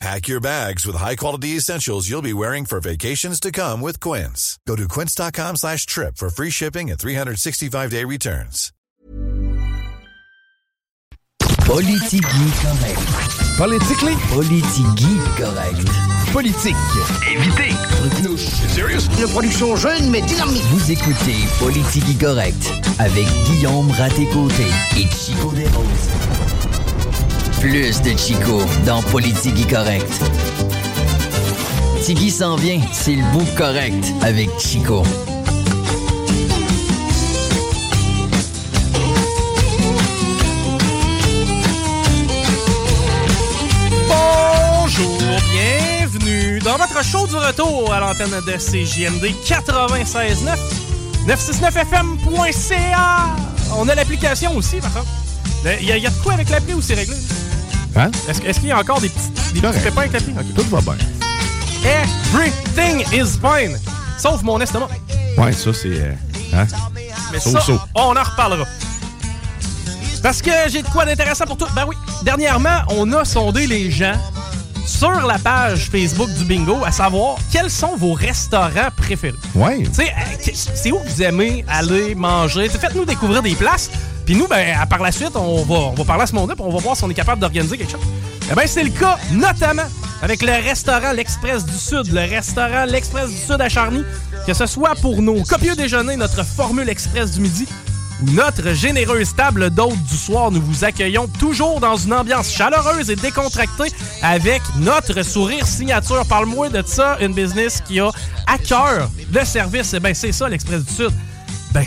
Pack 0.00 0.28
your 0.28 0.40
bags 0.40 0.86
with 0.86 0.96
high-quality 0.96 1.56
essentials 1.58 2.08
you'll 2.08 2.22
be 2.22 2.32
wearing 2.32 2.64
for 2.64 2.80
vacations 2.80 3.38
to 3.38 3.52
come 3.52 3.82
with 3.82 4.00
Quince. 4.00 4.58
Go 4.66 4.74
to 4.74 4.88
quince.com 4.88 5.56
slash 5.56 5.84
trip 5.84 6.16
for 6.16 6.30
free 6.30 6.48
shipping 6.48 6.90
and 6.90 6.98
365-day 6.98 8.04
returns. 8.06 8.72
Politigui 11.66 12.48
correct. 12.62 13.58
Politically? 13.58 14.14
Politigui 14.32 15.18
correct. 15.36 15.86
Politique. 16.32 16.76
Évitez. 17.28 17.76
Serious? 18.68 19.06
Une 19.20 19.28
production 19.28 19.76
jeune 19.76 20.10
mais 20.10 20.22
dynamique. 20.22 20.62
Vous 20.70 20.90
écoutez 20.90 21.36
Politigui 21.58 22.16
correct 22.16 22.72
avec 22.98 23.26
Guillaume 23.44 23.90
Raté-Côté 23.90 24.66
et 24.96 25.06
Chico 25.10 25.52
Desroses. 25.52 26.49
Plus 27.60 28.00
de 28.00 28.16
Chico 28.16 28.62
dans 28.86 29.02
Politigui 29.02 29.66
correct. 29.66 30.10
Tigui 32.02 32.30
s'en 32.30 32.56
vient, 32.56 32.80
c'est 32.90 33.14
le 33.14 33.22
bout 33.32 33.44
correct 33.54 34.02
avec 34.22 34.48
Chico. 34.58 35.02
Bonjour, 44.08 45.18
bienvenue 45.52 46.60
dans 46.60 46.78
votre 46.78 47.04
show 47.04 47.26
du 47.26 47.36
retour 47.36 47.92
à 47.92 48.00
l'antenne 48.00 48.40
de 48.46 48.52
CJMD 48.52 49.34
96.9 49.44 50.56
969fm.ca. 51.26 53.26
On 53.76 53.86
a 53.86 53.94
l'application 53.94 54.56
aussi, 54.56 54.78
par 54.78 54.94
contre. 54.94 55.08
Il 55.82 55.84
y, 55.84 55.88
y 55.88 56.06
a 56.06 56.10
de 56.10 56.22
quoi 56.22 56.32
avec 56.32 56.48
l'appli 56.48 56.72
ou 56.72 56.80
c'est 56.80 56.94
réglé? 56.94 57.14
Hein? 57.96 58.10
Est-ce 58.28 58.60
qu'il 58.60 58.68
y 58.68 58.72
a 58.72 58.78
encore 58.78 59.00
des 59.00 59.08
petits, 59.08 59.28
des 59.30 59.42
petits 59.52 59.60
Correct. 59.60 59.82
pépins 59.84 60.00
avec 60.02 60.12
l'appli? 60.12 60.32
Ok. 60.38 60.54
Tout 60.54 60.76
va 60.76 60.80
bien. 60.80 60.96
Everything 61.84 63.00
is 63.12 63.38
fine. 63.40 63.78
Sauf 64.18 64.42
mon 64.42 64.60
estomac. 64.60 64.88
Ouais, 65.36 65.52
ça, 65.52 65.72
c'est. 65.72 65.88
euh, 65.88 66.12
hein? 66.54 66.66
Mais 67.32 67.40
So, 67.40 67.50
ça, 67.52 67.60
so. 67.60 67.80
on 67.94 68.16
en 68.16 68.22
reparlera. 68.22 68.64
Parce 70.22 70.42
que 70.42 70.50
j'ai 70.68 70.82
de 70.82 70.88
quoi 70.88 71.04
d'intéressant 71.06 71.46
pour 71.46 71.56
toi. 71.56 71.68
Ben 71.74 71.84
oui, 71.88 71.96
dernièrement, 72.22 72.80
on 72.88 73.10
a 73.12 73.24
sondé 73.24 73.66
les 73.66 73.90
gens 73.90 74.12
sur 74.90 75.26
la 75.26 75.38
page 75.38 75.88
Facebook 75.90 76.28
du 76.34 76.44
Bingo 76.44 76.78
à 76.84 76.90
savoir 76.90 77.36
quels 77.52 77.70
sont 77.70 77.96
vos 77.96 78.12
restaurants 78.12 78.90
préférés. 78.96 79.36
Sais, 79.92 80.08
euh, 80.08 80.50
c'est 80.52 80.90
où 80.92 80.98
que 80.98 81.08
vous 81.08 81.22
aimez 81.22 81.64
aller 81.68 82.14
manger? 82.14 82.68
Faites-nous 82.68 83.04
découvrir 83.04 83.40
des 83.42 83.54
places. 83.54 83.90
Puis 84.26 84.34
nous, 84.34 84.46
ben, 84.48 84.76
à- 84.78 84.86
par 84.86 84.98
la 85.00 85.12
suite, 85.12 85.36
on 85.36 85.62
va, 85.62 85.74
on 85.76 85.94
va 85.94 86.04
parler 86.04 86.24
à 86.24 86.26
ce 86.26 86.34
monde-là, 86.34 86.54
on 86.58 86.70
va 86.72 86.78
voir 86.80 86.96
si 86.96 87.04
on 87.04 87.10
est 87.10 87.14
capable 87.14 87.40
d'organiser 87.40 87.78
quelque 87.78 87.92
chose. 87.92 88.00
Eh 88.50 88.54
bien, 88.54 88.64
c'est 88.66 88.82
le 88.84 88.90
cas, 88.90 89.16
notamment 89.32 89.86
avec 90.22 90.42
le 90.42 90.52
restaurant 90.52 91.12
L'Express 91.12 91.64
du 91.64 91.76
Sud, 91.78 92.12
le 92.12 92.20
restaurant 92.28 92.84
L'Express 92.84 93.30
du 93.30 93.36
Sud 93.36 93.60
à 93.60 93.68
Charny, 93.68 94.02
que 94.46 94.52
ce 94.54 94.66
soit 94.66 94.94
pour 95.00 95.22
nos 95.22 95.42
copieux 95.44 95.76
déjeuners, 95.76 96.16
notre 96.16 96.44
formule 96.44 96.88
Express 96.88 97.30
du 97.32 97.40
midi, 97.40 97.66
notre 98.22 98.74
généreuse 98.74 99.34
table 99.34 99.70
d'hôtes 99.70 100.02
du 100.04 100.16
soir, 100.16 100.50
nous 100.50 100.60
vous 100.60 100.84
accueillons 100.84 101.26
toujours 101.38 101.80
dans 101.80 101.96
une 101.96 102.12
ambiance 102.12 102.50
chaleureuse 102.50 103.10
et 103.10 103.16
décontractée 103.16 103.92
avec 104.22 104.62
notre 104.78 105.22
sourire 105.22 105.66
signature. 105.66 106.24
Parle-moi 106.26 106.68
de 106.68 106.82
ça, 106.86 107.16
une 107.20 107.32
business 107.32 107.80
qui 107.86 108.00
a 108.00 108.10
à 108.46 108.58
cœur 108.58 109.10
le 109.32 109.44
service. 109.44 109.94
Eh 109.94 110.00
bien, 110.00 110.14
c'est 110.14 110.32
ça, 110.32 110.48
l'Express 110.48 110.84
du 110.84 110.92
Sud. 110.92 111.12
Ben, 111.72 111.84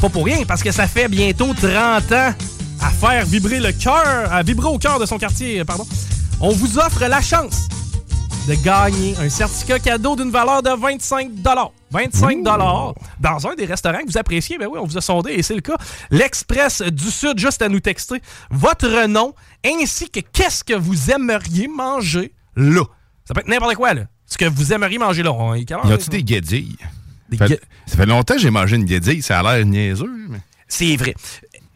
pas 0.00 0.08
pour 0.08 0.24
rien, 0.24 0.44
parce 0.46 0.62
que 0.62 0.70
ça 0.70 0.86
fait 0.86 1.08
bientôt 1.08 1.52
30 1.54 2.12
ans 2.12 2.34
à 2.80 2.90
faire 2.90 3.24
vibrer 3.26 3.60
le 3.60 3.72
cœur, 3.72 4.32
à 4.32 4.42
vibrer 4.42 4.68
au 4.68 4.78
cœur 4.78 4.98
de 4.98 5.06
son 5.06 5.18
quartier, 5.18 5.64
pardon. 5.64 5.86
On 6.40 6.50
vous 6.50 6.78
offre 6.78 7.06
la 7.06 7.20
chance 7.20 7.68
de 8.48 8.54
gagner 8.64 9.14
un 9.18 9.28
certificat 9.28 9.78
cadeau 9.78 10.16
d'une 10.16 10.30
valeur 10.30 10.62
de 10.62 10.70
25 10.70 11.30
25 11.90 12.42
dans 12.42 13.46
un 13.46 13.54
des 13.54 13.66
restaurants 13.66 14.00
que 14.00 14.06
vous 14.10 14.18
appréciez. 14.18 14.58
Ben 14.58 14.66
oui, 14.70 14.78
on 14.82 14.86
vous 14.86 14.98
a 14.98 15.00
sondé 15.00 15.32
et 15.32 15.42
c'est 15.42 15.54
le 15.54 15.60
cas. 15.60 15.76
L'Express 16.10 16.82
du 16.82 17.10
Sud, 17.10 17.38
juste 17.38 17.62
à 17.62 17.68
nous 17.68 17.80
texter 17.80 18.20
votre 18.50 19.06
nom 19.06 19.34
ainsi 19.64 20.10
que 20.10 20.20
qu'est-ce 20.20 20.64
que 20.64 20.74
vous 20.74 21.10
aimeriez 21.10 21.68
manger 21.68 22.32
là. 22.56 22.82
Ça 23.24 23.34
peut 23.34 23.40
être 23.40 23.48
n'importe 23.48 23.76
quoi, 23.76 23.94
là. 23.94 24.02
Ce 24.26 24.36
que 24.36 24.46
vous 24.46 24.72
aimeriez 24.72 24.98
manger 24.98 25.22
là. 25.22 25.32
On 25.32 25.54
Y 25.54 25.66
a-tu 25.72 26.10
des 26.10 26.24
guédilles? 26.24 26.76
Des 27.28 27.36
Fait- 27.36 27.60
Ça 27.86 27.96
fait 27.96 28.06
longtemps 28.06 28.34
que 28.34 28.40
j'ai 28.40 28.50
mangé 28.50 28.76
une 28.76 28.84
guédille. 28.84 29.22
Ça 29.22 29.38
a 29.38 29.56
l'air 29.56 29.64
niaiseux, 29.64 30.10
mais. 30.28 30.38
C'est 30.66 30.96
vrai. 30.96 31.14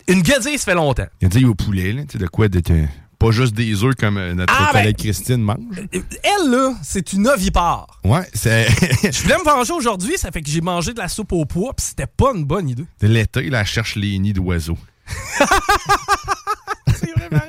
Une 0.09 0.23
guédille, 0.23 0.59
ça 0.59 0.65
fait 0.65 0.75
longtemps. 0.75 1.07
Guédille 1.21 1.45
au 1.47 1.55
poulet, 1.55 1.93
là. 1.93 2.03
Tu 2.03 2.13
sais, 2.13 2.19
de 2.19 2.27
quoi 2.27 2.49
d'être. 2.49 2.73
Euh, 3.23 3.27
Pas 3.27 3.31
juste 3.33 3.55
des 3.55 3.83
œufs 3.85 3.95
comme 3.97 4.17
euh, 4.19 4.35
notre 4.35 4.53
Ah, 4.57 4.71
ben- 4.73 4.81
collègue 4.81 4.97
Christine 4.97 5.43
mange. 5.43 5.57
Elle, 5.93 6.51
là, 6.51 6.75
c'est 6.83 7.13
une 7.13 7.29
ovipare. 7.29 7.87
Ouais, 8.05 8.27
c'est. 8.35 8.67
Je 9.13 9.23
voulais 9.23 9.39
me 9.39 9.45
venger 9.45 9.73
aujourd'hui, 9.73 10.15
ça 10.19 10.31
fait 10.31 10.43
que 10.43 10.51
j'ai 10.51 10.61
mangé 10.61 10.93
de 10.93 10.99
la 10.99 11.09
soupe 11.09 11.33
au 11.33 11.45
pois, 11.45 11.73
puis 11.75 11.87
c'était 11.87 12.07
pas 12.07 12.33
une 12.35 12.45
bonne 12.45 12.69
idée. 12.69 12.85
L'été, 13.03 13.49
là, 13.51 13.61
elle 13.61 13.67
cherche 13.67 13.97
les 13.97 14.19
nids 14.19 14.33
d'oiseaux. 14.33 14.79
C'est 16.99 17.13
vraiment. 17.17 17.43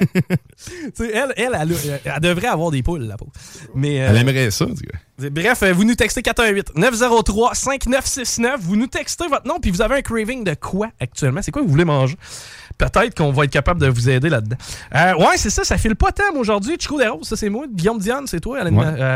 Elle, 1.00 1.34
elle, 1.38 1.58
elle, 2.06 2.20
devrait 2.22 2.48
avoir 2.48 2.72
des 2.72 2.82
poules, 2.84 3.04
la 3.04 3.16
pauvre. 3.18 3.32
Mais, 3.76 4.02
euh, 4.02 4.08
Elle 4.10 4.18
aimerait 4.18 4.52
ça, 4.52 4.66
tu 4.66 4.74
vois. 4.74 5.30
Bref, 5.30 5.64
euh, 5.64 5.72
vous 5.74 5.84
nous 5.86 5.96
textez 5.96 6.22
418-903-5969. 6.22 8.58
Vous 8.60 8.76
nous 8.76 8.88
textez 8.88 9.28
votre 9.28 9.48
nom, 9.48 9.60
puis 9.60 9.72
vous 9.72 9.82
avez 9.82 9.96
un 9.96 10.02
craving 10.02 10.44
de 10.44 10.54
quoi 10.56 10.90
actuellement? 11.00 11.42
C'est 11.42 11.52
quoi 11.52 11.62
que 11.62 11.66
vous 11.68 11.72
voulez 11.72 11.86
manger? 11.86 12.16
Peut-être 12.78 13.16
qu'on 13.16 13.32
va 13.32 13.46
être 13.46 13.52
capable 13.52 13.82
de 13.82 13.88
vous 13.88 14.10
aider 14.10 14.30
là-dedans. 14.30 14.58
Euh, 14.96 15.16
ouais, 15.16 15.38
c'est 15.38 15.50
ça, 15.50 15.64
ça 15.64 15.78
file 15.78 15.96
pas 15.96 16.12
thème 16.12 16.38
aujourd'hui. 16.38 16.76
Chico 16.80 17.00
Desroses, 17.00 17.28
ça 17.28 17.36
c'est 17.36 17.50
moi. 17.50 17.66
Guillaume 17.70 18.00
Diane, 18.00 18.28
c'est 18.28 18.40
toi 18.40 18.60
à, 18.60 18.62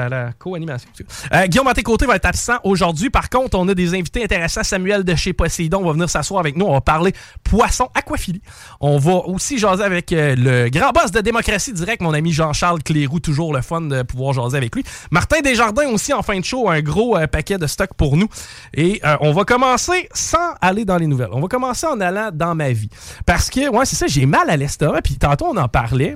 à 0.06 0.10
la 0.10 0.32
co-animation. 0.38 0.90
Euh, 1.34 1.46
Guillaume 1.48 1.68
à 1.68 1.74
tes 1.74 1.84
côtés 1.84 2.06
va 2.06 2.16
être 2.16 2.26
absent 2.26 2.58
aujourd'hui. 2.64 3.10
Par 3.10 3.30
contre, 3.30 3.58
on 3.58 3.68
a 3.68 3.74
des 3.74 3.94
invités 3.94 4.24
intéressants. 4.24 4.64
Samuel 4.64 5.04
de 5.04 5.16
chez 5.16 5.34
Poséidon 5.34 5.84
va 5.84 5.94
venir 5.94 6.10
s'asseoir 6.10 6.40
avec 6.40 6.56
nous. 6.56 6.66
On 6.66 6.74
va 6.74 6.82
parler 6.82 7.14
poisson 7.44 7.90
aquaphilie. 7.94 8.42
On 8.80 8.98
va 8.98 9.14
aussi 9.28 9.58
jaser 9.58 9.84
avec 9.84 10.12
euh, 10.12 10.36
le 10.38 10.70
grand 10.70 10.92
boss 10.92 11.12
de 11.12 11.22
démocratie 11.22 11.74
directe, 11.74 12.02
mon 12.02 12.14
ami 12.14 12.32
Jean-Charles 12.32 12.82
Clérou. 12.82 13.20
Toujours 13.20 13.54
le 13.54 13.62
fun 13.62 13.82
de 13.82 14.02
pouvoir 14.02 14.34
jaser 14.34 14.58
avec 14.58 14.76
lui. 14.76 14.84
Martin 15.12 15.42
Desjardins 15.42 15.88
aussi 15.90 16.14
en 16.14 16.24
fin 16.24 16.40
de 16.40 16.46
show, 16.46 16.70
un 16.70 16.82
gros 16.82 17.16
euh, 17.18 17.28
paquet 17.28 17.58
de 17.58 17.68
stock 17.68 17.94
pour 17.96 18.18
nous. 18.18 18.28
Et 18.74 19.00
euh, 19.06 19.18
on 19.22 19.34
va 19.34 19.44
commencer 19.44 20.10
sans 20.14 20.56
aller 20.62 20.86
dans 20.86 20.98
les 20.98 21.08
nouvelles. 21.08 21.30
On 21.32 21.42
va 21.42 21.48
commencer 21.48 21.86
en 21.86 22.00
allant 22.00 22.30
dans 22.34 22.56
ma 22.56 22.72
vie. 22.72 22.90
Parce 23.26 23.51
que, 23.52 23.70
ouais, 23.70 23.86
c'est 23.86 23.96
ça, 23.96 24.08
j'ai 24.08 24.26
mal 24.26 24.50
à 24.50 24.58
l'estomac. 24.58 25.02
Puis 25.04 25.16
tantôt, 25.16 25.46
on 25.46 25.58
en 25.58 25.68
parlait. 25.68 26.16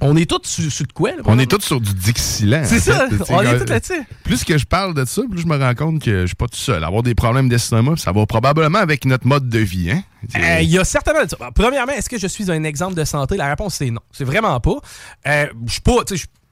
On 0.00 0.14
est 0.16 0.30
tous 0.30 0.42
sur, 0.44 0.70
sur 0.70 0.86
de 0.86 0.92
quoi? 0.92 1.10
là, 1.10 1.16
On 1.24 1.36
est 1.40 1.50
tous 1.50 1.60
sur 1.60 1.80
du 1.80 1.92
Dixieland. 1.92 2.62
C'est 2.64 2.78
ça, 2.78 3.08
fait, 3.08 3.32
on 3.32 3.40
est 3.42 3.58
tous 3.58 3.68
là-dessus. 3.68 4.00
Plus 4.22 4.44
que 4.44 4.56
je 4.56 4.64
parle 4.64 4.94
de 4.94 5.04
ça, 5.04 5.22
plus 5.28 5.40
je 5.40 5.46
me 5.46 5.58
rends 5.58 5.74
compte 5.74 6.00
que 6.00 6.20
je 6.20 6.26
suis 6.26 6.36
pas 6.36 6.46
tout 6.46 6.56
seul. 6.58 6.84
Avoir 6.84 7.02
des 7.02 7.16
problèmes 7.16 7.48
d'estomac, 7.48 7.96
ça 7.96 8.12
va 8.12 8.24
probablement 8.24 8.78
avec 8.78 9.04
notre 9.06 9.26
mode 9.26 9.48
de 9.48 9.58
vie. 9.58 9.90
Hein? 9.90 10.02
Euh, 10.36 10.60
Il 10.60 10.70
y 10.70 10.78
a 10.78 10.84
certainement 10.84 11.24
de 11.24 11.30
ça. 11.30 11.36
Bon, 11.40 11.48
Premièrement, 11.52 11.94
est-ce 11.94 12.08
que 12.08 12.16
je 12.18 12.28
suis 12.28 12.48
un 12.48 12.62
exemple 12.62 12.94
de 12.94 13.04
santé? 13.04 13.36
La 13.36 13.48
réponse, 13.48 13.74
c'est 13.74 13.90
non. 13.90 14.00
C'est 14.12 14.24
vraiment 14.24 14.60
pas. 14.60 14.76
Euh, 15.26 15.46
je 15.66 15.72
suis 15.72 15.80
pas, 15.80 15.96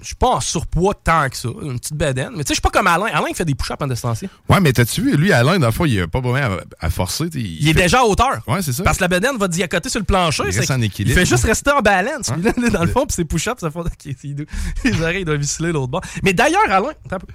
je- 0.01 0.07
suis 0.07 0.15
pas 0.15 0.29
en 0.29 0.41
surpoids 0.41 0.95
tant 0.95 1.29
que 1.29 1.37
ça. 1.37 1.49
Une 1.63 1.79
petite 1.79 1.95
bedaine. 1.95 2.31
Mais 2.37 2.45
tu 2.45 2.49
sais, 2.49 2.55
je 2.55 2.55
suis 2.55 2.61
pas 2.61 2.71
comme 2.71 2.87
Alain. 2.87 3.07
Alain, 3.07 3.27
il 3.29 3.35
fait 3.35 3.45
des 3.45 3.55
push-ups 3.55 3.81
en 3.83 3.87
distancier. 3.87 4.29
Ouais, 4.49 4.61
mais 4.61 4.73
t'as-tu 4.73 5.03
vu, 5.03 5.17
lui, 5.17 5.33
Alain, 5.33 5.59
dans 5.59 5.67
le 5.67 5.73
fond, 5.73 5.85
il 5.85 6.01
a 6.01 6.07
pas 6.09 6.21
vraiment 6.21 6.57
à, 6.81 6.87
à 6.87 6.91
forcer. 6.91 7.27
Il 7.35 7.69
est 7.69 7.73
fait- 7.73 7.83
déjà 7.83 8.01
à 8.01 8.05
hauteur. 8.05 8.43
Ouais, 8.47 8.63
c'est 8.63 8.73
ça. 8.73 8.83
Parce 8.83 8.99
que 8.99 9.05
la 9.05 9.09
bedaine 9.09 9.37
va 9.39 9.49
diacoter 9.49 9.89
sur 9.89 10.01
le 10.01 10.05
plancher. 10.07 10.43
Il 10.47 10.57
reste 10.59 10.71
en 10.71 10.75
qu'il- 10.77 10.85
équilibre. 10.85 11.17
Il 11.19 11.21
fait 11.21 11.27
juste 11.27 11.45
rester 11.45 11.71
en 11.71 11.81
balance. 11.81 12.31
Hein? 12.31 12.37
Là, 12.43 12.71
dans 12.71 12.85
le 12.85 12.91
fond, 12.91 13.07
puis 13.07 13.15
ses 13.15 13.25
push-ups, 13.25 13.61
ça 13.61 13.71
doux. 14.25 14.45
Les 14.85 15.01
oreilles 15.03 15.25
doivent 15.25 15.39
visser 15.41 15.63
l'autre 15.65 15.89
bord. 15.89 16.03
Mais 16.23 16.33
d'ailleurs, 16.33 16.63
Alain, 16.71 16.91
attends 17.07 17.17
un 17.17 17.19
peu. 17.19 17.27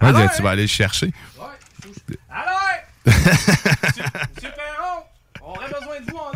Ouais, 0.00 0.08
Alain, 0.08 0.28
tu 0.34 0.42
vas 0.42 0.50
aller 0.50 0.62
le 0.62 0.68
chercher. 0.68 1.12
Alain! 2.30 2.78
Monsieur 3.06 4.50
Perron, 4.54 5.02
On 5.42 5.50
aurait 5.50 5.66
besoin 5.68 6.00
de 6.06 6.10
vous 6.10 6.16
en 6.18 6.30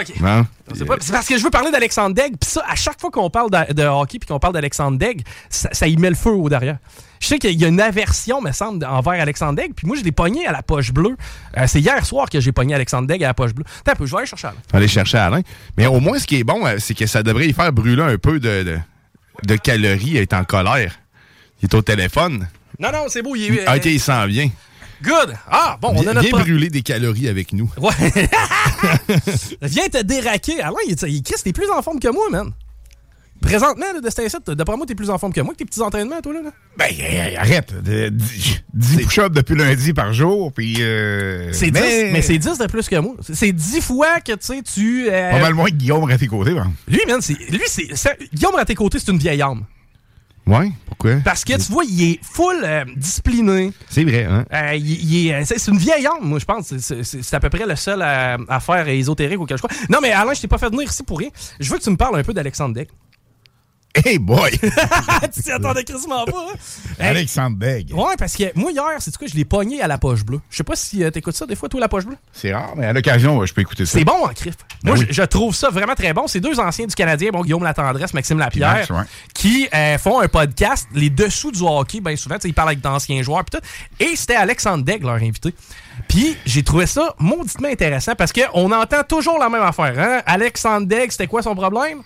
OK. 0.00 0.14
C'est 0.74 1.12
parce 1.12 1.26
que 1.26 1.36
je 1.36 1.42
veux 1.42 1.50
parler 1.50 1.70
d'Alexandre 1.70 2.14
Degg. 2.14 2.36
Puis 2.40 2.50
ça, 2.50 2.64
à 2.68 2.74
chaque 2.74 3.00
fois 3.00 3.10
qu'on 3.10 3.30
parle 3.30 3.50
de, 3.50 3.82
hockey 3.84 4.18
puis 4.18 4.26
qu'on 4.26 4.38
parle 4.38 4.54
d'Alexandre 4.54 4.98
Degg, 4.98 5.22
ça, 5.50 5.86
y 5.86 5.96
met 5.96 6.10
le 6.10 6.16
feu 6.16 6.30
au 6.30 6.48
derrière. 6.48 6.78
Je 7.20 7.28
sais 7.28 7.38
qu'il 7.38 7.60
y 7.60 7.64
a 7.64 7.68
une 7.68 7.80
aversion, 7.80 8.40
me 8.40 8.50
semble, 8.52 8.84
envers 8.84 9.20
Alexandre 9.20 9.54
Degg. 9.54 9.74
Puis 9.74 9.86
moi, 9.86 9.96
je 9.96 10.02
l'ai 10.02 10.12
pogné 10.12 10.46
à 10.46 10.52
la 10.52 10.62
poche 10.62 10.92
bleue. 10.92 11.16
Euh, 11.56 11.64
c'est 11.66 11.80
hier 11.80 12.04
soir 12.04 12.28
que 12.28 12.40
j'ai 12.40 12.52
pogné 12.52 12.74
Alexandre 12.74 13.06
Degg 13.06 13.22
à 13.22 13.28
la 13.28 13.34
poche 13.34 13.54
bleue. 13.54 13.64
Attends 13.80 13.92
un 13.92 13.94
peu, 13.94 14.06
je 14.06 14.10
vais 14.12 14.18
aller 14.18 14.26
chercher 14.26 14.48
Alain. 14.48 14.56
Aller 14.72 14.88
chercher 14.88 15.18
Alain. 15.18 15.40
Mais 15.76 15.86
au 15.86 16.00
moins, 16.00 16.18
ce 16.18 16.26
qui 16.26 16.36
est 16.36 16.44
bon, 16.44 16.66
euh, 16.66 16.76
c'est 16.78 16.94
que 16.94 17.06
ça 17.06 17.22
devrait 17.22 17.46
y 17.46 17.52
faire 17.52 17.72
brûler 17.72 18.02
un 18.02 18.18
peu 18.18 18.40
de, 18.40 18.78
de, 19.44 19.56
calories. 19.56 20.10
Il 20.10 20.16
est 20.16 20.32
en 20.32 20.44
colère. 20.44 20.98
Il 21.60 21.66
est 21.66 21.74
au 21.74 21.82
téléphone. 21.82 22.48
Non, 22.80 22.90
non, 22.90 23.04
c'est 23.08 23.22
beau. 23.22 23.36
Il 23.36 23.58
est, 23.58 23.68
OK, 23.68 23.84
il 23.84 24.00
s'en 24.00 24.26
vient. 24.26 24.50
Good. 25.02 25.34
Ah, 25.50 25.76
bon, 25.80 25.92
on 25.96 26.06
a 26.06 26.14
notre... 26.14 26.20
Viens 26.20 26.38
brûler 26.38 26.68
des 26.68 26.82
calories 26.82 27.28
avec 27.28 27.52
nous. 27.52 27.70
Ouais. 27.82 27.90
Viens 29.62 29.88
te 29.88 30.02
déraquer. 30.02 30.60
Alain, 30.60 30.76
il, 30.86 30.96
il, 31.08 31.22
t'es 31.22 31.52
plus 31.52 31.68
en 31.70 31.82
forme 31.82 31.98
que 31.98 32.08
moi, 32.08 32.30
man. 32.30 32.52
Présentement, 33.40 33.86
là, 33.92 34.00
de 34.00 34.08
cet 34.10 34.50
d'après 34.50 34.76
moi, 34.76 34.86
t'es 34.86 34.94
plus 34.94 35.10
en 35.10 35.18
forme 35.18 35.32
que 35.32 35.40
moi, 35.40 35.52
que 35.52 35.58
tes 35.58 35.64
petits 35.64 35.80
entraînements, 35.80 36.20
toi, 36.22 36.32
là. 36.32 36.50
Ben, 36.76 36.86
arrête. 37.36 37.74
10 37.82 38.62
push-ups 39.02 39.34
depuis 39.34 39.56
lundi 39.56 39.92
par 39.92 40.12
jour, 40.12 40.52
puis... 40.52 40.76
Euh, 40.80 41.52
c'est 41.52 41.72
10, 41.72 41.80
mais 42.12 42.22
c'est 42.22 42.38
10 42.38 42.58
de 42.58 42.66
plus 42.66 42.88
que 42.88 42.96
moi. 42.96 43.16
C'est 43.20 43.52
10 43.52 43.80
fois 43.80 44.20
que, 44.20 44.32
tu 44.32 44.38
sais, 44.40 44.62
tu... 44.62 45.08
Euh... 45.10 45.30
Pas 45.32 45.40
mal 45.40 45.54
moins 45.54 45.68
que 45.68 45.74
Guillaume 45.74 46.08
à 46.08 46.16
tes 46.16 46.28
côtés, 46.28 46.54
ben. 46.54 46.72
Lui, 46.86 47.00
man, 47.08 47.20
c'est... 47.20 47.34
Lui, 47.34 47.62
c'est... 47.66 47.88
Guillaume 48.32 48.54
à 48.56 48.64
tes 48.64 48.76
côtés, 48.76 49.00
c'est 49.00 49.10
une 49.10 49.18
vieille 49.18 49.42
âme. 49.42 49.64
Oui, 50.46 50.72
pourquoi? 50.86 51.16
Parce 51.24 51.44
que 51.44 51.52
tu 51.52 51.70
vois, 51.70 51.84
il 51.84 52.12
est 52.12 52.20
full 52.22 52.62
euh, 52.64 52.84
discipliné. 52.96 53.72
C'est 53.88 54.04
vrai, 54.04 54.24
hein? 54.24 54.44
Euh, 54.52 54.74
il, 54.74 55.32
euh, 55.32 55.42
c'est 55.44 55.68
une 55.68 55.78
vieille 55.78 56.06
âme, 56.06 56.22
moi, 56.22 56.38
je 56.40 56.44
pense. 56.44 56.74
C'est 56.76 57.34
à 57.34 57.40
peu 57.40 57.48
près 57.48 57.64
le 57.64 57.76
seul 57.76 58.02
à, 58.02 58.60
faire 58.60 58.88
ésotérique 58.88 59.40
ou 59.40 59.46
quelque 59.46 59.60
chose. 59.60 59.70
Non, 59.88 59.98
mais 60.02 60.10
Alain, 60.10 60.34
je 60.34 60.40
t'ai 60.40 60.48
pas 60.48 60.58
fait 60.58 60.68
venir 60.68 60.88
ici 60.88 61.02
pour 61.04 61.18
rien. 61.18 61.28
Je 61.60 61.70
veux 61.70 61.78
que 61.78 61.84
tu 61.84 61.90
me 61.90 61.96
parles 61.96 62.18
un 62.18 62.24
peu 62.24 62.34
d'Alexandre 62.34 62.74
Deck. 62.74 62.88
Hey 63.94 64.18
boy! 64.18 64.50
tu 65.34 65.42
t'y 65.42 65.52
attendais 65.52 65.84
quasiment 65.84 66.24
pas, 66.24 66.46
hein? 66.50 66.56
Alexandre 66.98 67.58
Begg. 67.58 67.92
Ouais, 67.92 68.16
parce 68.18 68.34
que 68.34 68.44
moi, 68.54 68.72
hier, 68.72 68.84
c'est 69.00 69.14
quoi, 69.16 69.26
je 69.26 69.34
l'ai 69.34 69.44
pogné 69.44 69.82
à 69.82 69.86
la 69.86 69.98
poche 69.98 70.24
bleue. 70.24 70.40
Je 70.48 70.56
sais 70.56 70.64
pas 70.64 70.76
si 70.76 70.98
tu 70.98 71.12
t'écoutes 71.12 71.36
ça 71.36 71.44
des 71.44 71.56
fois, 71.56 71.68
toi, 71.68 71.78
la 71.78 71.88
poche 71.88 72.06
bleue? 72.06 72.16
C'est 72.32 72.54
rare, 72.54 72.72
mais 72.74 72.86
à 72.86 72.94
l'occasion, 72.94 73.44
je 73.44 73.52
peux 73.52 73.60
écouter 73.60 73.84
ça. 73.84 73.98
C'est 73.98 74.04
bon 74.04 74.24
en 74.24 74.28
crif. 74.28 74.54
Ben 74.82 74.94
moi, 74.94 75.04
je, 75.08 75.22
trouve 75.24 75.54
ça 75.54 75.68
vraiment 75.68 75.94
très 75.94 76.14
bon. 76.14 76.26
C'est 76.26 76.40
deux 76.40 76.58
anciens 76.58 76.86
du 76.86 76.94
Canadien, 76.94 77.30
bon, 77.32 77.42
Guillaume 77.42 77.64
Latendresse, 77.64 78.14
Maxime 78.14 78.38
Lapierre, 78.38 78.86
qui 79.34 79.68
euh, 79.74 79.98
font 79.98 80.20
un 80.20 80.28
podcast, 80.28 80.88
les 80.94 81.10
dessous 81.10 81.52
du 81.52 81.60
hockey, 81.60 82.00
bien 82.00 82.16
souvent, 82.16 82.36
ils 82.42 82.54
parlent 82.54 82.70
avec 82.70 82.80
d'anciens 82.80 83.22
joueurs, 83.22 83.44
pis 83.44 83.58
tout. 83.58 83.64
Et 84.00 84.16
c'était 84.16 84.36
Alexandre 84.36 84.84
Degg, 84.84 85.02
leur 85.02 85.16
invité. 85.16 85.54
Puis 86.08 86.36
j'ai 86.46 86.62
trouvé 86.62 86.86
ça 86.86 87.14
mauditement 87.18 87.68
intéressant 87.68 88.14
parce 88.14 88.32
qu'on 88.32 88.72
entend 88.72 89.02
toujours 89.06 89.38
la 89.38 89.50
même 89.50 89.62
affaire. 89.62 89.98
Hein? 89.98 90.22
Alexandre 90.24 90.86
Degg, 90.86 91.10
c'était 91.10 91.26
quoi 91.26 91.42
son 91.42 91.54
problème? 91.54 91.98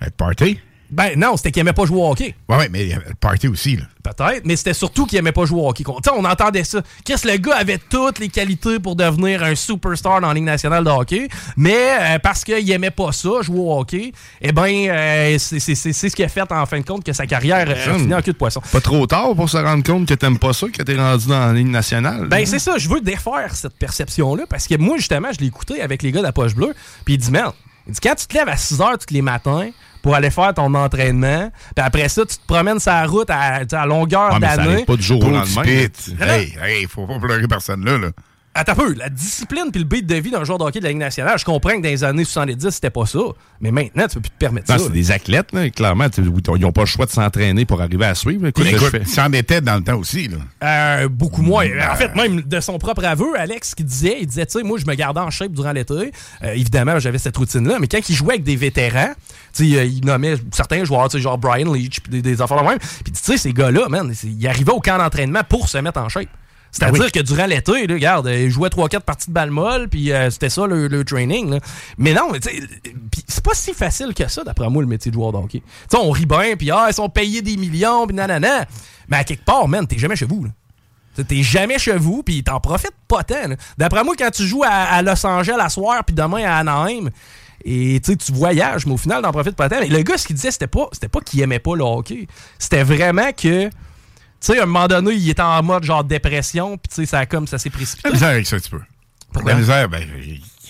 Être 0.00 0.16
party. 0.16 0.60
Ben 0.94 1.18
non, 1.18 1.36
c'était 1.36 1.50
qu'il 1.50 1.60
aimait 1.60 1.72
pas 1.72 1.86
jouer 1.86 1.98
au 1.98 2.10
hockey. 2.10 2.36
Ouais, 2.48 2.68
mais 2.70 2.84
il 2.84 2.88
y 2.90 2.92
avait 2.92 3.08
le 3.08 3.14
party 3.14 3.48
aussi, 3.48 3.76
là. 3.76 3.84
Peut-être, 4.04 4.42
mais 4.44 4.54
c'était 4.54 4.74
surtout 4.74 5.06
qu'il 5.06 5.18
aimait 5.18 5.32
pas 5.32 5.44
jouer 5.44 5.60
au 5.60 5.68
hockey. 5.68 5.82
sais, 6.04 6.10
on 6.14 6.24
entendait 6.24 6.62
ça. 6.62 6.82
Qu'est-ce 7.04 7.26
le 7.26 7.36
gars 7.38 7.56
avait 7.56 7.78
toutes 7.78 8.18
les 8.18 8.28
qualités 8.28 8.78
pour 8.78 8.94
devenir 8.94 9.42
un 9.42 9.54
superstar 9.54 10.20
dans 10.20 10.28
la 10.28 10.34
Ligue 10.34 10.44
nationale 10.44 10.84
de 10.84 10.90
hockey, 10.90 11.28
mais 11.56 11.96
euh, 12.00 12.18
parce 12.18 12.44
qu'il 12.44 12.70
aimait 12.70 12.90
pas 12.90 13.12
ça, 13.12 13.30
jouer 13.40 13.58
au 13.58 13.78
hockey, 13.78 14.12
eh 14.40 14.52
ben, 14.52 14.88
euh, 14.88 15.36
c'est 15.38 15.74
ce 15.74 16.14
qui 16.14 16.22
a 16.22 16.28
fait 16.28 16.52
en 16.52 16.66
fin 16.66 16.78
de 16.78 16.84
compte 16.84 17.02
que 17.02 17.12
sa 17.12 17.26
carrière 17.26 17.68
a 17.68 17.74
fini 17.74 18.14
en 18.14 18.20
cul 18.20 18.32
de 18.32 18.36
poisson. 18.36 18.60
Pas 18.70 18.80
trop 18.80 19.06
tard 19.06 19.34
pour 19.34 19.48
se 19.48 19.56
rendre 19.56 19.82
compte 19.82 20.06
que 20.06 20.14
t'aimes 20.14 20.38
pas 20.38 20.52
ça, 20.52 20.68
que 20.68 20.82
t'es 20.82 20.96
rendu 20.96 21.26
dans 21.26 21.46
la 21.46 21.52
Ligue 21.52 21.68
nationale. 21.68 22.28
Ben, 22.28 22.44
c'est 22.46 22.58
ça. 22.58 22.78
Je 22.78 22.88
veux 22.88 23.00
défaire 23.00 23.56
cette 23.56 23.76
perception-là 23.78 24.44
parce 24.48 24.68
que 24.68 24.76
moi, 24.76 24.98
justement, 24.98 25.28
je 25.32 25.40
l'ai 25.40 25.46
écouté 25.46 25.80
avec 25.80 26.02
les 26.02 26.12
gars 26.12 26.20
de 26.20 26.26
la 26.26 26.32
poche 26.32 26.54
bleue, 26.54 26.74
puis 27.04 27.14
il 27.14 27.18
dit, 27.18 27.30
merde, 27.30 27.54
il 27.86 27.94
dit, 27.94 28.00
quand 28.00 28.14
tu 28.14 28.26
te 28.26 28.34
lèves 28.34 28.48
à 28.48 28.56
6 28.56 28.78
h 28.78 28.98
tous 28.98 29.14
les 29.14 29.22
matins, 29.22 29.70
pour 30.04 30.14
aller 30.14 30.30
faire 30.30 30.52
ton 30.52 30.74
entraînement. 30.74 31.50
Puis 31.74 31.82
après 31.82 32.10
ça, 32.10 32.26
tu 32.26 32.36
te 32.36 32.46
promènes 32.46 32.78
sur 32.78 32.92
la 32.92 33.06
route 33.06 33.30
à, 33.30 33.62
à 33.72 33.86
longueur 33.86 34.32
ah, 34.34 34.38
d'année. 34.38 34.84
pas 34.84 34.96
du 34.96 35.02
jour 35.02 35.24
au 35.24 35.30
lendemain. 35.30 35.62
Hey, 35.64 36.54
hey, 36.62 36.86
faut 36.86 37.06
pas 37.06 37.18
pleurer 37.18 37.48
personne 37.48 37.82
là. 37.86 37.96
là. 37.96 38.08
Attends 38.56 38.72
un 38.72 38.76
peu, 38.76 38.94
la 38.94 39.08
discipline 39.08 39.70
puis 39.72 39.80
le 39.80 39.88
beat 39.88 40.06
de 40.06 40.14
vie 40.14 40.30
d'un 40.30 40.44
joueur 40.44 40.58
de 40.58 40.64
hockey 40.64 40.78
de 40.78 40.84
la 40.84 40.90
Ligue 40.90 41.00
nationale, 41.00 41.36
je 41.38 41.44
comprends 41.44 41.70
que 41.70 41.82
dans 41.82 41.88
les 41.88 42.04
années 42.04 42.24
70, 42.24 42.70
c'était 42.70 42.90
pas 42.90 43.04
ça. 43.04 43.18
Mais 43.60 43.72
maintenant, 43.72 44.06
tu 44.06 44.14
peux 44.14 44.20
plus 44.20 44.30
te 44.30 44.38
permettre 44.38 44.68
ça. 44.68 44.78
C'est 44.78 44.92
des 44.92 45.10
athlètes, 45.10 45.52
là, 45.52 45.68
clairement. 45.70 46.06
Ils 46.16 46.60
n'ont 46.60 46.70
pas 46.70 46.82
le 46.82 46.86
choix 46.86 47.06
de 47.06 47.10
s'entraîner 47.10 47.64
pour 47.64 47.82
arriver 47.82 48.04
à 48.04 48.14
suivre. 48.14 48.46
Écoute, 48.46 48.66
écoute 48.66 49.06
s'en 49.06 49.32
était 49.32 49.60
dans 49.60 49.74
le 49.74 49.82
temps 49.82 49.98
aussi. 49.98 50.28
Là. 50.28 50.36
Euh, 50.62 51.08
beaucoup 51.08 51.42
moins. 51.42 51.66
En 51.90 51.96
fait, 51.96 52.14
même 52.14 52.42
de 52.42 52.60
son 52.60 52.78
propre 52.78 53.04
aveu, 53.04 53.36
Alex, 53.36 53.74
qui 53.74 53.82
disait, 53.82 54.18
il 54.20 54.26
disait, 54.28 54.46
tu 54.46 54.58
sais, 54.58 54.64
moi, 54.64 54.78
je 54.78 54.86
me 54.86 54.94
gardais 54.94 55.20
en 55.20 55.30
shape 55.30 55.50
durant 55.50 55.72
l'été. 55.72 55.94
Euh, 55.94 56.52
évidemment, 56.52 57.00
j'avais 57.00 57.18
cette 57.18 57.36
routine-là. 57.36 57.78
Mais 57.80 57.88
quand 57.88 58.08
il 58.08 58.14
jouait 58.14 58.34
avec 58.34 58.44
des 58.44 58.56
vétérans, 58.56 59.14
il 59.60 60.04
nommait 60.04 60.36
certains 60.52 60.84
joueurs, 60.84 61.08
tu 61.08 61.18
sais, 61.18 61.22
genre 61.22 61.38
Brian 61.38 61.72
Leach, 61.72 62.02
des, 62.08 62.22
des 62.22 62.42
affaires 62.42 62.62
de 62.62 62.68
même. 62.68 62.78
Puis 62.78 63.12
tu 63.12 63.20
sais, 63.22 63.36
ces 63.36 63.52
gars-là, 63.52 63.88
man, 63.88 64.12
ils 64.24 64.48
arrivaient 64.48 64.72
au 64.72 64.80
camp 64.80 64.98
d'entraînement 64.98 65.42
pour 65.48 65.68
se 65.68 65.78
mettre 65.78 66.00
en 66.00 66.08
shape. 66.08 66.28
C'est-à-dire 66.74 67.12
que 67.12 67.20
durant 67.20 67.46
l'été, 67.46 67.86
regarde, 67.88 68.26
il 68.26 68.50
jouait 68.50 68.68
3-4 68.68 69.00
parties 69.00 69.28
de 69.28 69.32
balle 69.32 69.52
molle, 69.52 69.88
puis 69.88 70.12
euh, 70.12 70.28
c'était 70.30 70.48
ça 70.48 70.66
le, 70.66 71.04
training. 71.04 71.60
Mais 71.98 72.14
non, 72.14 72.32
c'est 73.28 73.44
pas 73.44 73.54
si 73.54 73.72
facile 73.74 74.12
que 74.12 74.26
ça, 74.26 74.42
d'après 74.42 74.68
moi, 74.68 74.82
le 74.82 74.88
métier 74.88 75.12
de 75.12 75.14
joueur 75.14 75.30
de 75.30 75.38
hockey. 75.38 75.62
sais, 75.88 75.96
on 75.96 76.10
rit 76.10 76.26
bien, 76.26 76.56
puis 76.56 76.72
ah, 76.72 76.86
ils 76.88 76.94
sont 76.94 77.08
payés 77.08 77.42
des 77.42 77.56
millions, 77.56 78.08
puis 78.08 78.16
nanana. 78.16 78.64
Mais 79.08 79.18
à 79.18 79.24
quelque 79.24 79.44
part, 79.44 79.68
man, 79.68 79.86
t'es 79.86 79.98
jamais 79.98 80.16
chez 80.16 80.26
vous. 80.26 80.46
T'es 81.28 81.44
jamais 81.44 81.78
chez 81.78 81.96
vous, 81.96 82.24
puis 82.24 82.42
t'en 82.42 82.58
profites 82.58 82.96
pas 83.06 83.22
tant. 83.22 83.54
D'après 83.78 84.02
moi, 84.02 84.14
quand 84.18 84.30
tu 84.32 84.44
joues 84.44 84.64
à, 84.66 85.00
Los 85.00 85.24
Angeles 85.24 85.58
à 85.60 85.68
soir, 85.68 86.02
puis 86.04 86.14
demain 86.14 86.42
à 86.44 86.56
Anaheim, 86.56 87.08
et 87.64 88.00
tu 88.00 88.32
voyages, 88.32 88.84
mais 88.86 88.92
au 88.92 88.98
final, 88.98 89.22
t'en 89.22 89.32
profites 89.32 89.56
pas 89.56 89.68
tant. 89.68 89.80
Mais 89.80 89.88
le 89.88 90.02
gars, 90.02 90.18
ce 90.18 90.26
qu'il 90.26 90.36
disait, 90.36 90.50
c'était 90.50 90.66
pas, 90.66 90.88
pas 91.10 91.20
qu'il 91.20 91.40
aimait 91.40 91.58
pas 91.58 91.74
le 91.74 91.82
hockey. 91.82 92.26
C'était 92.58 92.82
vraiment 92.82 93.32
que 93.32 93.68
tu 93.68 94.52
sais, 94.52 94.58
à 94.58 94.64
un 94.64 94.66
moment 94.66 94.86
donné, 94.86 95.14
il 95.14 95.30
était 95.30 95.40
en 95.40 95.62
mode 95.62 95.84
genre 95.84 96.04
dépression, 96.04 96.76
puis 96.76 96.88
tu 96.90 96.94
sais, 96.96 97.06
ça 97.06 97.24
comme 97.24 97.46
ça 97.46 97.56
s'est 97.56 97.70
précipité. 97.70 98.08
La 98.08 98.12
misère 98.12 98.28
avec 98.28 98.46
ça 98.46 98.56
un 98.56 98.58
petit 98.58 98.70
peu. 98.70 98.80
La 99.42 99.54
misère, 99.54 99.88
ben, 99.88 100.06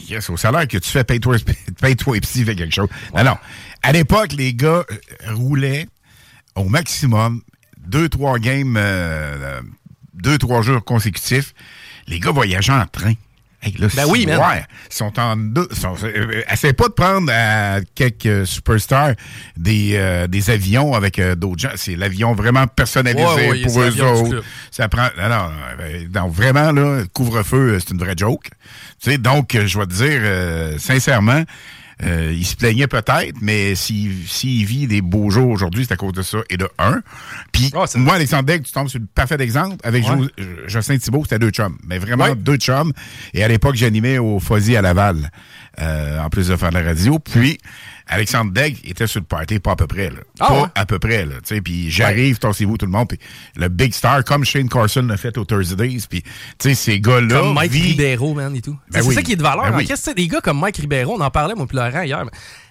yes, 0.09 0.31
au 0.31 0.37
salaire 0.37 0.69
que 0.69 0.79
tu 0.79 0.89
fais, 0.89 1.03
paye-toi 1.03 1.37
paye 1.81 1.95
-toi, 1.95 2.21
psy, 2.21 2.45
fais 2.45 2.55
quelque 2.55 2.75
chose. 2.75 2.89
Non, 3.15 3.25
non. 3.25 3.37
À 3.83 3.93
l'époque, 3.93 4.33
les 4.33 4.55
gars 4.55 4.85
euh, 4.91 5.35
roulaient 5.35 5.89
au 6.55 6.65
maximum 6.65 7.43
deux, 7.79 8.09
trois 8.09 8.39
games, 8.39 8.77
euh, 8.79 9.61
deux, 10.15 10.39
trois 10.39 10.63
jours 10.63 10.85
consécutifs. 10.85 11.53
Les 12.07 12.21
gars 12.21 12.31
voyageaient 12.31 12.73
en 12.73 12.87
train 12.87 13.15
ben 13.73 14.07
oui, 14.09 14.27
man. 14.27 14.39
Ouais, 14.39 14.65
sont 14.91 15.19
en 15.19 15.37
deux. 15.37 15.69
Euh, 16.05 16.43
essaie 16.51 16.73
pas 16.73 16.89
de 16.89 16.93
prendre 16.93 17.31
à 17.33 17.81
quelques 17.95 18.47
superstars 18.47 19.13
des, 19.57 19.93
euh, 19.95 20.27
des 20.27 20.51
avions 20.51 20.95
avec 20.95 21.19
euh, 21.19 21.35
d'autres 21.35 21.61
gens. 21.61 21.73
C'est 21.77 21.97
l'avion 21.97 22.35
vraiment 22.35 22.67
personnalisé 22.67 23.63
pour 23.65 23.81
eux 23.81 24.03
autres. 24.03 24.45
Ça 24.71 24.89
prend. 24.89 25.09
Non, 25.19 25.51
non, 26.15 26.29
vraiment, 26.29 26.73
là, 26.73 27.03
couvre-feu, 27.13 27.79
c'est 27.81 27.93
une 27.93 28.01
vraie 28.01 28.15
joke. 28.17 28.51
Tu 29.03 29.11
sais, 29.11 29.19
donc, 29.19 29.57
je 29.65 29.79
vais 29.79 29.87
te 29.87 29.93
dire, 29.93 30.81
sincèrement, 30.81 31.43
euh, 32.03 32.33
il 32.35 32.45
se 32.45 32.57
plaignait 32.57 32.87
peut-être, 32.87 33.37
mais 33.41 33.75
s'il 33.75 34.65
vit 34.65 34.87
des 34.87 35.01
beaux 35.01 35.31
jours 35.31 35.49
aujourd'hui, 35.49 35.85
c'est 35.87 35.95
à 35.95 35.97
cause 35.97 36.13
de 36.13 36.23
ça. 36.23 36.39
Et 36.51 36.57
de 36.57 36.69
un. 36.79 37.03
Puis 37.53 37.71
ah, 37.75 37.85
moi, 37.97 38.15
Alexandre 38.15 38.45
Deck, 38.45 38.65
tu 38.65 38.73
tombes 38.73 38.89
sur 38.89 38.99
le 38.99 39.07
parfait 39.15 39.41
exemple. 39.41 39.77
Avec 39.85 40.05
Jocelyn 40.67 40.99
Thibault, 40.99 41.23
c'était 41.23 41.39
deux 41.39 41.51
chums. 41.51 41.77
Mais 41.87 41.99
vraiment 41.99 42.35
deux 42.35 42.57
chums. 42.57 42.93
Et 43.33 43.45
à 43.45 43.49
l'époque, 43.49 43.77
j'animais 43.77 44.19
au 44.19 44.41
Fuzzy 44.41 44.77
à 44.77 44.83
Laval, 44.83 45.31
euh, 45.81 46.21
en 46.21 46.29
plus 46.31 46.49
de 46.49 46.57
faire 46.57 46.71
de 46.71 46.75
la 46.75 46.83
radio. 46.83 47.19
Puis 47.19 47.59
Alexandre 48.07 48.53
Degg 48.53 48.79
était 48.85 49.07
sur 49.07 49.21
le 49.21 49.27
party, 49.27 49.59
pas 49.61 49.73
à 49.73 49.77
peu 49.77 49.87
près. 49.87 50.11
Là. 50.11 50.21
Ah 50.41 50.49
pas 50.49 50.73
à 50.75 50.87
peu 50.87 50.99
près. 50.99 51.25
Là, 51.25 51.37
puis 51.63 51.91
j'arrive, 51.91 52.39
torsez-vous 52.39 52.77
tout 52.77 52.87
le 52.87 52.93
monde. 52.93 53.09
Puis 53.09 53.19
le 53.57 53.69
big 53.69 53.95
star, 53.95 54.25
comme 54.25 54.45
Shane 54.45 54.69
Carson 54.69 55.03
l'a 55.03 55.17
fait 55.17 55.37
au 55.39 55.45
Thursdays. 55.45 56.01
Puis 56.09 56.23
ces 56.59 57.01
gars-là. 57.01 57.41
Comme 57.41 57.55
Mike 57.55 57.73
Ribeiro, 57.73 58.35
man, 58.35 58.55
et 58.55 58.61
tout. 58.61 58.77
Ben 58.91 59.03
c'est 59.03 59.15
ça 59.15 59.23
qui 59.23 59.33
est 59.33 59.37
de 59.37 59.43
valeur. 59.43 59.71
Ben 59.71 59.77
oui. 59.77 60.15
Des 60.15 60.29
gars 60.29 60.41
comme 60.41 60.61
Mike 60.61 60.77
Ribeiro, 60.77 61.15
on 61.17 61.21
en 61.21 61.31
parlait, 61.31 61.55
mon 61.55 61.67
plus 61.67 61.77
Laurent, 61.77 62.03
hier. 62.03 62.25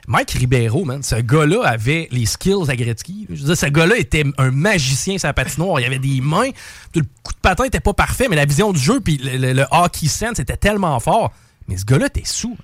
Mike 0.07 0.31
Ribeiro, 0.31 0.83
man, 0.83 1.01
ce 1.01 1.15
gars-là 1.15 1.63
avait 1.63 2.07
les 2.11 2.25
skills 2.25 2.69
à 2.69 2.75
Gretzky. 2.75 3.25
Je 3.29 3.41
veux 3.41 3.47
dire, 3.47 3.57
ce 3.57 3.65
gars-là 3.67 3.97
était 3.97 4.25
un 4.37 4.51
magicien 4.51 5.15
la 5.23 5.33
patinoire. 5.33 5.79
Il 5.79 5.85
avait 5.85 5.99
des 5.99 6.21
mains. 6.21 6.49
Le 6.93 7.01
coup 7.23 7.33
de 7.33 7.39
patin 7.41 7.63
était 7.63 7.79
pas 7.79 7.93
parfait, 7.93 8.27
mais 8.29 8.35
la 8.35 8.45
vision 8.45 8.73
du 8.73 8.79
jeu 8.79 8.99
puis 8.99 9.17
le, 9.17 9.65
hockey 9.71 10.07
sense 10.07 10.39
était 10.39 10.57
tellement 10.57 10.99
fort. 10.99 11.31
Mais 11.67 11.77
ce 11.77 11.85
gars-là 11.85 12.07
était 12.07 12.25
sous. 12.25 12.57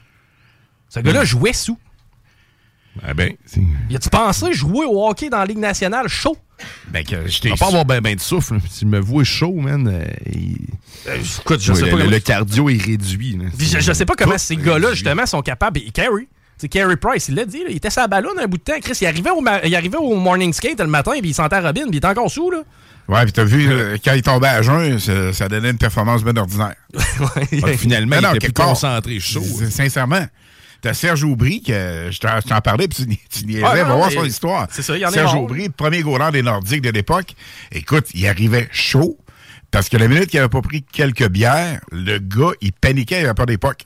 Ce 0.90 1.00
gars-là 1.00 1.24
jouait 1.24 1.54
sous. 1.54 1.80
Ah 3.04 3.14
ben, 3.14 3.34
y 3.90 3.96
a-tu 3.96 4.10
pensé 4.10 4.54
jouer 4.54 4.86
au 4.86 5.08
hockey 5.08 5.30
dans 5.30 5.38
la 5.38 5.46
Ligue 5.46 5.60
nationale 5.60 6.08
chaud? 6.08 6.38
Ben, 6.90 7.06
que 7.06 7.28
je 7.28 7.40
t'ai. 7.40 7.52
pas 7.52 7.68
avoir 7.68 7.86
ben, 7.86 8.02
ben 8.02 8.16
de 8.16 8.20
souffle. 8.20 8.60
Si 8.70 8.86
me 8.86 9.00
vois 9.00 9.24
chaud, 9.24 9.54
man. 9.54 9.88
Euh, 9.88 10.06
euh, 11.08 11.18
écoute, 11.40 11.62
je 11.62 11.74
sais 11.74 11.90
pas. 11.90 11.98
Le, 11.98 12.20
cardio 12.20 12.70
est 12.70 12.82
réduit. 12.82 13.40
Je, 13.58 13.94
sais 13.94 14.06
pas 14.06 14.16
comment 14.18 14.38
ces 14.38 14.58
gars-là, 14.58 14.94
justement, 14.94 15.26
sont 15.26 15.42
capables. 15.42 15.80
Et 15.80 15.92
Carey, 15.92 16.28
c'est 16.58 16.68
Carey 16.68 16.98
Price, 16.98 17.30
il 17.30 17.36
l'a 17.36 17.46
dit, 17.46 17.62
il 17.70 17.78
était 17.78 17.90
sa 17.90 18.08
ballonne 18.08 18.38
un 18.38 18.48
bout 18.48 18.58
de 18.58 18.64
temps. 18.64 18.80
Chris, 18.82 18.98
il 19.02 19.08
arrivait 19.08 19.30
au, 19.30 19.42
il 19.64 19.76
arrivait 19.76 19.98
au 19.98 20.16
morning 20.16 20.52
skate 20.52 20.80
le 20.80 20.88
matin, 20.88 21.14
puis 21.20 21.30
il 21.30 21.34
sentait 21.34 21.60
Robin, 21.60 21.84
puis 21.84 21.92
il 21.94 21.98
était 21.98 22.08
encore 22.08 22.30
sous, 22.30 22.52
là. 22.52 22.64
Ouais, 23.08 23.24
puis 23.24 23.32
t'as 23.32 23.44
vu, 23.44 23.68
euh, 23.72 23.98
quand 24.04 24.14
il 24.14 24.22
tombait 24.22 24.50
à 24.50 24.62
jeun, 24.62 25.00
ça, 25.00 25.48
donnait 25.48 25.72
une 25.72 25.78
performance 25.78 26.24
bien 26.24 26.36
ordinaire. 26.38 26.76
ouais, 26.94 27.78
finalement, 27.78 28.18
il 28.20 28.36
était 28.36 28.48
plus 28.50 28.54
concentré, 28.54 29.20
chaud. 29.20 29.42
Sincèrement. 29.70 30.26
T'as 30.82 30.94
Serge 30.94 31.24
Aubry, 31.24 31.62
que 31.62 32.10
je 32.10 32.20
t'en 32.20 32.62
parlais, 32.62 32.88
puis 32.88 33.06
tu, 33.30 33.46
tu 33.46 33.60
va 33.60 33.84
voir 33.84 34.12
son 34.12 34.24
histoire. 34.24 34.68
C'est 34.72 34.82
ça, 34.82 34.96
il 34.96 35.02
y 35.02 35.06
en 35.06 35.12
Serge 35.12 35.36
Aubry, 35.36 35.70
premier 35.70 36.02
gourand 36.02 36.32
des 36.32 36.42
Nordiques 36.42 36.82
de 36.82 36.90
l'époque. 36.90 37.36
Écoute, 37.72 38.08
il 38.14 38.26
arrivait 38.28 38.70
chaud, 38.72 39.18
parce 39.72 39.90
que 39.90 39.98
la 39.98 40.08
minute 40.08 40.28
qu'il 40.28 40.40
avait 40.40 40.50
pas 40.50 40.62
pris 40.62 40.84
quelques 40.84 41.28
bières, 41.28 41.82
le 41.92 42.18
gars, 42.20 42.52
il 42.62 42.72
paniquait, 42.72 43.22
il 43.22 43.26
avait 43.26 43.34
pas 43.34 43.46
d'époque. 43.46 43.84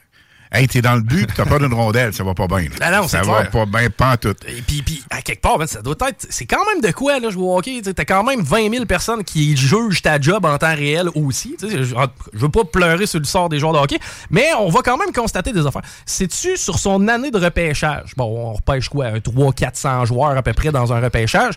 Hey, 0.56 0.68
t'es 0.68 0.84
dans 0.84 0.94
le 0.94 1.02
but, 1.02 1.28
t'as 1.36 1.48
pas 1.48 1.58
d'une 1.58 1.74
rondelle, 1.74 2.14
ça 2.14 2.24
va 2.24 2.36
pas 2.36 2.46
bien. 2.46 2.68
Ah 2.80 2.92
non, 2.92 3.08
ça 3.08 3.24
va 3.24 3.46
pas 3.46 3.66
bien, 3.66 3.90
pas 3.90 4.18
tout. 4.18 4.36
Et 4.48 4.62
puis, 4.62 4.84
puis, 4.84 5.04
à 5.10 5.24
quelque 5.24 5.42
part, 5.42 5.58
ben, 5.58 5.66
ça 5.66 5.82
doit 5.82 5.96
être. 6.08 6.28
C'est 6.30 6.46
quand 6.46 6.64
même 6.72 6.80
de 6.80 6.92
quoi, 6.92 7.20
là, 7.20 7.32
je 7.32 7.36
vois 7.36 7.58
hockey. 7.58 7.82
T'as 7.82 8.06
quand 8.06 8.24
même 8.24 8.42
20 8.42 8.70
000 8.70 8.86
personnes 8.86 9.24
qui 9.24 9.58
jugent 9.58 10.04
ta 10.04 10.22
job 10.22 10.46
en 10.46 10.56
temps 10.60 10.76
réel 10.76 11.10
aussi. 11.16 11.58
Je, 11.60 11.84
je 11.84 11.96
veux 12.40 12.50
pas 12.50 12.66
pleurer 12.66 13.08
sur 13.08 13.18
le 13.18 13.26
sort 13.26 13.50
des 13.50 13.58
joueurs 13.58 13.74
de 13.74 13.80
hockey, 13.80 13.98
mais 14.30 14.54
on 14.60 14.70
va 14.70 14.82
quand 14.84 14.98
même 14.98 15.12
constater 15.12 15.54
des 15.54 15.66
affaires. 15.66 15.82
C'est-tu 16.06 16.56
sur 16.56 16.78
son 16.78 17.08
année 17.08 17.32
de 17.32 17.40
repêchage? 17.40 18.14
Bon, 18.16 18.26
on 18.26 18.54
repêche 18.54 18.90
quoi? 18.90 19.08
Un 19.08 19.18
300-400 19.18 20.06
joueurs 20.06 20.38
à 20.38 20.44
peu 20.44 20.54
près 20.54 20.72
dans 20.72 20.94
un 20.94 21.02
repêchage 21.02 21.56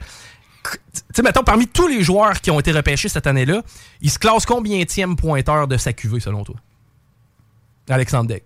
tu 0.72 1.00
sais, 1.14 1.22
mettons, 1.22 1.44
parmi 1.44 1.68
tous 1.68 1.86
les 1.86 2.02
joueurs 2.02 2.40
qui 2.40 2.50
ont 2.50 2.58
été 2.58 2.72
repêchés 2.72 3.08
cette 3.08 3.28
année-là, 3.28 3.62
il 4.00 4.10
se 4.10 4.18
classe 4.18 4.44
combien 4.44 4.80
de 4.80 5.14
pointeur 5.14 5.68
de 5.68 5.76
sa 5.76 5.92
QV, 5.92 6.18
selon 6.18 6.42
toi? 6.42 6.56
Alexandre 7.88 8.26
Deck 8.26 8.42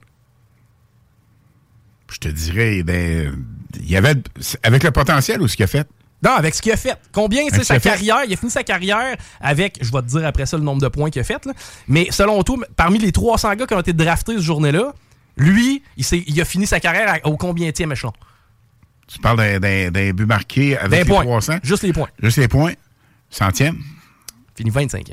je 2.15 2.19
te 2.19 2.29
dirais, 2.29 2.83
ben, 2.83 3.37
il 3.77 3.91
y 3.91 3.97
avait, 3.97 4.15
avec 4.63 4.83
le 4.83 4.91
potentiel 4.91 5.41
ou 5.41 5.49
ce 5.49 5.57
qu'il 5.57 5.65
a 5.65 5.69
fait? 5.69 5.89
Non, 6.23 6.33
avec 6.33 6.55
ce 6.55 6.61
qu'il 6.61 6.73
a 6.73 6.77
fait. 6.77 6.99
Combien, 7.13 7.45
c'est 7.51 7.65
sa 7.65 7.81
carrière, 7.81 8.25
il 8.27 8.33
a 8.33 8.37
fini 8.37 8.51
sa 8.51 8.63
carrière 8.63 9.17
avec, 9.41 9.79
je 9.81 9.91
vais 9.91 10.03
te 10.03 10.07
dire 10.07 10.27
après 10.27 10.45
ça 10.45 10.59
le 10.59 10.63
nombre 10.63 10.83
de 10.83 10.89
points 10.89 11.11
qu'il 11.11 11.21
a 11.21 11.25
fait, 11.25 11.49
mais 11.89 12.09
selon 12.11 12.43
toi, 12.43 12.59
parmi 12.77 12.99
les 12.99 13.13
300 13.13 13.55
gars 13.55 13.67
qui 13.67 13.75
ont 13.75 13.81
été 13.81 13.93
draftés 13.93 14.37
ce 14.37 14.43
journée-là, 14.43 14.93
lui, 15.37 15.83
il, 15.97 16.05
il, 16.27 16.41
a 16.41 16.45
fini 16.45 16.67
sa 16.67 16.81
carrière 16.81 17.19
au 17.25 17.37
combien 17.37 17.71
de 17.71 17.93
échelon? 17.93 18.13
Tu 19.07 19.19
parles 19.19 19.59
d'un 19.59 20.13
but 20.13 20.27
marqué 20.27 20.77
avec 20.77 21.09
les 21.09 21.15
300? 21.15 21.55
Juste 21.63 21.83
les 21.83 21.93
points. 21.93 22.09
Juste 22.23 22.37
les 22.37 22.49
points? 22.49 22.75
Centième? 23.31 23.79
Fini 24.55 24.71
25e. 24.71 25.13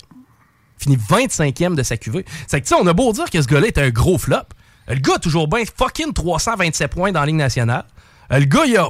Fini 0.77 0.97
25e 0.97 1.75
de 1.75 1.83
sa 1.83 1.97
QV. 1.97 2.25
C'est 2.47 2.61
que, 2.61 2.67
tu 2.67 2.75
sais, 2.75 2.81
on 2.81 2.85
a 2.85 2.93
beau 2.93 3.11
dire 3.13 3.29
que 3.29 3.41
ce 3.41 3.47
gars-là 3.47 3.67
est 3.67 3.77
un 3.77 3.89
gros 3.89 4.17
flop. 4.17 4.43
Le 4.87 4.95
gars 4.95 5.17
toujours 5.17 5.47
bien 5.47 5.63
fucking 5.65 6.13
327 6.13 6.91
points 6.91 7.11
dans 7.11 7.21
la 7.21 7.25
Ligue 7.25 7.35
nationale. 7.35 7.85
Le 8.29 8.43
gars, 8.45 8.65
il 8.65 8.77
a, 8.77 8.89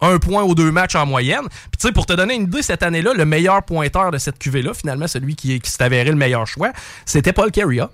un 0.00 0.18
point 0.18 0.44
ou 0.44 0.54
deux 0.54 0.70
matchs 0.70 0.94
en 0.94 1.04
moyenne. 1.04 1.48
Puis, 1.48 1.78
tu 1.80 1.88
sais, 1.88 1.92
pour 1.92 2.06
te 2.06 2.12
donner 2.12 2.34
une 2.34 2.44
idée, 2.44 2.62
cette 2.62 2.82
année-là, 2.82 3.12
le 3.12 3.24
meilleur 3.24 3.62
pointeur 3.64 4.10
de 4.10 4.18
cette 4.18 4.38
QV-là, 4.38 4.72
finalement, 4.72 5.08
celui 5.08 5.34
qui, 5.34 5.58
qui 5.60 5.70
s'est 5.70 5.82
avéré 5.82 6.10
le 6.10 6.16
meilleur 6.16 6.46
choix, 6.46 6.72
c'était 7.04 7.32
Paul 7.32 7.50
Carrier. 7.50 7.84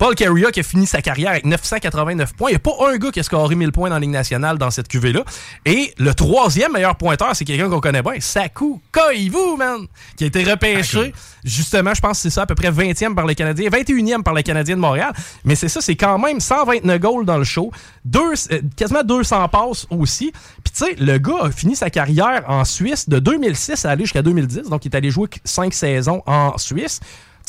Paul 0.00 0.14
Carrier 0.14 0.46
qui 0.50 0.60
a 0.60 0.62
fini 0.62 0.86
sa 0.86 1.02
carrière 1.02 1.32
avec 1.32 1.44
989 1.44 2.32
points. 2.32 2.48
Il 2.48 2.52
n'y 2.52 2.56
a 2.56 2.58
pas 2.58 2.90
un 2.90 2.96
gars 2.96 3.10
qui 3.10 3.20
a 3.20 3.22
scoré 3.22 3.54
1000 3.54 3.70
points 3.70 3.90
dans 3.90 3.96
la 3.96 4.00
Ligue 4.00 4.08
nationale 4.08 4.56
dans 4.56 4.70
cette 4.70 4.88
QV-là. 4.88 5.24
Et 5.66 5.92
le 5.98 6.14
troisième 6.14 6.72
meilleur 6.72 6.96
pointeur, 6.96 7.36
c'est 7.36 7.44
quelqu'un 7.44 7.68
qu'on 7.68 7.82
connaît 7.82 8.00
bien, 8.00 8.14
Saku 8.18 8.80
Koivu, 8.92 9.58
man, 9.58 9.86
qui 10.16 10.24
a 10.24 10.28
été 10.28 10.42
repêché. 10.42 11.12
Justement, 11.44 11.92
je 11.92 12.00
pense 12.00 12.12
que 12.12 12.22
c'est 12.22 12.30
ça, 12.30 12.42
à 12.42 12.46
peu 12.46 12.54
près 12.54 12.70
20e 12.70 13.14
par 13.14 13.26
les 13.26 13.34
Canadiens, 13.34 13.68
21e 13.68 14.22
par 14.22 14.32
les 14.32 14.42
Canadiens 14.42 14.76
de 14.76 14.80
Montréal. 14.80 15.12
Mais 15.44 15.54
c'est 15.54 15.68
ça, 15.68 15.82
c'est 15.82 15.96
quand 15.96 16.18
même 16.18 16.40
129 16.40 16.98
goals 16.98 17.26
dans 17.26 17.36
le 17.36 17.44
show, 17.44 17.70
deux, 18.06 18.32
euh, 18.52 18.62
quasiment 18.76 19.02
200 19.02 19.48
passes 19.48 19.86
aussi. 19.90 20.32
Puis 20.64 20.72
tu 20.74 20.86
sais, 20.86 20.94
le 20.98 21.18
gars 21.18 21.42
a 21.42 21.50
fini 21.50 21.76
sa 21.76 21.90
carrière 21.90 22.44
en 22.48 22.64
Suisse 22.64 23.06
de 23.06 23.18
2006 23.18 23.84
à 23.84 23.90
aller 23.90 24.04
jusqu'à 24.04 24.22
2010. 24.22 24.70
Donc, 24.70 24.82
il 24.86 24.88
est 24.88 24.96
allé 24.96 25.10
jouer 25.10 25.28
5 25.44 25.74
saisons 25.74 26.22
en 26.24 26.56
Suisse 26.56 27.00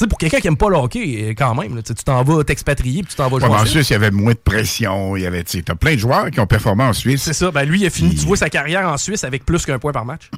sais, 0.01 0.07
pour 0.07 0.17
quelqu'un 0.17 0.39
qui 0.39 0.47
aime 0.47 0.57
pas 0.57 0.69
le 0.69 0.75
hockey, 0.75 1.29
euh, 1.29 1.33
quand 1.37 1.55
même, 1.55 1.81
tu 1.83 1.93
t'en 1.95 2.23
vas 2.23 2.43
t'expatrier 2.43 3.03
puis 3.03 3.11
tu 3.11 3.15
t'en 3.15 3.29
vas 3.29 3.39
jouer. 3.39 3.49
en 3.49 3.65
Suisse, 3.65 3.89
il 3.89 3.93
y 3.93 3.95
avait 3.95 4.11
moins 4.11 4.33
de 4.33 4.37
pression. 4.37 5.15
Il 5.15 5.23
y 5.23 5.25
avait, 5.25 5.43
t'as 5.43 5.75
plein 5.75 5.93
de 5.93 5.99
joueurs 5.99 6.29
qui 6.31 6.39
ont 6.39 6.47
performé 6.47 6.83
en 6.83 6.93
Suisse. 6.93 7.21
C'est 7.23 7.33
ça. 7.33 7.51
Ben, 7.51 7.63
lui, 7.63 7.81
il 7.81 7.85
a 7.85 7.89
fini, 7.89 8.15
tu 8.15 8.25
vois, 8.25 8.37
sa 8.37 8.49
carrière 8.49 8.87
en 8.87 8.97
Suisse 8.97 9.23
avec 9.23 9.45
plus 9.45 9.65
qu'un 9.65 9.79
point 9.79 9.91
par 9.91 10.05
match. 10.05 10.29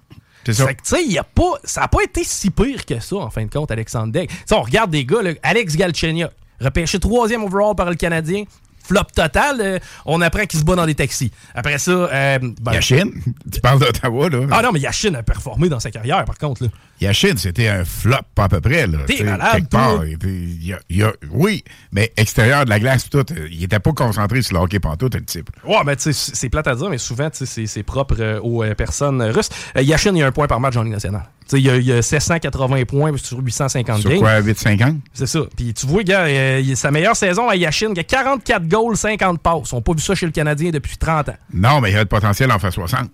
C'est 0.46 0.54
ça. 0.54 0.68
tu 0.68 0.76
sais, 0.84 1.04
il 1.06 1.18
a 1.18 1.24
pas, 1.24 1.54
ça 1.64 1.82
n'a 1.82 1.88
pas 1.88 2.04
été 2.04 2.24
si 2.24 2.50
pire 2.50 2.86
que 2.86 3.00
ça, 3.00 3.16
en 3.16 3.30
fin 3.30 3.46
de 3.46 3.50
compte, 3.50 3.72
Alexandre 3.72 4.12
Deck. 4.12 4.30
on 4.52 4.62
regarde 4.62 4.92
des 4.92 5.06
gars, 5.06 5.20
Alex 5.42 5.78
Galchenia, 5.78 6.30
repêché 6.60 7.00
troisième 7.00 7.44
overall 7.44 7.76
par 7.76 7.90
le 7.90 7.96
Canadien, 7.96 8.44
flop 8.84 9.06
total, 9.16 9.58
euh, 9.60 9.80
on 10.06 10.22
apprend 10.22 10.46
qu'il 10.46 10.60
se 10.60 10.66
bat 10.66 10.76
dans 10.76 10.86
des 10.86 10.96
taxis. 10.96 11.32
Après 11.56 11.78
ça... 11.78 11.92
Euh, 11.92 12.40
ben, 12.62 12.74
Yashin, 12.74 13.10
tu 13.52 13.62
parles 13.62 13.80
d'Ottawa, 13.80 14.30
là. 14.30 14.48
Ah 14.52 14.62
non, 14.62 14.72
mais 14.72 14.80
Yashin 14.80 15.14
a 15.16 15.24
performé 15.24 15.70
dans 15.70 15.80
sa 15.80 15.92
carrière, 15.92 16.24
par 16.26 16.38
contre. 16.38 16.64
Là. 16.64 16.70
Yashin, 17.02 17.36
c'était 17.38 17.68
un 17.68 17.86
flop 17.86 18.18
à 18.38 18.50
peu 18.50 18.62
près. 18.62 18.88
Là. 18.88 19.00
T'es 19.06 19.24
malade, 19.24 19.68
part, 19.70 20.04
y 20.06 21.04
a, 21.04 21.14
Oui, 21.32 21.64
mais 21.92 22.12
extérieur 22.18 22.66
de 22.66 22.70
la 22.70 22.80
glace, 22.80 23.10
tout, 23.10 23.26
il 23.52 23.64
était 23.64 23.80
pas 23.80 23.94
concentré 23.94 24.42
sur 24.42 24.58
le 24.58 24.64
hockey 24.64 24.80
pantoute, 24.80 25.16
le 25.16 25.26
type. 25.26 25.50
Ouais, 25.66 25.82
mais 25.86 25.96
tu 25.96 26.14
sais, 26.14 26.32
c'est 26.34 26.50
plate 26.50 26.68
à 26.68 26.76
dire, 26.76 26.90
mais 26.90 26.98
souvent, 26.98 27.30
c'est 27.32 27.84
propre 27.84 28.16
euh, 28.20 28.40
aux 28.40 28.64
personnes 28.76 29.22
russes. 29.22 29.50
Yashin, 29.76 30.12
il 30.12 30.20
y 30.20 30.24
a 30.24 30.28
un 30.28 30.32
point 30.32 30.48
par 30.48 30.60
match 30.60 30.76
en 30.76 30.84
Ligue 30.84 30.94
nationale. 30.94 31.24
Il 31.52 31.60
y, 31.60 31.70
a, 31.70 31.76
il 31.76 31.86
y, 31.86 31.92
a 31.92 32.02
780 32.02 32.86
points 32.86 33.12
sur 33.18 33.40
850 33.40 34.02
Sur 34.02 34.18
quoi, 34.18 34.40
850? 34.40 34.96
C'est 35.14 35.28
ça. 35.28 35.42
Puis 35.56 35.74
tu 35.74 35.86
vois, 35.86 36.04
gars, 36.04 36.26
sa 36.76 36.90
meilleure 36.90 37.16
saison 37.16 37.50
à 37.50 37.56
Yashin, 37.56 37.92
il 37.94 38.00
a 38.00 38.04
44 38.04 38.66
goals, 38.74 38.98
50 38.98 39.40
passes. 39.40 39.74
On 39.74 39.78
n'a 39.78 39.82
pas 39.82 39.94
vu 39.94 40.02
ça 40.02 40.16
chez 40.16 40.26
le 40.26 40.32
Canadien 40.32 40.72
depuis 40.72 40.98
30 40.98 41.30
ans. 41.30 41.36
Non, 41.54 41.82
mais 41.82 41.92
il 41.92 41.94
y 41.94 41.98
a 41.98 42.02
le 42.02 42.06
potentiel 42.06 42.52
en 42.52 42.60
faire 42.60 42.74
60. 42.74 43.10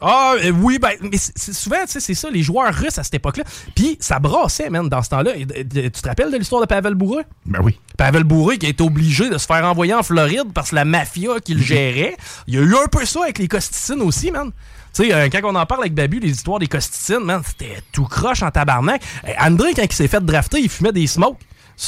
Ah, 0.00 0.34
euh, 0.44 0.50
oui, 0.50 0.78
ben, 0.78 0.90
mais 1.00 1.16
souvent, 1.16 1.78
tu 1.86 1.92
sais, 1.92 2.00
c'est 2.00 2.14
ça, 2.14 2.28
les 2.28 2.42
joueurs 2.42 2.74
russes 2.74 2.98
à 2.98 3.04
cette 3.04 3.14
époque-là. 3.14 3.44
Puis 3.74 3.96
ça 4.00 4.18
brassait, 4.18 4.68
même, 4.68 4.88
dans 4.88 5.02
ce 5.02 5.08
temps-là. 5.10 5.32
Tu 5.34 5.90
te 5.90 6.08
rappelles 6.08 6.30
de 6.30 6.36
l'histoire 6.36 6.60
de 6.60 6.66
Pavel 6.66 6.94
Bourré? 6.94 7.22
Ben 7.46 7.60
oui. 7.62 7.78
Pavel 7.96 8.24
Bourré 8.24 8.58
qui 8.58 8.66
a 8.66 8.68
été 8.68 8.82
obligé 8.82 9.30
de 9.30 9.38
se 9.38 9.46
faire 9.46 9.64
envoyer 9.64 9.94
en 9.94 10.02
Floride 10.02 10.52
parce 10.52 10.70
que 10.70 10.74
la 10.74 10.84
mafia 10.84 11.40
qui 11.42 11.54
le 11.54 11.60
mhm. 11.60 11.66
gérait. 11.66 12.16
Il 12.46 12.54
y 12.54 12.58
a 12.58 12.60
eu 12.60 12.74
un 12.74 12.88
peu 12.88 13.06
ça 13.06 13.22
avec 13.22 13.38
les 13.38 13.48
Costicines 13.48 14.02
aussi, 14.02 14.30
man. 14.30 14.50
Tu 14.92 15.04
sais, 15.04 15.14
euh, 15.14 15.28
quand 15.30 15.40
on 15.44 15.54
en 15.54 15.64
parle 15.64 15.82
avec 15.82 15.94
Babu, 15.94 16.20
les 16.20 16.30
histoires 16.30 16.58
des 16.58 16.66
Costicines, 16.66 17.24
man, 17.24 17.40
c'était 17.46 17.78
tout 17.92 18.04
croche 18.04 18.42
en 18.42 18.50
tabarnak. 18.50 19.02
André, 19.40 19.72
quand 19.74 19.84
il 19.84 19.92
s'est 19.92 20.08
fait 20.08 20.24
drafter, 20.24 20.60
il 20.60 20.68
fumait 20.68 20.92
des 20.92 21.06
smokes. 21.06 21.40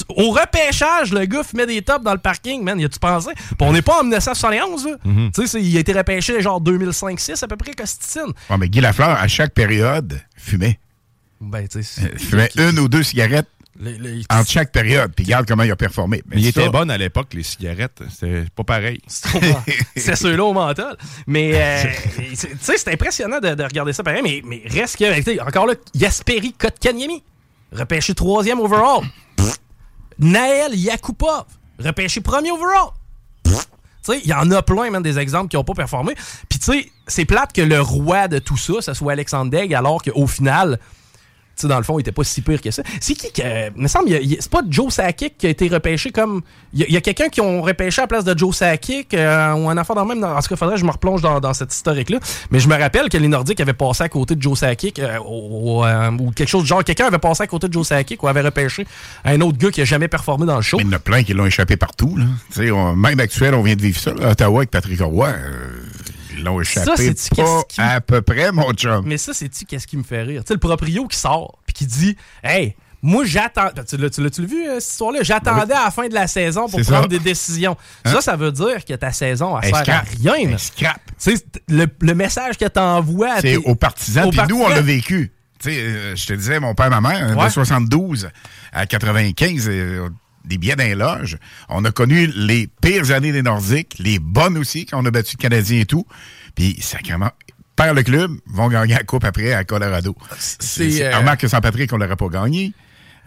Au 0.09 0.31
repêchage, 0.31 1.13
le 1.13 1.25
gars 1.27 1.43
fumait 1.43 1.67
des 1.67 1.83
tops 1.83 2.05
dans 2.05 2.13
le 2.13 2.19
parking, 2.19 2.63
man. 2.63 2.79
Y 2.79 2.85
a-tu 2.85 2.99
pensé? 2.99 3.31
Puis 3.35 3.57
on 3.61 3.73
n'est 3.73 3.83
pas 3.83 4.01
en 4.01 4.03
1971, 4.03 4.87
là. 4.87 4.93
Mhm. 5.05 5.31
Tu 5.33 5.47
sais, 5.47 5.63
il 5.63 5.77
a 5.77 5.81
été 5.81 5.93
repêché 5.93 6.41
genre 6.41 6.61
2005-6 6.61 7.43
à 7.45 7.49
peu 7.49 7.57
près, 7.57 7.73
Costicine. 7.73 8.33
Ouais, 8.51 8.59
mais 8.59 8.69
Guy 8.69 8.81
Lafleur, 8.81 9.11
à 9.11 9.29
chaque 9.29 9.55
période, 9.55 10.21
fumait. 10.37 10.79
Ben, 11.41 11.69
tu 11.69 11.83
sais. 11.83 12.03
Euh, 12.03 12.19
fumait 12.19 12.51
une 12.57 12.79
ou 12.79 12.89
deux 12.89 13.03
cigarettes 13.03 13.49
en 14.31 14.45
chaque 14.45 14.73
période, 14.73 15.13
puis 15.15 15.25
regarde 15.25 15.47
comment 15.47 15.63
il 15.63 15.71
a 15.71 15.77
performé. 15.77 16.23
Mais 16.29 16.37
il 16.39 16.47
était 16.47 16.69
bon 16.69 16.91
à 16.91 16.97
l'époque, 16.97 17.35
les 17.35 17.43
cigarettes. 17.43 18.03
C'était 18.11 18.45
pas 18.55 18.65
pareil. 18.65 19.01
C'est 19.97 20.17
ceux-là 20.17 20.45
au 20.45 20.53
mental. 20.53 20.97
Mais, 21.27 21.53
euh, 21.55 21.85
tu 22.17 22.37
sais, 22.37 22.79
c'est 22.79 22.93
impressionnant 22.93 23.39
de, 23.39 23.63
regarder 23.63 23.93
ça 23.93 24.03
pareil, 24.03 24.23
mais, 24.23 24.43
mais 24.45 24.63
reste 24.67 24.97
que, 24.97 25.41
encore 25.47 25.67
là, 25.67 25.75
Yasperi 25.95 26.53
Kotkaniemi, 26.53 27.23
repêché 27.73 28.15
troisième 28.15 28.61
overall. 28.61 29.03
Naël 30.19 30.75
Yakupov, 30.75 31.45
repêché 31.79 32.21
premier 32.21 32.51
overall. 32.51 32.91
Il 34.09 34.29
y 34.29 34.33
en 34.33 34.51
a 34.53 34.63
plein, 34.63 34.91
même, 34.91 35.03
des 35.03 35.19
exemples 35.19 35.49
qui 35.49 35.57
n'ont 35.57 35.65
pas 35.65 35.75
performé. 35.75 36.15
Puis, 36.49 36.59
tu 36.61 36.65
sais, 36.65 36.91
c'est 37.09 37.25
plate 37.25 37.53
que 37.53 37.63
le 37.63 37.81
roi 37.81 38.29
de 38.29 38.39
tout 38.39 38.57
ça, 38.57 38.81
ce 38.81 38.95
soit 38.95 39.13
Alexandre 39.13 39.51
Degg, 39.51 39.75
alors 39.75 40.01
qu'au 40.03 40.27
final, 40.29 40.79
dans 41.65 41.79
le 41.79 41.85
fond, 41.85 41.99
il 41.99 42.03
était 42.03 42.13
pas 42.13 42.25
si 42.25 42.43
pire 42.43 42.61
que 42.61 42.71
ça. 42.71 42.83
C'est 43.01 43.15
qui 43.15 43.33
que. 43.33 43.71
Me 43.79 43.89
semble, 43.89 44.11
c'est 44.11 44.51
pas 44.51 44.63
Joe 44.69 44.93
Sakic 44.93 45.39
qui 45.39 45.47
a 45.47 45.51
été 45.51 45.69
repêché 45.69 46.11
comme. 46.11 46.43
Il 46.73 46.91
y 46.91 46.97
a, 46.97 47.01
quelqu'un 47.01 47.29
qui 47.29 47.41
ont 47.41 47.63
repêché 47.63 48.01
à 48.01 48.05
la 48.05 48.09
place 48.09 48.25
de 48.25 48.37
Joe 48.37 48.55
Sakic 48.55 49.15
euh, 49.15 49.53
ou 49.55 49.71
un 49.71 49.79
enfant 49.79 49.95
dans 49.95 50.05
le 50.05 50.15
même. 50.15 50.25
en 50.25 50.41
ce 50.41 50.49
cas, 50.49 50.57
faudrait 50.57 50.75
que 50.75 50.81
je 50.81 50.85
me 50.85 50.91
replonge 50.91 51.23
dans, 51.23 51.55
cette 51.55 51.73
historique-là. 51.73 52.19
Mais 52.51 52.61
je 52.61 52.69
me 52.69 52.77
rappelle 52.77 53.09
que 53.09 53.17
les 53.17 53.29
Nordiques 53.29 53.61
avaient 53.61 53.73
passé 53.73 54.05
à 54.05 54.09
côté 54.09 54.35
de 54.35 54.43
Joe 54.43 54.59
Sakic 54.59 54.99
euh, 54.99 55.19
euh, 55.19 56.11
ou, 56.11 56.31
quelque 56.33 56.49
chose 56.49 56.63
de 56.63 56.69
genre. 56.69 56.85
Quelqu'un 56.85 57.07
avait 57.07 57.19
passé 57.19 57.45
à 57.45 57.47
côté 57.47 57.69
de 57.69 57.73
Joe 57.73 57.87
Sakic 57.87 58.23
ou 58.23 58.29
avait 58.29 58.43
repêché 58.43 58.87
un 59.25 59.41
autre 59.41 59.59
gars 59.59 59.71
qui 59.71 59.81
a 59.81 59.85
jamais 59.85 60.09
performé 60.09 60.45
dans 60.47 60.57
le 60.57 60.63
show. 60.63 60.79
Il 60.81 60.87
y 60.87 60.89
en 60.91 60.93
a 60.93 60.99
plein 60.99 61.23
qui 61.23 61.33
l'ont 61.33 61.47
échappé 61.47 61.77
partout. 61.77 62.17
Là. 62.17 62.95
même 62.95 63.21
actuel, 63.21 63.55
on 63.55 63.63
vient 63.63 63.77
de 63.77 63.83
vivre 63.83 63.99
ça. 63.99 64.13
Ottawa 64.13 64.59
avec 64.61 64.71
Patrick 64.71 65.01
Roy 65.01 65.33
l'ont 66.43 66.61
échappé 66.61 67.15
pas 67.37 67.63
à 67.79 68.01
peu 68.01 68.23
près, 68.23 68.53
mon 68.53 68.73
chum. 68.73 69.05
Mais 69.07 69.19
ça, 69.19 69.33
c'est-tu 69.33 69.65
qu'est-ce 69.65 69.87
qui 69.87 69.97
me 69.97 70.03
fait 70.03 70.23
rire? 70.23 70.43
Tu 70.43 70.49
sais, 70.49 70.55
le 70.55 70.61
proprio 70.61 71.07
qui 71.07 71.19
sort 71.19 71.59
puis 71.67 71.75
qui 71.75 71.87
dit 71.87 72.17
Hey, 72.43 72.77
moi, 73.03 73.25
j'attends. 73.25 73.71
Tu 73.89 73.97
l'as-tu 73.97 74.47
vu, 74.47 74.67
euh, 74.67 74.81
cette 74.81 74.93
histoire-là? 74.93 75.21
J'attendais 75.23 75.75
à 75.75 75.85
la 75.85 75.91
fin 75.91 76.09
de 76.09 76.15
la 76.15 76.27
saison 76.27 76.69
pour 76.69 76.81
prendre 76.81 77.09
des 77.09 77.19
décisions. 77.19 77.77
Hein? 78.05 78.13
Ça, 78.13 78.21
ça 78.21 78.37
veut 78.37 78.53
dire 78.53 78.85
que 78.85 78.95
ta 78.95 79.13
saison, 79.13 79.59
elle, 79.61 79.75
sert 79.75 79.91
à 79.91 80.01
rien. 80.01 80.59
Scrap. 80.59 81.01
Le, 81.69 81.87
le, 82.01 82.15
message 82.15 82.57
que 82.59 82.67
t'envoies... 82.67 83.41
C'est 83.41 83.57
aux 83.57 83.75
partisans, 83.75 84.31
puis 84.31 84.41
nous, 84.49 84.61
on 84.61 84.69
l'a 84.69 84.81
vécu. 84.81 85.33
Tu 85.61 85.71
sais, 85.71 85.79
euh, 85.79 86.17
je 86.17 86.27
te 86.27 86.33
disais, 86.33 86.59
mon 86.59 86.75
père, 86.75 86.91
ma 86.91 87.01
mère, 87.01 87.37
de 87.37 87.49
72 87.49 88.29
à 88.73 88.87
95, 88.87 89.71
des 90.47 90.59
billets 90.59 90.77
d'un 90.77 90.95
loge. 90.95 91.39
On 91.69 91.85
a 91.85 91.91
connu 91.91 92.27
les 92.35 92.69
pires 92.81 93.11
années 93.11 93.33
des 93.33 93.43
Nordiques, 93.43 93.97
les 93.99 94.19
bonnes 94.19 94.57
aussi, 94.59 94.87
quand 94.87 95.03
on 95.03 95.07
a 95.07 95.11
battu 95.11 95.37
le 95.37 95.43
Canadien 95.43 95.81
et 95.81 95.87
tout. 95.87 96.07
Puis, 96.55 96.79
sacrément, 96.81 97.31
perdent 97.77 97.97
le 97.97 98.03
club, 98.03 98.33
vont 98.47 98.69
gagner 98.69 98.95
la 98.95 99.05
coupe 99.05 99.25
après 99.25 99.53
à 99.53 99.65
Colorado. 99.65 100.17
C'est, 100.39 101.05
euh... 101.05 101.19
Remarque 101.19 101.41
que 101.41 101.49
sans 101.49 101.61
Patrick, 101.61 101.93
on 101.93 101.99
l'aurait 101.99 102.17
pas 102.17 102.29
gagné. 102.29 102.73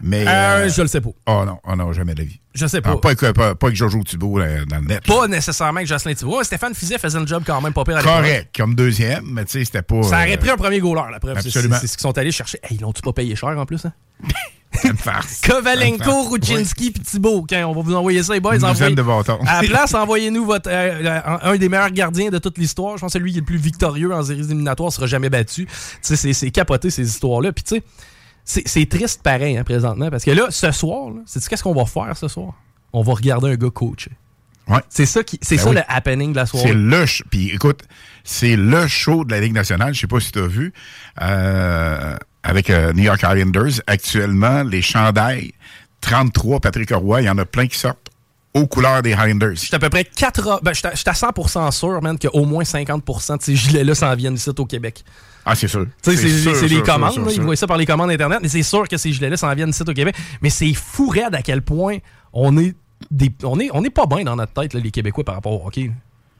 Mais, 0.02 0.26
euh, 0.26 0.68
je 0.70 0.80
le 0.80 0.88
sais 0.88 1.02
pas. 1.02 1.10
Oh 1.26 1.44
non, 1.44 1.58
oh 1.62 1.76
non, 1.76 1.92
jamais 1.92 2.14
de 2.14 2.20
la 2.20 2.24
vie. 2.24 2.40
Je 2.54 2.66
sais 2.66 2.80
pas. 2.80 2.96
pas, 2.96 3.10
avec, 3.10 3.34
pas, 3.34 3.54
pas 3.54 3.70
Jojo 3.70 4.02
Thibault 4.02 4.40
euh, 4.40 4.64
dans 4.64 4.78
le 4.78 4.86
net. 4.86 5.04
Pas 5.06 5.28
nécessairement 5.28 5.76
avec 5.76 5.88
Jocelyn 5.88 6.14
Thibault. 6.14 6.42
Stéphane 6.42 6.74
Fizet 6.74 6.98
faisait 6.98 7.20
le 7.20 7.26
job 7.26 7.42
quand 7.46 7.60
même 7.60 7.74
pas 7.74 7.84
pire 7.84 7.98
à 7.98 8.02
Correct, 8.02 8.48
comme 8.56 8.74
deuxième, 8.74 9.24
mais 9.26 9.44
tu 9.44 9.52
sais, 9.52 9.64
c'était 9.66 9.82
pas. 9.82 10.02
Ça 10.02 10.16
aurait 10.16 10.38
pris 10.38 10.48
un 10.48 10.56
premier 10.56 10.80
goaler, 10.80 11.02
la 11.12 11.20
preuve. 11.20 11.36
Absolument. 11.36 11.76
C'est 11.78 11.86
ce 11.86 11.98
qu'ils 11.98 12.02
sont 12.02 12.16
allés 12.16 12.32
chercher. 12.32 12.58
Hey, 12.62 12.76
ils 12.76 12.80
l'ont-tu 12.80 13.02
pas 13.02 13.12
payé 13.12 13.36
cher 13.36 13.50
en 13.50 13.66
plus, 13.66 13.84
hein? 13.84 13.92
Kovalenko, 15.46 16.22
Rudzinski 16.30 16.92
puis 16.92 17.02
Thibault. 17.02 17.44
on 17.50 17.72
va 17.72 17.82
vous 17.82 17.94
envoyer 17.94 18.22
ça, 18.22 18.34
les 18.34 18.40
boys. 18.40 18.62
Envoyez... 18.62 18.94
de. 18.94 19.02
À 19.48 19.62
la 19.62 19.68
place, 19.68 19.94
envoyez-nous 19.94 20.44
votre, 20.44 20.70
euh, 20.70 21.20
un 21.42 21.56
des 21.56 21.68
meilleurs 21.68 21.90
gardiens 21.90 22.30
de 22.30 22.38
toute 22.38 22.56
l'histoire. 22.56 22.96
Je 22.96 23.00
pense 23.00 23.12
que 23.12 23.18
celui 23.18 23.32
qui 23.32 23.38
est 23.38 23.40
le 23.40 23.46
plus 23.46 23.58
victorieux 23.58 24.14
en 24.14 24.22
séries 24.22 24.40
éliminatoires 24.40 24.92
sera 24.92 25.06
jamais 25.06 25.28
battu. 25.28 25.66
Tu 25.66 26.16
sais, 26.16 26.32
c'est 26.32 26.50
capoté 26.50 26.90
ces 26.90 27.06
histoires-là. 27.06 27.52
Puis 27.52 27.64
tu 27.64 27.82
sais, 28.44 28.62
c'est 28.64 28.88
triste 28.88 29.22
pareil, 29.22 29.56
hein, 29.56 29.64
présentement, 29.64 30.10
parce 30.10 30.24
que 30.24 30.30
là, 30.30 30.46
ce 30.50 30.70
soir, 30.70 31.12
c'est 31.26 31.46
qu'est-ce 31.46 31.62
qu'on 31.62 31.74
va 31.74 31.84
faire 31.84 32.16
ce 32.16 32.28
soir? 32.28 32.54
On 32.92 33.02
va 33.02 33.14
regarder 33.14 33.50
un 33.50 33.56
gars 33.56 33.70
coacher. 33.70 34.12
Ouais. 34.68 34.80
C'est 34.88 35.06
ça, 35.06 35.24
qui, 35.24 35.38
c'est 35.42 35.56
ben 35.56 35.62
ça 35.62 35.72
le 35.72 35.82
happening 35.88 36.30
de 36.30 36.36
la 36.36 36.46
soirée. 36.46 36.68
C'est 36.68 36.74
le, 36.74 37.04
puis 37.28 37.50
écoute, 37.50 37.82
c'est 38.22 38.56
le 38.56 38.86
show 38.86 39.24
de 39.24 39.32
la 39.32 39.40
Ligue 39.40 39.52
nationale. 39.52 39.94
Je 39.94 40.00
sais 40.00 40.06
pas 40.06 40.20
si 40.20 40.30
tu 40.30 40.38
as 40.38 40.46
vu, 40.46 40.72
euh, 41.20 42.16
avec 42.42 42.70
euh, 42.70 42.92
New 42.92 43.04
York 43.04 43.22
Islanders. 43.22 43.82
Actuellement, 43.86 44.62
les 44.62 44.82
chandails, 44.82 45.52
33 46.00 46.60
Patrick 46.60 46.90
Roy, 46.90 47.22
il 47.22 47.26
y 47.26 47.30
en 47.30 47.38
a 47.38 47.44
plein 47.44 47.66
qui 47.66 47.78
sortent 47.78 48.10
aux 48.54 48.66
couleurs 48.66 49.02
des 49.02 49.12
Highlanders. 49.12 49.54
Je 49.54 49.66
suis 49.66 49.74
à 49.74 49.78
peu 49.78 49.90
près 49.90 50.04
4 50.04 50.60
ben, 50.62 50.72
je 50.72 50.78
suis 50.78 51.08
à 51.08 51.12
100% 51.12 51.70
sûr, 51.70 52.02
man, 52.02 52.18
qu'au 52.18 52.44
moins 52.44 52.64
50% 52.64 53.38
de 53.38 53.42
ces 53.42 53.54
gilets-là 53.54 53.94
s'en 53.94 54.14
viennent 54.14 54.34
ici 54.34 54.50
au 54.56 54.66
Québec. 54.66 55.04
Ah, 55.44 55.54
c'est 55.54 55.68
sûr. 55.68 55.86
C'est 56.02 56.68
les 56.68 56.82
commandes. 56.82 57.30
ils 57.32 57.40
voient 57.40 57.56
ça 57.56 57.66
par 57.66 57.76
les 57.76 57.86
commandes 57.86 58.10
Internet. 58.10 58.40
Mais 58.42 58.48
c'est 58.48 58.62
sûr 58.62 58.88
que 58.88 58.96
ces 58.96 59.12
gilets-là 59.12 59.36
s'en 59.36 59.54
viennent 59.54 59.70
ici 59.70 59.82
au 59.82 59.94
Québec. 59.94 60.14
Mais 60.42 60.50
c'est 60.50 60.74
fou 60.74 61.08
raide 61.08 61.34
à 61.34 61.42
quel 61.42 61.62
point 61.62 61.98
on 62.32 62.58
est, 62.58 62.74
des, 63.10 63.32
on 63.44 63.58
est, 63.60 63.70
on 63.72 63.82
est 63.84 63.90
pas 63.90 64.06
bien 64.06 64.24
dans 64.24 64.36
notre 64.36 64.52
tête, 64.52 64.74
là, 64.74 64.80
les 64.80 64.90
Québécois, 64.90 65.24
par 65.24 65.36
rapport 65.36 65.52
au 65.52 65.66
hockey. 65.66 65.90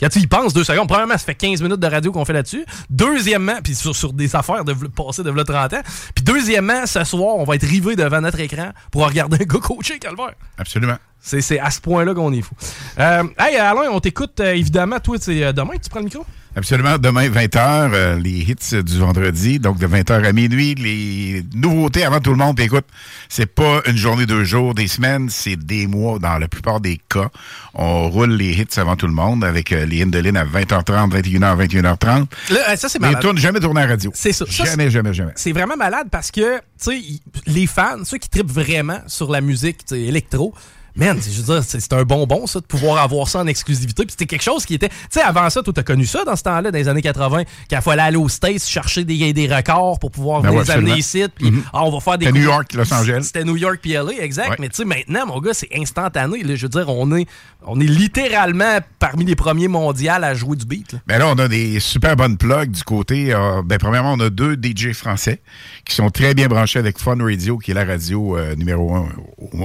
Quand 0.00 0.08
tu 0.08 0.18
y 0.20 0.26
penses 0.26 0.54
deux 0.54 0.64
secondes, 0.64 0.88
premièrement, 0.88 1.14
ça 1.14 1.24
fait 1.24 1.34
15 1.34 1.62
minutes 1.62 1.80
de 1.80 1.86
radio 1.86 2.10
qu'on 2.10 2.24
fait 2.24 2.32
là-dessus. 2.32 2.64
Deuxièmement, 2.88 3.56
puis 3.62 3.74
sur, 3.74 3.94
sur, 3.94 4.12
des 4.12 4.34
affaires 4.34 4.64
de 4.64 4.72
passer 4.72 5.22
de 5.22 5.30
30 5.30 5.74
ans. 5.74 5.80
Puis 6.14 6.24
deuxièmement, 6.24 6.86
ce 6.86 7.04
soir, 7.04 7.36
on 7.36 7.44
va 7.44 7.56
être 7.56 7.66
rivé 7.66 7.96
devant 7.96 8.20
notre 8.20 8.40
écran 8.40 8.70
pour 8.90 9.06
regarder 9.06 9.38
un 9.42 9.44
gars 9.44 9.60
coacher, 9.60 9.98
Calvaire. 9.98 10.34
Absolument. 10.58 10.96
C'est 11.20 11.58
à 11.58 11.70
ce 11.70 11.80
point-là 11.80 12.14
qu'on 12.14 12.32
est 12.32 12.40
fou. 12.40 12.54
Euh, 12.98 13.24
hey, 13.38 13.56
Alain, 13.56 13.90
on 13.90 14.00
t'écoute 14.00 14.40
euh, 14.40 14.54
évidemment. 14.54 14.98
Toi, 15.00 15.16
c'est 15.20 15.44
euh, 15.44 15.52
demain 15.52 15.74
que 15.76 15.82
tu 15.82 15.90
prends 15.90 16.00
le 16.00 16.06
micro? 16.06 16.24
Absolument. 16.56 16.98
Demain, 16.98 17.28
20h, 17.28 17.90
euh, 17.94 18.18
les 18.18 18.30
hits 18.30 18.82
du 18.82 18.98
vendredi. 18.98 19.60
Donc, 19.60 19.78
de 19.78 19.86
20h 19.86 20.24
à 20.24 20.32
minuit, 20.32 20.74
les 20.74 21.44
nouveautés 21.54 22.04
avant 22.04 22.20
tout 22.20 22.30
le 22.30 22.36
monde. 22.36 22.56
Puis 22.56 22.64
écoute, 22.64 22.86
c'est 23.28 23.46
pas 23.46 23.82
une 23.86 23.96
journée, 23.96 24.26
deux 24.26 24.42
jours, 24.42 24.74
des 24.74 24.88
semaines, 24.88 25.28
c'est 25.30 25.56
des 25.56 25.86
mois 25.86 26.18
dans 26.18 26.38
la 26.38 26.48
plupart 26.48 26.80
des 26.80 27.00
cas. 27.08 27.30
On 27.74 28.10
roule 28.10 28.32
les 28.32 28.52
hits 28.52 28.66
avant 28.78 28.96
tout 28.96 29.06
le 29.06 29.12
monde 29.12 29.44
avec 29.44 29.70
euh, 29.72 29.86
les 29.86 30.02
Indolines 30.02 30.36
à 30.36 30.44
20h30, 30.44 31.10
21h, 31.10 31.66
21h30. 31.66 32.26
Là, 32.50 32.76
ça, 32.76 32.88
c'est 32.88 32.98
malade. 32.98 33.16
Mais 33.16 33.22
tourne 33.22 33.38
jamais 33.38 33.60
tourner 33.60 33.82
à 33.82 33.84
la 33.84 33.90
radio. 33.92 34.10
C'est 34.14 34.32
ça. 34.32 34.44
Jamais, 34.48 34.90
jamais, 34.90 35.14
jamais. 35.14 35.32
C'est 35.36 35.52
vraiment 35.52 35.76
malade 35.76 36.08
parce 36.10 36.32
que, 36.32 36.56
tu 36.56 36.62
sais, 36.78 37.00
les 37.46 37.66
fans, 37.68 38.04
ceux 38.04 38.18
qui 38.18 38.28
tripent 38.28 38.50
vraiment 38.50 38.98
sur 39.06 39.30
la 39.30 39.40
musique 39.40 39.84
électro, 39.92 40.52
man, 40.96 41.18
je 41.20 41.40
veux 41.40 41.54
dire, 41.54 41.64
c'est 41.64 41.92
un 41.92 42.02
bonbon, 42.02 42.46
ça, 42.46 42.60
de 42.60 42.66
pouvoir 42.66 43.02
avoir 43.02 43.28
ça 43.28 43.40
en 43.40 43.46
exclusivité. 43.46 44.04
Puis 44.04 44.12
c'était 44.12 44.26
quelque 44.26 44.42
chose 44.42 44.64
qui 44.64 44.74
était. 44.74 44.88
Tu 44.88 44.94
sais, 45.10 45.22
avant 45.22 45.48
ça, 45.50 45.62
tu 45.62 45.70
as 45.74 45.82
connu 45.82 46.06
ça 46.06 46.24
dans 46.24 46.36
ce 46.36 46.42
temps-là, 46.42 46.70
dans 46.70 46.78
les 46.78 46.88
années 46.88 47.02
80, 47.02 47.42
qu'il 47.68 47.80
fallait 47.80 48.02
aller 48.02 48.16
aux 48.16 48.28
States 48.28 48.64
chercher 48.64 49.04
des, 49.04 49.32
des 49.32 49.54
records 49.54 49.98
pour 49.98 50.10
pouvoir 50.10 50.42
ben 50.42 50.58
les 50.58 50.70
amener 50.70 50.96
ici. 50.96 51.24
Puis, 51.34 51.50
mm-hmm. 51.50 51.62
ah, 51.72 51.84
on 51.84 51.90
va 51.90 52.00
faire 52.00 52.18
des. 52.18 52.26
C'était 52.26 52.38
New 52.38 52.44
York, 52.44 52.72
Los 52.74 52.92
Angeles. 52.92 53.22
C'était 53.24 53.44
New 53.44 53.56
York, 53.56 53.78
puis 53.82 53.92
LA, 53.92 54.20
exact. 54.20 54.58
Mais 54.58 54.68
tu 54.68 54.76
sais, 54.76 54.84
maintenant, 54.84 55.26
mon 55.26 55.40
gars, 55.40 55.54
c'est 55.54 55.70
instantané. 55.76 56.40
je 56.44 56.62
veux 56.62 56.68
dire, 56.68 56.88
on 56.88 57.14
est, 57.16 57.26
on 57.66 57.80
est 57.80 57.84
littéralement 57.84 58.78
parmi 58.98 59.24
les 59.24 59.36
premiers 59.36 59.68
mondiaux 59.68 59.90
à 60.08 60.34
jouer 60.34 60.56
du 60.56 60.64
beat. 60.64 60.92
Là. 60.92 60.98
Ben 61.06 61.18
là, 61.18 61.28
on 61.28 61.38
a 61.38 61.48
des 61.48 61.80
super 61.80 62.16
bonnes 62.16 62.36
plugs 62.36 62.70
du 62.70 62.82
côté. 62.82 63.32
Euh, 63.32 63.62
ben, 63.64 63.78
premièrement, 63.78 64.14
on 64.14 64.20
a 64.20 64.30
deux 64.30 64.54
DJ 64.54 64.92
français 64.92 65.40
qui 65.84 65.94
sont 65.94 66.10
très 66.10 66.34
bien 66.34 66.48
branchés 66.48 66.78
avec 66.78 66.98
Fun 66.98 67.16
Radio, 67.20 67.58
qui 67.58 67.72
est 67.72 67.74
la 67.74 67.84
radio 67.84 68.36
euh, 68.36 68.54
numéro 68.56 68.94
un 68.94 69.08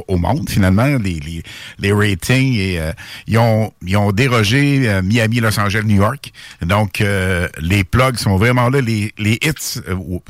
au, 0.08 0.18
monde, 0.18 0.50
finalement. 0.50 0.86
Les, 0.86 1.20
les, 1.26 1.94
ratings, 1.94 2.56
et, 2.56 2.80
euh, 2.80 2.92
ils, 3.28 3.38
ont, 3.38 3.72
ils 3.86 3.98
ont 3.98 4.12
dérogé 4.12 4.88
euh, 4.88 5.02
Miami, 5.02 5.40
Los 5.40 5.60
Angeles, 5.60 5.84
New 5.86 5.98
York. 5.98 6.32
Donc, 6.62 7.04
les 7.60 7.84
plugs 7.84 8.18
sont 8.18 8.38
vraiment 8.38 8.70
là. 8.70 8.82
Les, 8.82 9.14
les 9.18 9.40
hits 9.44 9.82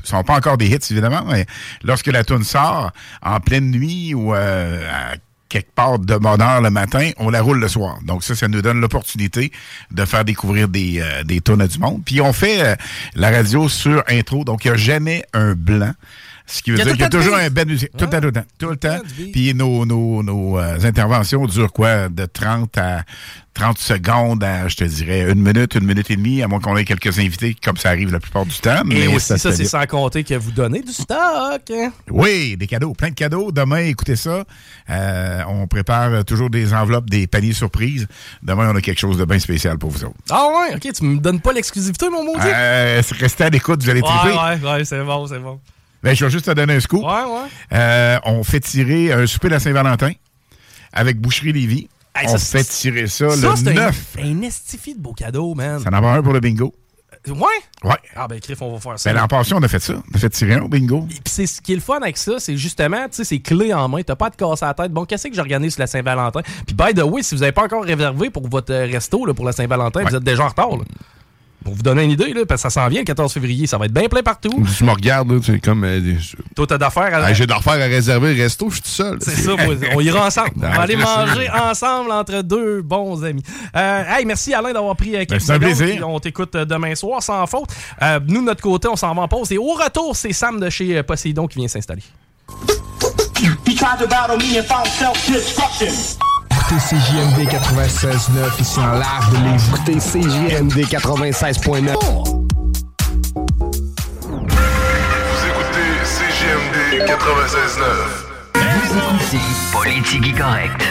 sont 0.03 0.23
pas 0.23 0.35
encore 0.35 0.57
des 0.57 0.67
hits, 0.67 0.91
évidemment, 0.91 1.23
mais 1.29 1.45
lorsque 1.83 2.07
la 2.07 2.23
tune 2.23 2.43
sort, 2.43 2.91
en 3.21 3.39
pleine 3.39 3.71
nuit 3.71 4.13
ou 4.13 4.33
à 4.33 5.15
quelque 5.49 5.73
part 5.73 5.99
de 5.99 6.17
bonne 6.17 6.41
heure 6.41 6.61
le 6.61 6.69
matin, 6.69 7.11
on 7.17 7.29
la 7.29 7.41
roule 7.41 7.59
le 7.59 7.67
soir. 7.69 7.99
Donc 8.03 8.23
ça, 8.23 8.35
ça 8.35 8.49
nous 8.49 8.61
donne 8.61 8.81
l'opportunité 8.81 9.53
de 9.91 10.03
faire 10.03 10.25
découvrir 10.25 10.67
des, 10.67 10.99
euh, 10.99 11.23
des 11.23 11.39
tonnes 11.39 11.65
du 11.65 11.79
monde. 11.79 12.01
Puis 12.05 12.19
on 12.19 12.33
fait 12.33 12.61
euh, 12.61 12.75
la 13.15 13.31
radio 13.31 13.69
sur 13.69 14.03
intro, 14.09 14.43
donc 14.43 14.65
il 14.65 14.71
n'y 14.71 14.73
a 14.73 14.77
jamais 14.77 15.25
un 15.33 15.53
blanc. 15.53 15.93
Ce 16.47 16.61
qui 16.61 16.71
veut 16.71 16.77
dire 16.77 16.91
qu'il 16.91 17.01
y 17.01 17.03
a 17.03 17.09
toujours 17.09 17.35
un 17.35 17.49
bel 17.49 17.67
musique. 17.67 17.91
Tout 17.97 18.05
le 18.05 18.09
temps, 18.09 18.19
tout 18.19 18.27
le 18.27 18.31
temps. 18.31 18.45
Tout 18.57 18.69
le 18.69 18.77
temps. 18.77 18.99
Puis 19.33 19.53
nos, 19.53 19.85
nos, 19.85 20.21
nos 20.21 20.59
euh, 20.59 20.77
interventions 20.83 21.45
durent 21.45 21.73
quoi? 21.73 22.09
De 22.09 22.25
30 22.25 22.77
à 22.77 23.03
30 23.55 23.77
secondes 23.77 24.43
à, 24.43 24.67
je 24.67 24.75
te 24.75 24.83
dirais, 24.83 25.31
une 25.31 25.41
minute, 25.41 25.75
une 25.75 25.85
minute 25.85 26.11
et 26.11 26.17
demie, 26.17 26.43
à 26.43 26.47
moins 26.47 26.59
qu'on 26.59 26.75
ait 26.75 26.83
quelques 26.83 27.17
invités, 27.19 27.55
comme 27.63 27.77
ça 27.77 27.89
arrive 27.89 28.11
la 28.11 28.19
plupart 28.19 28.45
du 28.45 28.55
temps. 28.55 28.83
Et 28.91 29.07
aussi, 29.07 29.39
ça, 29.39 29.51
c'est 29.51 29.65
sans 29.65 29.85
compter 29.87 30.23
que 30.23 30.35
vous 30.35 30.51
donnez 30.51 30.81
du 30.81 30.91
stock. 30.91 31.61
Hein? 31.71 31.91
Oui, 32.11 32.57
des 32.57 32.67
cadeaux, 32.67 32.93
plein 32.93 33.09
de 33.09 33.15
cadeaux. 33.15 33.51
Demain, 33.51 33.85
écoutez 33.85 34.17
ça. 34.17 34.43
Euh, 34.89 35.41
on 35.47 35.67
prépare 35.67 36.25
toujours 36.25 36.49
des 36.49 36.73
enveloppes, 36.73 37.09
des 37.09 37.27
paniers 37.27 37.53
surprises. 37.53 38.07
Demain, 38.43 38.71
on 38.73 38.75
a 38.75 38.81
quelque 38.81 38.99
chose 38.99 39.17
de 39.17 39.25
bien 39.25 39.39
spécial 39.39 39.77
pour 39.77 39.89
vous 39.89 40.03
autres. 40.03 40.15
Ah 40.29 40.47
ouais, 40.47 40.75
ok, 40.75 40.93
tu 40.93 41.05
me 41.05 41.17
donnes 41.19 41.39
pas 41.39 41.53
l'exclusivité, 41.53 42.09
mon 42.09 42.25
maudit? 42.25 42.41
Euh, 42.45 43.01
restez 43.19 43.45
à 43.45 43.49
l'écoute, 43.49 43.81
vous 43.81 43.89
allez 43.89 44.01
triper. 44.01 44.35
Ouais, 44.35 44.59
ouais, 44.61 44.71
ouais, 44.71 44.85
c'est 44.85 45.01
bon, 45.01 45.27
c'est 45.27 45.39
bon. 45.39 45.59
Ben, 46.05 46.15
je 46.15 46.23
vais 46.23 46.29
juste 46.29 46.45
te 46.45 46.51
donner 46.51 46.75
un 46.75 46.79
scoop. 46.79 47.03
Ouais, 47.03 47.07
ouais. 47.09 47.49
Euh, 47.73 48.19
on 48.25 48.43
fait 48.43 48.59
tirer 48.59 49.11
un 49.11 49.25
souper 49.25 49.47
de 49.47 49.53
la 49.53 49.59
Saint-Valentin 49.59 50.11
avec 50.93 51.19
Boucherie 51.19 51.51
Lévis. 51.51 51.89
on 52.27 52.37
fait 52.37 52.63
tirer 52.63 53.07
ça, 53.07 53.25
le 53.25 53.73
9. 53.73 54.15
Un, 54.19 54.23
un 54.23 54.41
estifi 54.43 54.93
de 54.93 54.99
beau 54.99 55.13
cadeau, 55.13 55.55
man. 55.55 55.79
Ça 55.79 55.89
en 55.91 56.01
va 56.01 56.11
un 56.11 56.21
pour 56.21 56.33
le 56.33 56.39
bingo. 56.41 56.75
Euh, 57.27 57.31
ouais? 57.31 57.39
Ouais. 57.83 57.95
Ah, 58.15 58.27
ben, 58.27 58.39
Criff, 58.39 58.61
on 58.61 58.73
va 58.73 58.79
faire 58.79 58.99
ça. 58.99 59.11
Ben, 59.11 59.19
l'an 59.19 59.27
passé, 59.27 59.55
on 59.55 59.63
a 59.63 59.67
fait 59.67 59.79
ça. 59.79 59.95
On 59.95 60.15
a 60.15 60.19
fait 60.19 60.29
tirer 60.29 60.53
un 60.53 60.61
au 60.61 60.67
bingo. 60.67 61.07
Et 61.09 61.13
puis, 61.15 61.21
c'est 61.25 61.47
ce 61.47 61.59
qui 61.59 61.71
est 61.71 61.75
le 61.77 61.81
fun 61.81 61.97
avec 61.99 62.17
ça, 62.17 62.33
c'est 62.37 62.55
justement, 62.55 63.03
tu 63.09 63.15
sais, 63.15 63.23
c'est 63.23 63.39
clé 63.39 63.73
en 63.73 63.87
main. 63.89 64.03
T'as 64.03 64.15
pas 64.15 64.27
à 64.27 64.29
te 64.29 64.37
casser 64.37 64.63
la 64.63 64.75
tête. 64.75 64.91
Bon, 64.91 65.05
qu'est-ce 65.05 65.27
que 65.27 65.33
j'organise 65.33 65.79
la 65.79 65.87
Saint-Valentin? 65.87 66.41
Puis, 66.67 66.75
by 66.75 66.93
the 66.93 67.01
way, 67.03 67.23
si 67.23 67.33
vous 67.33 67.41
n'avez 67.41 67.51
pas 67.51 67.63
encore 67.63 67.83
réservé 67.83 68.29
pour 68.29 68.47
votre 68.47 68.75
resto, 68.75 69.25
là, 69.25 69.33
pour 69.33 69.45
la 69.45 69.53
Saint-Valentin, 69.53 70.03
vous 70.03 70.15
êtes 70.15 70.23
déjà 70.23 70.43
en 70.45 70.49
retard, 70.49 70.77
là. 70.77 70.83
Pour 71.65 71.73
vous 71.73 71.81
donner 71.81 72.03
une 72.03 72.11
idée, 72.11 72.31
là, 72.31 72.45
parce 72.45 72.61
que 72.61 72.69
ça 72.69 72.81
s'en 72.81 72.87
vient 72.89 72.99
le 72.99 73.05
14 73.05 73.33
février, 73.33 73.65
ça 73.65 73.79
va 73.79 73.85
être 73.85 73.91
bien 73.91 74.07
plein 74.07 74.21
partout. 74.21 74.51
Tu 74.77 74.83
me 74.83 74.91
regardes, 74.91 75.43
c'est 75.43 75.59
comme. 75.59 75.83
Euh, 75.83 76.13
Toi, 76.55 76.67
t'as 76.67 76.77
d'affaires 76.77 77.11
à. 77.11 77.25
Ah, 77.25 77.33
J'ai 77.33 77.47
d'affaires 77.47 77.73
à 77.73 77.85
réserver 77.87 78.33
resto, 78.33 78.69
je 78.69 78.75
suis 78.75 78.83
tout 78.83 78.87
seul. 78.87 79.17
C'est 79.19 79.31
ça, 79.31 79.53
on 79.95 79.99
ira 79.99 80.27
ensemble. 80.27 80.51
on 80.57 80.59
va 80.59 80.81
aller 80.81 80.95
manger 80.95 81.49
ensemble 81.49 82.11
entre 82.11 82.43
deux 82.43 82.83
bons 82.83 83.23
amis. 83.25 83.41
Euh, 83.75 84.03
hey, 84.07 84.25
merci 84.25 84.53
Alain 84.53 84.73
d'avoir 84.73 84.95
pris 84.95 85.15
euh, 85.15 85.25
quelques 85.25 85.31
ben, 85.31 85.39
secondes. 85.39 85.61
plaisir. 85.61 86.07
On 86.07 86.19
t'écoute 86.19 86.53
demain 86.55 86.93
soir 86.93 87.23
sans 87.23 87.47
faute. 87.47 87.69
nous, 88.27 88.41
de 88.41 88.45
notre 88.45 88.61
côté, 88.61 88.87
on 88.87 88.95
s'en 88.95 89.15
va 89.15 89.23
en 89.23 89.27
pause. 89.27 89.51
Et 89.51 89.57
au 89.57 89.73
retour, 89.73 90.15
c'est 90.15 90.33
Sam 90.33 90.59
de 90.59 90.69
chez 90.69 91.01
Poséidon 91.01 91.47
qui 91.47 91.57
vient 91.57 91.67
s'installer. 91.67 92.03
Écoutez 96.67 96.95
CJMD 96.95 97.47
96.9 97.47 98.59
ici 98.61 98.79
en 98.79 98.93
live 98.93 99.29
de 99.31 99.37
Lévis. 99.43 99.67
Écoutez 99.67 99.97
CJMD 99.99 100.77
96.9. 100.85 101.93
Vous 101.93 102.41
écoutez 105.47 105.89
CJMD 106.03 107.05
96.9. 107.07 107.83
Vous 108.55 108.97
écoutez 108.97 109.41
Politique 109.71 110.37
Correct. 110.37 110.81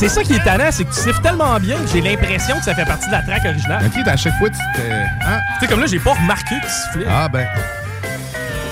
C'est 0.00 0.08
ça 0.08 0.22
qui 0.22 0.32
est 0.32 0.42
tannant, 0.42 0.70
c'est 0.70 0.86
que 0.86 0.94
tu 0.94 0.98
siffles 0.98 1.20
tellement 1.20 1.60
bien 1.60 1.76
que 1.76 1.86
j'ai 1.86 2.00
l'impression 2.00 2.56
que 2.56 2.64
ça 2.64 2.74
fait 2.74 2.86
partie 2.86 3.08
de 3.08 3.12
la 3.12 3.20
track 3.20 3.44
originale. 3.44 3.84
Ok, 3.84 4.08
à 4.08 4.16
chaque 4.16 4.32
fois, 4.38 4.48
tu 4.48 4.56
t'es. 4.74 4.90
Hein? 4.90 5.40
Tu 5.52 5.60
sais, 5.60 5.66
comme 5.66 5.80
là, 5.80 5.86
j'ai 5.86 5.98
pas 5.98 6.14
remarqué 6.14 6.54
que 6.58 6.64
tu 6.64 6.72
sifflais. 6.72 7.06
Ah, 7.06 7.28
ben. 7.28 7.46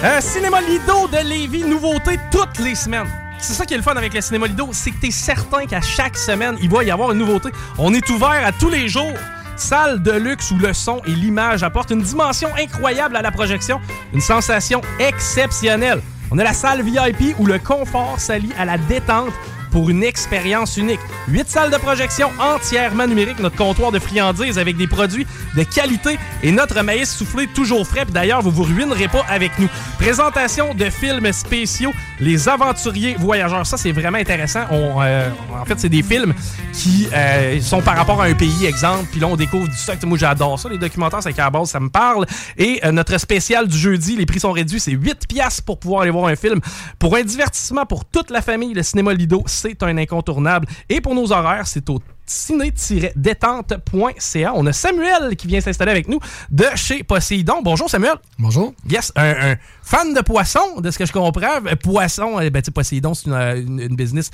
Euh, 0.04 0.22
Cinéma 0.22 0.62
Lido 0.62 1.06
de 1.06 1.28
Lévis, 1.28 1.64
nouveauté 1.64 2.18
toutes 2.30 2.58
les 2.60 2.74
semaines. 2.74 3.08
C'est 3.38 3.52
ça 3.52 3.66
qui 3.66 3.74
est 3.74 3.76
le 3.76 3.82
fun 3.82 3.94
avec 3.94 4.14
le 4.14 4.22
Cinéma 4.22 4.46
Lido, 4.46 4.70
c'est 4.72 4.90
que 4.90 5.00
t'es 5.02 5.10
certain 5.10 5.66
qu'à 5.66 5.82
chaque 5.82 6.16
semaine, 6.16 6.56
il 6.62 6.70
va 6.70 6.82
y 6.82 6.90
avoir 6.90 7.12
une 7.12 7.18
nouveauté. 7.18 7.50
On 7.76 7.92
est 7.92 8.08
ouvert 8.08 8.46
à 8.46 8.52
tous 8.52 8.70
les 8.70 8.88
jours. 8.88 9.12
Salle 9.54 10.02
de 10.02 10.12
luxe 10.12 10.50
où 10.50 10.56
le 10.56 10.72
son 10.72 11.02
et 11.06 11.10
l'image 11.10 11.62
apportent 11.62 11.90
une 11.90 12.00
dimension 12.00 12.48
incroyable 12.58 13.16
à 13.16 13.20
la 13.20 13.32
projection, 13.32 13.82
une 14.14 14.22
sensation 14.22 14.80
exceptionnelle. 14.98 16.00
On 16.30 16.38
a 16.38 16.44
la 16.44 16.54
salle 16.54 16.80
VIP 16.80 17.38
où 17.38 17.44
le 17.44 17.58
confort 17.58 18.18
s'allie 18.18 18.54
à 18.58 18.64
la 18.64 18.78
détente 18.78 19.34
pour 19.78 19.90
une 19.90 20.02
expérience 20.02 20.76
unique. 20.76 20.98
Huit 21.28 21.48
salles 21.48 21.70
de 21.70 21.76
projection 21.76 22.32
entièrement 22.40 23.06
numériques, 23.06 23.38
notre 23.38 23.54
comptoir 23.54 23.92
de 23.92 24.00
friandises 24.00 24.58
avec 24.58 24.76
des 24.76 24.88
produits 24.88 25.24
de 25.56 25.62
qualité 25.62 26.18
et 26.42 26.50
notre 26.50 26.82
maïs 26.82 27.08
soufflé 27.08 27.46
toujours 27.46 27.86
frais. 27.86 28.04
D'ailleurs, 28.04 28.42
vous 28.42 28.50
vous 28.50 28.64
ruinerez 28.64 29.06
pas 29.06 29.24
avec 29.28 29.56
nous. 29.60 29.68
Présentation 30.00 30.74
de 30.74 30.90
films 30.90 31.32
spéciaux, 31.32 31.92
Les 32.18 32.48
Aventuriers 32.48 33.14
Voyageurs. 33.20 33.64
Ça, 33.66 33.76
c'est 33.76 33.92
vraiment 33.92 34.18
intéressant. 34.18 34.64
On, 34.72 35.00
euh, 35.00 35.30
en 35.54 35.64
fait, 35.64 35.78
c'est 35.78 35.88
des 35.88 36.02
films 36.02 36.34
qui 36.72 37.08
euh, 37.12 37.60
sont 37.60 37.80
par 37.80 37.96
rapport 37.96 38.20
à 38.20 38.24
un 38.24 38.34
pays, 38.34 38.66
exemple. 38.66 39.06
Puis 39.12 39.20
là, 39.20 39.28
on 39.28 39.36
découvre 39.36 39.68
du 39.68 39.76
stock. 39.76 40.02
Moi, 40.02 40.18
j'adore 40.18 40.58
ça. 40.58 40.68
Les 40.68 40.78
documentaires, 40.78 41.22
c'est 41.22 41.32
qu'à 41.32 41.44
la 41.44 41.50
base, 41.50 41.70
ça 41.70 41.78
me 41.78 41.88
parle. 41.88 42.26
Et 42.56 42.80
euh, 42.84 42.90
notre 42.90 43.16
spécial 43.18 43.68
du 43.68 43.78
jeudi, 43.78 44.16
les 44.16 44.26
prix 44.26 44.40
sont 44.40 44.50
réduits. 44.52 44.80
C'est 44.80 44.90
8 44.90 45.28
piastres 45.28 45.62
pour 45.62 45.78
pouvoir 45.78 46.02
aller 46.02 46.10
voir 46.10 46.26
un 46.26 46.36
film. 46.36 46.58
Pour 46.98 47.14
un 47.14 47.22
divertissement 47.22 47.86
pour 47.86 48.04
toute 48.04 48.30
la 48.30 48.42
famille, 48.42 48.74
le 48.74 48.82
cinéma 48.82 49.14
Lido, 49.14 49.44
c'est 49.46 49.67
un 49.80 49.98
incontournable. 49.98 50.66
Et 50.88 51.00
pour 51.00 51.14
nos 51.14 51.32
horaires, 51.32 51.66
c'est 51.66 51.88
au 51.90 52.00
ciné-détente.ca. 52.26 54.52
On 54.54 54.66
a 54.66 54.72
Samuel 54.72 55.36
qui 55.36 55.46
vient 55.46 55.60
s'installer 55.60 55.90
avec 55.90 56.08
nous 56.08 56.20
de 56.50 56.64
chez 56.74 57.02
Poséidon. 57.02 57.62
Bonjour 57.62 57.88
Samuel. 57.88 58.16
Bonjour. 58.38 58.74
Yes, 58.88 59.12
un, 59.16 59.56
fan 59.82 60.14
de 60.14 60.20
poisson, 60.20 60.80
de 60.80 60.90
ce 60.90 60.98
que 60.98 61.06
je 61.06 61.12
comprends. 61.12 61.64
Euh, 61.66 61.76
poisson, 61.76 62.40
eh 62.40 62.50
ben, 62.50 62.62
Poséidon, 62.62 63.14
c'est 63.14 63.28
une, 63.28 63.80
une, 63.80 63.96
business 63.96 64.30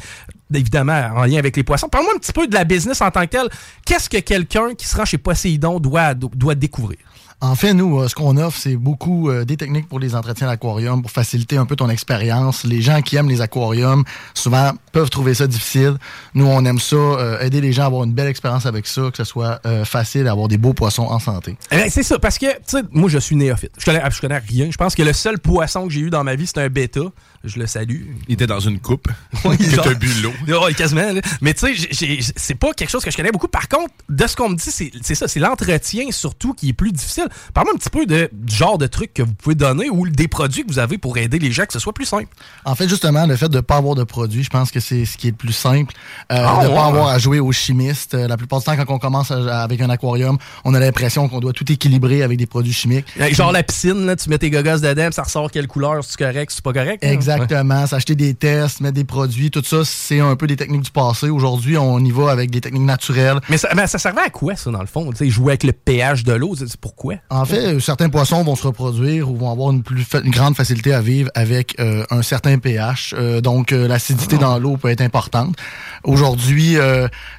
évidemment 0.52 1.10
en 1.14 1.24
lien 1.24 1.38
avec 1.38 1.56
les 1.56 1.62
poissons. 1.62 1.88
Parle-moi 1.88 2.14
un 2.16 2.18
petit 2.18 2.32
peu 2.32 2.46
de 2.46 2.54
la 2.54 2.64
business 2.64 3.00
en 3.00 3.10
tant 3.10 3.22
que 3.22 3.30
telle. 3.30 3.48
Qu'est-ce 3.86 4.10
que 4.10 4.18
quelqu'un 4.18 4.74
qui 4.74 4.86
se 4.86 4.96
rend 4.96 5.04
chez 5.04 5.18
Poséidon 5.18 5.80
doit, 5.80 6.14
doit 6.14 6.54
découvrir? 6.54 6.98
En 7.44 7.56
fait, 7.56 7.74
nous, 7.74 8.00
euh, 8.00 8.08
ce 8.08 8.14
qu'on 8.14 8.38
offre, 8.38 8.58
c'est 8.58 8.74
beaucoup 8.74 9.28
euh, 9.28 9.44
des 9.44 9.58
techniques 9.58 9.86
pour 9.86 9.98
les 9.98 10.14
entretiens 10.14 10.46
d'aquarium, 10.46 11.02
pour 11.02 11.10
faciliter 11.10 11.58
un 11.58 11.66
peu 11.66 11.76
ton 11.76 11.90
expérience. 11.90 12.64
Les 12.64 12.80
gens 12.80 13.02
qui 13.02 13.16
aiment 13.16 13.28
les 13.28 13.42
aquariums, 13.42 14.02
souvent, 14.32 14.70
peuvent 14.92 15.10
trouver 15.10 15.34
ça 15.34 15.46
difficile. 15.46 15.98
Nous, 16.32 16.46
on 16.46 16.64
aime 16.64 16.78
ça, 16.78 16.96
euh, 16.96 17.38
aider 17.40 17.60
les 17.60 17.70
gens 17.70 17.82
à 17.82 17.86
avoir 17.86 18.04
une 18.04 18.14
belle 18.14 18.28
expérience 18.28 18.64
avec 18.64 18.86
ça, 18.86 19.10
que 19.10 19.18
ce 19.18 19.24
soit 19.24 19.60
facile, 19.84 20.24
d'avoir 20.24 20.48
des 20.48 20.56
beaux 20.56 20.72
poissons 20.72 21.02
en 21.02 21.18
santé. 21.18 21.58
Eh 21.70 21.90
c'est 21.90 22.02
ça, 22.02 22.18
parce 22.18 22.38
que, 22.38 22.46
tu 22.46 22.78
sais, 22.78 22.82
moi, 22.92 23.10
je 23.10 23.18
suis 23.18 23.36
néophyte. 23.36 23.72
Je 23.78 23.84
connais, 23.84 24.02
je 24.10 24.20
connais 24.22 24.38
rien. 24.38 24.70
Je 24.70 24.76
pense 24.78 24.94
que 24.94 25.02
le 25.02 25.12
seul 25.12 25.38
poisson 25.38 25.86
que 25.86 25.92
j'ai 25.92 26.00
eu 26.00 26.10
dans 26.10 26.24
ma 26.24 26.36
vie, 26.36 26.46
c'est 26.46 26.58
un 26.58 26.68
bêta. 26.68 27.00
Je 27.44 27.58
le 27.58 27.66
salue. 27.66 28.02
Il 28.28 28.34
était 28.34 28.46
dans 28.46 28.60
une 28.60 28.80
coupe. 28.80 29.08
il 29.44 29.66
était 29.66 29.86
un 29.86 29.92
bulot. 29.92 30.32
Oh, 30.54 30.68
quasiment. 30.76 31.12
Mais 31.40 31.52
tu 31.52 31.76
sais, 31.76 32.18
c'est 32.36 32.54
pas 32.54 32.72
quelque 32.72 32.90
chose 32.90 33.04
que 33.04 33.10
je 33.10 33.16
connais 33.16 33.32
beaucoup. 33.32 33.48
Par 33.48 33.68
contre, 33.68 33.92
de 34.08 34.26
ce 34.26 34.34
qu'on 34.34 34.48
me 34.48 34.56
dit, 34.56 34.70
c'est 35.02 35.14
ça. 35.14 35.28
C'est 35.28 35.40
l'entretien 35.40 36.10
surtout 36.10 36.54
qui 36.54 36.70
est 36.70 36.72
plus 36.72 36.92
difficile. 36.92 37.26
Parle-moi 37.52 37.74
un 37.74 37.78
petit 37.78 37.90
peu 37.90 38.06
de, 38.06 38.30
du 38.32 38.54
genre 38.54 38.78
de 38.78 38.86
trucs 38.86 39.12
que 39.12 39.22
vous 39.22 39.34
pouvez 39.34 39.54
donner 39.54 39.90
ou 39.90 40.08
des 40.08 40.28
produits 40.28 40.64
que 40.64 40.68
vous 40.68 40.78
avez 40.78 40.96
pour 40.96 41.18
aider 41.18 41.38
les 41.38 41.52
gens 41.52 41.66
que 41.66 41.72
ce 41.72 41.78
soit 41.78 41.92
plus 41.92 42.06
simple. 42.06 42.28
En 42.64 42.74
fait, 42.74 42.88
justement, 42.88 43.26
le 43.26 43.36
fait 43.36 43.48
de 43.48 43.56
ne 43.56 43.60
pas 43.60 43.76
avoir 43.76 43.94
de 43.94 44.04
produits, 44.04 44.42
je 44.42 44.50
pense 44.50 44.70
que 44.70 44.80
c'est 44.80 45.04
ce 45.04 45.18
qui 45.18 45.28
est 45.28 45.32
le 45.32 45.36
plus 45.36 45.52
simple. 45.52 45.94
Euh, 46.32 46.44
ah, 46.46 46.64
de 46.64 46.70
ne 46.70 46.74
pas 46.74 46.86
avoir 46.86 47.08
à 47.08 47.18
jouer 47.18 47.40
aux 47.40 47.52
chimistes. 47.52 48.14
Euh, 48.14 48.26
la 48.26 48.36
plupart 48.36 48.60
du 48.60 48.64
temps, 48.64 48.76
quand 48.76 48.94
on 48.94 48.98
commence 48.98 49.30
avec 49.30 49.80
un 49.80 49.90
aquarium, 49.90 50.38
on 50.64 50.74
a 50.74 50.80
l'impression 50.80 51.28
qu'on 51.28 51.40
doit 51.40 51.52
tout 51.52 51.70
équilibrer 51.70 52.22
avec 52.22 52.38
des 52.38 52.46
produits 52.46 52.72
chimiques. 52.72 53.06
Genre 53.32 53.52
la 53.52 53.62
piscine, 53.62 54.06
là, 54.06 54.16
tu 54.16 54.28
mets 54.30 54.38
tes 54.38 54.50
gogos 54.50 54.78
dedans, 54.78 55.08
ça 55.12 55.22
ressort 55.22 55.50
quelle 55.50 55.66
couleur, 55.66 56.02
c'est 56.04 56.16
correct, 56.16 56.52
c'est 56.54 56.64
pas 56.64 56.72
correct. 56.72 57.02
Exactement. 57.36 57.86
S'acheter 57.86 58.14
des 58.14 58.34
tests, 58.34 58.80
mettre 58.80 58.94
des 58.94 59.04
produits, 59.04 59.50
tout 59.50 59.62
ça, 59.64 59.84
c'est 59.84 60.20
un 60.20 60.36
peu 60.36 60.46
des 60.46 60.56
techniques 60.56 60.82
du 60.82 60.90
passé. 60.90 61.28
Aujourd'hui, 61.28 61.76
on 61.76 61.98
y 62.00 62.10
va 62.10 62.30
avec 62.30 62.50
des 62.50 62.60
techniques 62.60 62.82
naturelles. 62.82 63.40
Mais 63.48 63.58
ça, 63.58 63.68
ça 63.86 63.98
servait 63.98 64.22
à 64.22 64.30
quoi, 64.30 64.56
ça, 64.56 64.70
dans 64.70 64.80
le 64.80 64.86
fond? 64.86 65.10
sais, 65.14 65.28
jouer 65.28 65.52
avec 65.52 65.64
le 65.64 65.72
pH 65.72 66.24
de 66.24 66.32
l'eau, 66.32 66.54
c'est 66.56 66.76
pourquoi? 66.76 67.14
En 67.30 67.44
fait, 67.44 67.80
certains 67.80 68.08
poissons 68.08 68.42
vont 68.42 68.56
se 68.56 68.66
reproduire 68.66 69.30
ou 69.30 69.36
vont 69.36 69.50
avoir 69.50 69.70
une 69.70 69.82
plus 69.82 70.04
grande 70.24 70.56
facilité 70.56 70.92
à 70.92 71.00
vivre 71.00 71.30
avec 71.34 71.74
euh, 71.80 72.04
un 72.10 72.22
certain 72.22 72.58
pH. 72.58 73.14
Euh, 73.16 73.40
donc, 73.40 73.72
euh, 73.72 73.88
l'acidité 73.88 74.38
dans 74.38 74.58
l'eau 74.58 74.76
peut 74.76 74.88
être 74.88 75.00
importante. 75.00 75.56
Aujourd'hui, 76.04 76.76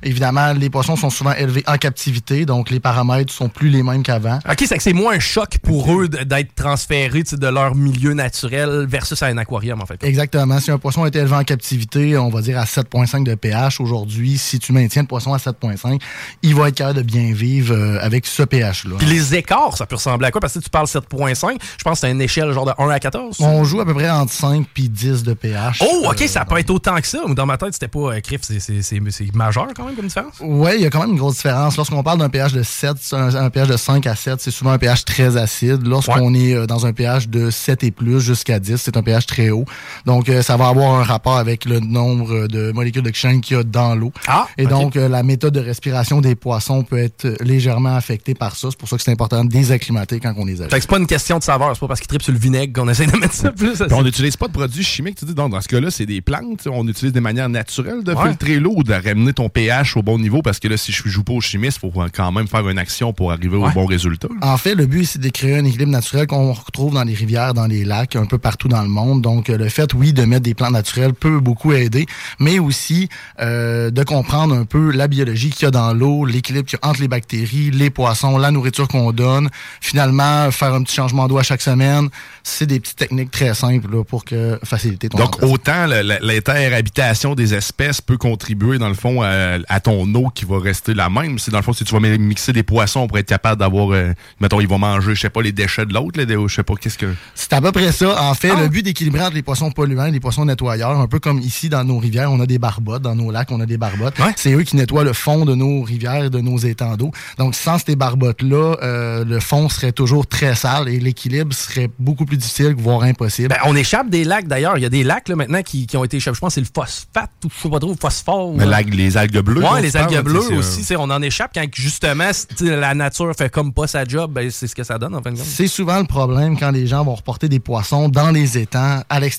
évidemment, 0.01 0.53
les 0.53 0.69
poissons 0.69 0.95
sont 0.95 1.11
souvent 1.11 1.33
élevés 1.33 1.63
en 1.67 1.77
captivité, 1.77 2.45
donc 2.45 2.71
les 2.71 2.79
paramètres 2.79 3.31
sont 3.31 3.47
plus 3.47 3.69
les 3.69 3.83
mêmes 3.83 4.01
qu'avant. 4.01 4.39
OK, 4.49 4.63
c'est 4.65 4.77
que 4.77 4.83
c'est 4.83 4.93
moins 4.93 5.13
un 5.13 5.19
choc 5.19 5.57
pour 5.61 5.93
eux 5.93 6.07
d'être 6.07 6.55
transférés 6.55 7.23
de 7.31 7.47
leur 7.47 7.75
milieu 7.75 8.13
naturel 8.13 8.85
versus 8.87 9.21
à 9.21 9.27
un 9.27 9.37
aquarium, 9.37 9.81
en 9.85 9.87
fait. 9.87 10.03
Exactement. 10.03 10.59
Si 10.59 10.71
un 10.71 10.77
poisson 10.77 11.05
est 11.05 11.15
élevé 11.15 11.35
en 11.35 11.43
captivité, 11.43 12.17
on 12.17 12.29
va 12.29 12.41
dire 12.41 12.59
à 12.59 12.65
7,5 12.65 13.23
de 13.23 13.35
pH, 13.35 13.79
aujourd'hui, 13.79 14.37
si 14.37 14.59
tu 14.59 14.73
maintiens 14.73 15.03
le 15.03 15.07
poisson 15.07 15.33
à 15.33 15.37
7,5, 15.37 16.01
il 16.41 16.55
va 16.55 16.69
être 16.69 16.75
capable 16.75 16.97
de 16.97 17.03
bien 17.03 17.33
vivre 17.33 17.75
avec 18.01 18.25
ce 18.25 18.43
pH-là. 18.43 18.95
Puis 18.97 19.07
les 19.07 19.35
écarts, 19.35 19.77
ça 19.77 19.85
peut 19.85 19.95
ressembler 19.95 20.27
à 20.27 20.31
quoi? 20.31 20.41
Parce 20.41 20.53
que 20.53 20.59
tu 20.59 20.69
parles 20.69 20.87
7.5, 20.87 21.57
je 21.77 21.83
pense 21.83 21.93
que 21.93 21.99
c'est 21.99 22.11
une 22.11 22.21
échelle 22.21 22.51
genre 22.51 22.65
de 22.65 22.73
1 22.77 22.89
à 22.89 22.99
14. 22.99 23.37
On 23.39 23.63
joue 23.63 23.81
à 23.81 23.85
peu 23.85 23.93
près 23.93 24.09
entre 24.09 24.31
5 24.33 24.65
puis 24.73 24.89
10 24.89 25.23
de 25.23 25.33
pH. 25.33 25.81
Oh, 25.81 26.07
OK, 26.09 26.19
ça 26.27 26.45
peut 26.45 26.59
être 26.59 26.69
autant 26.69 26.95
que 26.97 27.07
ça. 27.07 27.19
Dans 27.29 27.45
ma 27.45 27.57
tête, 27.57 27.73
c'était 27.73 27.87
pas 27.87 28.15
euh, 28.15 28.19
c'est 28.59 29.35
majeur 29.35 29.67
quand 29.75 29.85
même 29.85 29.95
comme 29.95 30.07
différence. 30.07 30.35
Oui, 30.41 30.71
il 30.75 30.81
y 30.81 30.85
a 30.85 30.89
quand 30.89 31.01
même 31.01 31.11
une 31.11 31.17
grosse 31.17 31.35
différence. 31.35 31.77
Lorsqu'on 31.77 32.03
parle 32.03 32.19
d'un 32.19 32.29
pH 32.29 32.53
de 32.53 32.63
7, 32.63 33.13
un, 33.13 33.49
pH 33.49 33.67
de 33.67 33.77
5 33.77 34.07
à 34.07 34.15
7, 34.15 34.41
c'est 34.41 34.51
souvent 34.51 34.71
un 34.71 34.77
pH 34.77 35.05
très 35.05 35.37
acide. 35.37 35.85
Lorsqu'on 35.85 36.33
est 36.33 36.53
euh, 36.53 36.65
dans 36.65 36.85
un 36.85 36.93
pH 36.93 37.29
de 37.29 37.49
7 37.49 37.83
et 37.83 37.91
plus 37.91 38.21
jusqu'à 38.21 38.59
10, 38.59 38.77
c'est 38.77 38.97
un 38.97 39.03
pH 39.03 39.25
très 39.25 39.49
haut. 39.49 39.65
Donc, 40.05 40.29
euh, 40.29 40.41
ça 40.41 40.57
va 40.57 40.67
avoir 40.67 40.95
un 40.95 41.03
rapport 41.03 41.37
avec 41.37 41.65
le 41.65 41.79
nombre 41.79 42.47
de 42.47 42.71
molécules 42.71 43.01
d'oxygène 43.01 43.41
qu'il 43.41 43.57
y 43.57 43.59
a 43.59 43.63
dans 43.63 43.95
l'eau. 43.95 44.11
Ah, 44.27 44.47
et 44.57 44.65
donc, 44.65 44.95
la 44.95 45.23
méthode 45.23 45.53
de 45.53 45.59
respiration 45.59 46.21
des 46.21 46.35
poissons 46.35 46.83
peut 46.83 46.97
être 46.97 47.27
légèrement 47.41 47.95
affectée 47.95 48.33
par 48.33 48.55
ça. 48.55 48.69
C'est 48.69 48.77
pour 48.77 48.89
ça 48.89 48.97
que 48.97 49.03
c'est 49.03 49.11
important 49.11 49.43
de 49.43 49.49
désacclimater 49.49 50.19
quand 50.19 50.33
on 50.37 50.45
les 50.45 50.61
a. 50.61 50.67
c'est 50.69 50.87
pas 50.87 50.97
une 50.97 51.07
question 51.07 51.37
de 51.37 51.43
saveur, 51.43 51.71
c'est 51.73 51.79
pas 51.79 51.87
parce 51.87 51.99
qu'ils 51.99 52.07
tripent 52.07 52.23
sur 52.23 52.33
le 52.33 52.39
vinaigre 52.39 52.73
qu'on 52.73 52.89
essaie 52.89 53.05
de 53.05 53.17
mettre 53.17 53.33
ça 53.33 53.51
plus. 53.51 53.81
on 53.91 54.03
n'utilise 54.03 54.37
pas 54.37 54.47
de 54.47 54.53
produits 54.53 54.83
chimiques, 54.83 55.17
tu 55.17 55.25
dis. 55.25 55.33
Donc, 55.33 55.51
dans 55.51 55.61
ce 55.61 55.67
cas-là, 55.67 55.91
c'est 55.91 56.05
des 56.05 56.21
plantes. 56.21 56.67
On 56.71 56.87
utilise 56.87 57.13
des 57.13 57.21
manières 57.21 57.49
naturelles 57.49 58.03
de 58.03 58.15
filtrer 58.15 58.59
l'eau 58.59 58.73
ou 58.77 58.83
de 58.83 58.93
ramener 58.93 59.33
ton 59.33 59.49
pH 59.49 59.97
au 59.97 60.03
bon 60.03 60.19
niveau 60.19 60.41
parce 60.41 60.59
que 60.59 60.67
là, 60.67 60.77
si 60.77 60.91
je 60.91 61.07
joue 61.07 61.23
pas 61.23 61.33
au 61.33 61.41
chimiste, 61.41 61.79
il 61.83 61.91
faut 61.91 62.03
quand 62.13 62.31
même 62.31 62.47
faire 62.47 62.67
une 62.69 62.77
action 62.77 63.13
pour 63.13 63.31
arriver 63.31 63.57
au 63.57 63.69
bon 63.69 63.85
résultat. 63.85 64.27
En 64.41 64.57
fait, 64.57 64.75
le 64.75 64.85
but, 64.85 65.05
c'est 65.05 65.19
de 65.19 65.29
créer 65.29 65.57
un 65.57 65.65
équilibre 65.65 65.91
naturel 65.91 66.27
qu'on 66.27 66.53
retrouve 66.53 66.93
dans 66.93 67.03
les 67.03 67.13
rivières, 67.13 67.53
dans 67.53 67.67
les 67.67 67.85
lacs, 67.85 68.15
un 68.15 68.25
peu 68.25 68.37
partout 68.37 68.67
dans 68.67 68.81
le 68.81 68.89
monde. 68.89 69.21
Donc, 69.21 69.49
le 69.57 69.69
fait, 69.69 69.93
oui, 69.93 70.13
de 70.13 70.23
mettre 70.23 70.43
des 70.43 70.53
plantes 70.53 70.71
naturelles 70.71 71.13
peut 71.13 71.39
beaucoup 71.39 71.73
aider, 71.73 72.05
mais 72.39 72.59
aussi 72.59 73.09
euh, 73.39 73.89
de 73.91 74.03
comprendre 74.03 74.55
un 74.55 74.65
peu 74.65 74.91
la 74.91 75.07
biologie 75.07 75.49
qu'il 75.49 75.63
y 75.63 75.67
a 75.67 75.71
dans 75.71 75.93
l'eau, 75.93 76.25
l'équilibre 76.25 76.67
qu'il 76.67 76.79
y 76.81 76.85
a 76.85 76.89
entre 76.89 77.01
les 77.01 77.07
bactéries, 77.07 77.71
les 77.71 77.89
poissons, 77.89 78.37
la 78.37 78.51
nourriture 78.51 78.87
qu'on 78.87 79.11
donne. 79.11 79.49
Finalement, 79.81 80.51
faire 80.51 80.73
un 80.73 80.83
petit 80.83 80.95
changement 80.95 81.27
d'eau 81.27 81.37
à 81.37 81.43
chaque 81.43 81.61
semaine, 81.61 82.09
c'est 82.43 82.65
des 82.65 82.79
petites 82.79 82.97
techniques 82.97 83.31
très 83.31 83.53
simples 83.53 84.03
pour 84.03 84.25
que 84.25 84.59
faciliter 84.63 85.09
ton 85.09 85.17
Donc, 85.17 85.41
autant 85.43 85.85
l'interhabitation 85.87 87.35
des 87.35 87.53
espèces 87.53 88.01
peut 88.01 88.17
contribuer, 88.17 88.77
dans 88.77 88.89
le 88.89 88.95
fond, 88.95 89.21
à, 89.21 89.79
ton 89.79 90.13
eau 90.15 90.29
qui 90.29 90.45
va 90.45 90.59
rester 90.59 90.93
la 90.93 91.09
même. 91.09 91.39
C'est 91.39 91.51
dans 91.51 91.57
le 91.57 91.63
fond, 91.63 91.73
si 91.73 91.83
tu 91.83 91.93
vas 91.93 91.99
mixer 91.99 92.53
des 92.53 92.63
poissons 92.63 93.07
pour 93.07 93.17
être 93.17 93.27
capable 93.27 93.59
d'avoir, 93.59 93.91
euh, 93.91 94.13
mettons, 94.39 94.59
ils 94.59 94.67
vont 94.67 94.79
manger, 94.79 95.15
je 95.15 95.21
sais 95.21 95.29
pas, 95.29 95.41
les 95.41 95.51
déchets 95.51 95.85
de 95.85 95.93
l'autre, 95.93 96.19
je 96.19 96.53
sais 96.53 96.63
pas, 96.63 96.73
qu'est-ce 96.75 96.97
que... 96.97 97.13
C'est 97.33 97.53
à 97.53 97.61
peu 97.61 97.71
près 97.71 97.91
ça. 97.91 98.21
En 98.23 98.33
fait, 98.33 98.51
ah. 98.55 98.61
le 98.61 98.67
but 98.67 98.83
d'équilibrer 98.83 99.21
entre 99.21 99.35
les 99.35 99.43
poissons 99.45 99.71
polluants 99.71 100.07
et 100.07 100.11
les 100.11 100.19
poissons 100.19 100.43
nettoyeurs, 100.43 100.99
un 100.99 101.07
peu 101.07 101.19
comme 101.19 101.39
ici 101.39 101.69
dans 101.69 101.83
nos 101.85 101.99
rivières, 101.99 102.31
on 102.31 102.39
a 102.41 102.45
des 102.45 102.59
barbottes, 102.59 103.03
dans 103.03 103.15
nos 103.15 103.31
lacs, 103.31 103.51
on 103.51 103.61
a 103.61 103.65
des 103.65 103.77
barbottes. 103.77 104.15
C'est 104.35 104.51
eux 104.51 104.63
qui 104.63 104.75
nettoient 104.75 105.03
le 105.03 105.13
fond 105.13 105.45
de 105.45 105.55
nos 105.55 105.83
rivières, 105.83 106.29
de 106.29 106.41
nos 106.41 106.57
étangs 106.57 106.97
d'eau. 106.97 107.11
Donc, 107.37 107.55
sans 107.55 107.77
ces 107.77 107.95
barbottes-là, 107.95 108.77
euh, 108.81 109.23
le 109.23 109.39
fond 109.39 109.69
serait 109.69 109.91
toujours 109.91 110.27
très 110.27 110.55
sale 110.55 110.89
et 110.89 110.99
l'équilibre 110.99 111.53
serait 111.53 111.89
beaucoup 111.99 112.25
plus 112.25 112.37
difficile, 112.37 112.75
voire 112.77 113.03
impossible. 113.03 113.49
Ben, 113.49 113.57
on 113.65 113.75
échappe 113.75 114.09
des 114.09 114.23
lacs 114.23 114.47
d'ailleurs. 114.47 114.77
Il 114.77 114.81
y 114.81 114.85
a 114.85 114.89
des 114.89 115.03
lacs 115.03 115.29
là, 115.29 115.35
maintenant 115.35 115.61
qui, 115.61 115.85
qui 115.87 115.95
ont 115.95 116.03
été 116.03 116.17
échappés. 116.17 116.35
Je 116.35 116.41
pense 116.41 116.55
que 116.55 116.61
c'est 116.61 116.61
le 116.61 116.67
phosphate 116.73 117.31
ou 117.45 117.49
je 117.55 117.61
sais 117.61 117.69
pas 117.69 117.79
trop, 117.79 117.95
phosphore. 117.99 118.53
Mais 118.55 118.65
les 118.91 119.15
algues 119.17 119.39
bleues. 119.39 119.63
Oui, 119.63 119.81
les 119.81 119.95
algues 119.95 120.23
bleues 120.23 120.57
aussi. 120.57 120.95
On 120.97 121.09
en 121.09 121.21
échappe 121.21 121.51
quand 121.53 121.65
justement 121.73 122.31
la 122.61 122.93
nature 122.93 123.31
fait 123.37 123.49
comme 123.49 123.73
pas 123.73 123.87
sa 123.87 124.05
job. 124.05 124.31
Ben, 124.33 124.49
c'est 124.49 124.67
ce 124.67 124.75
que 124.75 124.83
ça 124.83 124.97
donne 124.97 125.15
en 125.15 125.21
fin 125.21 125.31
de 125.31 125.37
compte. 125.37 125.45
C'est 125.45 125.67
souvent 125.67 125.99
le 125.99 126.05
problème 126.05 126.57
quand 126.57 126.71
les 126.71 126.87
gens 126.87 127.03
vont 127.03 127.15
reporter 127.15 127.47
des 127.47 127.59
poissons 127.59 128.09
dans 128.09 128.31
les 128.31 128.57
étangs 128.57 129.01
à 129.07 129.19
l'extérieur. 129.19 129.34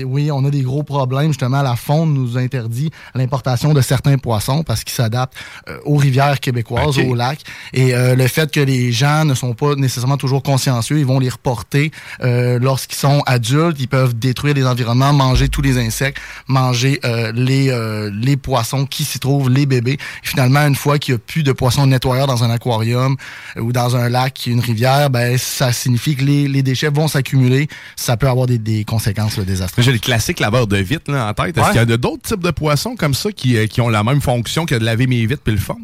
Euh, 0.00 0.02
oui, 0.04 0.30
on 0.30 0.44
a 0.44 0.50
des 0.50 0.62
gros 0.62 0.82
problèmes. 0.82 1.28
Justement, 1.28 1.62
la 1.62 1.76
faune 1.76 2.14
nous 2.14 2.36
interdit 2.38 2.90
l'importation 3.14 3.72
de 3.74 3.80
certains 3.80 4.18
poissons 4.18 4.62
parce 4.62 4.84
qu'ils 4.84 4.94
s'adaptent 4.94 5.34
euh, 5.68 5.78
aux 5.84 5.96
rivières 5.96 6.40
québécoises, 6.40 6.98
aux 6.98 7.14
lacs. 7.14 7.40
Et 7.72 7.94
euh, 7.94 8.14
le 8.14 8.26
fait 8.26 8.50
que 8.50 8.60
les 8.60 8.92
gens 8.92 9.24
ne 9.24 9.34
sont 9.34 9.54
pas 9.54 9.74
nécessairement 9.76 10.16
toujours 10.16 10.42
consciencieux, 10.42 10.98
ils 10.98 11.06
vont 11.06 11.18
les 11.18 11.28
reporter 11.28 11.90
euh, 12.22 12.58
lorsqu'ils 12.58 12.98
sont 12.98 13.22
adultes. 13.26 13.76
Ils 13.80 13.88
peuvent 13.88 14.14
détruire 14.18 14.54
les 14.54 14.66
environnements, 14.66 15.12
manger 15.12 15.48
tous 15.48 15.62
les 15.62 15.78
insectes, 15.78 16.18
manger 16.46 17.00
euh, 17.04 17.32
les, 17.34 17.70
euh, 17.70 18.10
les 18.14 18.36
poissons 18.36 18.86
qui 18.86 19.04
s'y 19.04 19.18
trouvent, 19.18 19.50
les 19.50 19.66
bébés. 19.66 19.98
finalement, 20.22 20.60
une 20.66 20.76
fois 20.76 20.98
qu'il 20.98 21.14
n'y 21.14 21.16
a 21.16 21.22
plus 21.26 21.42
de 21.42 21.52
poissons 21.52 21.86
nettoyeurs 21.86 22.26
dans 22.26 22.44
un 22.44 22.50
aquarium 22.50 23.16
ou 23.56 23.72
dans 23.72 23.96
un 23.96 24.08
lac, 24.08 24.46
une 24.46 24.60
rivière, 24.60 25.10
ben 25.10 25.36
ça 25.38 25.72
signifie 25.72 26.16
que 26.16 26.24
les, 26.24 26.48
les 26.48 26.62
déchets 26.62 26.88
vont 26.88 27.08
s'accumuler. 27.08 27.68
Ça 27.96 28.16
peut 28.16 28.28
avoir 28.28 28.46
des, 28.46 28.58
des 28.58 28.84
conséquences 28.84 29.01
désastreuses. 29.44 29.84
J'ai 29.84 29.92
le 29.92 29.98
classique 29.98 30.40
laveur 30.40 30.66
de 30.66 30.76
vitre 30.76 31.10
là, 31.10 31.28
en 31.28 31.34
tête. 31.34 31.56
Est-ce 31.56 31.68
qu'il 31.68 31.76
y 31.76 31.92
a 31.92 31.96
d'autres 31.96 32.22
types 32.22 32.42
de 32.42 32.50
poissons 32.50 32.96
comme 32.96 33.14
ça 33.14 33.32
qui, 33.32 33.68
qui 33.68 33.80
ont 33.80 33.88
la 33.88 34.04
même 34.04 34.20
fonction 34.20 34.66
que 34.66 34.74
de 34.74 34.84
laver 34.84 35.06
mes 35.06 35.24
vitres 35.26 35.42
puis 35.42 35.54
le 35.54 35.60
fond? 35.60 35.78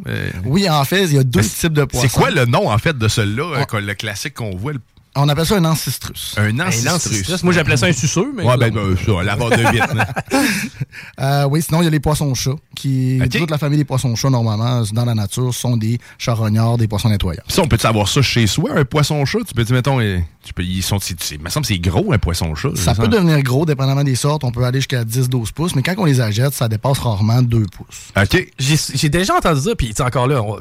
Oui, 0.45 0.69
en 0.69 0.85
fait, 0.85 1.05
il 1.05 1.15
y 1.15 1.19
a 1.19 1.25
deux 1.25 1.41
types 1.41 1.73
de 1.73 1.85
poissons. 1.85 2.09
C'est 2.09 2.15
quoi 2.15 2.31
le 2.31 2.45
nom, 2.45 2.71
en 2.71 2.79
fait, 2.79 2.97
de 2.97 3.09
celui-là, 3.09 3.65
le 3.81 3.95
classique 3.95 4.35
qu'on 4.35 4.57
voit, 4.57 4.73
On 5.21 5.29
appelle 5.29 5.47
ça 5.47 5.57
un 5.57 5.65
ancistrus. 5.65 6.35
Un 6.37 6.61
ancistrus. 6.61 7.43
Moi, 7.43 7.53
j'appelais 7.53 7.77
ça 7.77 7.87
un 7.87 7.93
suceux, 7.93 8.33
mais. 8.37 8.45
Ouais, 8.45 8.57
ben, 8.57 8.73
ben 8.73 8.97
ça, 8.97 9.23
la 9.23 9.35
de 9.35 9.73
vite. 9.73 9.83
euh, 11.21 11.45
oui, 11.51 11.61
sinon, 11.61 11.83
il 11.83 11.85
y 11.85 11.87
a 11.89 11.91
les 11.91 12.01
poissons-chats, 12.01 12.55
qui. 12.77 13.21
Toute 13.31 13.51
la 13.51 13.59
famille 13.59 13.79
des 13.79 13.85
poissons-chats, 13.85 14.31
normalement, 14.31 14.83
dans 14.93 15.05
la 15.05 15.15
nature, 15.15 15.53
sont 15.53 15.77
des 15.77 15.99
charognards, 16.19 16.79
des 16.79 16.87
poissons 16.87 17.09
nettoyants. 17.09 17.43
Ça, 17.49 17.63
on 17.63 17.69
peut 17.69 17.79
savoir 17.79 18.09
ça 18.09 18.23
chez 18.23 18.47
soi, 18.47 18.71
un 18.77 18.85
poisson-chat? 18.85 19.41
Tu 19.47 19.55
peux 19.55 19.65
dire, 19.65 19.75
mettons, 19.75 19.99
tu 19.99 20.55
peux, 20.55 20.63
ils 20.63 20.83
sont. 20.83 20.99
Il 20.99 21.41
me 21.41 21.51
semble 21.51 21.67
que 21.67 21.73
c'est 21.73 21.79
gros, 21.79 22.13
un 22.13 22.19
poisson-chat. 22.19 22.77
Ça 22.77 22.95
peut 22.95 23.09
devenir 23.09 23.43
gros, 23.43 23.67
dépendamment 23.67 24.05
des 24.05 24.15
sortes. 24.15 24.45
On 24.45 24.53
peut 24.53 24.65
aller 24.65 24.79
jusqu'à 24.79 25.03
10-12 25.03 25.53
pouces, 25.53 25.75
mais 25.75 25.83
quand 25.83 25.95
on 25.99 26.05
les 26.05 26.21
achète, 26.21 26.55
ça 26.55 26.69
dépasse 26.69 26.99
rarement 26.99 27.43
2 27.43 27.67
pouces. 27.67 28.13
OK. 28.17 28.49
J'ai 28.59 29.09
déjà 29.09 29.35
entendu 29.37 29.63
ça, 29.63 29.75
puis 29.75 29.93
encore 30.01 30.29
là, 30.29 30.43
on 30.43 30.61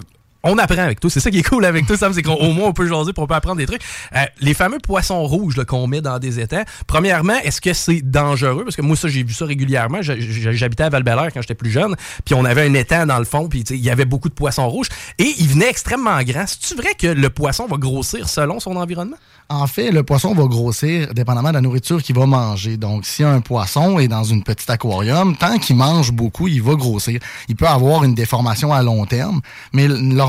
apprend 0.58 0.84
avec 0.84 1.00
tout. 1.00 1.10
C'est 1.10 1.20
ça 1.20 1.32
qui 1.32 1.40
est 1.40 1.48
cool 1.48 1.66
avec 1.66 1.88
tout, 1.88 1.96
Sam, 1.96 2.14
c'est 2.14 2.22
qu'au 2.22 2.52
moins 2.52 2.68
on 2.68 2.74
peut 2.74 2.88
jaser 2.88 3.14
pour 3.14 3.26
on 3.30 3.34
apprendre 3.34 3.58
des 3.58 3.66
trucs. 3.66 3.82
Euh, 4.16 4.24
les 4.40 4.54
fameux 4.54 4.80
poissons 4.80 5.24
rouges 5.24 5.56
qu'on 5.66 5.88
met 5.88 6.02
dans 6.02 6.20
des 6.20 6.40
étangs, 6.40 6.64
premièrement, 6.86 7.36
est-ce 7.44 7.62
que 7.62 7.74
c'est 7.74 8.02
dangereux? 8.02 8.64
Parce 8.64 8.76
que 8.76 8.82
moi, 8.82 8.96
ça, 8.96 9.08
j'ai 9.08 9.24
vu 9.24 9.34
ça 9.34 9.46
régulièrement. 9.46 10.00
J'habitais 10.02 10.84
à 10.84 10.90
val 10.90 11.04
quand 11.34 11.42
j'étais 11.42 11.56
plus 11.56 11.72
jeune, 11.72 11.96
puis 12.26 12.36
on 12.36 12.46
avait 12.46 12.68
un 12.68 12.74
étang 12.74 13.06
dans 13.06 13.20
le 13.20 13.26
fond, 13.26 13.48
puis 13.48 13.62
il 13.62 13.84
y 13.84 13.90
avait 13.90 14.06
beaucoup 14.06 14.30
de 14.30 14.34
poissons 14.34 14.68
rouges, 14.70 14.90
et 15.18 15.34
il 15.40 15.48
venait 15.48 15.70
extrêmement 15.70 16.22
grand. 16.24 16.46
C'est-tu 16.48 16.76
vrai 16.76 16.94
que 16.98 17.08
le 17.08 17.30
poisson 17.30 17.66
va 17.68 17.78
grossir 17.78 18.30
selon 18.30 18.60
son 18.60 18.76
environnement? 18.76 19.18
En 19.50 19.66
fait, 19.66 19.92
le 19.92 20.04
poisson 20.04 20.34
va 20.34 20.44
grossir 20.44 21.14
dépendamment 21.14 21.50
de 21.50 21.54
la 21.54 21.62
nourriture 21.62 22.04
qu'il 22.04 22.16
va 22.16 22.26
manger. 22.26 22.76
Donc, 22.76 23.06
si 23.06 23.24
un 23.24 23.40
poisson 23.40 23.98
est 23.98 24.10
dans 24.10 24.26
une 24.26 24.44
petite 24.44 24.70
aquarium, 24.70 25.38
tant 25.38 25.58
qu'il 25.58 25.78
mange 25.78 26.12
beaucoup, 26.12 26.50
il 26.50 26.62
va 26.62 26.76
grossir. 26.76 27.20
Il 27.48 27.56
peut 27.56 27.68
avoir 27.68 28.04
une 28.04 28.14
déformation 28.14 28.74
à 28.74 28.84
long 28.84 29.06
terme, 29.06 29.40
mais 29.72 29.88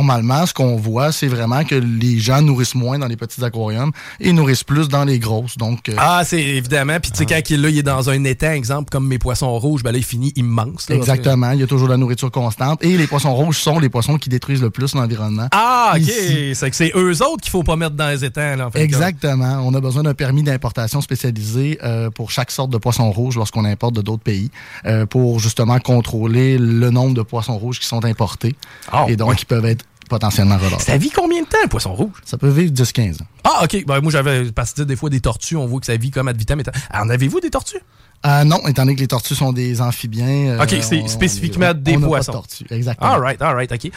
normalement, 0.09 0.47
ce 0.47 0.55
qu'on 0.55 0.77
voit, 0.77 1.13
c'est 1.13 1.27
vraiment 1.27 1.65
que 1.65 1.75
les 1.75 2.19
gens 2.19 2.41
nourrissent 2.41 2.75
moins 2.75 2.99
dans 2.99 3.07
les 3.07 3.17
petits 3.17 3.45
aquariums 3.45 3.93
et 4.21 4.33
nourrissent 4.33 4.65
plus 4.65 4.89
dans 4.89 5.05
les 5.05 5.19
grosses. 5.19 5.59
Donc, 5.59 5.91
euh, 5.91 5.95
ah, 5.99 6.23
c'est 6.25 6.41
évidemment. 6.41 6.99
Puis, 7.01 7.11
tu 7.11 7.19
sais, 7.19 7.27
quand 7.27 7.39
il, 7.51 7.61
là, 7.61 7.69
il 7.69 7.77
est 7.77 7.83
dans 7.83 8.09
un 8.09 8.25
étang, 8.25 8.53
exemple, 8.53 8.89
comme 8.91 9.07
mes 9.07 9.19
poissons 9.19 9.59
rouges, 9.59 9.83
ben 9.83 9.93
là, 9.93 9.99
il 9.99 10.05
finit 10.05 10.33
immense. 10.35 10.89
Exactement. 10.89 11.51
Il 11.51 11.61
y 11.61 11.63
a 11.63 11.67
toujours 11.67 11.89
de 11.89 11.93
la 11.93 11.99
nourriture 11.99 12.31
constante. 12.31 12.83
Et 12.83 12.97
les 12.97 13.07
poissons 13.07 13.35
rouges 13.35 13.59
sont 13.59 13.79
les 13.79 13.91
poissons 13.91 14.17
qui 14.17 14.31
détruisent 14.31 14.63
le 14.63 14.71
plus 14.71 14.95
l'environnement. 14.95 15.49
Ah, 15.53 15.93
OK. 15.97 16.11
C'est 16.55 16.71
que 16.71 16.77
c'est 16.77 16.93
eux 16.97 17.23
autres 17.23 17.43
qu'il 17.43 17.51
faut 17.51 17.63
pas 17.63 17.77
mettre 17.77 17.95
dans 17.95 18.09
les 18.09 18.25
étangs. 18.25 18.57
Là, 18.57 18.69
en 18.69 18.71
fait, 18.71 18.81
Exactement. 18.81 19.61
On 19.63 19.75
a 19.75 19.81
besoin 19.81 20.05
d'un 20.05 20.15
permis 20.15 20.43
d'importation 20.43 21.03
spécialisé 21.03 21.79
euh, 21.85 22.09
pour 22.09 22.31
chaque 22.31 22.51
sorte 22.51 22.71
de 22.71 22.79
poisson 22.79 23.11
rouge 23.11 23.37
lorsqu'on 23.37 23.67
importe 23.67 23.95
de 23.95 24.01
d'autres 24.01 24.23
pays 24.23 24.51
euh, 24.87 25.05
pour 25.05 25.39
justement 25.39 25.79
contrôler 25.79 26.57
le 26.57 26.89
nombre 26.91 27.15
de 27.15 27.23
poissons 27.23 27.59
rouges 27.59 27.79
qui 27.79 27.87
sont 27.87 28.05
importés 28.07 28.55
ah, 28.91 29.05
et 29.09 29.17
donc 29.17 29.37
qui 29.37 29.45
peuvent 29.45 29.67
être 29.67 29.85
potentiellement 30.09 30.57
relâchés. 30.57 30.85
Ça 30.85 30.97
vit 30.97 31.11
combien 31.11 31.43
de 31.43 31.47
temps, 31.47 31.59
un 31.65 31.69
poisson 31.69 31.95
rouge? 31.95 32.17
Ça 32.25 32.39
peut 32.39 32.49
vivre 32.49 32.73
10-15 32.73 33.23
ans. 33.23 33.27
Ah, 33.45 33.65
OK. 33.65 33.85
Ben, 33.87 34.01
moi, 34.01 34.11
j'avais, 34.11 34.51
parce 34.53 34.73
que 34.73 34.83
des 34.83 34.97
fois, 34.97 35.11
des 35.11 35.21
tortues, 35.21 35.57
on 35.57 35.67
voit 35.67 35.81
que 35.81 35.87
ça 35.87 35.97
vit 35.97 36.11
comme 36.11 36.29
ad 36.29 36.37
vitam. 36.37 36.61
En 36.93 37.09
avez-vous 37.09 37.41
des 37.41 37.51
tortues? 37.51 37.81
Euh, 38.27 38.43
non, 38.43 38.59
étant 38.67 38.83
donné 38.83 38.97
que 38.97 39.01
les 39.01 39.07
tortues 39.07 39.37
sont 39.37 39.53
des 39.53 39.81
amphibiens. 39.81 40.61
OK, 40.61 40.75
c'est 40.81 41.07
spécifiquement 41.07 41.73
des 41.73 41.97
poissons. 41.97 42.33
Pas 42.33 42.39
de 42.39 42.43
tortues, 42.43 42.67
exactement. 42.71 43.13
All 43.13 43.21
right, 43.21 43.41
all 43.41 43.55
right, 43.55 43.71
OK. 43.71 43.93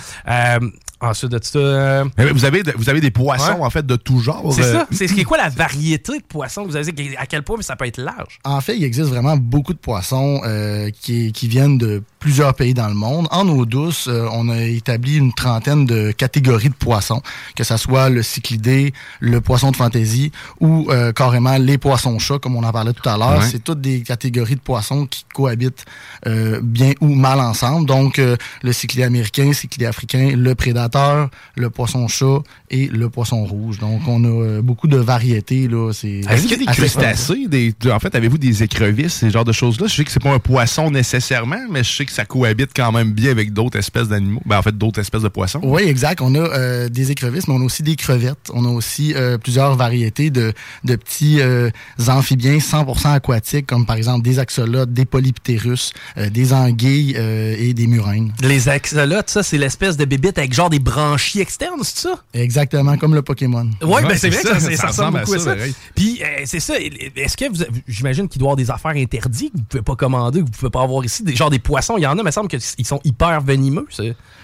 Ensuite 1.01 1.31
de. 1.31 1.39
Euh, 1.55 2.05
vous, 2.31 2.45
avez, 2.45 2.61
vous 2.75 2.89
avez 2.89 3.01
des 3.01 3.09
poissons, 3.09 3.61
en 3.63 3.69
fait, 3.71 3.85
de 3.85 3.95
tout 3.95 4.19
genre. 4.19 4.53
C'est 4.53 4.63
ça. 4.63 4.87
C'est 4.91 5.23
quoi 5.23 5.37
la 5.37 5.49
variété 5.49 6.19
de 6.19 6.23
poissons? 6.23 6.63
Que 6.63 6.69
vous 6.69 6.75
avez 6.75 7.17
À 7.17 7.25
quel 7.25 7.41
point 7.43 7.59
ça 7.61 7.75
peut 7.75 7.87
être 7.87 7.97
large? 7.97 8.39
En 8.43 8.61
fait, 8.61 8.77
il 8.77 8.83
existe 8.83 9.09
vraiment 9.09 9.35
beaucoup 9.35 9.73
de 9.73 9.79
poissons 9.79 10.41
euh, 10.45 10.91
qui, 11.01 11.31
qui, 11.31 11.47
viennent 11.47 11.79
de 11.79 12.03
plusieurs 12.21 12.53
pays 12.53 12.73
dans 12.73 12.87
le 12.87 12.93
monde. 12.93 13.27
En 13.31 13.47
eau 13.49 13.65
douce, 13.65 14.07
euh, 14.07 14.27
on 14.31 14.47
a 14.47 14.63
établi 14.63 15.17
une 15.17 15.33
trentaine 15.33 15.85
de 15.85 16.11
catégories 16.11 16.69
de 16.69 16.73
poissons, 16.73 17.21
que 17.55 17.65
ce 17.65 17.75
soit 17.75 18.09
le 18.09 18.23
cyclidé, 18.23 18.93
le 19.19 19.41
poisson 19.41 19.71
de 19.71 19.75
fantaisie 19.75 20.31
ou 20.61 20.89
carrément 21.15 21.57
les 21.57 21.77
poissons-chats, 21.77 22.39
comme 22.39 22.55
on 22.55 22.63
en 22.63 22.71
parlait 22.71 22.93
tout 22.93 23.07
à 23.09 23.17
l'heure. 23.17 23.43
C'est 23.43 23.63
toutes 23.63 23.81
des 23.81 24.01
catégories 24.01 24.55
de 24.55 24.61
poissons 24.61 25.05
qui 25.05 25.25
cohabitent 25.33 25.85
bien 26.61 26.93
ou 27.01 27.13
mal 27.13 27.39
ensemble. 27.39 27.85
Donc, 27.85 28.17
le 28.61 28.73
cyclidé 28.73 29.03
américain, 29.03 29.47
le 29.47 29.53
cyclidé 29.53 29.85
africain, 29.87 30.31
le 30.35 30.55
prédateur 30.55 31.01
le 31.55 31.69
poisson-chat 31.69 32.39
et 32.69 32.87
le 32.87 33.09
poisson 33.09 33.43
rouge. 33.43 33.79
Donc, 33.79 34.01
on 34.07 34.23
a 34.23 34.27
euh, 34.27 34.61
beaucoup 34.61 34.87
de 34.87 34.97
variétés. 34.97 35.63
Est-ce 35.63 36.01
qu'il 36.01 36.51
y 36.51 36.53
a 36.53 36.57
des 36.57 36.65
crustacés? 36.65 37.47
Des, 37.47 37.73
en 37.91 37.99
fait, 37.99 38.15
avez-vous 38.15 38.37
des 38.37 38.63
écrevisses, 38.63 39.15
ces 39.15 39.29
genres 39.29 39.45
de 39.45 39.51
choses-là? 39.51 39.87
Je 39.87 39.95
sais 39.95 40.03
que 40.03 40.11
c'est 40.11 40.21
pas 40.21 40.33
un 40.33 40.39
poisson 40.39 40.91
nécessairement, 40.91 41.65
mais 41.69 41.83
je 41.83 41.91
sais 41.91 42.05
que 42.05 42.10
ça 42.11 42.25
cohabite 42.25 42.71
quand 42.75 42.91
même 42.91 43.13
bien 43.13 43.31
avec 43.31 43.53
d'autres 43.53 43.77
espèces 43.77 44.07
d'animaux. 44.07 44.41
Ben, 44.45 44.57
en 44.57 44.61
fait, 44.61 44.77
d'autres 44.77 44.99
espèces 44.99 45.21
de 45.21 45.27
poissons. 45.27 45.59
Oui, 45.63 45.83
exact. 45.83 46.21
On 46.21 46.35
a 46.35 46.39
euh, 46.39 46.89
des 46.89 47.11
écrevisses, 47.11 47.47
mais 47.47 47.53
on 47.53 47.61
a 47.61 47.65
aussi 47.65 47.83
des 47.83 47.95
crevettes. 47.95 48.49
On 48.53 48.65
a 48.65 48.69
aussi 48.69 49.13
euh, 49.15 49.37
plusieurs 49.37 49.75
variétés 49.75 50.29
de, 50.29 50.53
de 50.83 50.95
petits 50.95 51.39
amphibiens 52.07 52.57
100% 52.57 53.13
aquatiques, 53.13 53.67
comme 53.67 53.85
par 53.85 53.95
exemple 53.95 54.23
des 54.23 54.39
axolotes, 54.39 54.93
des 54.93 55.05
polyptérus, 55.05 55.93
des 56.17 56.53
anguilles 56.53 57.15
et 57.15 57.73
des 57.73 57.87
murènes. 57.87 58.33
Les 58.41 58.69
axolotes, 58.69 59.29
ça, 59.29 59.43
c'est 59.43 59.57
l'espèce 59.57 59.97
de 59.97 60.05
bébite 60.05 60.37
avec 60.37 60.53
genre 60.53 60.69
des 60.69 60.79
branchies 60.79 61.39
externes, 61.39 61.79
c'est 61.83 61.97
ça? 61.99 62.23
Exactement, 62.33 62.97
comme 62.97 63.15
le 63.15 63.21
Pokémon. 63.21 63.69
Oui, 63.81 64.01
ben 64.07 64.17
c'est 64.17 64.29
vrai 64.29 64.41
ça, 64.41 64.59
ça, 64.59 64.87
ressemble 64.87 65.19
beaucoup 65.19 65.33
à 65.33 65.39
ça. 65.39 65.55
Puis, 65.95 66.21
euh, 66.21 66.41
c'est 66.45 66.59
ça, 66.59 66.75
est-ce 66.79 67.37
que 67.37 67.49
vous, 67.49 67.63
j'imagine 67.87 68.27
qu'il 68.27 68.39
doit 68.39 68.47
y 68.47 68.49
avoir 68.49 68.55
des 68.57 68.71
affaires 68.71 69.01
interdites 69.01 69.51
que 69.53 69.57
vous 69.57 69.63
pouvez 69.63 69.83
pas 69.83 69.95
commander, 69.95 70.39
que 70.39 70.45
vous 70.45 70.51
pouvez 70.51 70.69
pas 70.69 70.81
avoir 70.81 71.03
ici, 71.05 71.23
des, 71.23 71.35
genre 71.35 71.49
des 71.49 71.59
poissons, 71.59 71.97
il 72.01 72.05
y 72.05 72.07
en 72.07 72.17
a, 72.17 72.23
mais 72.23 72.31
il 72.31 72.33
semble 72.33 72.47
qu'ils 72.47 72.85
sont 72.85 72.99
hyper 73.03 73.41
venimeux. 73.41 73.87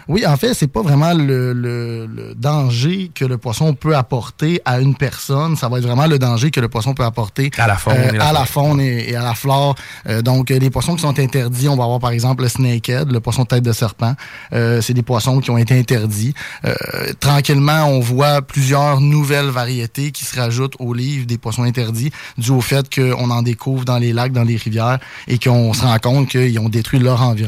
Oui, 0.08 0.26
en 0.26 0.38
fait, 0.38 0.54
c'est 0.54 0.68
pas 0.68 0.82
vraiment 0.82 1.14
le, 1.14 2.34
danger 2.38 3.12
que 3.14 3.26
le 3.26 3.38
poisson 3.38 3.74
peut 3.74 3.96
apporter 3.96 4.62
à 4.64 4.80
une 4.80 4.96
personne, 4.96 5.56
ça 5.58 5.68
va 5.68 5.80
être 5.80 5.86
vraiment 5.86 6.08
le 6.08 6.20
danger 6.20 6.52
que 6.52 6.60
le 6.60 6.70
poisson 6.70 6.94
peut 6.94 7.04
apporter 7.04 7.52
à 7.58 7.68
la 7.68 7.76
faune, 7.76 7.94
euh, 7.98 8.14
et, 8.14 8.20
à 8.20 8.32
la 8.32 8.46
faune 8.46 8.80
et, 8.80 9.16
à 9.16 9.24
la 9.24 9.34
flore. 9.34 9.76
Euh, 10.08 10.22
donc, 10.22 10.50
les 10.50 10.70
poissons 10.70 10.96
qui 10.96 11.02
sont 11.02 11.20
interdits, 11.20 11.68
on 11.68 11.76
va 11.76 11.84
avoir 11.84 12.00
par 12.00 12.12
exemple 12.12 12.44
le 12.44 12.50
snakehead, 12.50 13.12
le 13.12 13.20
poisson 13.20 13.44
tête 13.44 13.64
de 13.64 13.74
serpent. 13.74 14.14
c'est 14.52 14.94
des 14.94 15.04
poissons 15.04 15.40
qui 15.40 15.52
ont 15.52 15.58
été 15.58 15.78
interdits. 15.78 16.34
Euh, 16.66 16.74
tranquillement, 17.20 17.86
on 17.88 18.00
voit 18.00 18.42
plusieurs 18.42 19.02
nouvelles 19.02 19.50
variétés 19.50 20.12
qui 20.12 20.26
se 20.26 20.40
rajoutent 20.40 20.76
au 20.80 20.94
livre 20.94 21.26
des 21.26 21.38
poissons 21.38 21.64
interdits 21.64 22.12
dû 22.38 22.52
au 22.52 22.62
fait 22.62 22.94
qu'on 22.94 23.30
en 23.30 23.42
découvre 23.42 23.84
dans 23.84 23.98
les 23.98 24.14
lacs, 24.14 24.32
dans 24.32 24.44
les 24.44 24.58
rivières 24.58 25.00
et 25.28 25.40
qu'on 25.40 25.74
se 25.74 25.82
rend 25.82 25.98
compte 26.00 26.30
qu'ils 26.30 26.60
ont 26.60 26.70
détruit 26.70 27.00
leur 27.00 27.22
environnement. 27.22 27.47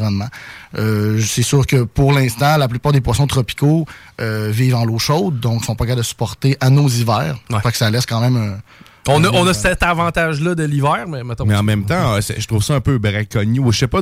Euh, 0.78 1.22
c'est 1.22 1.44
sûr 1.44 1.66
que 1.66 1.84
pour 1.84 2.12
l'instant, 2.14 2.58
la 2.58 2.68
plupart 2.68 2.92
des 2.92 3.02
poissons 3.02 3.28
tropicaux 3.28 3.86
euh, 4.22 4.50
vivent 4.52 4.76
en 4.76 4.86
l'eau 4.86 5.00
chaude, 5.00 5.40
donc 5.40 5.66
sont 5.66 5.76
pas 5.76 5.86
capables 5.86 6.02
de 6.02 6.06
supporter 6.06 6.58
à 6.60 6.70
nos 6.70 6.88
hivers. 6.88 7.38
Ouais. 7.50 7.60
que 7.62 7.78
ça 7.78 7.90
laisse 7.90 8.06
quand 8.06 8.22
même 8.22 8.38
un, 8.38 8.60
on 9.10 9.24
a, 9.24 9.30
on 9.32 9.48
a 9.48 9.54
cet 9.54 9.84
avantage-là 9.84 10.56
de 10.56 10.64
l'hiver, 10.64 11.06
mais 11.08 11.24
mettons. 11.24 11.46
Mais 11.46 11.56
en 11.56 11.64
même 11.64 11.86
temps, 11.86 12.20
je 12.20 12.48
trouve 12.48 12.64
ça 12.64 12.76
un 12.76 12.82
peu 12.82 12.98
braconnier. 12.98 13.62
Je 13.72 13.78
sais 13.78 13.88
pas, 13.88 14.02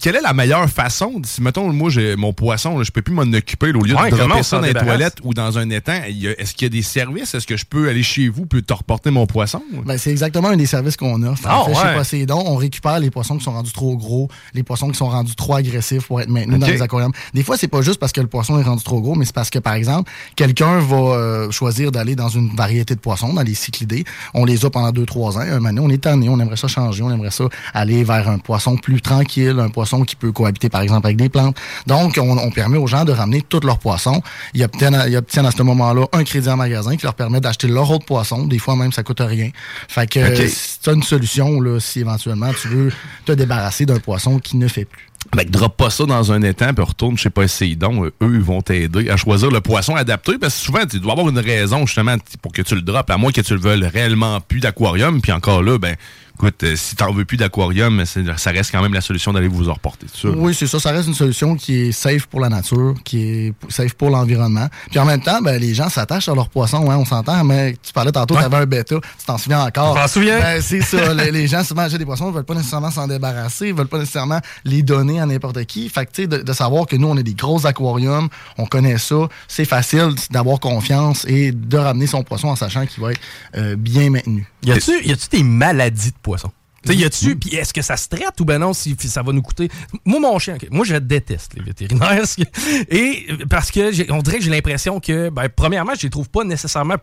quelle 0.00 0.16
est 0.16 0.22
la 0.22 0.32
meilleure 0.32 0.68
façon, 0.68 1.20
si 1.24 1.42
mettons, 1.42 1.72
moi, 1.72 1.90
j'ai 1.90 2.16
mon 2.16 2.32
poisson, 2.32 2.82
je 2.82 2.90
peux 2.90 3.02
plus 3.02 3.14
m'en 3.14 3.22
occuper, 3.22 3.68
au 3.68 3.82
lieu 3.82 3.94
de 3.94 4.16
dropper 4.16 4.42
ça 4.42 4.58
dans 4.58 4.64
les 4.64 4.74
toilettes 4.74 5.18
ou 5.22 5.34
dans 5.34 5.58
un 5.58 5.70
étang, 5.70 6.00
est-ce 6.04 6.54
qu'il 6.54 6.66
y 6.66 6.66
a 6.66 6.70
des 6.70 6.82
services? 6.82 7.34
Est-ce 7.34 7.46
que 7.46 7.56
je 7.56 7.64
peux 7.64 7.88
aller 7.88 8.02
chez 8.02 8.28
vous 8.28 8.46
et 8.56 8.62
te 8.62 8.72
reporter 8.72 9.10
mon 9.10 9.26
poisson? 9.26 9.62
Ben, 9.84 9.98
c'est 9.98 10.10
exactement 10.10 10.48
un 10.48 10.56
des 10.56 10.66
services 10.66 10.96
qu'on 10.96 11.22
offre. 11.22 11.46
En 11.48 11.62
oh, 11.62 11.74
fait, 11.74 11.74
chez 11.74 11.94
Poséidon, 11.94 12.42
on 12.46 12.56
récupère 12.56 13.00
les 13.00 13.10
poissons 13.10 13.36
qui 13.36 13.44
sont 13.44 13.52
rendus 13.52 13.72
trop 13.72 13.96
gros, 13.96 14.28
les 14.54 14.62
poissons 14.62 14.88
qui 14.90 14.96
sont 14.96 15.08
rendus 15.08 15.34
trop 15.34 15.54
agressifs 15.54 16.06
pour 16.06 16.20
être 16.20 16.28
maintenus 16.28 16.58
dans 16.58 16.66
les 16.66 16.82
aquariums. 16.82 17.12
Des 17.32 17.42
fois, 17.42 17.56
c'est 17.56 17.68
pas 17.68 17.82
juste 17.82 17.98
parce 17.98 18.12
que 18.12 18.20
le 18.20 18.26
poisson 18.26 18.58
est 18.58 18.62
rendu 18.62 18.82
trop 18.82 19.00
gros, 19.00 19.14
mais 19.14 19.24
c'est 19.24 19.34
parce 19.34 19.50
que, 19.50 19.58
par 19.58 19.74
exemple, 19.74 20.10
quelqu'un 20.36 20.78
va 20.78 20.96
euh, 20.96 21.50
choisir 21.50 21.90
d'aller 21.90 22.16
dans 22.16 22.28
une 22.28 22.54
variété 22.54 22.94
de 22.94 23.00
poissons, 23.00 23.32
dans 23.32 23.42
les 23.42 23.54
cyclidés. 23.54 24.04
On 24.34 24.44
les 24.44 24.64
a 24.64 24.70
pendant 24.70 24.90
deux 24.90 25.06
trois 25.06 25.38
ans. 25.38 25.40
Un 25.40 25.60
moment 25.60 25.82
on 25.84 25.90
est 25.90 26.02
tanné, 26.02 26.28
on 26.28 26.38
aimerait 26.38 26.56
ça 26.56 26.68
changer, 26.68 27.02
on 27.02 27.10
aimerait 27.10 27.30
ça 27.30 27.44
aller 27.72 28.04
vers 28.04 28.28
un 28.28 28.38
poisson 28.38 28.76
plus 28.76 29.00
tranquille, 29.00 29.56
un 29.58 29.68
poisson 29.68 30.02
qui 30.02 30.16
peut 30.16 30.32
cohabiter, 30.32 30.68
par 30.68 30.82
exemple, 30.82 31.06
avec 31.06 31.16
des 31.16 31.28
plantes. 31.28 31.56
Donc, 31.86 32.18
on, 32.20 32.50
permet 32.50 32.78
aux 32.78 32.86
gens 32.86 33.04
de 33.04 33.12
ramener 33.12 33.42
tous 33.42 33.60
leurs 33.60 33.78
poissons. 33.78 34.22
Ils 34.54 34.62
obtiennent, 34.64 35.02
ils 35.08 35.16
obtiennent 35.16 35.46
à 35.46 35.50
ce 35.50 35.62
moment-là 35.62 36.06
un 36.12 36.24
crédit 36.24 36.48
en 36.48 36.56
magasin 36.56 36.96
qui 36.96 37.04
leur 37.04 37.14
permet 37.14 37.40
d'acheter 37.40 37.68
leur 37.68 37.90
autre 37.90 38.04
poisson. 38.04 38.46
Des 38.46 38.58
fois, 38.58 38.76
même, 38.76 38.92
ça 38.92 39.02
coûte 39.02 39.20
rien. 39.20 39.50
Fait 39.88 40.08
que 40.08 40.20
c'est 40.46 40.92
une 40.92 41.02
solution, 41.02 41.60
là, 41.60 41.80
si 41.80 42.00
éventuellement 42.00 42.50
tu 42.60 42.68
veux 42.68 42.92
te 43.24 43.32
débarrasser 43.32 43.86
d'un 43.86 43.98
poisson 43.98 44.38
qui 44.38 44.56
ne 44.56 44.68
fait 44.68 44.84
plus. 44.84 45.08
Ben, 45.32 45.48
drop 45.48 45.76
pas 45.76 45.90
ça 45.90 46.04
dans 46.04 46.32
un 46.32 46.42
étang, 46.42 46.74
puis 46.74 46.84
retourne, 46.84 47.16
pas, 47.16 47.42
essayer 47.42 47.76
donc. 47.76 48.06
Eux, 48.06 48.34
ils 48.34 48.40
vont 48.40 48.62
t'aider 48.62 49.10
à 49.10 49.16
choisir 49.16 49.50
le 49.50 49.60
poisson 49.60 49.96
adapté, 49.96 50.38
parce 50.38 50.54
que 50.54 50.60
souvent, 50.60 50.86
tu 50.86 51.00
dois 51.00 51.12
avoir 51.12 51.28
une 51.28 51.38
raison, 51.38 51.86
justement, 51.86 52.16
pour 52.42 52.52
que 52.52 52.62
tu 52.62 52.74
le 52.74 52.82
droppes, 52.82 53.10
à 53.10 53.16
moins 53.16 53.32
que 53.32 53.40
tu 53.40 53.54
le 53.54 53.60
veuilles 53.60 53.86
réellement 53.86 54.40
plus 54.40 54.60
d'aquarium, 54.60 55.20
puis 55.20 55.32
encore 55.32 55.62
là, 55.62 55.78
ben, 55.78 55.96
écoute, 56.36 56.62
euh, 56.62 56.76
si 56.76 56.96
t'en 56.96 57.12
veux 57.12 57.24
plus 57.24 57.36
d'aquarium, 57.36 58.04
ça 58.04 58.50
reste 58.50 58.70
quand 58.72 58.82
même 58.82 58.94
la 58.94 59.00
solution 59.00 59.32
d'aller 59.32 59.48
vous 59.48 59.68
en 59.68 59.74
reporter. 59.74 60.06
Oui, 60.24 60.54
c'est 60.54 60.66
ça. 60.66 60.80
Ça 60.80 60.90
reste 60.90 61.08
une 61.08 61.14
solution 61.14 61.56
qui 61.56 61.74
est 61.74 61.92
safe 61.92 62.26
pour 62.26 62.40
la 62.40 62.48
nature, 62.48 62.94
qui 63.04 63.22
est 63.22 63.52
safe 63.68 63.94
pour 63.94 64.10
l'environnement. 64.10 64.68
Puis 64.90 64.98
en 64.98 65.04
même 65.04 65.20
temps, 65.20 65.40
ben, 65.40 65.60
les 65.60 65.74
gens 65.74 65.88
s'attachent 65.88 66.28
à 66.28 66.34
leurs 66.34 66.48
poissons, 66.48 66.90
hein, 66.90 66.96
on 66.98 67.04
s'entend, 67.04 67.44
mais 67.44 67.76
tu 67.82 67.92
parlais 67.92 68.12
tantôt, 68.12 68.36
tu 68.36 68.42
avais 68.42 68.56
un 68.56 68.66
bêta, 68.66 68.96
tu 68.96 69.26
t'en 69.26 69.38
souviens 69.38 69.64
encore? 69.64 69.96
Je 69.96 70.00
m'en 70.00 70.08
souviens? 70.08 70.38
Ben, 70.40 70.60
c'est 70.60 70.82
ça. 70.82 71.14
les, 71.30 71.46
gens 71.46 71.62
souvent 71.62 71.82
achètent 71.82 71.98
des 71.98 72.04
poissons, 72.04 72.28
ne 72.30 72.34
veulent 72.34 72.44
pas 72.44 72.54
nécessairement 72.54 72.90
s'en 72.90 73.06
débarrasser, 73.06 73.68
ils 73.68 73.74
veulent 73.74 73.88
pas 73.88 73.98
nécessairement 73.98 74.40
les 74.64 74.82
donner 74.82 75.20
à 75.20 75.26
n'importe 75.26 75.64
qui. 75.64 75.88
Fait 75.88 76.06
que, 76.06 76.12
tu 76.12 76.22
sais, 76.22 76.28
de, 76.28 76.52
savoir 76.52 76.86
que 76.86 76.96
nous, 76.96 77.08
on 77.08 77.16
est 77.16 77.22
des 77.22 77.34
gros 77.34 77.66
aquariums, 77.66 78.28
on 78.58 78.66
connaît 78.66 78.98
ça, 78.98 79.28
c'est 79.48 79.64
facile 79.64 80.14
d'avoir 80.30 80.60
confiance 80.60 81.24
et 81.26 81.52
de 81.52 81.76
ramener 81.76 82.06
son 82.06 82.22
poisson 82.22 82.48
en 82.48 82.56
sachant 82.56 82.86
qu'il 82.86 83.02
va 83.02 83.12
être 83.12 83.20
euh, 83.56 83.76
bien 83.76 84.10
maintenu. 84.10 84.46
Y 84.64 84.72
a-tu 84.72 85.28
des 85.30 85.42
maladies 85.42 86.10
de 86.10 86.16
poissons? 86.24 86.50
y 86.92 87.04
a-tu, 87.04 87.36
puis 87.36 87.54
est-ce 87.54 87.72
que 87.72 87.80
ça 87.82 87.96
se 87.96 88.08
traite 88.08 88.38
ou 88.40 88.44
ben 88.44 88.58
non, 88.58 88.72
si, 88.72 88.96
ça 88.98 89.22
va 89.22 89.32
nous 89.32 89.42
coûter? 89.42 89.70
Moi, 90.04 90.20
mon 90.20 90.38
chien, 90.38 90.56
moi, 90.70 90.84
je 90.84 90.96
déteste 90.96 91.54
les 91.54 91.62
vétérinaires. 91.62 92.24
Et 92.90 93.26
parce 93.48 93.70
que 93.70 94.12
on 94.12 94.20
dirait 94.20 94.38
que 94.38 94.44
j'ai 94.44 94.50
l'impression 94.50 95.00
que, 95.00 95.30
ben, 95.30 95.48
premièrement, 95.48 95.92
je 95.96 96.02
les 96.02 96.10
trouve 96.10 96.28
pas 96.28 96.44
nécessairement 96.44 96.96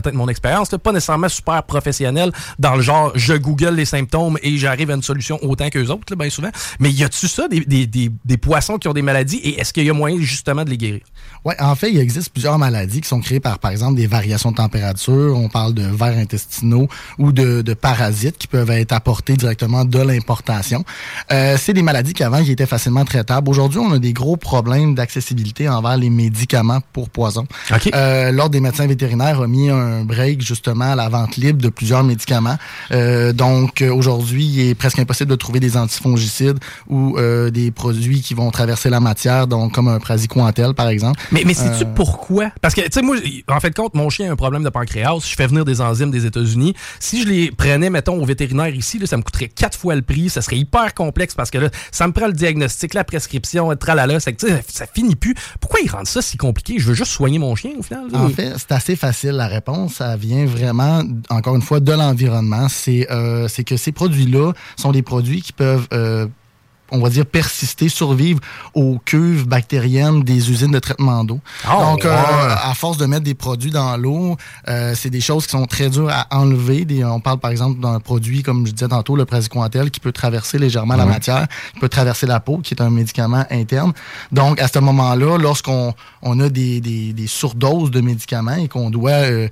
peut-être 0.00 0.14
mon 0.14 0.28
expérience, 0.28 0.68
pas 0.70 0.92
nécessairement 0.92 1.28
super 1.28 1.62
professionnelle 1.62 2.32
dans 2.58 2.74
le 2.74 2.82
genre 2.82 3.12
je 3.14 3.34
google 3.34 3.74
les 3.74 3.84
symptômes 3.84 4.38
et 4.42 4.56
j'arrive 4.56 4.90
à 4.90 4.94
une 4.94 5.02
solution 5.02 5.38
autant 5.42 5.68
qu'eux 5.70 5.88
autres, 5.88 6.14
bien 6.16 6.30
souvent. 6.30 6.50
Mais 6.80 6.90
y 6.90 7.04
a-tu 7.04 7.28
ça, 7.28 7.48
des, 7.48 7.60
des, 7.60 7.86
des, 7.86 8.36
poissons 8.36 8.78
qui 8.78 8.88
ont 8.88 8.92
des 8.92 9.02
maladies 9.02 9.38
et 9.38 9.60
est-ce 9.60 9.72
qu'il 9.72 9.84
y 9.84 9.90
a 9.90 9.92
moyen 9.92 10.18
justement 10.20 10.64
de 10.64 10.70
les 10.70 10.76
guérir? 10.76 11.00
Oui, 11.44 11.54
en 11.58 11.74
fait, 11.74 11.90
il 11.90 11.98
existe 11.98 12.30
plusieurs 12.30 12.58
maladies 12.58 13.00
qui 13.00 13.08
sont 13.08 13.20
créées 13.20 13.40
par, 13.40 13.58
par 13.58 13.70
exemple, 13.70 13.96
des 13.96 14.06
variations 14.06 14.50
de 14.50 14.56
température. 14.56 15.36
On 15.36 15.48
parle 15.48 15.74
de 15.74 15.82
vers 15.82 16.16
intestinaux 16.16 16.88
ou 17.18 17.32
de, 17.32 17.62
de 17.62 17.74
parasites 17.74 18.38
qui 18.38 18.46
peuvent 18.46 18.70
être 18.70 18.92
apportés 18.92 19.36
directement 19.36 19.84
de 19.84 19.98
l'importation. 19.98 20.84
Euh, 21.32 21.56
c'est 21.58 21.72
des 21.72 21.82
maladies 21.82 22.14
qui 22.14 22.22
avant 22.22 22.42
qui 22.42 22.52
étaient 22.52 22.66
facilement 22.66 23.04
traitables. 23.04 23.48
Aujourd'hui, 23.48 23.78
on 23.78 23.92
a 23.92 23.98
des 23.98 24.12
gros 24.12 24.36
problèmes 24.36 24.94
d'accessibilité 24.94 25.68
envers 25.68 25.96
les 25.96 26.10
médicaments 26.10 26.80
pour 26.92 27.10
poison. 27.10 27.46
Euh, 27.94 28.32
L'Ordre 28.32 28.52
des 28.52 28.60
médecins 28.60 28.86
vétérinaires 28.86 29.40
a 29.40 29.46
mis 29.46 29.70
un 29.70 29.83
break 30.04 30.42
justement 30.42 30.92
à 30.92 30.96
la 30.96 31.08
vente 31.08 31.36
libre 31.36 31.60
de 31.60 31.68
plusieurs 31.68 32.04
médicaments. 32.04 32.56
Euh, 32.92 33.32
donc 33.32 33.82
aujourd'hui, 33.82 34.44
il 34.44 34.68
est 34.70 34.74
presque 34.74 34.98
impossible 34.98 35.30
de 35.30 35.36
trouver 35.36 35.60
des 35.60 35.76
antifongicides 35.76 36.58
ou 36.88 37.16
euh, 37.18 37.50
des 37.50 37.70
produits 37.70 38.20
qui 38.20 38.34
vont 38.34 38.50
traverser 38.50 38.90
la 38.90 39.00
matière, 39.00 39.46
donc 39.46 39.72
comme 39.72 39.88
un 39.88 39.98
praziquantel 39.98 40.74
par 40.74 40.88
exemple. 40.88 41.20
Mais, 41.32 41.42
mais 41.44 41.54
sais-tu 41.54 41.84
euh. 41.84 41.94
pourquoi? 41.94 42.50
Parce 42.60 42.74
que, 42.74 42.82
tu 42.82 42.88
sais, 42.92 43.02
moi, 43.02 43.16
en 43.48 43.60
fait, 43.60 43.74
compte, 43.74 43.94
mon 43.94 44.10
chien 44.10 44.28
a 44.28 44.32
un 44.32 44.36
problème 44.36 44.62
de 44.62 44.70
pancréas. 44.70 45.18
Je 45.24 45.34
fais 45.34 45.46
venir 45.46 45.64
des 45.64 45.80
enzymes 45.80 46.10
des 46.10 46.26
États-Unis. 46.26 46.74
Si 47.00 47.22
je 47.22 47.28
les 47.28 47.50
prenais, 47.50 47.90
mettons, 47.90 48.20
au 48.20 48.24
vétérinaire 48.24 48.74
ici, 48.74 48.98
là, 48.98 49.06
ça 49.06 49.16
me 49.16 49.22
coûterait 49.22 49.48
quatre 49.48 49.78
fois 49.78 49.94
le 49.94 50.02
prix. 50.02 50.30
Ça 50.30 50.42
serait 50.42 50.58
hyper 50.58 50.94
complexe 50.94 51.34
parce 51.34 51.50
que 51.50 51.58
là, 51.58 51.68
ça 51.90 52.06
me 52.06 52.12
prend 52.12 52.26
le 52.26 52.32
diagnostic, 52.32 52.94
la 52.94 53.04
prescription, 53.04 53.74
tralala. 53.76 54.20
Ça, 54.20 54.30
ça 54.68 54.86
finit 54.92 55.16
plus. 55.16 55.34
Pourquoi 55.60 55.80
ils 55.80 55.90
rendent 55.90 56.06
ça 56.06 56.22
si 56.22 56.36
compliqué? 56.36 56.78
Je 56.78 56.86
veux 56.86 56.94
juste 56.94 57.10
soigner 57.10 57.38
mon 57.38 57.54
chien, 57.54 57.72
au 57.78 57.82
final. 57.82 58.06
En 58.14 58.28
fait, 58.28 58.54
c'est 58.56 58.72
assez 58.72 58.96
facile. 58.96 59.32
La 59.32 59.46
réponse, 59.46 59.73
ça 59.88 60.16
vient 60.16 60.46
vraiment, 60.46 61.02
encore 61.30 61.56
une 61.56 61.62
fois, 61.62 61.80
de 61.80 61.92
l'environnement. 61.92 62.68
C'est 62.68 63.10
euh, 63.10 63.48
que 63.66 63.76
ces 63.76 63.92
produits-là 63.92 64.52
sont 64.76 64.92
des 64.92 65.02
produits 65.02 65.42
qui 65.42 65.52
peuvent 65.52 65.88
euh, 65.92 66.26
on 66.94 67.00
va 67.00 67.10
dire, 67.10 67.26
persister, 67.26 67.88
survivre 67.88 68.40
aux 68.74 68.98
cuves 69.04 69.46
bactériennes 69.46 70.22
des 70.22 70.50
usines 70.50 70.70
de 70.70 70.78
traitement 70.78 71.24
d'eau. 71.24 71.40
Ah, 71.66 71.78
Donc, 71.80 72.04
euh, 72.04 72.14
à 72.14 72.72
force 72.74 72.96
de 72.98 73.06
mettre 73.06 73.24
des 73.24 73.34
produits 73.34 73.70
dans 73.70 73.96
l'eau, 73.96 74.36
euh, 74.68 74.94
c'est 74.94 75.10
des 75.10 75.20
choses 75.20 75.46
qui 75.46 75.52
sont 75.52 75.66
très 75.66 75.90
dures 75.90 76.10
à 76.10 76.26
enlever. 76.30 76.86
on 77.04 77.20
parle, 77.20 77.38
par 77.38 77.50
exemple, 77.50 77.80
d'un 77.80 78.00
produit, 78.00 78.42
comme 78.42 78.66
je 78.66 78.72
disais 78.72 78.88
tantôt, 78.88 79.16
le 79.16 79.24
praziquantel, 79.24 79.90
qui 79.90 80.00
peut 80.00 80.12
traverser 80.12 80.58
légèrement 80.58 80.96
la 80.96 81.06
matière, 81.06 81.46
qui 81.74 81.80
peut 81.80 81.88
traverser 81.88 82.26
la 82.26 82.40
peau, 82.40 82.58
qui 82.58 82.74
est 82.74 82.82
un 82.82 82.90
médicament 82.90 83.44
interne. 83.50 83.92
Donc, 84.30 84.60
à 84.60 84.68
ce 84.68 84.78
moment-là, 84.78 85.36
lorsqu'on 85.38 85.94
on 86.22 86.40
a 86.40 86.48
des, 86.48 86.80
des, 86.80 87.12
des, 87.12 87.26
surdoses 87.26 87.90
de 87.90 88.00
médicaments 88.00 88.54
et 88.54 88.68
qu'on 88.68 88.90
doit, 88.90 89.10
euh, 89.10 89.48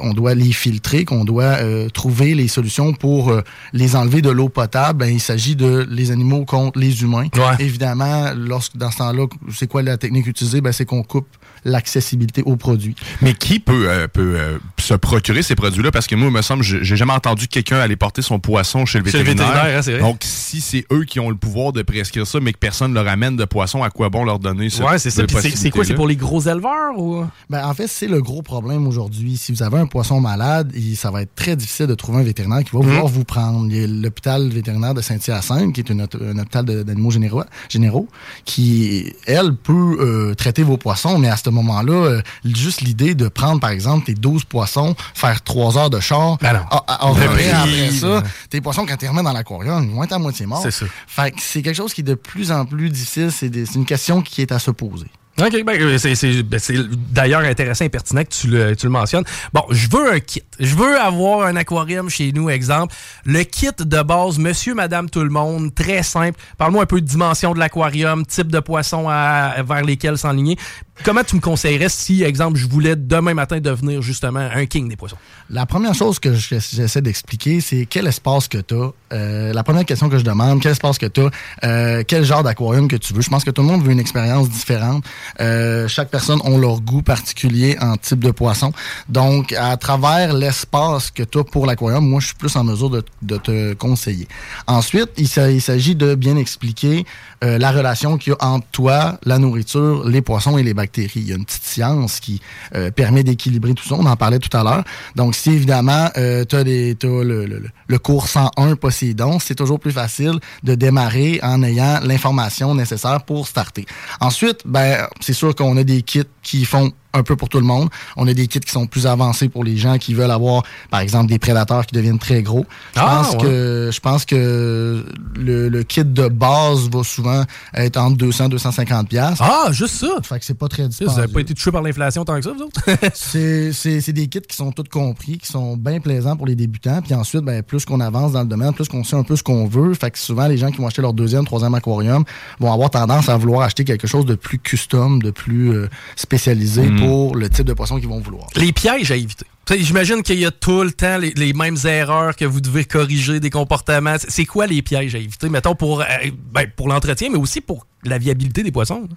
on 0.00 0.12
doit 0.12 0.34
les 0.34 0.52
filtrer, 0.52 1.04
qu'on 1.04 1.24
doit 1.24 1.56
trouver 1.92 2.34
les 2.34 2.48
solutions 2.48 2.92
pour 2.92 3.32
les 3.72 3.96
enlever 3.96 4.22
de 4.22 4.30
l'eau 4.30 4.48
potable, 4.48 4.98
ben, 5.00 5.12
il 5.12 5.20
s'agit 5.20 5.56
de 5.56 5.86
les 5.88 6.10
animaux 6.10 6.44
contre 6.48 6.78
les 6.80 7.02
humains. 7.02 7.28
Évidemment, 7.60 8.32
lorsque 8.34 8.76
dans 8.76 8.90
ce 8.90 8.98
temps-là, 8.98 9.26
c'est 9.54 9.68
quoi 9.68 9.82
la 9.82 9.96
technique 9.96 10.26
utilisée? 10.26 10.60
Ben, 10.60 10.72
c'est 10.72 10.84
qu'on 10.84 11.04
coupe 11.04 11.28
l'accessibilité 11.64 12.42
aux 12.44 12.56
produits. 12.56 12.94
Mais 13.22 13.34
qui 13.34 13.60
peut, 13.60 13.88
euh, 13.88 14.08
peut 14.08 14.34
euh, 14.36 14.58
se 14.78 14.94
procurer 14.94 15.42
ces 15.42 15.54
produits-là? 15.54 15.90
Parce 15.90 16.06
que 16.06 16.14
moi, 16.14 16.28
il 16.28 16.34
me 16.34 16.42
semble, 16.42 16.62
j'ai 16.62 16.96
jamais 16.96 17.12
entendu 17.12 17.48
quelqu'un 17.48 17.78
aller 17.78 17.96
porter 17.96 18.22
son 18.22 18.38
poisson 18.38 18.86
chez 18.86 18.98
le 18.98 19.04
vétérinaire. 19.04 19.82
Hein, 19.86 19.98
Donc, 20.00 20.18
si 20.22 20.60
c'est 20.60 20.84
eux 20.92 21.04
qui 21.04 21.20
ont 21.20 21.30
le 21.30 21.36
pouvoir 21.36 21.72
de 21.72 21.82
prescrire 21.82 22.26
ça, 22.26 22.40
mais 22.40 22.52
que 22.52 22.58
personne 22.58 22.90
ne 22.90 22.94
leur 22.94 23.08
amène 23.08 23.36
de 23.36 23.44
poisson, 23.44 23.82
à 23.82 23.90
quoi 23.90 24.08
bon 24.08 24.24
leur 24.24 24.38
donner 24.38 24.70
ça? 24.70 24.84
Ouais, 24.84 24.98
c'est 24.98 25.10
ça. 25.10 25.22
C'est 25.28 25.70
quoi? 25.70 25.84
C'est 25.84 25.94
pour 25.94 26.08
les 26.08 26.16
gros 26.16 26.40
éleveurs? 26.40 26.98
Ou? 26.98 27.24
Ben, 27.50 27.66
en 27.66 27.74
fait, 27.74 27.86
c'est 27.86 28.06
le 28.06 28.20
gros 28.20 28.42
problème 28.42 28.86
aujourd'hui. 28.86 29.36
Si 29.36 29.52
vous 29.52 29.62
avez 29.62 29.78
un 29.78 29.86
poisson 29.86 30.20
malade, 30.20 30.72
ça 30.96 31.10
va 31.10 31.22
être 31.22 31.34
très 31.34 31.56
difficile 31.56 31.86
de 31.86 31.94
trouver 31.94 32.18
un 32.18 32.24
vétérinaire 32.24 32.64
qui 32.64 32.70
va 32.72 32.80
vouloir 32.80 33.06
mhm. 33.06 33.12
vous 33.12 33.24
prendre. 33.24 33.66
Il 33.68 33.76
y 33.76 33.84
a 33.84 33.86
l'hôpital 33.86 34.48
vétérinaire 34.48 34.94
de 34.94 35.00
Saint-Hyacinthe, 35.00 35.72
qui 35.72 35.80
est 35.80 35.92
un 35.92 36.00
hôpital 36.38 36.64
d'animaux 36.64 37.10
généraux, 37.10 37.44
généraux, 37.68 38.08
qui, 38.44 39.12
elle, 39.26 39.54
peut 39.54 39.96
euh, 40.00 40.34
traiter 40.34 40.62
vos 40.62 40.76
poissons, 40.76 41.18
mais 41.18 41.28
à 41.28 41.36
ce 41.36 41.47
moment-là, 41.50 41.92
euh, 41.92 42.22
juste 42.44 42.80
l'idée 42.80 43.14
de 43.14 43.28
prendre, 43.28 43.60
par 43.60 43.70
exemple, 43.70 44.06
tes 44.06 44.14
12 44.14 44.44
poissons, 44.44 44.94
faire 45.14 45.42
3 45.42 45.78
heures 45.78 45.90
de 45.90 46.00
char, 46.00 46.38
ben 46.38 46.66
après 46.70 47.90
ça, 47.92 48.22
tes 48.50 48.60
poissons, 48.60 48.86
quand 48.86 48.96
tu 48.96 49.04
les 49.04 49.08
remets 49.08 49.22
dans 49.22 49.32
l'aquarium, 49.32 49.84
ils 49.84 49.94
vont 49.94 50.04
être 50.04 50.12
à 50.12 50.18
moitié 50.18 50.46
morts. 50.46 50.62
C'est 50.62 50.70
ça. 50.70 50.86
Fait 51.06 51.30
que 51.30 51.40
c'est 51.40 51.62
quelque 51.62 51.76
chose 51.76 51.92
qui 51.94 52.00
est 52.02 52.04
de 52.04 52.14
plus 52.14 52.52
en 52.52 52.64
plus 52.64 52.90
difficile. 52.90 53.30
C'est 53.32 53.74
une 53.74 53.84
question 53.84 54.22
qui 54.22 54.42
est 54.42 54.52
à 54.52 54.58
se 54.58 54.70
poser. 54.70 55.06
OK, 55.40 55.64
ben, 55.64 55.80
euh, 55.80 56.42
ben, 56.42 56.58
c'est 56.58 56.76
d'ailleurs 57.12 57.42
intéressant 57.42 57.84
et 57.84 57.88
pertinent 57.88 58.24
que 58.24 58.30
tu 58.30 58.48
le, 58.48 58.74
tu 58.74 58.86
le 58.86 58.90
mentionnes. 58.90 59.24
Bon, 59.52 59.62
je 59.70 59.88
veux 59.88 60.12
un 60.12 60.18
kit. 60.18 60.42
Je 60.58 60.74
veux 60.74 60.98
avoir 60.98 61.46
un 61.46 61.54
aquarium 61.54 62.10
chez 62.10 62.32
nous, 62.32 62.50
exemple. 62.50 62.92
Le 63.24 63.44
kit 63.44 63.68
de 63.78 64.02
base, 64.02 64.38
monsieur, 64.38 64.74
madame, 64.74 65.08
tout 65.08 65.22
le 65.22 65.30
monde, 65.30 65.72
très 65.72 66.02
simple. 66.02 66.40
Parle-moi 66.56 66.82
un 66.82 66.86
peu 66.86 67.00
de 67.00 67.06
dimension 67.06 67.54
de 67.54 67.60
l'aquarium, 67.60 68.26
type 68.26 68.50
de 68.50 68.58
poisson 68.58 69.08
à, 69.08 69.62
vers 69.62 69.84
lesquels 69.84 70.18
s'enligner. 70.18 70.56
Comment 71.04 71.22
tu 71.22 71.36
me 71.36 71.40
conseillerais 71.40 71.88
si, 71.88 72.24
exemple, 72.24 72.58
je 72.58 72.66
voulais 72.66 72.96
demain 72.96 73.32
matin 73.32 73.60
devenir 73.60 74.02
justement 74.02 74.40
un 74.52 74.66
king 74.66 74.88
des 74.88 74.96
poissons? 74.96 75.16
La 75.48 75.64
première 75.64 75.94
chose 75.94 76.18
que 76.18 76.34
j'essaie 76.34 77.00
d'expliquer, 77.00 77.60
c'est 77.60 77.86
quel 77.86 78.08
espace 78.08 78.48
que 78.48 78.58
tu 78.58 78.74
as. 78.74 78.90
Euh, 79.12 79.52
la 79.52 79.62
première 79.62 79.84
question 79.84 80.08
que 80.08 80.18
je 80.18 80.24
demande, 80.24 80.60
quel 80.60 80.72
espace 80.72 80.98
que 80.98 81.06
tu 81.06 81.20
as, 81.20 81.30
euh, 81.64 82.02
quel 82.06 82.24
genre 82.24 82.42
d'aquarium 82.42 82.88
que 82.88 82.96
tu 82.96 83.14
veux. 83.14 83.22
Je 83.22 83.30
pense 83.30 83.44
que 83.44 83.50
tout 83.50 83.62
le 83.62 83.68
monde 83.68 83.84
veut 83.84 83.92
une 83.92 84.00
expérience 84.00 84.50
différente. 84.50 85.04
Euh, 85.40 85.88
chaque 85.88 86.10
personne 86.10 86.40
a 86.44 86.58
leur 86.58 86.80
goût 86.80 87.02
particulier 87.02 87.76
en 87.80 87.96
type 87.96 88.20
de 88.20 88.30
poisson. 88.30 88.72
Donc, 89.08 89.52
à 89.52 89.76
travers 89.76 90.32
l'espace 90.32 91.10
que 91.10 91.22
tu 91.22 91.38
as 91.38 91.44
pour 91.44 91.66
l'aquarium, 91.66 92.06
moi, 92.06 92.20
je 92.20 92.26
suis 92.26 92.36
plus 92.36 92.54
en 92.56 92.64
mesure 92.64 92.90
de, 92.90 93.04
de 93.22 93.36
te 93.36 93.74
conseiller. 93.74 94.28
Ensuite, 94.66 95.10
il 95.16 95.28
s'agit 95.28 95.94
de 95.94 96.14
bien 96.14 96.36
expliquer 96.36 97.04
la 97.40 97.70
relation 97.70 98.18
qu'il 98.18 98.32
y 98.32 98.36
a 98.38 98.46
entre 98.46 98.66
toi, 98.72 99.18
la 99.24 99.38
nourriture, 99.38 100.08
les 100.08 100.22
poissons 100.22 100.58
et 100.58 100.62
les 100.62 100.74
bactéries 100.74 101.08
il 101.16 101.28
y 101.28 101.32
a 101.32 101.36
une 101.36 101.44
petite 101.44 101.64
science 101.64 102.20
qui 102.20 102.40
euh, 102.74 102.90
permet 102.90 103.22
d'équilibrer 103.22 103.74
tout 103.74 103.86
ça. 103.86 103.94
On 103.98 104.06
en 104.06 104.16
parlait 104.16 104.38
tout 104.38 104.54
à 104.56 104.62
l'heure. 104.62 104.84
Donc, 105.16 105.34
si 105.34 105.50
évidemment, 105.50 106.08
euh, 106.16 106.44
tu 106.44 106.56
as, 106.56 106.64
le, 106.64 107.62
le, 107.86 107.98
cours 107.98 108.28
101 108.28 108.76
Poséidon, 108.76 109.38
c'est 109.38 109.54
toujours 109.54 109.80
plus 109.80 109.92
facile 109.92 110.38
de 110.62 110.74
démarrer 110.74 111.40
en 111.42 111.62
ayant 111.62 112.00
l'information 112.02 112.74
nécessaire 112.74 113.22
pour 113.22 113.46
starter. 113.46 113.86
Ensuite, 114.20 114.60
ben, 114.64 115.06
c'est 115.20 115.32
sûr 115.32 115.54
qu'on 115.54 115.76
a 115.76 115.84
des 115.84 116.02
kits 116.02 116.22
qui 116.42 116.64
font 116.64 116.92
un 117.14 117.22
peu 117.22 117.36
pour 117.36 117.48
tout 117.48 117.58
le 117.58 117.66
monde. 117.66 117.88
On 118.16 118.26
a 118.28 118.34
des 118.34 118.46
kits 118.46 118.60
qui 118.60 118.70
sont 118.70 118.86
plus 118.86 119.06
avancés 119.06 119.48
pour 119.48 119.64
les 119.64 119.76
gens 119.76 119.98
qui 119.98 120.14
veulent 120.14 120.30
avoir, 120.30 120.62
par 120.90 121.00
exemple, 121.00 121.28
des 121.28 121.38
prédateurs 121.38 121.86
qui 121.86 121.94
deviennent 121.94 122.18
très 122.18 122.42
gros. 122.42 122.66
Je 122.94 123.00
ah, 123.00 123.22
pense 123.22 123.42
que 123.42 123.90
je 123.92 124.00
pense 124.00 124.24
que 124.24 125.04
le, 125.36 125.82
kit 125.82 126.04
de 126.04 126.28
base 126.28 126.90
va 126.90 127.02
souvent 127.02 127.44
être 127.74 127.96
entre 127.96 128.16
200 128.16 128.48
250 128.48 129.08
pièces. 129.08 129.38
Ah, 129.40 129.68
juste 129.70 129.94
ça? 129.94 130.08
Fait 130.22 130.38
que 130.38 130.44
c'est 130.44 130.58
pas 130.58 130.68
très 130.68 130.88
dispendieux. 130.88 131.12
Vous 131.12 131.20
n'avez 131.20 131.32
pas 131.32 131.40
été 131.40 131.54
touché 131.54 131.70
par 131.70 131.82
l'inflation 131.82 132.24
tant 132.24 132.36
que 132.36 132.42
ça, 132.42 132.52
vous 132.52 132.62
autres? 132.62 132.82
C'est 133.14 134.12
des 134.12 134.26
kits 134.26 134.40
qui 134.40 134.56
sont 134.56 134.72
tous 134.72 134.84
compris, 134.90 135.38
qui 135.38 135.46
sont 135.46 135.76
bien 135.76 136.00
plaisants 136.00 136.36
pour 136.36 136.46
les 136.46 136.54
débutants. 136.54 137.00
Puis 137.02 137.14
ensuite, 137.14 137.42
ben, 137.42 137.62
plus 137.62 137.84
qu'on 137.84 138.00
avance 138.00 138.32
dans 138.32 138.42
le 138.42 138.46
domaine, 138.46 138.72
plus 138.72 138.88
qu'on 138.88 139.04
sait 139.04 139.16
un 139.16 139.22
peu 139.22 139.36
ce 139.36 139.42
qu'on 139.42 139.66
veut. 139.66 139.94
Fait 139.94 140.10
que 140.10 140.18
souvent, 140.18 140.46
les 140.46 140.56
gens 140.56 140.70
qui 140.70 140.78
vont 140.78 140.86
acheter 140.86 141.02
leur 141.02 141.12
deuxième, 141.12 141.44
troisième 141.44 141.74
aquarium 141.74 142.24
vont 142.58 142.72
avoir 142.72 142.90
tendance 142.90 143.28
à 143.28 143.36
vouloir 143.36 143.62
acheter 143.62 143.84
quelque 143.84 144.06
chose 144.06 144.26
de 144.26 144.34
plus 144.34 144.58
custom, 144.58 145.22
de 145.22 145.30
plus 145.30 145.72
euh, 145.72 145.88
spécialisé 146.16 146.88
mm. 146.88 146.97
Pour 146.98 147.36
le 147.36 147.48
type 147.48 147.66
de 147.66 147.72
poisson 147.72 147.98
qu'ils 147.98 148.08
vont 148.08 148.20
vouloir. 148.20 148.46
Les 148.56 148.72
pièges 148.72 149.10
à 149.10 149.16
éviter. 149.16 149.46
J'imagine 149.70 150.22
qu'il 150.22 150.38
y 150.38 150.46
a 150.46 150.50
tout 150.50 150.82
le 150.82 150.92
temps 150.92 151.18
les, 151.18 151.52
mêmes 151.52 151.76
erreurs 151.84 152.34
que 152.34 152.44
vous 152.46 152.60
devez 152.60 152.84
corriger 152.84 153.38
des 153.38 153.50
comportements. 153.50 154.16
C'est 154.26 154.46
quoi 154.46 154.66
les 154.66 154.80
pièges 154.80 155.14
à 155.14 155.18
éviter, 155.18 155.48
mettons, 155.50 155.74
pour, 155.74 156.00
euh, 156.00 156.04
ben, 156.52 156.66
pour 156.74 156.88
l'entretien, 156.88 157.28
mais 157.30 157.38
aussi 157.38 157.60
pour 157.60 157.86
la 158.04 158.16
viabilité 158.16 158.62
des 158.62 158.72
poissons? 158.72 159.08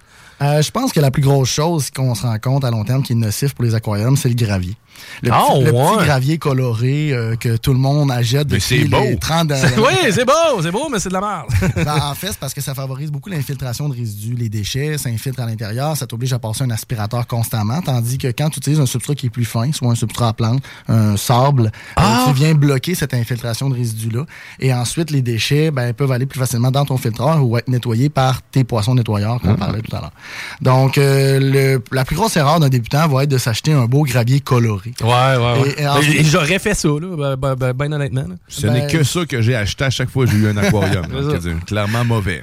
Euh, 0.42 0.60
je 0.60 0.70
pense 0.70 0.92
que 0.92 1.00
la 1.00 1.10
plus 1.10 1.22
grosse 1.22 1.48
chose 1.48 1.90
qu'on 1.90 2.14
se 2.14 2.22
rend 2.22 2.38
compte 2.38 2.64
à 2.64 2.70
long 2.70 2.84
terme 2.84 3.02
qui 3.02 3.12
est 3.12 3.16
nocif 3.16 3.54
pour 3.54 3.64
les 3.64 3.74
aquariums, 3.74 4.16
c'est 4.16 4.28
le 4.28 4.34
gravier. 4.34 4.76
Le, 5.22 5.30
Ah, 5.32 5.44
petit, 5.52 5.64
le 5.64 5.72
ouais. 5.72 5.86
petit 5.96 6.04
gravier 6.04 6.38
coloré 6.38 7.12
euh, 7.12 7.36
que 7.36 7.56
tout 7.56 7.72
le 7.72 7.78
monde 7.78 8.10
achète 8.10 8.48
depuis 8.48 8.84
beau. 8.88 9.00
les 9.02 9.16
30 9.18 9.52
C'est- 9.54 9.60
dernières 9.76 9.78
Oui, 9.82 10.12
c'est 10.12 10.24
beau, 10.24 10.62
c'est 10.62 10.70
beau, 10.70 10.88
mais 10.90 10.98
c'est 10.98 11.08
de 11.08 11.14
la 11.14 11.20
merde. 11.20 11.46
Ben, 11.84 11.98
en 12.02 12.14
fait, 12.14 12.28
c'est 12.28 12.38
parce 12.38 12.54
que 12.54 12.60
ça 12.60 12.74
favorise 12.74 13.10
beaucoup 13.10 13.28
l'infiltration 13.30 13.88
de 13.88 13.94
résidus. 13.94 14.34
Les 14.34 14.48
déchets 14.48 14.98
s'infiltrent 14.98 15.40
à 15.42 15.46
l'intérieur, 15.46 15.96
ça 15.96 16.06
t'oblige 16.06 16.32
à 16.32 16.38
passer 16.38 16.64
un 16.64 16.70
aspirateur 16.70 17.26
constamment, 17.26 17.80
tandis 17.82 18.18
que 18.18 18.28
quand 18.28 18.50
tu 18.50 18.58
utilises 18.58 18.80
un 18.80 18.86
substrat 18.86 19.14
qui 19.14 19.26
est 19.26 19.30
plus 19.30 19.44
fin, 19.44 19.70
soit 19.72 19.88
un 19.90 19.94
substrat 19.94 20.28
à 20.28 20.32
plante, 20.32 20.62
un 20.88 21.16
sable, 21.16 21.70
euh, 21.98 22.02
tu 22.28 22.32
viens 22.34 22.54
bloquer 22.54 22.94
cette 22.94 23.14
infiltration 23.14 23.68
de 23.70 23.74
résidus-là. 23.74 24.24
Et 24.60 24.72
ensuite, 24.74 25.10
les 25.10 25.22
déchets 25.22 25.70
ben, 25.70 25.92
peuvent 25.92 26.12
aller 26.12 26.26
plus 26.26 26.38
facilement 26.40 26.70
dans 26.70 26.84
ton 26.84 26.96
filtreur 26.96 27.44
ou 27.44 27.56
être 27.58 27.68
nettoyés 27.68 28.08
par 28.08 28.42
tes 28.42 28.64
poissons 28.64 28.94
nettoyeurs, 28.94 29.40
qu'on 29.40 29.54
parlait 29.56 29.80
tout 29.82 29.94
à 29.96 30.00
l'heure. 30.00 30.12
Donc, 30.60 30.98
euh, 30.98 31.38
le- 31.40 31.82
la 31.92 32.04
plus 32.04 32.16
grosse 32.16 32.36
erreur 32.36 32.60
d'un 32.60 32.68
débutant 32.68 33.06
va 33.08 33.24
être 33.24 33.30
de 33.30 33.38
s'acheter 33.38 33.72
un 33.72 33.86
beau 33.86 34.02
gravier 34.04 34.40
coloré. 34.40 34.81
Ouais, 35.00 35.06
ouais, 35.06 35.36
ouais. 35.62 35.74
Et- 35.78 35.82
et 35.82 35.86
ensuite- 35.88 36.20
Et 36.20 36.24
J'aurais 36.24 36.58
fait 36.58 36.74
ça, 36.74 36.88
là, 36.88 37.16
ben, 37.16 37.36
ben, 37.36 37.54
ben, 37.54 37.72
ben 37.72 37.92
honnêtement. 37.92 38.22
là. 38.28 38.34
Ce 38.48 38.66
Ben- 38.66 38.72
n'est 38.72 38.86
que 38.86 39.02
ça 39.04 39.24
que 39.26 39.40
j'ai 39.42 39.54
acheté 39.54 39.84
à 39.84 39.90
chaque 39.90 40.10
fois 40.10 40.24
que 40.26 40.32
j'ai 40.32 40.38
eu 40.38 40.48
un 40.48 40.56
aquarium. 40.58 41.06
C'est 41.40 41.64
clairement 41.64 42.04
mauvais. 42.04 42.42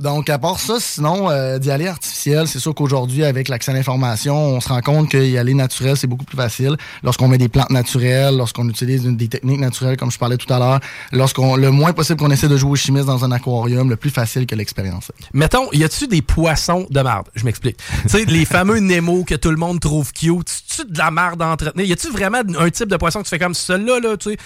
Donc, 0.00 0.30
à 0.30 0.38
part 0.38 0.58
ça, 0.58 0.74
sinon, 0.78 1.30
euh, 1.30 1.58
d'y 1.58 1.70
aller 1.70 1.86
artificiel, 1.86 2.48
c'est 2.48 2.58
sûr 2.58 2.74
qu'aujourd'hui, 2.74 3.24
avec 3.24 3.48
l'accès 3.48 3.70
à 3.70 3.74
l'information, 3.74 4.36
on 4.36 4.60
se 4.60 4.68
rend 4.68 4.80
compte 4.80 5.10
qu'y 5.10 5.38
aller 5.38 5.54
naturel, 5.54 5.96
c'est 5.96 6.06
beaucoup 6.06 6.24
plus 6.24 6.36
facile. 6.36 6.76
Lorsqu'on 7.02 7.28
met 7.28 7.38
des 7.38 7.48
plantes 7.48 7.70
naturelles, 7.70 8.36
lorsqu'on 8.36 8.68
utilise 8.68 9.04
des 9.04 9.28
techniques 9.28 9.60
naturelles, 9.60 9.96
comme 9.96 10.10
je 10.10 10.18
parlais 10.18 10.36
tout 10.36 10.52
à 10.52 10.58
l'heure, 10.58 10.80
lorsqu'on 11.12 11.56
le 11.56 11.70
moins 11.70 11.92
possible 11.92 12.18
qu'on 12.18 12.30
essaie 12.30 12.48
de 12.48 12.56
jouer 12.56 12.72
au 12.72 12.76
chimiste 12.76 13.06
dans 13.06 13.24
un 13.24 13.32
aquarium, 13.32 13.90
le 13.90 13.96
plus 13.96 14.10
facile 14.10 14.46
que 14.46 14.54
l'expérience. 14.54 15.12
Mettons, 15.32 15.70
y 15.72 15.84
a-tu 15.84 16.06
des 16.06 16.22
poissons 16.22 16.86
de 16.90 17.00
marde? 17.00 17.28
Je 17.34 17.44
m'explique. 17.44 17.76
tu 18.02 18.08
sais, 18.08 18.24
les 18.24 18.44
fameux 18.44 18.78
Nemo 18.78 19.24
que 19.24 19.34
tout 19.34 19.50
le 19.50 19.56
monde 19.56 19.80
trouve 19.80 20.12
cute, 20.12 20.50
tu 20.68 20.84
de 20.84 20.98
la 20.98 21.10
marde 21.10 21.42
à 21.42 21.48
entretenir? 21.48 21.86
Y 21.86 21.92
a-tu 21.92 22.10
vraiment 22.10 22.42
un 22.58 22.70
type 22.70 22.88
de 22.88 22.96
poisson 22.96 23.20
que 23.20 23.24
tu 23.24 23.30
fais 23.30 23.38
comme 23.38 23.54
celui-là, 23.54 24.00
là, 24.00 24.16
tu 24.16 24.30
sais? 24.30 24.36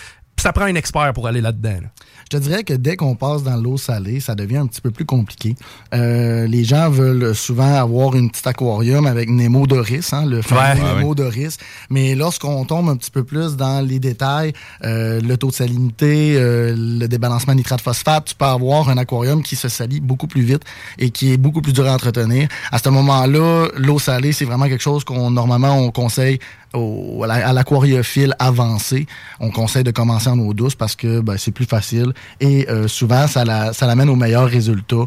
Ça 0.41 0.53
prend 0.53 0.64
un 0.66 0.74
expert 0.74 1.12
pour 1.14 1.26
aller 1.26 1.41
là-dedans. 1.41 1.78
là. 1.82 1.89
Je 2.30 2.37
te 2.37 2.43
dirais 2.43 2.62
que 2.64 2.74
dès 2.74 2.97
qu'on 2.97 3.14
passe 3.14 3.43
dans 3.45 3.57
l'eau 3.57 3.76
salée, 3.78 4.18
ça 4.20 4.34
devient 4.34 4.57
un 4.59 4.66
petit 4.66 4.80
peu 4.80 4.91
plus 4.91 5.05
compliqué. 5.05 5.55
Euh, 5.95 6.47
les 6.47 6.64
gens 6.64 6.91
veulent 6.91 7.34
souvent 7.34 7.74
avoir 7.74 8.16
une 8.16 8.30
petite 8.30 8.47
aquarium 8.47 9.07
avec 9.07 9.28
Nemo 9.30 9.66
Doris, 9.66 10.12
hein, 10.12 10.26
le 10.26 10.43
fameux 10.43 10.82
Ouais. 10.82 10.95
Nemo 10.97 11.14
Doris. 11.14 11.57
Mais 11.89 12.14
lorsqu'on 12.16 12.64
tombe 12.64 12.89
un 12.89 12.97
petit 12.97 13.11
peu 13.12 13.22
plus 13.24 13.57
dans 13.57 13.80
les 13.87 13.99
détails, 14.01 14.53
euh, 14.84 15.20
le 15.20 15.37
taux 15.37 15.49
de 15.51 15.55
salinité, 15.55 16.34
euh, 16.37 16.74
le 16.76 17.07
débalancement 17.07 17.55
nitrate-phosphate, 17.55 18.24
tu 18.26 18.34
peux 18.34 18.45
avoir 18.45 18.89
un 18.89 18.99
aquarium 18.99 19.43
qui 19.43 19.55
se 19.57 19.68
salit 19.68 20.01
beaucoup 20.01 20.26
plus 20.26 20.43
vite 20.43 20.62
et 20.99 21.11
qui 21.11 21.32
est 21.32 21.37
beaucoup 21.39 21.62
plus 21.62 21.72
dur 21.72 21.87
à 21.87 21.93
entretenir. 21.95 22.49
À 22.72 22.78
ce 22.78 22.89
moment-là, 22.89 23.68
l'eau 23.76 23.99
salée, 24.01 24.32
c'est 24.32 24.45
vraiment 24.45 24.66
quelque 24.66 24.82
chose 24.82 25.05
qu'on 25.05 25.30
normalement 25.30 25.78
on 25.78 25.91
conseille 25.93 26.41
à 26.75 27.27
la- 27.27 27.49
à 27.49 27.53
l'aquariophile 27.53 28.35
avancé. 28.39 29.07
On 29.41 29.51
conseille 29.51 29.85
de 29.85 29.91
commencer 29.91 30.29
en 30.29 30.39
eau 30.39 30.53
douce 30.55 30.75
parce 30.75 30.95
que 30.97 31.21
ben, 31.21 31.37
c'est 31.39 31.53
plus 31.53 31.64
facile 31.67 32.12
et 32.41 32.69
euh, 32.69 32.89
souvent 32.89 33.27
ça 33.27 33.45
l'amène 33.45 34.09
aux 34.09 34.17
meilleurs 34.17 34.49
résultats, 34.49 35.07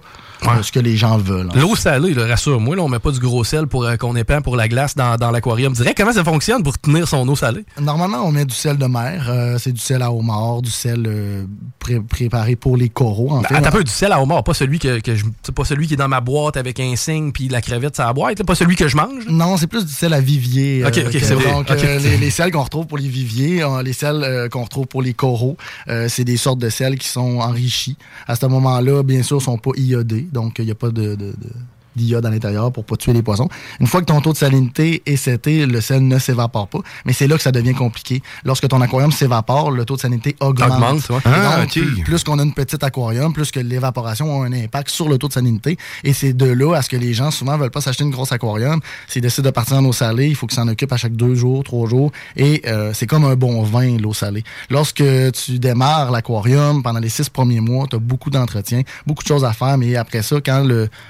ce 0.64 0.72
que 0.72 0.80
les 0.80 0.96
gens 0.98 1.18
veulent. 1.18 1.50
L'eau 1.56 1.76
salée, 1.76 2.14
là, 2.14 2.26
rassure-moi, 2.28 2.76
là, 2.76 2.82
on 2.84 2.88
met 2.90 3.00
pas 3.00 3.12
du 3.12 3.20
gros 3.20 3.44
sel 3.44 3.68
pour 3.68 3.84
euh, 3.86 3.96
qu'on 3.98 4.16
épand 4.16 4.44
pour 4.44 4.56
la 4.56 4.68
glace 4.68 4.96
dans, 4.96 5.16
dans 5.18 5.32
l'aquarium. 5.32 5.74
Dirais 5.74 5.94
comment 5.96 6.14
ça 6.14 6.24
fonctionne 6.24 6.64
pour 6.64 6.78
tenir 6.78 7.08
son 7.08 7.28
eau 7.28 7.36
salée? 7.36 7.66
Normalement, 7.80 8.26
on 8.26 8.32
met 8.32 8.46
du 8.46 8.54
sel 8.56 8.78
de 8.78 8.86
mer. 8.86 9.28
euh, 9.30 9.58
c'est 9.60 9.72
du 9.72 9.80
sel 9.80 10.02
à 10.02 10.12
homard, 10.12 10.62
du 10.62 10.72
sel 10.72 11.04
euh, 11.08 11.46
pré- 11.80 12.00
préparé 12.00 12.56
pour 12.56 12.78
les 12.78 12.90
coraux, 12.90 13.32
en 13.32 13.42
Ben, 13.42 13.48
fait. 13.50 13.56
attends 13.56 13.68
un 13.70 13.72
peu, 13.72 13.84
du 13.84 13.92
sel 13.92 14.12
à 14.12 14.22
homard, 14.22 14.44
pas 14.44 14.54
celui 14.54 14.80
que, 14.80 15.00
que 15.00 15.16
je, 15.16 15.26
c'est 15.44 15.54
pas 15.54 15.66
celui 15.66 15.88
qui 15.88 15.94
est 15.94 15.98
dans 15.98 16.08
ma 16.08 16.22
boîte 16.22 16.58
avec 16.58 16.80
un 16.80 16.96
signe 16.96 17.32
puis 17.32 17.48
la 17.50 17.62
crevette 17.62 17.98
la 17.98 18.14
boîte, 18.14 18.40
là, 18.40 18.46
pas 18.46 18.56
celui 18.56 18.76
que 18.76 18.88
je 18.88 18.96
mange. 18.96 19.26
là? 19.26 19.32
Non, 19.32 19.58
c'est 19.58 19.68
plus 19.68 19.86
du 19.86 19.92
sel 19.94 20.14
à 20.14 20.22
vivier. 20.22 20.86
Ok, 20.86 20.98
euh, 20.98 21.06
ok, 21.08 21.12
que- 21.12 21.20
c'est 21.20 21.34
vrai. 21.36 21.52
Donc, 21.52 21.70
euh, 21.70 22.00
les, 22.00 22.18
les 22.18 22.30
sels 22.30 22.52
qu'on 22.52 22.64
retrouve 22.64 22.88
pour 22.88 22.98
les 22.98 23.08
viviers, 23.08 23.62
euh, 23.64 23.84
les 23.84 23.94
sels 23.94 24.48
qu'on 24.52 24.64
retrouve 24.64 24.88
pour 24.88 25.02
les 25.02 25.14
coraux, 25.14 25.58
euh, 25.90 26.08
c'est 26.10 26.24
des 26.24 26.38
sortes 26.38 26.60
de 26.60 26.70
sels 26.70 26.98
qui 26.98 27.08
sont 27.08 27.40
enrichis. 27.40 27.98
À 28.28 28.36
ce 28.36 28.46
moment-là, 28.46 29.04
bien 29.04 29.22
sûr, 29.24 29.38
ils 29.38 29.44
sont 29.44 29.58
pas 29.58 29.72
iodés, 29.76 30.28
donc 30.32 30.60
il 30.60 30.66
n'y 30.66 30.72
a 30.72 30.76
pas 30.76 30.90
de, 30.92 31.16
de- 31.16 31.32
de- 31.32 31.56
d'iode 32.00 32.26
à 32.26 32.30
l'intérieur 32.30 32.72
pour 32.72 32.86
pas 32.86 32.96
tuer 32.96 33.14
les 33.14 33.22
poissons. 33.22 33.50
Une 33.80 33.88
fois 33.88 34.02
que 34.02 34.06
ton 34.06 34.22
taux 34.22 34.34
de 34.34 34.38
salinité 34.38 35.02
est 35.06 35.16
seté, 35.16 35.66
le 35.66 35.82
sel 35.82 36.08
ne 36.08 36.18
s'évapore 36.18 36.68
pas, 36.68 36.80
mais 37.06 37.14
c'est 37.14 37.28
là 37.28 37.36
que 37.38 37.44
ça 37.44 37.52
devient 37.52 37.74
compliqué. 37.74 38.22
Lorsque 38.44 38.68
ton 38.68 38.82
aquarium 38.82 39.12
s'évapore, 39.12 39.72
le 39.72 39.86
taux 39.86 39.96
de 39.96 40.02
salinité 40.02 40.36
augmente. 40.40 40.72
Augmente, 40.72 41.10
ouais. 41.10 41.20
Ah, 41.26 41.58
donc, 41.58 41.66
ok. 41.66 41.72
plus, 41.72 42.04
plus 42.04 42.24
qu'on 42.24 42.40
a 42.40 42.44
une 42.44 42.54
petite 42.54 42.84
aquarium, 42.84 43.34
plus 43.34 43.52
que 43.52 43.60
l'évaporation 43.60 44.42
a 44.42 44.46
un 44.46 44.54
impact 44.54 44.90
sur 44.90 45.10
le 45.10 45.18
taux 45.18 45.28
de 45.28 45.34
salinité. 45.34 45.78
Et 46.04 46.14
c'est 46.14 46.34
de 46.34 46.46
là 46.46 46.76
à 46.76 46.82
ce 46.82 46.90
que 46.90 46.98
les 46.98 47.14
gens 47.14 47.32
souvent 47.32 47.58
veulent 47.58 47.72
pas 47.72 47.82
s'acheter 47.82 48.04
une 48.04 48.12
grosse 48.12 48.32
aquarium. 48.32 48.80
S'ils 49.08 49.22
décident 49.22 49.50
de 49.50 49.54
partir 49.54 49.78
en 49.78 49.86
eau 49.86 49.94
salée, 49.94 50.28
il 50.28 50.36
faut 50.36 50.48
qu'ils 50.48 50.56
s'en 50.56 50.68
occupent 50.68 50.94
à 50.94 50.98
chaque 50.98 51.16
deux 51.16 51.36
jours, 51.36 51.64
trois 51.64 51.88
jours. 51.88 52.12
Et 52.36 52.62
euh, 52.68 52.92
c'est 52.94 53.08
comme 53.08 53.26
un 53.26 53.36
bon 53.36 53.64
vin, 53.64 53.98
l'eau 53.98 54.14
salée. 54.14 54.44
Lorsque 54.70 55.04
tu 55.34 55.60
démarres 55.60 56.12
l'aquarium, 56.12 56.84
pendant 56.84 57.00
les 57.00 57.10
six 57.10 57.30
premiers 57.30 57.60
mois, 57.60 57.88
tu 57.90 57.96
as 57.96 58.00
beaucoup 58.00 58.30
d'entretien, 58.30 58.82
beaucoup 59.06 59.24
de 59.24 59.28
choses 59.28 59.46
à 59.46 59.54
faire. 59.54 59.78
Mais 59.78 59.96
après 59.96 60.22
ça, 60.22 60.38
quand 60.44 60.66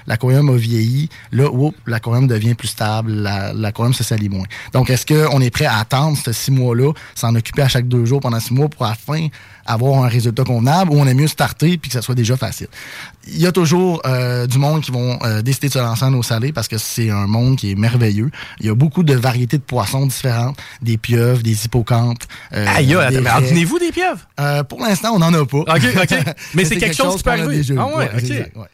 l'aquarium 0.06 0.48
a 0.50 0.56
vieilli, 0.56 0.79
là, 1.32 1.50
whoop, 1.50 1.74
l'aquarium 1.86 2.26
devient 2.26 2.54
plus 2.54 2.68
stable, 2.68 3.12
la- 3.12 3.52
l'aquarium 3.52 3.92
se 3.94 4.04
salit 4.04 4.28
moins. 4.28 4.46
Donc, 4.72 4.90
est-ce 4.90 5.06
qu'on 5.06 5.40
est 5.40 5.50
prêt 5.50 5.64
à 5.66 5.78
attendre 5.78 6.16
ces 6.16 6.32
six 6.32 6.50
mois-là, 6.50 6.92
s'en 7.14 7.34
occuper 7.34 7.62
à 7.62 7.68
chaque 7.68 7.88
deux 7.88 8.04
jours 8.04 8.20
pendant 8.20 8.40
six 8.40 8.54
mois 8.54 8.68
pour 8.68 8.84
à 8.86 8.90
la 8.90 8.94
fin 8.94 9.26
avoir 9.66 10.02
un 10.02 10.08
résultat 10.08 10.42
convenable 10.44 10.90
ou 10.90 10.94
on 10.98 11.06
est 11.06 11.14
mieux 11.14 11.28
starter 11.28 11.78
puis 11.78 11.88
que 11.90 11.92
ça 11.94 12.02
soit 12.02 12.14
déjà 12.14 12.36
facile? 12.36 12.66
Il 13.28 13.38
y 13.38 13.46
a 13.46 13.52
toujours 13.52 14.00
euh, 14.06 14.46
du 14.46 14.58
monde 14.58 14.80
qui 14.80 14.90
vont 14.90 15.18
euh, 15.22 15.42
décider 15.42 15.68
de 15.68 15.72
se 15.74 15.78
lancer 15.78 16.04
en 16.04 16.14
eau 16.14 16.22
salée 16.22 16.52
parce 16.52 16.66
que 16.68 16.78
c'est 16.78 17.10
un 17.10 17.26
monde 17.26 17.56
qui 17.56 17.70
est 17.70 17.74
merveilleux. 17.74 18.30
Il 18.60 18.66
y 18.66 18.70
a 18.70 18.74
beaucoup 18.74 19.02
de 19.02 19.14
variétés 19.14 19.58
de 19.58 19.62
poissons 19.62 20.06
différentes, 20.06 20.56
des 20.82 20.96
pieuvres, 20.96 21.42
des 21.42 21.64
hippocampes. 21.66 22.24
euh, 22.54 22.66
Aïe, 22.68 22.96
tenez-vous 23.48 23.78
des 23.78 23.92
pieuvres? 23.92 24.20
Euh, 24.40 24.64
pour 24.64 24.80
l'instant, 24.80 25.10
on 25.14 25.18
n'en 25.18 25.32
a 25.34 25.44
pas. 25.46 25.58
OK, 25.58 25.68
OK. 26.02 26.18
Mais 26.54 26.64
c'est 26.64 26.76
quelque 26.78 26.96
chose 26.96 27.16
qui 27.18 27.22
peut 27.22 27.30
arriver. 27.30 27.56
déjà 27.56 27.74
eu. 27.74 27.78
Ah 27.78 27.86
ouais, 27.86 28.10
Ouais, 28.10 28.10
OK. 28.56 28.66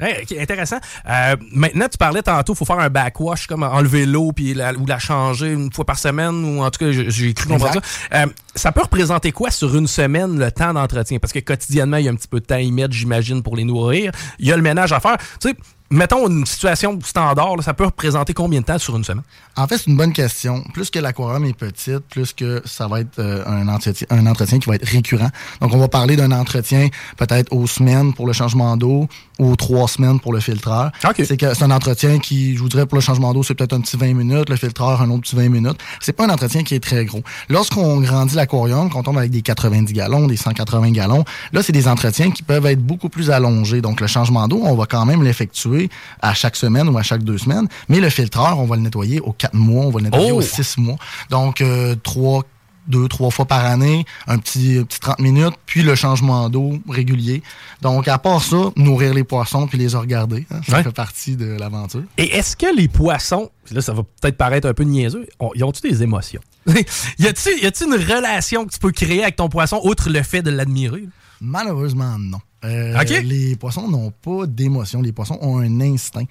Hey, 0.00 0.24
intéressant. 0.40 0.78
Euh, 1.08 1.36
maintenant, 1.52 1.86
tu 1.90 1.98
parlais 1.98 2.22
tantôt, 2.22 2.52
il 2.52 2.56
faut 2.56 2.64
faire 2.64 2.78
un 2.78 2.88
backwash, 2.88 3.46
comme 3.48 3.62
enlever 3.64 4.06
l'eau 4.06 4.32
puis 4.32 4.54
la, 4.54 4.72
ou 4.74 4.86
la 4.86 4.98
changer 4.98 5.52
une 5.52 5.72
fois 5.72 5.84
par 5.84 5.98
semaine, 5.98 6.44
ou 6.44 6.62
en 6.62 6.70
tout 6.70 6.78
cas, 6.78 6.92
j'ai- 6.92 7.34
cru 7.34 7.48
comprendre 7.48 7.74
ça. 7.82 8.22
Euh, 8.22 8.26
ça 8.54 8.70
peut 8.72 8.82
représenter 8.82 9.32
quoi 9.32 9.50
sur 9.50 9.76
une 9.76 9.86
semaine 9.88 10.38
le 10.38 10.52
temps 10.52 10.72
d'entretien? 10.72 11.18
Parce 11.18 11.32
que 11.32 11.40
quotidiennement, 11.40 11.96
il 11.96 12.04
y 12.04 12.08
a 12.08 12.12
un 12.12 12.14
petit 12.16 12.28
peu 12.28 12.40
de 12.40 12.46
temps 12.46 12.54
à 12.56 12.60
y 12.60 12.70
mettre, 12.70 12.92
j'imagine, 12.94 13.42
pour 13.42 13.56
les 13.56 13.64
nourrir. 13.64 14.12
Il 14.38 14.46
y 14.46 14.52
a 14.52 14.56
le 14.56 14.62
ménage 14.62 14.92
à 14.92 15.00
faire. 15.00 15.16
Tu 15.40 15.48
sais, 15.50 15.56
mettons 15.90 16.28
une 16.28 16.44
situation 16.44 16.98
standard, 17.02 17.56
là, 17.56 17.62
ça 17.62 17.74
peut 17.74 17.86
représenter 17.86 18.34
combien 18.34 18.60
de 18.60 18.66
temps 18.66 18.78
sur 18.78 18.96
une 18.96 19.04
semaine? 19.04 19.22
En 19.56 19.66
fait, 19.66 19.78
c'est 19.78 19.86
une 19.86 19.96
bonne 19.96 20.12
question. 20.12 20.62
Plus 20.74 20.90
que 20.90 20.98
l'aquarium 20.98 21.44
est 21.44 21.56
petite, 21.56 22.00
plus 22.10 22.32
que 22.32 22.62
ça 22.64 22.86
va 22.88 23.00
être 23.00 23.18
euh, 23.18 23.44
un, 23.46 23.68
entretien, 23.68 24.06
un 24.10 24.26
entretien 24.26 24.58
qui 24.58 24.68
va 24.68 24.76
être 24.76 24.86
récurrent. 24.86 25.30
Donc, 25.60 25.74
on 25.74 25.78
va 25.78 25.88
parler 25.88 26.16
d'un 26.16 26.32
entretien 26.32 26.88
peut-être 27.16 27.52
aux 27.52 27.66
semaines 27.66 28.12
pour 28.12 28.26
le 28.26 28.32
changement 28.32 28.76
d'eau 28.76 29.08
ou 29.38 29.52
aux 29.52 29.56
trois 29.56 29.88
semaines 29.88 30.20
pour 30.20 30.32
le 30.32 30.40
filtreur. 30.40 30.90
C'est 31.16 31.36
que 31.36 31.54
c'est 31.54 31.64
un 31.64 31.70
entretien 31.70 32.18
qui, 32.18 32.56
je 32.56 32.60
vous 32.60 32.68
dirais, 32.68 32.86
pour 32.86 32.96
le 32.96 33.02
changement 33.02 33.32
d'eau, 33.32 33.42
c'est 33.42 33.54
peut-être 33.54 33.72
un 33.72 33.80
petit 33.80 33.96
20 33.96 34.14
minutes, 34.14 34.50
le 34.50 34.56
filtreur, 34.56 35.00
un 35.00 35.10
autre 35.10 35.22
petit 35.22 35.36
20 35.36 35.48
minutes. 35.48 35.78
C'est 36.00 36.12
pas 36.12 36.26
un 36.26 36.30
entretien 36.30 36.62
qui 36.64 36.74
est 36.74 36.80
très 36.80 37.04
gros. 37.04 37.22
Lorsqu'on 37.48 38.00
grandit 38.00 38.34
l'aquarium, 38.36 38.90
qu'on 38.90 39.02
tombe 39.02 39.18
avec 39.18 39.30
des 39.30 39.42
90 39.42 39.92
gallons, 39.92 40.26
des 40.26 40.36
180 40.36 40.90
gallons, 40.90 41.24
là, 41.52 41.62
c'est 41.62 41.72
des 41.72 41.88
entretiens 41.88 42.30
qui 42.30 42.42
peuvent 42.42 42.66
être 42.66 42.82
beaucoup 42.82 43.08
plus 43.08 43.30
allongés. 43.30 43.80
Donc, 43.80 44.00
le 44.00 44.06
changement 44.06 44.48
d'eau, 44.48 44.60
on 44.64 44.74
va 44.74 44.86
quand 44.86 45.06
même 45.06 45.22
l'effectuer 45.22 45.77
à 46.20 46.34
chaque 46.34 46.56
semaine 46.56 46.88
ou 46.88 46.96
à 46.98 47.02
chaque 47.02 47.22
deux 47.22 47.38
semaines. 47.38 47.68
Mais 47.88 48.00
le 48.00 48.10
filtreur, 48.10 48.58
on 48.58 48.66
va 48.66 48.76
le 48.76 48.82
nettoyer 48.82 49.20
aux 49.20 49.32
quatre 49.32 49.54
mois, 49.54 49.84
on 49.86 49.90
va 49.90 49.98
le 50.00 50.04
nettoyer 50.06 50.32
Oh! 50.32 50.38
aux 50.38 50.42
six 50.42 50.76
mois. 50.78 50.96
Donc, 51.30 51.60
euh, 51.60 51.94
trois 52.02 52.42
deux, 52.86 53.06
trois 53.06 53.30
fois 53.30 53.44
par 53.44 53.66
année, 53.66 54.06
un 54.28 54.38
petit, 54.38 54.78
un 54.80 54.84
petit 54.84 54.98
30 54.98 55.18
minutes, 55.18 55.52
puis 55.66 55.82
le 55.82 55.94
changement 55.94 56.48
d'eau 56.48 56.78
régulier. 56.88 57.42
Donc, 57.82 58.08
à 58.08 58.16
part 58.16 58.42
ça, 58.42 58.56
nourrir 58.76 59.12
les 59.12 59.24
poissons 59.24 59.66
puis 59.66 59.76
les 59.76 59.88
regarder, 59.94 60.46
hein, 60.50 60.60
ça 60.66 60.78
Ouais. 60.78 60.82
fait 60.82 60.92
partie 60.92 61.36
de 61.36 61.44
l'aventure. 61.44 62.04
Et 62.16 62.34
est-ce 62.34 62.56
que 62.56 62.74
les 62.74 62.88
poissons, 62.88 63.50
là, 63.72 63.82
ça 63.82 63.92
va 63.92 64.04
peut-être 64.22 64.38
paraître 64.38 64.66
un 64.66 64.72
peu 64.72 64.84
niaiseux, 64.84 65.26
ont- 65.38 65.50
ils 65.54 65.64
ont-tu 65.64 65.82
des 65.82 66.02
émotions? 66.02 66.40
y 67.18 67.26
a-tu 67.26 67.84
une 67.84 67.92
relation 67.94 68.64
que 68.64 68.72
tu 68.72 68.78
peux 68.78 68.90
créer 68.92 69.22
avec 69.22 69.36
ton 69.36 69.50
poisson, 69.50 69.80
outre 69.84 70.08
le 70.08 70.22
fait 70.22 70.40
de 70.40 70.48
l'admirer? 70.50 71.04
Malheureusement, 71.42 72.16
non. 72.18 72.40
Euh. 72.64 73.00
Les 73.22 73.54
poissons 73.56 73.88
n'ont 73.88 74.10
pas 74.10 74.46
d'émotion. 74.46 75.00
Les 75.00 75.12
poissons 75.12 75.38
ont 75.40 75.58
un 75.58 75.80
instinct. 75.80 76.24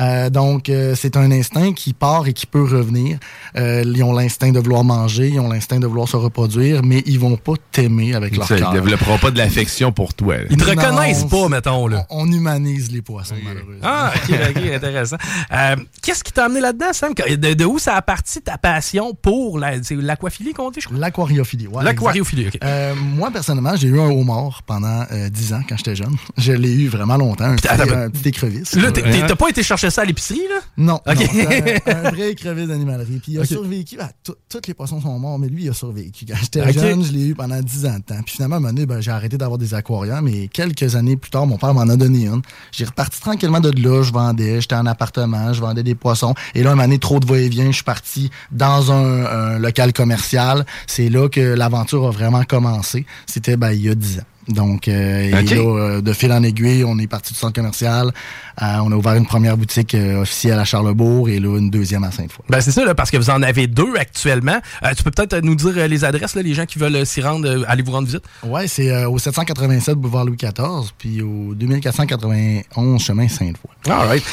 Euh, 0.00 0.30
donc, 0.30 0.68
euh, 0.68 0.94
c'est 0.96 1.16
un 1.16 1.30
instinct 1.32 1.72
qui 1.72 1.92
part 1.92 2.26
et 2.28 2.32
qui 2.32 2.46
peut 2.46 2.62
revenir. 2.62 3.18
Euh, 3.56 3.82
ils 3.84 4.02
ont 4.04 4.12
l'instinct 4.12 4.52
de 4.52 4.60
vouloir 4.60 4.84
manger, 4.84 5.28
ils 5.28 5.40
ont 5.40 5.48
l'instinct 5.48 5.80
de 5.80 5.86
vouloir 5.86 6.08
se 6.08 6.16
reproduire, 6.16 6.82
mais 6.84 7.02
ils 7.06 7.18
vont 7.18 7.36
pas 7.36 7.54
t'aimer 7.72 8.14
avec 8.14 8.36
leur 8.36 8.46
Ça, 8.46 8.56
cœur. 8.56 8.70
Ils 8.72 8.80
développeront 8.80 9.18
pas 9.18 9.30
de 9.30 9.38
l'affection 9.38 9.90
pour 9.92 10.14
toi. 10.14 10.36
là. 10.38 10.44
Ils 10.50 10.56
te 10.56 10.64
Non, 10.64 10.70
reconnaissent 10.70 11.24
pas, 11.24 11.48
mettons, 11.48 11.86
là. 11.88 12.06
On, 12.10 12.28
on 12.28 12.32
humanise 12.32 12.90
les 12.92 13.02
poissons, 13.02 13.34
malheureusement. 13.44 13.80
Ah, 13.82 14.12
ok, 14.14 14.36
ok, 14.56 14.62
intéressant. 14.74 15.16
Euh, 15.52 15.76
Qu'est-ce 16.02 16.22
qui 16.22 16.32
t'a 16.32 16.44
amené 16.44 16.60
là-dedans, 16.60 16.92
Sam? 16.92 17.12
De, 17.14 17.54
de 17.54 17.64
où 17.64 17.78
ça 17.78 17.96
a 17.96 18.02
parti 18.02 18.40
ta 18.40 18.56
passion 18.58 19.14
pour 19.20 19.58
la- 19.58 19.72
l'aquaphilie 19.90 20.52
qu'on 20.52 20.70
dit, 20.70 20.80
je 20.80 20.86
crois? 20.86 20.98
L'aquariophilie, 20.98 21.66
ouais. 21.66 21.82
L'aquariophilie. 21.82 22.50
Euh, 22.62 22.94
moi, 22.94 23.30
personnellement, 23.30 23.74
j'ai 23.76 23.88
eu 23.88 23.98
un 24.00 24.10
homard 24.10 24.62
pendant 24.64 25.04
euh, 25.10 25.28
10 25.28 25.52
ans 25.54 25.62
quand 25.72 25.78
j'étais 25.78 25.96
jeune. 25.96 26.16
Je 26.36 26.52
l'ai 26.52 26.72
eu 26.72 26.88
vraiment 26.88 27.16
longtemps, 27.16 27.44
un, 27.44 27.56
petit, 27.56 28.28
écrevisse. 28.28 28.74
Là, 28.74 28.92
t'as 28.92 29.36
pas 29.36 29.48
été 29.48 29.62
chercher 29.62 29.90
ça 29.90 30.02
à 30.02 30.04
l'épicerie, 30.04 30.42
là? 30.48 30.60
Non. 30.76 31.00
un, 31.06 32.10
vrai 32.10 32.30
écrevisse 32.32 32.68
d'animalerie. 32.68 33.20
Puis 33.22 33.32
il 33.32 33.40
a 33.40 33.44
survécu. 33.44 33.98
à 34.00 34.10
tous 34.22 34.60
les 34.66 34.74
poissons 34.74 35.00
sont 35.00 35.18
morts, 35.18 35.38
mais 35.38 35.48
lui, 35.48 35.64
il 35.64 35.70
a 35.70 35.72
survécu. 35.72 36.26
Quand 36.26 36.34
j'étais 36.40 36.72
jeune, 36.72 37.04
je 37.04 37.12
l'ai 37.12 37.28
eu 37.28 37.34
pendant 37.34 37.60
10 37.60 37.86
ans 37.86 37.96
de 37.96 38.02
temps. 38.02 38.22
Puis 38.24 38.34
finalement, 38.34 38.56
à 38.56 38.58
un 38.58 38.60
moment 38.60 38.72
donné, 38.72 38.86
ben, 38.86 39.00
j'ai 39.00 39.10
arrêté 39.10 39.38
d'avoir 39.38 39.58
des 39.58 39.74
aquariums. 39.74 40.26
Et 40.28 40.48
quelques 40.48 40.94
années 40.96 41.16
plus 41.16 41.30
tard, 41.30 41.46
mon 41.46 41.56
père 41.56 41.74
m'en 41.74 41.82
a 41.82 41.96
donné 41.96 42.26
une. 42.26 42.42
J'ai 42.70 42.84
reparti 42.84 43.20
tranquillement 43.20 43.60
de 43.60 43.70
là. 43.82 44.02
Je 44.02 44.12
vendais. 44.12 44.60
J'étais 44.60 44.74
en 44.74 44.86
appartement. 44.86 45.52
Je 45.52 45.60
vendais 45.60 45.82
des 45.82 45.94
poissons. 45.94 46.34
Et 46.54 46.62
là, 46.62 46.70
un 46.70 46.74
moment 46.74 46.84
donné, 46.84 46.98
trop 46.98 47.20
de 47.20 47.26
va-et-vient. 47.26 47.66
Je 47.66 47.76
suis 47.76 47.84
parti 47.84 48.30
dans 48.50 48.92
un, 48.92 49.58
local 49.58 49.92
commercial. 49.92 50.66
C'est 50.86 51.08
là 51.08 51.28
que 51.28 51.40
l'aventure 51.40 52.06
a 52.06 52.10
vraiment 52.10 52.44
commencé. 52.44 53.06
C'était 53.26 53.56
ben, 53.56 53.72
il 53.72 53.82
y 53.82 53.88
a 53.88 53.94
10 53.94 54.18
ans. 54.20 54.22
Donc, 54.48 54.88
euh, 54.88 55.30
euh, 55.32 56.00
de 56.00 56.12
fil 56.12 56.32
en 56.32 56.42
aiguille, 56.42 56.84
on 56.84 56.98
est 56.98 57.06
parti 57.06 57.32
du 57.32 57.38
centre 57.38 57.54
commercial. 57.54 58.12
Euh, 58.60 58.64
on 58.82 58.90
a 58.90 58.96
ouvert 58.96 59.14
une 59.14 59.26
première 59.26 59.56
boutique 59.56 59.94
officielle 59.94 60.58
à 60.58 60.64
Charlebourg 60.64 61.28
et 61.28 61.38
là, 61.38 61.58
une 61.58 61.70
deuxième 61.70 62.02
à 62.04 62.10
Sainte-Foy. 62.10 62.44
Ben, 62.48 62.60
c'est 62.60 62.72
ça, 62.72 62.84
là, 62.84 62.94
parce 62.94 63.10
que 63.10 63.16
vous 63.16 63.30
en 63.30 63.42
avez 63.42 63.66
deux 63.68 63.94
actuellement. 63.96 64.58
tu 64.96 65.02
peux 65.04 65.10
peut-être 65.10 65.42
nous 65.42 65.54
dire 65.54 65.86
les 65.88 66.04
adresses, 66.04 66.34
là, 66.34 66.42
les 66.42 66.54
gens 66.54 66.66
qui 66.66 66.78
veulent 66.78 67.06
s'y 67.06 67.20
rendre, 67.20 67.64
aller 67.68 67.82
vous 67.82 67.92
rendre 67.92 68.06
visite? 68.06 68.24
Oui, 68.42 68.62
c'est 68.66 69.04
au 69.04 69.18
787 69.18 69.94
boulevard 69.94 70.24
Louis 70.24 70.36
XIV, 70.36 70.90
puis 70.98 71.22
au 71.22 71.54
2491 71.54 73.00
chemin 73.00 73.28
Sainte-Foy. 73.28 73.70
All 73.92 74.06
right. 74.06 74.24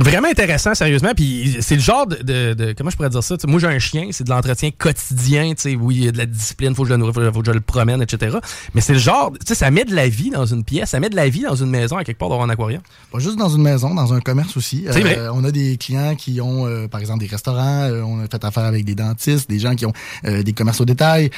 vraiment 0.00 0.28
intéressant, 0.28 0.74
sérieusement. 0.74 1.12
Puis 1.14 1.58
c'est 1.60 1.76
le 1.76 1.80
genre 1.80 2.06
de, 2.06 2.74
Comment 2.76 2.90
je 2.90 2.96
pourrais 2.96 3.10
dire 3.10 3.22
ça? 3.22 3.36
moi, 3.46 3.60
j'ai 3.60 3.66
un 3.66 3.78
chien, 3.78 4.08
c'est 4.12 4.24
de 4.24 4.30
l'entretien 4.30 4.70
quotidien. 4.76 5.52
Oui, 5.80 5.96
il 5.96 6.04
y 6.04 6.08
a 6.08 6.12
de 6.12 6.18
la 6.18 6.26
discipline, 6.26 6.74
faut 6.74 6.84
que 6.84 6.88
je 6.88 6.94
le 6.94 7.12
faut 7.12 7.40
que 7.40 7.46
je 7.46 7.52
le 7.52 7.60
promène, 7.60 8.00
etc. 8.00 8.38
Mais 8.74 8.80
c'est 8.80 8.94
le 8.94 8.98
genre 8.98 9.23
ça 9.46 9.70
met 9.70 9.84
de 9.84 9.94
la 9.94 10.08
vie 10.08 10.30
dans 10.30 10.46
une 10.46 10.64
pièce, 10.64 10.90
ça 10.90 11.00
met 11.00 11.10
de 11.10 11.16
la 11.16 11.28
vie 11.28 11.42
dans 11.42 11.54
une 11.54 11.70
maison 11.70 11.96
à 11.96 12.04
quelque 12.04 12.18
part 12.18 12.28
d'avoir 12.28 12.46
un 12.46 12.50
aquarium. 12.50 12.82
Pas 13.12 13.18
juste 13.18 13.36
dans 13.36 13.48
une 13.48 13.62
maison, 13.62 13.94
dans 13.94 14.12
un 14.12 14.20
commerce 14.20 14.56
aussi. 14.56 14.84
Euh, 14.88 15.30
on 15.32 15.44
a 15.44 15.50
des 15.50 15.76
clients 15.76 16.14
qui 16.14 16.40
ont, 16.40 16.66
euh, 16.66 16.88
par 16.88 17.00
exemple, 17.00 17.20
des 17.20 17.26
restaurants, 17.26 17.82
euh, 17.82 18.02
on 18.02 18.20
a 18.20 18.26
fait 18.26 18.44
affaire 18.44 18.64
avec 18.64 18.84
des 18.84 18.94
dentistes, 18.94 19.48
des 19.48 19.58
gens 19.58 19.74
qui 19.74 19.86
ont 19.86 19.92
des 20.24 20.52
commerces 20.52 20.80
au 20.80 20.84
détail, 20.84 21.30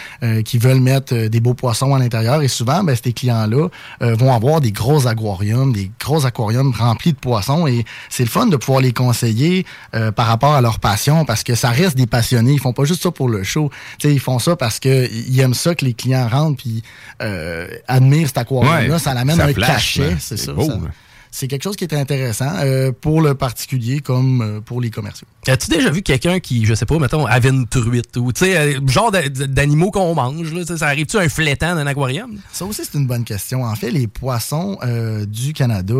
qui 0.44 0.58
veulent 0.58 0.80
mettre 0.80 1.14
des 1.14 1.40
beaux 1.40 1.54
poissons 1.54 1.94
à 1.94 1.98
l'intérieur. 1.98 2.42
Et 2.42 2.48
souvent, 2.48 2.82
ben, 2.84 2.96
ces 2.96 3.12
clients-là 3.12 3.68
vont 4.00 4.32
avoir 4.32 4.60
des 4.60 4.72
gros 4.72 5.06
aquariums, 5.06 5.72
des 5.72 5.90
gros 6.00 6.24
aquariums 6.26 6.72
remplis 6.76 7.12
de 7.12 7.18
poissons. 7.18 7.66
Et 7.66 7.84
c'est 8.08 8.24
le 8.24 8.28
fun 8.28 8.46
de 8.46 8.56
pouvoir 8.56 8.80
les 8.80 8.92
conseiller 8.92 9.66
par 10.14 10.26
rapport 10.26 10.54
à 10.54 10.60
leur 10.60 10.80
passion, 10.80 11.24
parce 11.24 11.42
que 11.42 11.54
ça 11.54 11.70
reste 11.70 11.96
des 11.96 12.06
passionnés. 12.06 12.52
Ils 12.52 12.60
font 12.60 12.72
pas 12.72 12.84
juste 12.84 13.02
ça 13.02 13.10
pour 13.10 13.28
le 13.28 13.42
show. 13.42 13.70
ils 14.04 14.20
font 14.20 14.38
ça 14.38 14.56
parce 14.56 14.78
qu'ils 14.78 15.40
aiment 15.40 15.54
ça 15.54 15.74
que 15.74 15.84
les 15.84 15.94
clients 15.94 16.28
rentrent 16.28 16.56
puis 16.56 16.82
admire 17.86 18.26
cet 18.26 18.38
aquarium-là, 18.38 18.98
ça 18.98 19.14
l'amène 19.14 19.40
un 19.40 19.52
cachet, 19.52 20.16
c'est 20.20 20.36
ça 20.36 20.52
c'est 21.36 21.48
quelque 21.48 21.64
chose 21.64 21.76
qui 21.76 21.84
est 21.84 21.92
intéressant 21.92 22.50
euh, 22.62 22.92
pour 22.98 23.20
le 23.20 23.34
particulier 23.34 24.00
comme 24.00 24.40
euh, 24.40 24.60
pour 24.62 24.80
les 24.80 24.88
commerciaux. 24.88 25.26
As-tu 25.46 25.68
déjà 25.68 25.90
vu 25.90 26.00
quelqu'un 26.00 26.40
qui, 26.40 26.64
je 26.64 26.72
sais 26.72 26.86
pas, 26.86 26.98
mettons, 26.98 27.26
avait 27.26 27.50
une 27.50 27.66
truite 27.66 28.16
ou, 28.16 28.32
tu 28.32 28.46
sais, 28.46 28.56
euh, 28.56 28.80
genre 28.86 29.12
d'animaux 29.12 29.90
qu'on 29.90 30.14
mange, 30.14 30.54
là, 30.54 30.64
ça 30.64 30.86
arrive-tu 30.86 31.18
un 31.18 31.28
flétan 31.28 31.74
dans 31.74 31.82
un 31.82 31.86
aquarium? 31.86 32.38
Ça 32.52 32.64
aussi, 32.64 32.82
c'est 32.90 32.96
une 32.96 33.06
bonne 33.06 33.24
question. 33.24 33.64
En 33.64 33.74
fait, 33.74 33.90
les 33.90 34.06
poissons 34.06 34.78
du 35.28 35.52
Canada 35.52 35.94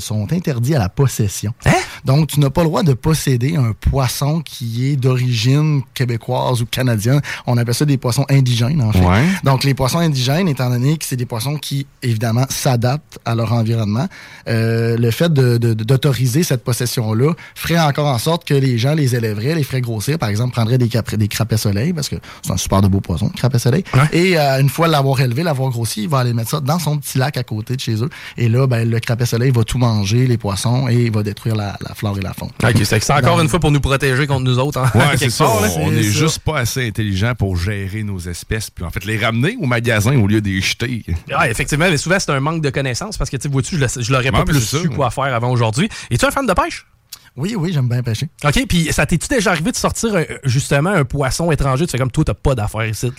sont 0.00 0.30
interdits 0.32 0.74
à 0.74 0.78
la 0.78 0.88
possession. 0.90 1.54
Hein? 1.64 1.72
Donc, 2.04 2.28
tu 2.28 2.40
n'as 2.40 2.50
pas 2.50 2.62
le 2.62 2.68
droit 2.68 2.82
de 2.82 2.92
posséder 2.92 3.56
un 3.56 3.72
poisson 3.72 4.40
qui 4.40 4.88
est 4.88 4.96
d'origine 4.96 5.82
québécoise 5.94 6.62
ou 6.62 6.66
canadienne. 6.66 7.20
On 7.46 7.56
appelle 7.56 7.74
ça 7.74 7.84
des 7.84 7.96
poissons 7.96 8.26
indigènes, 8.28 8.82
en 8.82 8.92
fait. 8.92 9.00
Donc, 9.44 9.64
les 9.64 9.74
poissons 9.74 9.98
indigènes, 9.98 10.48
étant 10.48 10.70
donné 10.70 10.96
que 10.98 11.04
c'est 11.04 11.16
des 11.16 11.26
poissons 11.26 11.56
qui, 11.56 11.86
évidemment, 12.02 12.44
s'adaptent 12.50 13.18
à 13.24 13.34
leur 13.34 13.52
environnement, 13.52 14.08
euh, 14.48 14.57
le 14.96 15.10
fait 15.10 15.32
d'autoriser 15.32 16.42
cette 16.42 16.64
possession-là 16.64 17.32
ferait 17.54 17.78
encore 17.78 18.06
en 18.06 18.18
sorte 18.18 18.46
que 18.46 18.54
les 18.54 18.78
gens 18.78 18.94
les 18.94 19.14
élèveraient, 19.14 19.54
les 19.54 19.62
feraient 19.62 19.80
grossir. 19.80 20.18
Par 20.18 20.28
exemple, 20.28 20.52
prendraient 20.52 20.78
des, 20.78 20.88
des 20.88 21.28
crapets 21.28 21.56
soleil, 21.56 21.92
parce 21.92 22.08
que 22.08 22.16
c'est 22.42 22.52
un 22.52 22.56
super 22.56 22.82
de 22.82 22.88
beau 22.88 23.00
poisson, 23.00 23.28
crapet 23.28 23.58
soleil. 23.58 23.84
Et 24.12 24.38
euh, 24.38 24.60
une 24.60 24.68
fois 24.68 24.88
l'avoir 24.88 25.20
élevé, 25.20 25.42
l'avoir 25.42 25.70
grossi, 25.70 26.04
il 26.04 26.08
va 26.08 26.18
aller 26.18 26.32
mettre 26.32 26.50
ça 26.50 26.60
dans 26.60 26.78
son 26.78 26.98
petit 26.98 27.18
lac 27.18 27.36
à 27.36 27.42
côté 27.42 27.76
de 27.76 27.80
chez 27.80 28.02
eux. 28.02 28.08
Et 28.36 28.48
là, 28.48 28.66
ben, 28.66 28.88
le 28.88 29.00
crapet 29.00 29.26
soleil 29.26 29.50
va 29.50 29.64
tout 29.64 29.78
manger, 29.78 30.26
les 30.26 30.38
poissons, 30.38 30.88
et 30.88 31.04
il 31.04 31.12
va 31.12 31.22
détruire 31.22 31.56
la, 31.56 31.76
flore 31.94 32.18
et 32.18 32.22
la 32.22 32.32
faune. 32.32 32.50
c'est 32.84 33.12
encore 33.12 33.40
une 33.40 33.48
fois 33.48 33.60
pour 33.60 33.70
nous 33.70 33.80
protéger 33.80 34.26
contre 34.26 34.44
nous 34.44 34.58
autres. 34.58 34.78
Hein, 34.78 34.90
c'est 35.16 35.30
ça. 35.30 35.46
on 35.78 35.90
n'est 35.90 36.02
juste 36.02 36.40
pas 36.40 36.58
assez 36.58 36.86
intelligent 36.86 37.32
pour 37.36 37.56
gérer 37.56 38.02
nos 38.02 38.18
espèces, 38.18 38.70
puis 38.70 38.84
en 38.84 38.90
fait 38.90 39.04
les 39.04 39.18
ramener 39.18 39.56
au 39.60 39.66
magasin 39.66 40.16
au 40.16 40.26
lieu 40.26 40.40
de 40.40 40.48
les 40.48 40.60
jeter. 40.60 41.04
effectivement, 41.48 41.86
mais 41.90 41.96
souvent 41.96 42.16
c'est 42.18 42.30
un 42.30 42.40
manque 42.40 42.62
de 42.62 42.70
connaissances 42.70 43.16
parce 43.16 43.30
que 43.30 43.36
tu 43.36 43.48
vois-tu, 43.48 43.76
je 43.76 44.12
l'aurais 44.12 44.30
pas 44.38 44.52
plus 44.52 44.60
su 44.60 44.88
quoi 44.90 45.10
faire 45.10 45.34
avant 45.34 45.50
aujourd'hui. 45.50 45.88
Es-tu 46.10 46.24
un 46.24 46.30
fan 46.30 46.46
de 46.46 46.52
pêche? 46.52 46.86
Oui, 47.36 47.54
oui, 47.56 47.72
j'aime 47.72 47.88
bien 47.88 48.02
pêcher. 48.02 48.28
OK, 48.44 48.66
puis 48.68 48.92
ça 48.92 49.06
t'es-tu 49.06 49.28
déjà 49.28 49.52
arrivé 49.52 49.70
de 49.70 49.76
sortir 49.76 50.14
euh, 50.14 50.24
justement 50.44 50.90
un 50.90 51.04
poisson 51.04 51.52
étranger? 51.52 51.86
Tu 51.86 51.92
fais 51.92 51.98
comme 51.98 52.10
toi, 52.10 52.24
t'as 52.24 52.34
pas 52.34 52.54
d'affaires 52.56 52.86
ici. 52.86 53.12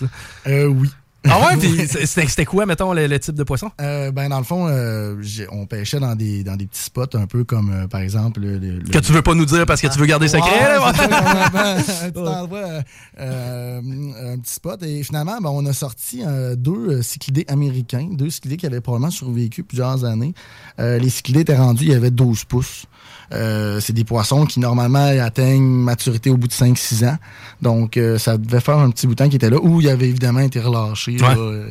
Euh, 0.46 0.66
oui. 0.66 0.90
Ah 1.28 1.38
ouais, 1.40 1.56
puis 1.58 1.86
c'était 2.06 2.44
quoi, 2.44 2.66
mettons, 2.66 2.92
le, 2.92 3.18
type 3.18 3.34
de 3.34 3.44
poisson? 3.44 3.70
Euh, 3.80 4.10
ben, 4.10 4.28
dans 4.28 4.38
le 4.38 4.44
fond, 4.44 4.66
euh, 4.68 5.16
on 5.52 5.66
pêchait 5.66 6.00
dans 6.00 6.14
des, 6.14 6.42
dans 6.44 6.56
des 6.56 6.66
petits 6.66 6.82
spots, 6.82 7.14
un 7.14 7.26
peu 7.26 7.44
comme, 7.44 7.70
euh, 7.72 7.86
par 7.88 8.00
exemple... 8.00 8.40
Le, 8.40 8.80
que 8.90 8.98
tu 8.98 9.12
veux 9.12 9.22
pas 9.22 9.34
nous 9.34 9.44
dire 9.44 9.66
parce 9.66 9.80
que 9.80 9.88
tu 9.88 9.98
veux 9.98 10.06
garder 10.06 10.28
secret, 10.28 10.76
un 10.76 10.92
petit 10.92 12.18
endroit, 12.18 12.82
un 13.18 14.38
petit 14.38 14.52
spot. 14.52 14.82
Et 14.82 15.02
finalement, 15.02 15.38
ben, 15.40 15.50
on 15.50 15.66
a 15.66 15.72
sorti 15.72 16.22
deux 16.56 17.02
cyclidés 17.02 17.44
américains, 17.48 18.08
deux 18.12 18.30
cyclidés 18.30 18.56
qui 18.56 18.66
avaient 18.66 18.80
probablement 18.80 19.10
survécu 19.10 19.62
plusieurs 19.62 20.04
années. 20.04 20.34
les 20.78 21.10
cyclidés 21.10 21.40
étaient 21.40 21.56
rendus, 21.56 21.84
il 21.84 21.92
y 21.92 21.94
avait 21.94 22.10
12 22.10 22.44
pouces. 22.44 22.86
Euh, 23.32 23.78
c'est 23.78 23.92
des 23.92 24.04
poissons 24.04 24.44
qui 24.44 24.58
normalement 24.58 25.06
atteignent 25.22 25.62
maturité 25.62 26.30
au 26.30 26.36
bout 26.36 26.48
de 26.48 26.52
5-6 26.52 27.06
ans. 27.06 27.16
Donc 27.62 27.96
euh, 27.96 28.18
ça 28.18 28.36
devait 28.36 28.60
faire 28.60 28.78
un 28.78 28.90
petit 28.90 29.06
bout 29.06 29.14
de 29.14 29.18
temps 29.22 29.28
qui 29.28 29.36
était 29.36 29.50
là, 29.50 29.58
où 29.62 29.80
il 29.80 29.88
avait 29.88 30.08
évidemment 30.08 30.40
été 30.40 30.60
relâché 30.60 31.16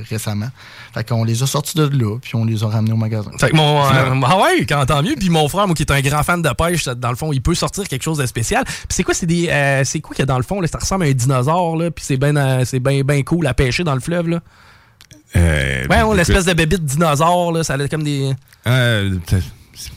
récemment. 0.10 0.49
Fait 0.93 1.07
qu'on 1.07 1.24
les 1.24 1.43
a 1.43 1.47
sortis 1.47 1.78
de 1.78 1.84
là, 1.84 2.18
puis 2.22 2.36
on 2.36 2.45
les 2.45 2.64
a 2.64 2.68
ramenés 2.68 2.93
au 2.93 2.97
magasin. 2.97 3.32
Fait 3.38 3.49
que 3.49 3.55
mon, 3.55 3.84
euh, 3.84 4.22
ah 4.26 4.38
ouais, 4.38 4.66
quand 4.68 4.86
tant 4.86 5.03
mieux. 5.03 5.16
Puis 5.18 5.30
mon 5.30 5.47
frère, 5.49 5.68
moi 5.68 5.76
qui 5.76 5.84
est 5.84 5.91
un 5.91 6.01
grand 6.01 6.24
fan 6.24 6.41
de 6.41 6.49
pêche, 6.49 6.86
dans 6.86 7.10
le 7.10 7.16
fond, 7.16 7.34
il 7.34 7.41
peut 7.41 7.55
sortir 7.55 7.88
quelque 7.88 8.03
chose 8.03 8.20
de 8.20 8.26
spécial. 8.26 8.64
Puis 8.64 8.88
c'est 8.89 9.03
quoi, 9.03 9.14
c'est 9.14 9.26
des, 9.26 9.49
c'est 9.84 9.99
quoi 9.99 10.16
que 10.16 10.24
dans 10.24 10.38
le 10.38 10.43
fond, 10.43 10.62
là, 10.62 10.68
ça 10.68 10.78
ressemble 10.78 11.05
à 11.05 11.07
un 11.07 11.14
dinosaure 11.14 11.76
là, 11.76 11.91
puis 11.91 12.05
c'est 12.05 12.18
bien, 12.18 12.64
c'est 12.64 12.80
bien, 12.80 13.01
ben 13.03 13.24
cool 13.24 13.45
à 13.47 13.53
pêcher 13.53 13.84
dans 13.84 13.95
le 13.95 14.01
fleuve 14.01 14.30
là? 14.30 14.39
ouais, 15.36 16.16
l'espèce 16.16 16.45
de 16.45 16.53
bébite 16.53 16.86
dinosaure 16.86 17.51
là, 17.51 17.64
ça 17.64 17.74
a 17.74 17.88
comme 17.88 18.03
des. 18.03 18.32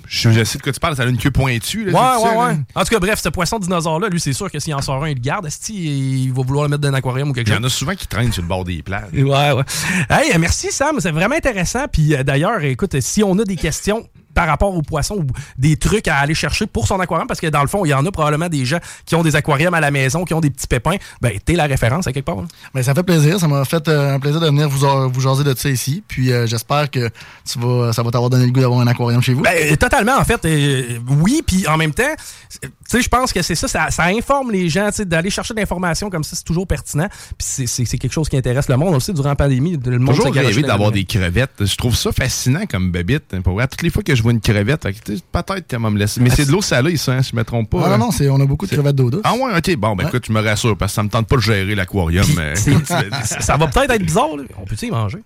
Je, 0.07 0.45
sais 0.45 0.59
de 0.59 0.63
quoi 0.63 0.73
tu 0.73 0.81
parles, 0.81 0.97
ça 0.97 1.03
a 1.03 1.07
une 1.07 1.19
queue 1.19 1.31
pointue. 1.31 1.87
Là, 1.87 2.19
ouais, 2.19 2.29
ouais, 2.29 2.37
ouais. 2.37 2.59
En 2.75 2.85
tout 2.85 2.91
cas, 2.91 2.99
bref, 2.99 3.21
ce 3.23 3.29
poisson 3.29 3.59
dinosaure-là, 3.59 4.09
lui, 4.09 4.21
c'est 4.21 4.33
sûr 4.33 4.51
que 4.51 4.59
s'il 4.59 4.75
en 4.75 4.83
sort 4.83 5.03
un, 5.03 5.09
il 5.09 5.15
le 5.15 5.21
garde. 5.21 5.47
Est-ce 5.47 5.59
qu'il 5.59 6.33
va 6.33 6.43
vouloir 6.43 6.65
le 6.65 6.71
mettre 6.71 6.83
dans 6.83 6.89
un 6.89 6.95
aquarium 6.95 7.31
ou 7.31 7.33
quelque 7.33 7.49
chose? 7.49 7.57
Il 7.57 7.63
y 7.63 7.65
en 7.65 7.67
a 7.67 7.71
souvent 7.71 7.95
qui 7.95 8.07
traînent 8.07 8.33
sur 8.33 8.43
le 8.43 8.49
bord 8.49 8.65
des 8.65 8.83
plages. 8.83 9.13
Ouais, 9.13 9.53
ouais. 9.53 9.65
Hey, 10.11 10.37
merci, 10.39 10.71
Sam. 10.71 10.97
C'est 11.01 11.11
vraiment 11.11 11.37
intéressant. 11.37 11.87
Puis 11.91 12.15
euh, 12.15 12.23
d'ailleurs, 12.23 12.63
écoute, 12.63 13.01
si 13.01 13.23
on 13.23 13.39
a 13.39 13.45
des 13.45 13.57
questions, 13.57 14.07
par 14.35 14.47
rapport 14.47 14.75
aux 14.75 14.83
poissons 14.83 15.17
ou 15.17 15.27
des 15.59 15.77
trucs 15.77 16.09
à 16.09 16.17
aller 16.17 16.35
chercher 16.35 16.67
pour 16.67 16.87
son 16.87 17.01
aquarium 17.01 17.27
parce 17.27 17.41
que 17.41 17.47
dans 17.47 17.63
le 17.63 17.69
fond, 17.69 17.85
il 17.85 17.91
y 17.91 17.95
en 17.95 18.05
a 18.05 18.11
probablement 18.11 18.49
des 18.49 18.65
gens 18.65 18.79
qui 19.07 19.15
ont 19.15 19.23
des 19.23 19.37
aquariums 19.37 19.75
à 19.75 19.81
la 19.81 19.91
maison, 19.91 20.25
qui 20.25 20.35
ont 20.35 20.41
des 20.41 20.51
petits 20.51 20.67
pépins. 20.67 20.97
Ben, 21.21 21.33
t'es 21.45 21.55
la 21.55 21.67
référence 21.67 22.07
à 22.07 22.13
quelque 22.13 22.27
part. 22.27 22.39
Hein. 22.39 22.49
Ben, 22.75 22.83
ça 22.83 22.95
fait 22.95 23.03
plaisir. 23.03 23.39
Ça 23.39 23.49
m'a 23.49 23.65
fait 23.65 23.87
euh, 23.89 24.15
un 24.15 24.21
plaisir 24.21 24.41
de 24.41 24.47
venir 24.47 24.69
vous, 24.69 25.11
vous 25.11 25.21
jaser 25.21 25.45
de 25.45 25.55
ça 25.57 25.69
ici. 25.69 26.03
Puis 26.07 26.33
euh, 26.33 26.47
j'espère 26.47 26.91
que 26.91 27.11
tu 27.51 27.59
vas, 27.59 27.93
ça 27.93 28.03
va 28.03 28.11
t'avoir 28.11 28.31
donné 28.31 28.47
le 28.47 28.53
goût 28.53 28.61
d'avoir 28.61 28.81
un 28.81 28.87
aquarium 28.87 29.23
chez 29.23 29.35
vous. 29.35 29.43
Ben, 29.43 29.77
totalement, 29.77 30.17
en 30.19 30.25
fait. 30.25 30.45
Euh, 30.45 30.99
oui, 31.09 31.43
puis 31.47 31.67
en 31.67 31.77
même 31.77 31.93
temps, 31.93 32.03
tu 32.51 32.69
sais, 32.89 33.03
je 33.03 33.09
pense 33.09 33.33
que 33.33 33.43
c'est 33.43 33.55
ça, 33.55 33.69
ça, 33.69 34.05
informe 34.05 34.51
les 34.51 34.69
gens, 34.69 34.91
d'aller 35.01 35.31
chercher 35.31 35.55
de 35.55 35.61
l'information 35.61 36.11
comme 36.11 36.25
ça, 36.25 36.37
c'est 36.37 36.45
toujours 36.45 36.67
pertinent. 36.67 37.09
Puis 37.39 37.67
c'est 37.67 37.99
quelque 37.99 38.13
chose 38.13 38.29
qui 38.29 38.37
intéresse 38.37 38.69
le 38.69 38.77
monde 38.77 38.95
aussi 38.95 39.13
durant 39.13 39.31
la 39.31 39.37
pandémie. 39.37 39.79
Le 39.85 39.99
monde 39.99 40.17
toujours 40.17 40.33
rêvé 40.33 40.63
d'avoir 40.63 40.93
des 40.93 41.05
crevettes. 41.05 41.65
Je 41.65 41.77
trouve 41.77 41.97
ça 41.97 42.13
fascinant 42.13 42.67
comme 42.67 42.91
bébite. 42.91 43.41
Pour 43.43 43.55
vrai, 43.55 43.67
toutes 43.69 43.83
les 43.83 43.91
fois 43.91 44.03
que 44.03 44.15
je 44.15 44.22
vois 44.23 44.33
une 44.33 44.41
crevette, 44.41 44.83
peut-être 44.83 45.67
qu'elle 45.67 45.81
va 45.81 45.91
me 45.91 45.99
laisser. 45.99 46.21
Mais 46.21 46.31
c'est 46.31 46.47
de 46.47 46.53
l'eau 46.53 46.63
salée, 46.63 46.97
ça, 46.97 47.13
hein, 47.13 47.23
si 47.23 47.31
je 47.31 47.37
me 47.37 47.45
trompe 47.45 47.71
pas. 47.71 47.83
Ah, 47.85 47.99
non, 47.99 48.11
non, 48.11 48.33
on 48.33 48.41
a 48.41 48.47
beaucoup 48.47 48.67
de 48.67 48.71
crevettes 48.71 48.97
d'eau 48.97 49.11
douce. 49.11 49.23
Ah 49.25 49.35
ouais, 49.35 49.57
ok. 49.57 49.77
Bon, 49.77 49.97
ben 49.97 50.07
écoute, 50.07 50.23
tu 50.23 50.33
me 50.33 50.41
rassures, 50.41 50.77
parce 50.77 50.93
que 50.93 50.97
ça 50.97 51.03
me 51.03 51.09
tente 51.09 51.27
pas 51.27 51.37
de 51.37 51.41
gérer 51.41 51.75
l'aquarium. 51.75 52.25
ça 52.85 53.57
va 53.57 53.67
peut-être 53.67 53.91
être 53.93 54.05
bizarre, 54.05 54.37
là. 54.37 54.45
On 54.59 54.65
peut-tu 54.65 54.87
y 54.87 54.91
manger? 54.91 55.19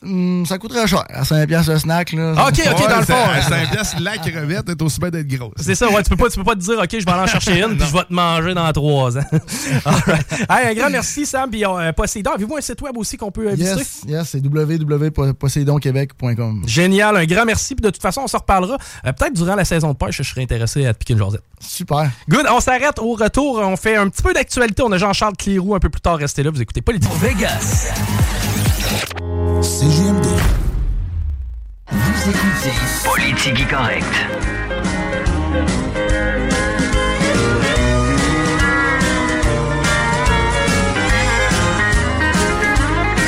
Hmm, 0.00 0.44
ça 0.44 0.58
coûterait 0.58 0.86
cher. 0.86 1.02
À 1.08 1.24
5 1.24 1.48
piastres 1.48 1.72
le 1.72 1.78
snack, 1.78 2.12
là. 2.12 2.30
OK, 2.32 2.62
OK, 2.70 2.88
dans 2.88 2.98
le 2.98 3.04
fond. 3.04 3.14
À 3.14 3.42
5 3.42 3.72
piastres, 3.72 3.96
la 4.00 4.16
crevette 4.18 4.68
est 4.68 4.80
aussi 4.80 5.00
bien 5.00 5.10
d'être 5.10 5.26
grosse. 5.26 5.54
C'est 5.56 5.74
ça, 5.74 5.88
ouais. 5.88 6.04
Tu 6.04 6.10
peux 6.10 6.16
pas, 6.16 6.30
tu 6.30 6.38
peux 6.38 6.44
pas 6.44 6.54
te 6.54 6.60
dire, 6.60 6.78
OK, 6.78 6.88
je 6.92 7.04
vais 7.04 7.10
aller 7.10 7.22
en 7.22 7.26
chercher 7.26 7.60
une, 7.62 7.76
puis 7.76 7.88
je 7.88 7.92
vais 7.92 8.04
te 8.04 8.12
manger 8.12 8.54
dans 8.54 8.70
3 8.72 9.18
ans. 9.18 9.22
hey, 10.50 10.68
un 10.68 10.74
grand 10.74 10.90
merci, 10.90 11.26
Sam. 11.26 11.50
Puis 11.50 11.64
euh, 11.64 11.92
Poséidon, 11.92 12.30
avez-vous 12.32 12.56
un 12.56 12.60
site 12.60 12.80
web 12.80 12.96
aussi 12.96 13.16
qu'on 13.16 13.32
peut 13.32 13.48
euh, 13.48 13.54
visiter? 13.54 13.78
Yes, 13.78 14.02
yes 14.06 14.28
c'est 14.30 14.44
www.poseidonquebec.com. 14.44 16.62
Génial, 16.66 17.16
un 17.16 17.24
grand 17.24 17.44
merci. 17.44 17.74
Puis 17.74 17.82
de 17.82 17.90
toute 17.90 18.02
façon, 18.02 18.20
on 18.22 18.28
se 18.28 18.36
reparlera. 18.36 18.78
Euh, 19.04 19.12
peut-être 19.12 19.34
durant 19.34 19.56
la 19.56 19.64
saison 19.64 19.90
de 19.92 19.96
pêche, 19.96 20.18
je 20.18 20.22
serais 20.22 20.42
intéressé 20.42 20.86
à 20.86 20.94
te 20.94 20.98
piquer 20.98 21.14
une 21.14 21.18
jasette. 21.18 21.42
Super. 21.60 22.08
Good, 22.28 22.46
on 22.50 22.60
s'arrête 22.60 23.00
au 23.00 23.14
retour. 23.14 23.58
On 23.58 23.76
fait 23.76 23.96
un 23.96 24.08
petit 24.08 24.22
peu 24.22 24.32
d'actualité. 24.32 24.80
On 24.82 24.92
a 24.92 24.98
Jean-Charles 24.98 25.34
Clérou 25.36 25.74
un 25.74 25.80
peu 25.80 25.88
plus 25.88 26.00
tard. 26.00 26.18
Restez 26.18 26.44
là, 26.44 26.50
vous 26.50 26.62
écoutez 26.62 26.82
Politique. 26.82 27.10
Vegas. 27.20 27.88
CGMD. 29.62 30.26
écoutez 31.90 32.72
Politique 33.04 33.68
Correct. 33.68 34.04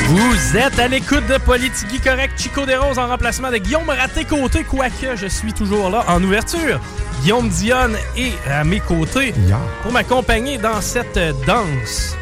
Vous 0.08 0.56
êtes 0.56 0.78
à 0.78 0.88
l'écoute 0.88 1.26
de 1.26 1.38
Politique 1.38 2.02
Correct, 2.02 2.32
Chico 2.36 2.66
Desroses 2.66 2.98
en 2.98 3.08
remplacement 3.08 3.50
de 3.50 3.56
Guillaume 3.56 3.88
Raté-Côté, 3.88 4.64
quoique 4.64 5.16
je 5.16 5.26
suis 5.26 5.52
toujours 5.52 5.88
là 5.88 6.04
en 6.08 6.22
ouverture. 6.22 6.80
Guillaume 7.22 7.48
Dionne 7.48 7.96
est 8.16 8.34
à 8.50 8.64
mes 8.64 8.80
côtés 8.80 9.34
pour 9.82 9.92
m'accompagner 9.92 10.58
dans 10.58 10.80
cette 10.80 11.18
danse. 11.46 12.16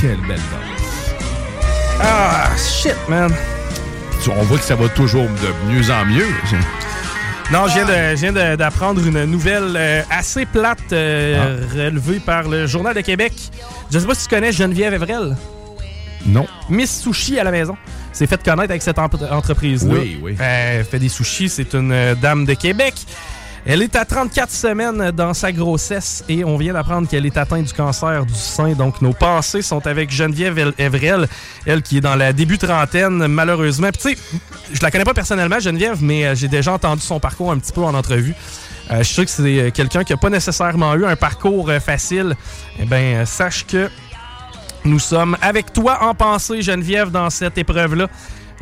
Quelle 0.00 0.20
belle 0.26 0.36
danse. 0.36 0.83
Ah, 2.06 2.50
shit, 2.56 2.96
man. 3.08 3.32
On 4.28 4.42
voit 4.42 4.58
que 4.58 4.64
ça 4.64 4.74
va 4.74 4.88
toujours 4.88 5.24
de 5.24 5.72
mieux 5.72 5.90
en 5.90 6.04
mieux. 6.04 6.28
Non, 7.52 7.66
je 7.68 8.14
viens 8.14 8.32
d'apprendre 8.56 9.06
une 9.06 9.26
nouvelle 9.26 9.74
euh, 9.76 10.02
assez 10.10 10.46
plate 10.46 10.92
euh, 10.92 11.36
ah. 11.38 11.74
relevée 11.76 12.18
par 12.18 12.48
le 12.48 12.66
Journal 12.66 12.94
de 12.94 13.02
Québec. 13.02 13.34
Je 13.92 13.98
sais 13.98 14.06
pas 14.06 14.14
si 14.14 14.26
tu 14.26 14.34
connais 14.34 14.50
Geneviève 14.50 14.94
Evrel. 14.94 15.36
Non. 16.24 16.46
Miss 16.70 17.02
Sushi 17.02 17.38
à 17.38 17.44
la 17.44 17.50
maison. 17.50 17.76
C'est 18.12 18.26
fait 18.26 18.42
connaître 18.42 18.70
avec 18.70 18.80
cette 18.80 18.98
entreprise-là. 18.98 19.94
Oui, 19.94 20.18
oui. 20.22 20.36
Elle 20.40 20.84
fait 20.84 20.98
des 20.98 21.10
sushis. 21.10 21.50
C'est 21.50 21.74
une 21.74 21.92
euh, 21.92 22.14
dame 22.14 22.46
de 22.46 22.54
Québec. 22.54 22.94
Elle 23.66 23.80
est 23.80 23.96
à 23.96 24.04
34 24.04 24.50
semaines 24.50 25.10
dans 25.12 25.32
sa 25.32 25.50
grossesse 25.50 26.22
et 26.28 26.44
on 26.44 26.58
vient 26.58 26.74
d'apprendre 26.74 27.08
qu'elle 27.08 27.24
est 27.24 27.36
atteinte 27.38 27.64
du 27.64 27.72
cancer 27.72 28.26
du 28.26 28.34
sein. 28.34 28.72
Donc, 28.72 29.00
nos 29.00 29.14
pensées 29.14 29.62
sont 29.62 29.86
avec 29.86 30.10
Geneviève 30.10 30.74
Evrel, 30.76 31.26
elle 31.64 31.80
qui 31.80 31.96
est 31.96 32.00
dans 32.02 32.14
la 32.14 32.34
début 32.34 32.58
trentaine, 32.58 33.26
malheureusement. 33.26 33.88
Puis, 33.88 34.14
tu 34.14 34.20
sais, 34.20 34.38
je 34.70 34.82
la 34.82 34.90
connais 34.90 35.04
pas 35.04 35.14
personnellement, 35.14 35.60
Geneviève, 35.60 35.96
mais 36.02 36.26
euh, 36.26 36.34
j'ai 36.34 36.48
déjà 36.48 36.74
entendu 36.74 37.00
son 37.00 37.20
parcours 37.20 37.52
un 37.52 37.58
petit 37.58 37.72
peu 37.72 37.80
en 37.80 37.94
entrevue. 37.94 38.34
Euh, 38.90 39.02
je 39.02 39.10
sais 39.10 39.24
que 39.24 39.30
c'est 39.30 39.72
quelqu'un 39.72 40.04
qui 40.04 40.12
n'a 40.12 40.18
pas 40.18 40.30
nécessairement 40.30 40.94
eu 40.94 41.06
un 41.06 41.16
parcours 41.16 41.70
facile. 41.82 42.36
Eh 42.78 42.84
bien, 42.84 43.24
sache 43.24 43.64
que 43.66 43.88
nous 44.84 44.98
sommes 44.98 45.38
avec 45.40 45.72
toi 45.72 46.02
en 46.02 46.14
pensée, 46.14 46.60
Geneviève, 46.60 47.10
dans 47.10 47.30
cette 47.30 47.56
épreuve-là. 47.56 48.08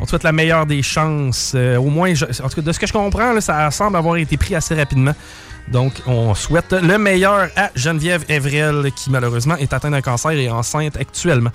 On 0.02 0.04
te 0.04 0.10
souhaite 0.10 0.24
la 0.24 0.32
meilleure 0.32 0.66
des 0.66 0.82
chances. 0.82 1.52
Euh, 1.54 1.76
au 1.76 1.88
moins, 1.88 2.12
en 2.12 2.48
tout 2.48 2.56
cas, 2.56 2.60
de 2.60 2.72
ce 2.72 2.80
que 2.80 2.88
je 2.88 2.92
comprends, 2.92 3.40
ça 3.40 3.70
semble 3.70 3.96
avoir 3.96 4.16
été 4.16 4.36
pris 4.36 4.56
assez 4.56 4.74
rapidement. 4.74 5.14
Donc, 5.68 6.02
on 6.06 6.34
souhaite 6.34 6.72
le 6.72 6.98
meilleur 6.98 7.48
à 7.56 7.70
Geneviève 7.74 8.24
Evrel, 8.28 8.90
qui 8.94 9.10
malheureusement 9.10 9.56
est 9.56 9.72
atteinte 9.72 9.92
d'un 9.92 10.00
cancer 10.00 10.32
et 10.32 10.50
enceinte 10.50 10.96
actuellement. 10.96 11.50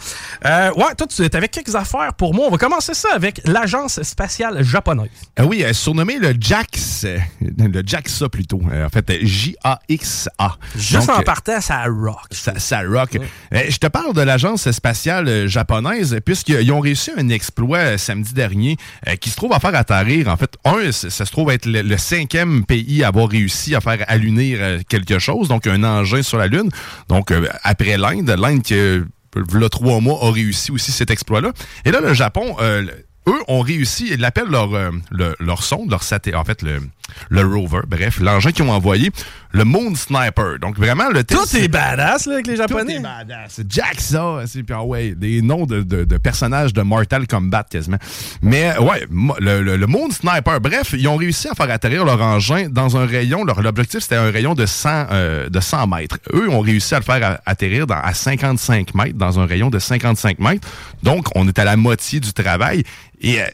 Euh, 0.46 0.72
ouais, 0.76 0.96
toi, 0.98 1.08
tu 1.08 1.24
es 1.24 1.36
avec 1.36 1.52
quelques 1.52 1.76
affaires 1.76 2.14
pour 2.14 2.34
moi. 2.34 2.46
On 2.48 2.52
va 2.52 2.58
commencer 2.58 2.94
ça 2.94 3.10
avec 3.14 3.42
l'Agence 3.46 4.02
spatiale 4.04 4.64
japonaise. 4.64 5.10
Euh, 5.40 5.44
oui, 5.44 5.64
euh, 5.64 5.74
surnommé 5.74 6.18
le 6.20 6.34
JAX. 6.40 7.06
Le 7.42 7.84
JAXA 7.86 8.30
plutôt. 8.30 8.62
en 8.62 8.90
fait, 8.90 9.20
J-A-X-A. 9.22 10.58
Juste 10.76 11.10
en 11.10 11.22
partant, 11.22 11.62
ça 11.62 11.84
rock. 11.86 12.28
Ça, 12.32 12.82
rock. 12.82 13.18
je 13.52 13.78
te 13.78 13.88
parle 13.88 14.14
de 14.14 14.22
l'Agence 14.22 14.70
spatiale 14.72 15.48
japonaise, 15.48 16.18
puisqu'ils 16.26 16.72
ont 16.72 16.80
réussi 16.80 17.12
un 17.18 17.30
exploit 17.30 17.98
samedi 17.98 18.34
dernier 18.34 18.78
qui 19.20 19.30
se 19.30 19.36
trouve 19.36 19.54
à 19.54 19.60
faire 19.60 19.76
atterrir. 19.76 20.28
En 20.30 20.38
fait, 20.38 20.56
un, 20.66 20.92
ça 20.92 21.10
se 21.10 21.32
trouve 21.32 21.52
être 21.52 21.66
le 21.66 21.98
cinquième 21.98 22.66
pays 22.66 23.04
à 23.04 23.10
avoir 23.10 23.30
réussi 23.30 23.76
à 23.76 23.82
faire 23.82 23.97
à 24.08 24.18
l'unir 24.18 24.60
euh, 24.62 24.80
quelque 24.88 25.20
chose, 25.20 25.48
donc 25.48 25.68
un 25.68 25.84
engin 25.84 26.22
sur 26.22 26.38
la 26.38 26.48
Lune. 26.48 26.70
Donc, 27.10 27.32
euh, 27.32 27.48
après 27.64 27.98
l'Inde, 27.98 28.30
l'Inde 28.38 28.62
qui, 28.62 28.76
le 28.76 29.70
trois 29.70 30.00
mois, 30.00 30.20
a 30.22 30.32
réussi 30.32 30.72
aussi 30.72 30.92
cet 30.92 31.12
exploit-là. 31.12 31.52
Et 31.86 31.92
là, 31.92 32.00
le 32.02 32.14
Japon, 32.14 32.56
euh, 32.60 32.86
eux 33.28 33.40
ont 33.48 33.62
réussi, 33.62 34.10
ils 34.12 34.20
l'appellent 34.20 34.50
leur, 34.50 34.70
leur 35.12 35.64
sonde, 35.64 35.92
leur 35.92 36.04
satellite, 36.04 36.40
en 36.40 36.46
fait, 36.46 36.62
le, 36.62 36.82
le 37.30 37.46
rover, 37.46 37.82
bref, 37.88 38.20
l'engin 38.20 38.52
qu'ils 38.52 38.64
ont 38.64 38.72
envoyé, 38.72 39.12
le 39.52 39.64
Moon 39.64 39.96
Sniper. 39.96 40.60
Donc 40.60 40.78
vraiment, 40.78 41.10
le 41.10 41.24
Tout 41.24 41.44
est 41.56 41.68
badass 41.68 42.26
là, 42.26 42.34
avec 42.36 42.48
les 42.48 42.56
Japonais. 42.56 42.96
Tout 42.96 43.00
est 43.00 43.04
badass. 43.04 43.62
Jack 43.70 44.00
ça, 44.00 44.40
puis 44.52 44.66
ah 44.72 44.84
ouais, 44.84 45.14
des 45.16 45.42
noms 45.42 45.66
de, 45.66 45.82
de, 45.82 46.18
personnages 46.18 46.74
de 46.74 46.82
Mortal 46.82 47.28
Kombat 47.28 47.66
quasiment. 47.70 47.98
Mais 48.42 48.78
ouais, 48.78 49.08
le, 49.40 49.62
le, 49.62 49.88
Moon 49.88 50.10
Sniper, 50.12 50.60
bref, 50.60 50.94
ils 50.94 51.08
ont 51.08 51.16
réussi 51.16 51.48
à 51.48 51.54
faire 51.54 51.70
atterrir 51.72 52.06
leur 52.06 52.22
engin 52.22 52.68
dans 52.70 52.98
un 52.98 53.06
rayon, 53.06 53.44
leur 53.44 53.62
l'objectif 53.62 54.02
c'était 54.02 54.16
un 54.16 54.32
rayon 54.32 54.54
de 54.54 54.66
100, 54.66 54.90
euh, 55.12 55.50
de 55.50 55.60
100 55.60 55.88
mètres. 55.88 56.18
Eux 56.34 56.50
ont 56.50 56.62
réussi 56.62 56.96
à 56.96 57.00
le 57.00 57.04
faire 57.04 57.40
atterrir 57.46 57.88
dans, 57.88 58.00
à 58.00 58.14
55 58.14 58.94
mètres, 58.94 59.18
dans 59.18 59.40
un 59.40 59.46
rayon 59.46 59.70
de 59.70 59.80
55 59.80 60.40
mètres. 60.40 60.68
Donc, 61.04 61.28
on 61.36 61.48
est 61.48 61.60
à 61.60 61.66
la 61.66 61.76
moitié 61.78 62.20
du 62.20 62.34
travail. 62.34 62.84
Et 63.22 63.42
euh, 63.42 63.46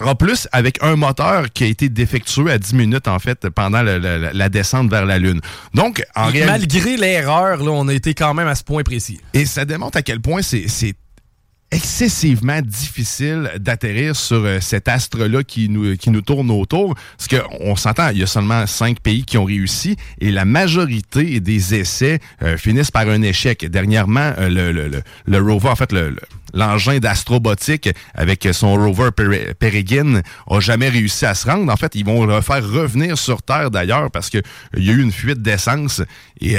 en 0.00 0.14
plus, 0.14 0.48
avec 0.52 0.82
un 0.82 0.96
moteur 0.96 1.46
qui 1.52 1.64
a 1.64 1.66
été 1.66 1.88
défectueux 1.88 2.50
à 2.50 2.58
10 2.58 2.74
minutes, 2.74 3.08
en 3.08 3.18
fait, 3.18 3.48
pendant 3.50 3.82
la 3.82 4.48
descente 4.48 4.90
vers 4.90 5.04
la 5.04 5.18
Lune. 5.18 5.40
Donc, 5.74 6.04
en 6.14 6.30
Malgré 6.30 6.96
l'erreur, 6.96 7.60
on 7.62 7.88
a 7.88 7.94
été 7.94 8.14
quand 8.14 8.34
même 8.34 8.48
à 8.48 8.54
ce 8.54 8.62
point 8.62 8.82
précis. 8.82 9.20
Et 9.34 9.46
ça 9.46 9.64
démontre 9.64 9.98
à 9.98 10.02
quel 10.02 10.20
point 10.20 10.42
c'est 10.42 10.94
excessivement 11.70 12.60
difficile 12.62 13.50
d'atterrir 13.58 14.16
sur 14.16 14.44
euh, 14.44 14.58
cet 14.60 14.88
astre-là 14.88 15.42
qui 15.42 15.68
nous, 15.68 15.96
qui 15.96 16.10
nous 16.10 16.22
tourne 16.22 16.50
autour. 16.50 16.94
Parce 17.16 17.28
qu'on 17.28 17.76
s'entend, 17.76 18.08
il 18.10 18.18
y 18.18 18.22
a 18.22 18.26
seulement 18.26 18.66
cinq 18.66 19.00
pays 19.00 19.24
qui 19.24 19.36
ont 19.36 19.44
réussi 19.44 19.96
et 20.20 20.30
la 20.30 20.44
majorité 20.44 21.40
des 21.40 21.74
essais 21.74 22.20
euh, 22.42 22.56
finissent 22.56 22.90
par 22.90 23.08
un 23.08 23.20
échec. 23.22 23.66
Dernièrement, 23.66 24.32
euh, 24.38 24.48
le, 24.48 24.72
le, 24.72 25.02
le, 25.26 25.38
rover, 25.38 25.68
en 25.68 25.76
fait, 25.76 25.92
le, 25.92 26.16
l'engin 26.54 26.98
d'astrobotique 26.98 27.90
avec 28.14 28.48
son 28.52 28.74
rover 28.74 29.10
Peregrine 29.58 30.22
a 30.48 30.60
jamais 30.60 30.88
réussi 30.88 31.26
à 31.26 31.34
se 31.34 31.50
rendre. 31.50 31.70
En 31.70 31.76
fait, 31.76 31.94
ils 31.94 32.04
vont 32.04 32.24
le 32.24 32.40
faire 32.40 32.66
revenir 32.66 33.18
sur 33.18 33.42
Terre 33.42 33.70
d'ailleurs 33.70 34.10
parce 34.10 34.30
qu'il 34.30 34.42
y 34.76 34.88
a 34.88 34.92
eu 34.92 35.02
une 35.02 35.12
fuite 35.12 35.42
d'essence 35.42 36.00
et 36.40 36.56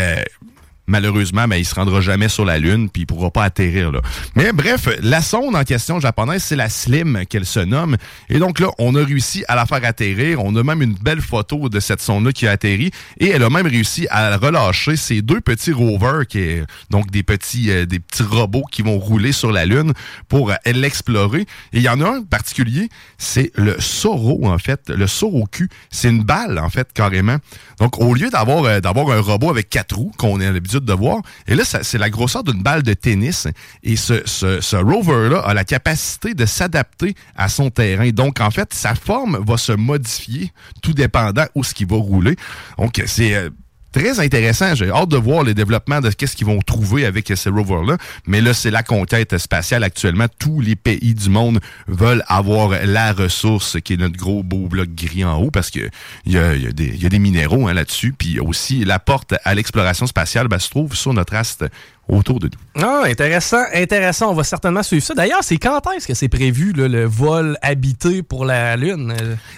malheureusement, 0.89 1.47
ben, 1.47 1.55
il 1.55 1.65
se 1.65 1.75
rendra 1.75 2.01
jamais 2.01 2.27
sur 2.27 2.43
la 2.43 2.57
Lune, 2.57 2.89
puis 2.89 3.03
il 3.03 3.05
pourra 3.05 3.31
pas 3.31 3.43
atterrir 3.43 3.91
là. 3.91 4.01
Mais 4.35 4.51
bref, 4.51 4.89
la 5.01 5.21
sonde 5.21 5.55
en 5.55 5.63
question 5.63 5.99
japonaise, 5.99 6.43
c'est 6.43 6.55
la 6.55 6.69
Slim 6.69 7.25
qu'elle 7.29 7.45
se 7.45 7.59
nomme. 7.59 7.95
Et 8.29 8.39
donc 8.39 8.59
là, 8.59 8.69
on 8.79 8.95
a 8.95 9.03
réussi 9.03 9.45
à 9.47 9.55
la 9.55 9.65
faire 9.65 9.83
atterrir. 9.83 10.43
On 10.43 10.55
a 10.55 10.63
même 10.63 10.81
une 10.81 10.95
belle 10.95 11.21
photo 11.21 11.69
de 11.69 11.79
cette 11.79 12.01
sonde-là 12.01 12.31
qui 12.31 12.47
a 12.47 12.51
atterri. 12.51 12.91
Et 13.19 13.29
elle 13.29 13.43
a 13.43 13.49
même 13.49 13.67
réussi 13.67 14.07
à 14.09 14.37
relâcher 14.37 14.95
ces 14.95 15.21
deux 15.21 15.41
petits 15.41 15.71
rovers, 15.71 16.27
qui 16.27 16.39
est 16.39 16.63
donc 16.89 17.11
des 17.11 17.23
petits, 17.23 17.71
euh, 17.71 17.85
des 17.85 17.99
petits 17.99 18.23
robots 18.23 18.65
qui 18.71 18.81
vont 18.81 18.97
rouler 18.97 19.31
sur 19.31 19.51
la 19.51 19.65
Lune 19.65 19.93
pour 20.27 20.51
euh, 20.51 20.55
l'explorer. 20.65 21.41
Et 21.41 21.77
il 21.77 21.81
y 21.81 21.89
en 21.89 22.01
a 22.01 22.09
un 22.09 22.23
particulier, 22.23 22.89
c'est 23.17 23.51
le 23.55 23.79
Soro, 23.79 24.47
en 24.47 24.57
fait. 24.57 24.89
Le 24.89 25.07
Soro-Q. 25.07 25.69
C'est 25.91 26.09
une 26.09 26.23
balle, 26.23 26.59
en 26.59 26.69
fait, 26.69 26.91
carrément. 26.93 27.37
Donc, 27.79 27.99
au 27.99 28.13
lieu 28.13 28.29
d'avoir 28.29 28.63
euh, 28.65 28.79
un 28.83 29.21
robot 29.21 29.49
avec 29.49 29.69
quatre 29.69 29.95
roues, 29.95 30.11
qu'on 30.17 30.39
a 30.39 30.51
l'habitude 30.51 30.78
de 30.86 30.93
voir. 30.93 31.21
Et 31.47 31.55
là, 31.55 31.63
c'est 31.65 31.97
la 31.97 32.09
grosseur 32.09 32.43
d'une 32.43 32.61
balle 32.61 32.84
de 32.84 32.93
tennis. 32.93 33.47
Et 33.84 33.95
ce, 33.95 34.25
ce, 34.25 34.75
rover-là 34.75 35.39
a 35.39 35.53
la 35.53 35.63
capacité 35.63 36.34
de 36.34 36.45
s'adapter 36.45 37.15
à 37.36 37.49
son 37.49 37.69
terrain. 37.69 38.09
Donc, 38.09 38.39
en 38.41 38.51
fait, 38.51 38.73
sa 38.73 38.95
forme 38.95 39.43
va 39.45 39.57
se 39.57 39.71
modifier 39.71 40.51
tout 40.82 40.93
dépendant 40.93 41.45
où 41.55 41.63
ce 41.63 41.73
qui 41.73 41.86
va 41.86 41.97
rouler. 41.97 42.36
Donc, 42.77 43.01
c'est 43.05 43.36
euh, 43.36 43.49
très 43.91 44.19
intéressant. 44.19 44.75
J'ai 44.75 44.89
hâte 44.89 45.09
de 45.09 45.17
voir 45.17 45.43
les 45.43 45.53
développements 45.53 46.01
de 46.01 46.09
qu'est-ce 46.09 46.35
qu'ils 46.35 46.47
vont 46.47 46.59
trouver 46.61 47.05
avec 47.05 47.31
ces 47.35 47.49
rovers-là. 47.49 47.97
Mais 48.27 48.41
là, 48.41 48.53
c'est 48.53 48.71
la 48.71 48.83
conquête 48.83 49.37
spatiale 49.37 49.83
actuellement. 49.83 50.25
Tous 50.39 50.61
les 50.61 50.75
pays 50.75 51.13
du 51.13 51.29
monde 51.29 51.59
veulent 51.87 52.23
avoir 52.27 52.71
la 52.85 53.13
ressource 53.13 53.77
qui 53.83 53.93
est 53.93 53.97
notre 53.97 54.17
gros 54.17 54.43
beau 54.43 54.67
bloc 54.67 54.89
gris 54.89 55.25
en 55.25 55.37
haut 55.37 55.51
parce 55.51 55.71
que 55.71 55.89
il 56.25 56.33
y 56.33 56.37
a, 56.37 57.09
des 57.09 57.19
minéraux 57.19 57.67
hein, 57.67 57.73
là-dessus. 57.73 58.13
Puis 58.17 58.39
aussi, 58.39 58.85
la 58.85 58.99
porte 58.99 59.33
à 59.43 59.55
l'exploration 59.55 60.07
spatiale 60.07 60.47
ben, 60.47 60.59
se 60.59 60.69
trouve 60.69 60.95
sur 60.95 61.13
notre 61.13 61.35
astre 61.35 61.65
autour 62.10 62.39
de 62.39 62.47
nous. 62.47 62.84
Ah, 62.84 63.03
intéressant, 63.05 63.64
intéressant. 63.74 64.32
On 64.32 64.34
va 64.34 64.43
certainement 64.43 64.84
suivre 64.84 65.05
ça. 65.05 65.14
D'ailleurs, 65.14 65.43
c'est 65.43 65.57
quand 65.57 65.80
est-ce 65.95 66.07
que 66.07 66.14
c'est 66.14 66.28
prévu 66.28 66.74
le 66.74 67.05
vol 67.05 67.57
habité 67.62 68.24
pour 68.24 68.45
la 68.45 68.76
Lune? 68.76 69.14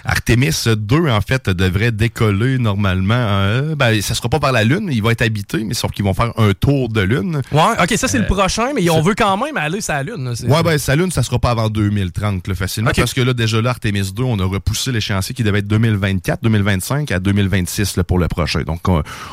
Artemis 0.06 0.66
2, 0.66 1.10
en 1.10 1.22
fait, 1.22 1.50
devrait 1.50 1.92
décoller 1.92 2.58
normalement. 2.58 3.14
Euh, 3.16 3.76
ben, 3.76 4.02
ça 4.02 4.16
sera 4.16 4.30
pas 4.30 4.40
par 4.40 4.52
la 4.52 4.64
Lune, 4.64 4.90
il 4.92 5.02
va 5.02 5.12
être 5.12 5.22
habité, 5.22 5.64
mais 5.64 5.74
sauf 5.74 5.92
qu'ils 5.92 6.06
vont 6.06 6.14
faire 6.14 6.34
un 6.38 6.54
tour 6.54 6.90
de 6.90 7.02
Lune. 7.02 7.42
Ouais, 7.52 7.62
ok, 7.82 7.94
ça 7.98 8.08
c'est 8.08 8.18
le 8.18 8.26
euh, 8.26 8.28
prochain, 8.28 8.72
mais 8.76 8.90
on 8.90 9.02
veut 9.02 9.16
quand 9.16 9.38
même 9.38 9.58
aller 9.58 9.82
sur 9.82 9.94
la 9.94 10.04
Lune. 10.04 10.34
ouais, 10.48 10.64
ben, 10.64 10.78
sa 10.78 10.96
Lune, 10.96 11.12
ça 11.12 11.24
sera 11.24 11.40
pas 11.40 11.52
avant 11.52 11.70
2030, 11.70 12.54
facilement. 12.54 12.92
Parce 12.96 13.14
que 13.14 13.22
là, 13.22 13.34
déjà 13.34 13.62
là, 13.62 13.72
Artemis 13.72 14.12
2, 14.14 14.24
on 14.24 14.40
a 14.40 14.46
repoussé 14.46 14.92
l'échéancier 14.92 15.34
qui 15.34 15.44
devait 15.44 15.60
être 15.60 15.68
2024, 15.68 16.44
2025 16.44 17.12
à 17.12 17.20
2026 17.20 18.00
pour 18.08 18.20
le 18.20 18.28
prochain. 18.28 18.62
Donc, 18.64 18.82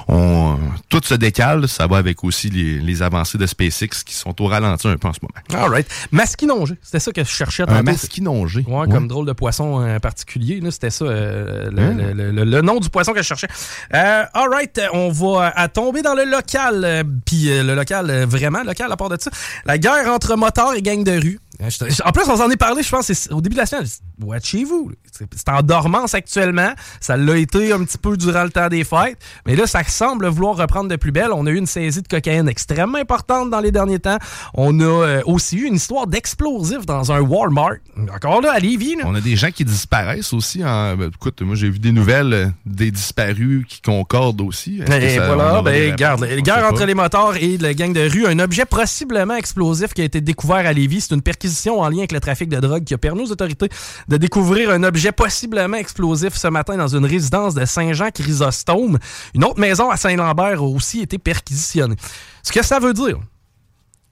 on, 0.09 0.59
tout 0.89 1.01
se 1.05 1.15
décale. 1.15 1.69
Ça 1.69 1.87
va 1.87 1.97
avec 1.99 2.25
aussi 2.25 2.51
les, 2.51 2.79
les 2.79 3.03
avancées 3.09 3.39
de 3.39 3.47
SpaceX 3.47 4.05
qui 4.05 4.15
sont 4.15 4.41
au 4.41 4.47
ralenti 4.47 4.89
un 4.89 4.97
peu 4.97 5.09
en 5.09 5.13
ce 5.13 5.19
moment. 5.23 5.65
All 5.65 5.71
right. 5.71 5.87
Masquinongé, 6.13 6.75
c'était 6.83 7.01
ça 7.01 7.13
que 7.13 7.25
je 7.25 7.29
cherchais. 7.29 7.65
Un 7.67 7.83
masquinongé. 7.83 8.65
Ouais, 8.69 8.89
comme 8.89 9.09
drôle 9.09 9.27
de 9.27 9.33
poisson 9.33 9.81
euh, 9.81 9.99
particulier. 9.99 10.61
C'était 10.71 10.91
ça, 10.91 11.05
euh, 11.05 11.71
hein? 11.77 11.97
le, 12.15 12.61
nom 12.61 12.81
du 12.81 12.89
poisson 12.91 13.13
que 13.13 13.23
je 13.23 13.27
cherchais. 13.27 13.49
Euh, 13.95 14.25
all 14.33 14.49
right, 14.51 14.81
on 14.93 15.11
va 15.11 15.53
à 15.55 15.69
tomber 15.69 16.03
dans 16.03 16.15
le 16.15 16.25
local. 16.25 17.05
Puis 17.25 17.47
le 17.47 17.75
local, 17.75 18.25
vraiment 18.25 18.63
local 18.63 18.93
à 18.93 18.97
part 18.97 19.09
de 19.09 19.17
ça. 19.21 19.31
La 19.65 19.79
guerre 19.79 20.09
entre 20.09 20.37
motards 20.37 20.75
et 20.75 20.83
gangs 20.83 21.05
de 21.05 21.21
rue. 21.21 21.39
En 21.61 22.13
plus, 22.13 22.29
on 22.29 22.37
s'en 22.37 22.49
est 22.51 22.57
parlé, 22.57 22.85
je 22.85 22.89
pense, 22.89 23.11
au 23.33 23.41
début 23.41 23.55
de 23.55 23.61
la 23.61 23.67
semaine. 23.67 23.85
watchez-vous. 24.23 24.93
C'est 25.35 25.49
en 25.49 25.63
dormance 25.63 26.15
actuellement. 26.15 26.73
Ça 27.01 27.17
l'a 27.17 27.37
été 27.37 27.73
un 27.73 27.83
petit 27.83 27.99
peu 27.99 28.17
durant 28.17 28.45
le 28.45 28.51
temps 28.51 28.69
des 28.69 28.85
fêtes. 28.85 29.19
Mais 29.45 29.57
là, 29.57 29.67
ça 29.67 29.83
semble 29.83 30.29
vouloir 30.29 30.57
reprendre 30.57 30.89
de 30.89 30.95
plus 30.95 31.11
belle. 31.11 31.31
On 31.33 31.47
a 31.47 31.51
eu 31.51 31.57
une 31.57 31.67
saisie 31.67 32.03
de 32.03 32.07
cocaïne 32.07 32.49
extrêmement 32.49 32.99
importante 32.99 33.51
dans 33.51 33.59
les 33.59 33.73
derniers 33.73 33.99
temps. 33.99 34.19
On 34.55 34.79
a 34.79 34.85
euh, 34.85 35.23
aussi 35.27 35.57
eu 35.57 35.65
une 35.67 35.75
histoire 35.75 36.07
d'explosif 36.07 36.87
dans 36.87 37.11
un 37.11 37.21
Walmart. 37.21 37.79
Encore 38.15 38.41
là, 38.41 38.53
à 38.53 38.61
Lévis. 38.61 38.97
On 39.05 39.17
a 39.17 39.21
des 39.21 39.35
gens 39.35 39.51
qui 39.51 39.65
disparaissent 39.65 40.33
aussi. 40.33 40.65
En... 40.65 40.97
Ben, 40.97 41.11
écoute, 41.13 41.43
moi, 41.43 41.57
j'ai 41.57 41.71
vu 41.71 41.81
des 41.81 41.93
nouvelles 41.93 42.35
euh, 42.35 42.47
des 42.67 42.93
disparus 42.93 43.65
qui 43.67 43.83
concordent 43.83 44.43
aussi. 44.43 44.81
Et 44.81 45.19
voilà, 45.19 45.61
ben, 45.63 45.95
garde, 45.97 46.25
guerre 46.25 46.67
entre 46.71 46.85
les 46.85 46.95
motards 46.95 47.37
et 47.37 47.59
la 47.59 47.75
gang 47.75 47.93
de 47.93 48.09
rue. 48.09 48.27
Un 48.27 48.39
objet 48.39 48.65
possiblement 48.65 49.35
explosif 49.35 49.93
qui 49.93 50.03
a 50.03 50.05
été 50.05 50.21
découvert 50.21 50.59
à 50.59 50.73
Lévis. 50.73 51.01
C'est 51.03 51.15
une 51.15 51.23
perquisition 51.23 51.48
en 51.81 51.89
lien 51.89 51.99
avec 51.99 52.13
le 52.13 52.21
trafic 52.21 52.49
de 52.49 52.59
drogue 52.59 52.85
qui 52.85 52.95
a 52.95 52.99
permis 52.99 53.23
aux 53.23 53.33
autorités 53.33 53.69
de 54.09 54.17
découvrir 54.17 54.71
un 54.71 54.83
objet 54.83 55.13
possiblement 55.13 55.77
explosif 55.77 56.35
ce 56.35 56.49
matin 56.49 56.77
dans 56.77 56.89
une 56.89 57.05
résidence 57.05 57.55
de 57.55 57.65
Saint-Jean-Chrysostome. 57.65 58.99
Une 59.35 59.45
autre 59.45 59.61
maison 59.61 59.91
à 59.91 59.97
Saint-Lambert 59.97 60.61
a 60.61 60.67
aussi 60.67 61.01
été 61.01 61.19
perquisitionnée. 61.19 61.97
Ce 62.43 62.53
que 62.53 62.63
ça 62.63 62.79
veut 62.79 62.95
dire, 62.95 63.19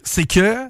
c'est 0.02 0.26
que 0.26 0.68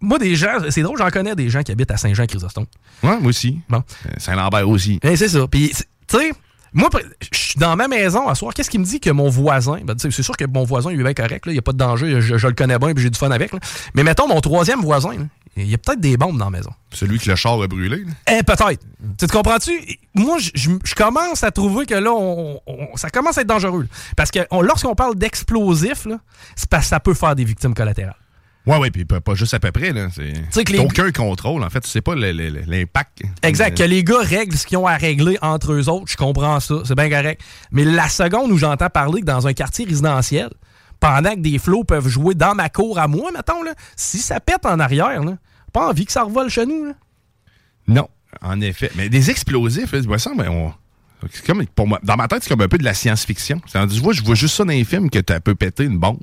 moi, 0.00 0.18
des 0.18 0.36
gens, 0.36 0.58
c'est 0.68 0.82
drôle, 0.82 0.98
j'en 0.98 1.10
connais 1.10 1.34
des 1.34 1.48
gens 1.48 1.62
qui 1.62 1.72
habitent 1.72 1.90
à 1.90 1.96
Saint-Jean-Chrysostome. 1.96 2.66
Ouais, 3.02 3.18
moi 3.18 3.28
aussi. 3.28 3.60
Bon. 3.68 3.82
Euh, 4.06 4.10
Saint-Lambert 4.18 4.68
aussi. 4.68 5.00
C'est 5.02 5.28
ça. 5.28 5.46
Puis, 5.48 5.70
tu 6.06 6.18
sais, 6.18 6.30
moi, 6.74 6.90
je 7.32 7.38
suis 7.38 7.58
dans 7.58 7.76
ma 7.76 7.88
maison 7.88 8.28
à 8.28 8.34
soir. 8.34 8.52
Qu'est-ce 8.52 8.68
qui 8.68 8.78
me 8.78 8.84
dit 8.84 9.00
que 9.00 9.10
mon 9.10 9.30
voisin, 9.30 9.78
ben, 9.84 9.94
c'est 9.96 10.10
sûr 10.10 10.36
que 10.36 10.44
mon 10.44 10.64
voisin, 10.64 10.90
il 10.92 11.00
est 11.00 11.04
bien 11.04 11.14
correct, 11.14 11.44
il 11.46 11.52
n'y 11.52 11.58
a 11.58 11.62
pas 11.62 11.72
de 11.72 11.78
danger, 11.78 12.20
je, 12.20 12.46
le 12.46 12.52
connais 12.52 12.78
bien 12.78 12.88
et 12.88 12.94
j'ai 12.96 13.10
du 13.10 13.18
fun 13.18 13.30
avec. 13.30 13.52
Mais 13.94 14.02
mettons, 14.02 14.26
mon 14.26 14.40
troisième 14.40 14.80
voisin, 14.80 15.12
il 15.56 15.68
y 15.68 15.74
a 15.74 15.78
peut-être 15.78 16.00
des 16.00 16.16
bombes 16.16 16.38
dans 16.38 16.46
la 16.46 16.50
maison. 16.50 16.70
Celui 16.92 17.18
que 17.18 17.30
le 17.30 17.36
char 17.36 17.60
a 17.60 17.66
brûlé? 17.66 18.04
Eh, 18.30 18.42
peut-être. 18.42 18.82
Tu 19.18 19.26
te 19.26 19.32
comprends-tu? 19.32 19.72
Moi, 20.14 20.38
je 20.38 20.94
commence 20.94 21.42
à 21.44 21.50
trouver 21.50 21.86
que 21.86 21.94
là, 21.94 22.12
on, 22.12 22.60
ça 22.96 23.10
commence 23.10 23.38
à 23.38 23.42
être 23.42 23.48
dangereux. 23.48 23.86
Parce 24.16 24.30
que 24.30 24.40
lorsqu'on 24.50 24.94
parle 24.94 25.16
d'explosifs, 25.16 26.06
c'est 26.56 26.68
parce 26.68 26.84
que 26.84 26.88
ça 26.88 27.00
peut 27.00 27.14
faire 27.14 27.36
des 27.36 27.44
victimes 27.44 27.74
collatérales. 27.74 28.16
Oui, 28.66 28.76
oui, 28.80 28.90
puis 28.90 29.04
pas 29.04 29.34
juste 29.34 29.52
à 29.52 29.60
peu 29.60 29.70
près. 29.72 29.92
Là. 29.92 30.08
C'est 30.10 30.68
les... 30.70 30.78
aucun 30.78 31.12
contrôle. 31.12 31.62
En 31.62 31.68
fait, 31.68 31.80
tu 31.80 31.88
sais 31.88 32.00
pas 32.00 32.14
l'impact. 32.14 33.22
Exact. 33.42 33.76
Que 33.76 33.82
les 33.82 34.02
gars 34.02 34.22
règlent 34.22 34.56
ce 34.56 34.66
qu'ils 34.66 34.78
ont 34.78 34.86
à 34.86 34.96
régler 34.96 35.36
entre 35.42 35.72
eux 35.72 35.88
autres, 35.90 36.06
je 36.08 36.16
comprends 36.16 36.60
ça. 36.60 36.76
C'est 36.84 36.94
bien 36.94 37.10
correct. 37.10 37.42
Mais 37.70 37.84
la 37.84 38.08
seconde 38.08 38.50
où 38.50 38.56
j'entends 38.56 38.88
parler 38.88 39.20
que 39.20 39.26
dans 39.26 39.46
un 39.46 39.52
quartier 39.52 39.84
résidentiel, 39.84 40.48
pendant 41.00 41.34
que 41.34 41.40
des 41.40 41.58
flots 41.58 41.84
peuvent 41.84 42.08
jouer 42.08 42.34
dans 42.34 42.54
ma 42.54 42.68
cour 42.68 42.98
à 42.98 43.08
moi, 43.08 43.30
mettons, 43.32 43.62
là, 43.62 43.74
si 43.96 44.18
ça 44.18 44.40
pète 44.40 44.66
en 44.66 44.80
arrière, 44.80 45.22
pas 45.72 45.88
envie 45.88 46.06
que 46.06 46.12
ça 46.12 46.22
revole 46.22 46.48
chez 46.48 46.66
nous. 46.66 46.92
Non, 47.86 48.08
en 48.40 48.60
effet. 48.60 48.90
Mais 48.96 49.08
des 49.08 49.30
explosifs, 49.30 49.92
là, 49.92 50.18
ça, 50.18 50.30
mais 50.36 50.48
on 50.48 50.72
comme, 51.46 51.64
pour 51.66 51.86
moi, 51.86 51.98
dans 52.02 52.16
ma 52.16 52.28
tête, 52.28 52.42
c'est 52.42 52.48
comme 52.48 52.60
un 52.60 52.68
peu 52.68 52.78
de 52.78 52.84
la 52.84 52.94
science-fiction. 52.94 53.60
Je 53.72 54.00
vois, 54.00 54.12
je 54.12 54.22
vois 54.22 54.34
juste 54.34 54.56
ça 54.56 54.64
dans 54.64 54.72
les 54.72 54.84
films 54.84 55.10
que 55.10 55.18
tu 55.18 55.40
peux 55.40 55.54
péter 55.54 55.84
une 55.84 55.98
bombe. 55.98 56.18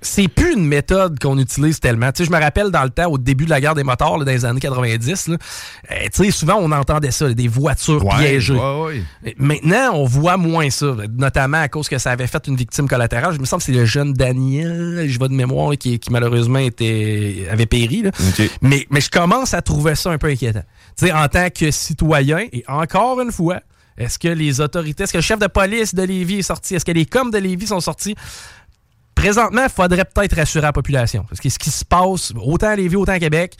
C'est 0.00 0.28
plus 0.28 0.54
une 0.54 0.66
méthode 0.66 1.18
qu'on 1.18 1.38
utilise 1.38 1.80
tellement. 1.80 2.10
je 2.16 2.30
me 2.30 2.38
rappelle 2.38 2.70
dans 2.70 2.84
le 2.84 2.90
temps, 2.90 3.10
au 3.10 3.18
début 3.18 3.44
de 3.44 3.50
la 3.50 3.60
guerre 3.60 3.74
des 3.74 3.84
moteurs, 3.84 4.18
dans 4.18 4.24
les 4.24 4.44
années 4.44 4.60
90, 4.60 5.30
eh, 5.90 6.30
souvent 6.30 6.56
on 6.60 6.70
entendait 6.72 7.10
ça, 7.10 7.32
des 7.32 7.48
voitures 7.48 8.06
piégées. 8.08 8.58
Maintenant, 9.38 9.92
on 9.94 10.04
voit 10.04 10.36
moins 10.36 10.70
ça, 10.70 10.94
notamment 11.16 11.58
à 11.58 11.68
cause 11.68 11.88
que 11.88 11.98
ça 11.98 12.10
avait 12.10 12.26
fait 12.26 12.46
une 12.46 12.56
victime 12.56 12.88
collatérale. 12.88 13.34
Je 13.34 13.40
me 13.40 13.44
semble 13.44 13.60
que 13.60 13.66
c'est 13.66 13.72
le 13.72 13.84
jeune 13.84 14.12
Daniel, 14.12 15.06
je 15.08 15.18
vois 15.18 15.28
de 15.28 15.34
mémoire, 15.34 15.76
qui, 15.76 16.00
malheureusement 16.10 16.58
était, 16.58 17.46
avait 17.50 17.66
péri. 17.66 18.04
Mais, 18.60 18.86
mais 18.90 19.00
je 19.00 19.10
commence 19.10 19.54
à 19.54 19.62
trouver 19.62 19.94
ça 19.94 20.10
un 20.10 20.18
peu 20.18 20.28
inquiétant. 20.28 20.62
en 21.02 21.28
tant 21.28 21.48
que 21.50 21.70
citoyen, 21.70 22.46
et 22.52 22.64
encore 22.68 23.20
une 23.20 23.32
fois, 23.32 23.60
est-ce 23.96 24.18
que 24.18 24.28
les 24.28 24.60
autorités, 24.60 25.04
est-ce 25.04 25.12
que 25.12 25.18
le 25.18 25.22
chef 25.22 25.38
de 25.38 25.46
police 25.46 25.94
de 25.94 26.02
Lévis 26.02 26.38
est 26.38 26.42
sorti? 26.42 26.74
Est-ce 26.74 26.84
que 26.84 26.92
les 26.92 27.06
coms 27.06 27.30
de 27.30 27.38
Lévis 27.38 27.68
sont 27.68 27.80
sortis? 27.80 28.14
Présentement, 29.14 29.64
il 29.64 29.70
faudrait 29.70 30.04
peut-être 30.04 30.36
rassurer 30.36 30.62
la 30.62 30.72
population. 30.72 31.24
Parce 31.28 31.40
que 31.40 31.48
ce 31.48 31.58
qui 31.58 31.70
se 31.70 31.84
passe, 31.84 32.32
autant 32.34 32.68
à 32.68 32.76
Lévis, 32.76 32.96
autant 32.96 33.12
à 33.12 33.18
Québec, 33.18 33.56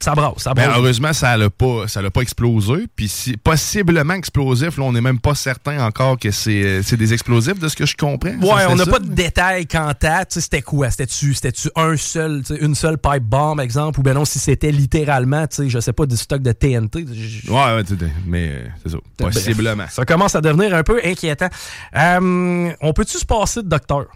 ça 0.00 0.14
brasse. 0.14 0.38
Ça 0.38 0.54
ben, 0.54 0.70
heureusement, 0.74 1.12
ça 1.12 1.36
n'a 1.36 1.50
pas, 1.50 1.84
pas 2.12 2.20
explosé. 2.20 2.86
Puis 2.94 3.36
possiblement 3.42 4.14
explosif, 4.14 4.76
là, 4.76 4.84
on 4.84 4.92
n'est 4.92 5.00
même 5.00 5.18
pas 5.18 5.34
certain 5.34 5.84
encore 5.84 6.18
que 6.18 6.30
c'est 6.30 6.96
des 6.96 7.12
explosifs, 7.12 7.58
de 7.58 7.68
ce 7.68 7.76
que 7.76 7.86
je 7.86 7.96
comprends. 7.96 8.30
Ouais, 8.30 8.64
on 8.68 8.76
n'a 8.76 8.86
pas 8.86 8.98
de 8.98 9.08
détails 9.08 9.66
quant 9.66 9.92
à, 10.02 10.24
c'était 10.28 10.62
quoi? 10.62 10.90
C'était-tu 10.90 11.70
un 11.76 11.96
seul, 11.96 12.42
une 12.60 12.74
seule 12.74 12.98
pipe 12.98 13.22
bomb, 13.22 13.60
exemple, 13.60 14.00
ou 14.00 14.02
bien 14.02 14.14
non, 14.14 14.24
si 14.24 14.38
c'était 14.38 14.70
littéralement, 14.70 15.46
je 15.58 15.80
sais 15.80 15.92
pas, 15.92 16.06
du 16.06 16.16
stock 16.16 16.42
de 16.42 16.52
TNT. 16.52 17.04
Ouais, 17.48 17.54
ouais, 17.54 17.82
mais 18.26 18.48
euh, 18.48 18.68
c'est 18.82 18.92
ça. 18.92 18.98
Possiblement. 19.16 19.86
Ça 19.88 20.04
commence 20.04 20.34
à 20.34 20.40
devenir 20.40 20.74
un 20.74 20.82
peu 20.82 21.00
inquiétant. 21.04 21.48
Euh, 21.96 22.70
on 22.80 22.92
peut-tu 22.92 23.18
se 23.18 23.24
passer 23.24 23.62
de 23.62 23.68
docteur? 23.68 24.06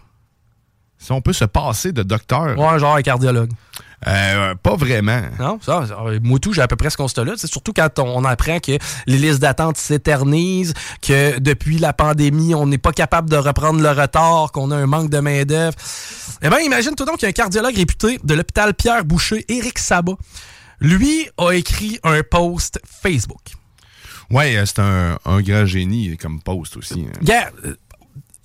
Si 1.00 1.12
on 1.12 1.22
peut 1.22 1.32
se 1.32 1.46
passer 1.46 1.92
de 1.92 2.02
docteur. 2.02 2.58
Ouais, 2.58 2.78
genre 2.78 2.96
un 2.96 3.02
cardiologue. 3.02 3.50
Euh, 4.06 4.54
pas 4.54 4.76
vraiment. 4.76 5.20
Non, 5.38 5.58
ça, 5.60 5.86
moi 6.22 6.38
tout, 6.38 6.52
j'ai 6.52 6.62
à 6.62 6.68
peu 6.68 6.76
près 6.76 6.90
ce 6.90 6.96
constat-là. 6.96 7.32
C'est 7.36 7.46
surtout 7.46 7.72
quand 7.74 7.98
on, 7.98 8.24
apprend 8.24 8.58
que 8.60 8.72
les 9.06 9.18
listes 9.18 9.40
d'attente 9.40 9.76
s'éternisent, 9.76 10.74
que 11.02 11.38
depuis 11.38 11.78
la 11.78 11.92
pandémie, 11.92 12.54
on 12.54 12.66
n'est 12.66 12.78
pas 12.78 12.92
capable 12.92 13.28
de 13.28 13.36
reprendre 13.36 13.82
le 13.82 13.90
retard, 13.90 14.52
qu'on 14.52 14.70
a 14.70 14.76
un 14.76 14.86
manque 14.86 15.10
de 15.10 15.18
main-d'œuvre. 15.20 15.76
Eh 16.42 16.48
bien, 16.48 16.60
imagine 16.60 16.94
tout 16.94 17.04
donc 17.04 17.16
qu'il 17.16 17.24
y 17.24 17.26
a 17.26 17.30
un 17.30 17.32
cardiologue 17.32 17.76
réputé 17.76 18.18
de 18.22 18.34
l'hôpital 18.34 18.72
Pierre 18.74 19.04
Boucher, 19.04 19.44
Éric 19.48 19.78
Sabat. 19.78 20.16
Lui 20.80 21.28
a 21.36 21.52
écrit 21.52 21.98
un 22.04 22.22
post 22.22 22.80
Facebook. 22.84 23.52
Ouais, 24.30 24.56
euh, 24.56 24.64
c'est 24.64 24.78
un, 24.78 25.18
grand 25.40 25.66
génie 25.66 26.16
comme 26.16 26.40
post 26.40 26.76
aussi. 26.76 27.06
Hein. 27.06 27.20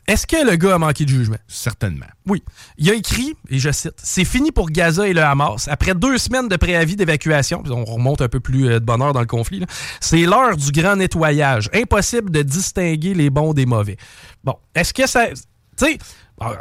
Est-ce 0.08 0.28
que 0.28 0.46
le 0.46 0.56
gars 0.56 0.76
a 0.76 0.78
manqué 0.78 1.04
de 1.04 1.10
jugement? 1.10 1.38
Certainement. 1.48 2.06
Oui. 2.28 2.44
Il 2.78 2.90
a 2.92 2.94
écrit, 2.94 3.36
et 3.50 3.58
je 3.58 3.72
cite, 3.72 3.96
C'est 3.98 4.26
fini 4.26 4.52
pour 4.52 4.70
Gaza 4.70 5.08
et 5.08 5.14
le 5.14 5.24
Hamas. 5.24 5.68
Après 5.68 5.96
deux 5.96 6.18
semaines 6.20 6.48
de 6.48 6.56
préavis 6.58 6.96
d'évacuation, 6.96 7.64
on 7.68 7.84
remonte 7.86 8.22
un 8.22 8.28
peu 8.28 8.40
plus 8.40 8.68
euh, 8.68 8.80
de 8.80 8.86
bonheur 8.86 9.14
dans 9.14 9.20
le 9.20 9.26
conflit, 9.26 9.66
c'est 10.00 10.26
l'heure 10.26 10.58
du 10.58 10.72
grand 10.72 10.96
nettoyage. 10.96 11.70
Impossible 11.74 12.30
de 12.30 12.44
distinguer 12.44 13.16
les 13.16 13.30
bons 13.32 13.54
des 13.54 13.66
mauvais. 13.66 13.98
Bon, 14.44 14.56
est-ce 14.76 14.94
que 14.94 15.08
ça. 15.08 15.28
Tu 15.28 15.38
sais, 15.78 15.98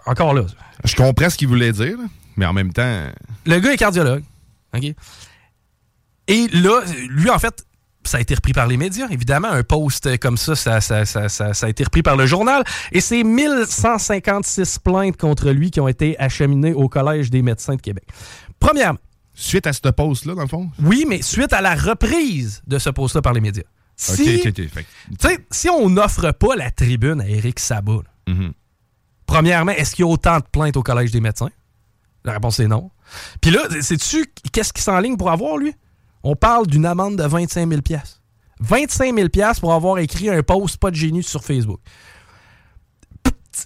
encore 0.06 0.32
là. 0.32 0.46
Je 0.84 0.94
comprends 0.96 1.28
ce 1.28 1.36
qu'il 1.36 1.48
voulait 1.48 1.72
dire, 1.72 1.98
mais 2.36 2.46
en 2.46 2.52
même 2.52 2.72
temps. 2.72 3.06
Le 3.44 3.58
gars 3.60 3.72
est 3.72 3.76
cardiologue. 3.76 4.24
OK? 4.74 4.84
Et 6.26 6.48
là, 6.48 6.80
lui, 7.08 7.28
en 7.30 7.38
fait, 7.38 7.66
ça 8.04 8.18
a 8.18 8.20
été 8.20 8.34
repris 8.34 8.52
par 8.52 8.66
les 8.66 8.76
médias, 8.76 9.08
évidemment. 9.10 9.48
Un 9.48 9.62
post 9.62 10.18
comme 10.18 10.36
ça, 10.36 10.54
ça, 10.54 10.78
a 10.78 11.68
été 11.68 11.84
repris 11.84 12.02
par 12.02 12.16
le 12.16 12.26
journal. 12.26 12.64
Et 12.92 13.00
c'est 13.00 13.22
1156 13.22 14.78
plaintes 14.78 15.16
contre 15.16 15.50
lui 15.50 15.70
qui 15.70 15.80
ont 15.80 15.88
été 15.88 16.18
acheminées 16.18 16.72
au 16.72 16.88
Collège 16.88 17.30
des 17.30 17.42
médecins 17.42 17.76
de 17.76 17.80
Québec. 17.80 18.04
Premièrement. 18.58 18.98
Suite 19.36 19.66
à 19.66 19.72
ce 19.72 19.80
post-là, 19.88 20.34
dans 20.34 20.42
le 20.42 20.48
fond? 20.48 20.70
Oui, 20.80 21.06
mais 21.08 21.20
suite 21.20 21.52
à 21.52 21.60
la 21.60 21.74
reprise 21.74 22.62
de 22.68 22.78
ce 22.78 22.88
post-là 22.88 23.20
par 23.20 23.32
les 23.32 23.40
médias. 23.40 23.64
Si, 23.96 24.40
si 25.50 25.68
on 25.68 25.90
n'offre 25.90 26.30
pas 26.30 26.54
la 26.56 26.70
tribune 26.70 27.20
à 27.20 27.28
Éric 27.28 27.58
Sabat, 27.58 28.02
mm-hmm. 28.28 28.52
premièrement, 29.26 29.72
est-ce 29.72 29.96
qu'il 29.96 30.04
y 30.04 30.08
a 30.08 30.10
autant 30.10 30.38
de 30.38 30.44
plaintes 30.50 30.76
au 30.76 30.82
Collège 30.82 31.10
des 31.10 31.20
médecins? 31.20 31.50
La 32.24 32.32
réponse 32.32 32.60
est 32.60 32.68
non. 32.68 32.90
Puis 33.40 33.50
là, 33.50 33.60
sais-tu 33.80 34.26
qu'est-ce 34.52 34.72
qu'il 34.72 34.82
s'enligne 34.82 35.16
pour 35.16 35.30
avoir, 35.30 35.56
lui? 35.56 35.74
On 36.24 36.34
parle 36.34 36.66
d'une 36.66 36.86
amende 36.86 37.16
de 37.16 37.22
25 37.22 37.68
000 37.68 37.80
25 38.60 39.14
000 39.14 39.28
pour 39.60 39.72
avoir 39.72 39.98
écrit 39.98 40.30
un 40.30 40.42
post 40.42 40.78
pas 40.78 40.90
de 40.90 40.96
génie 40.96 41.22
sur 41.22 41.44
Facebook. 41.44 41.80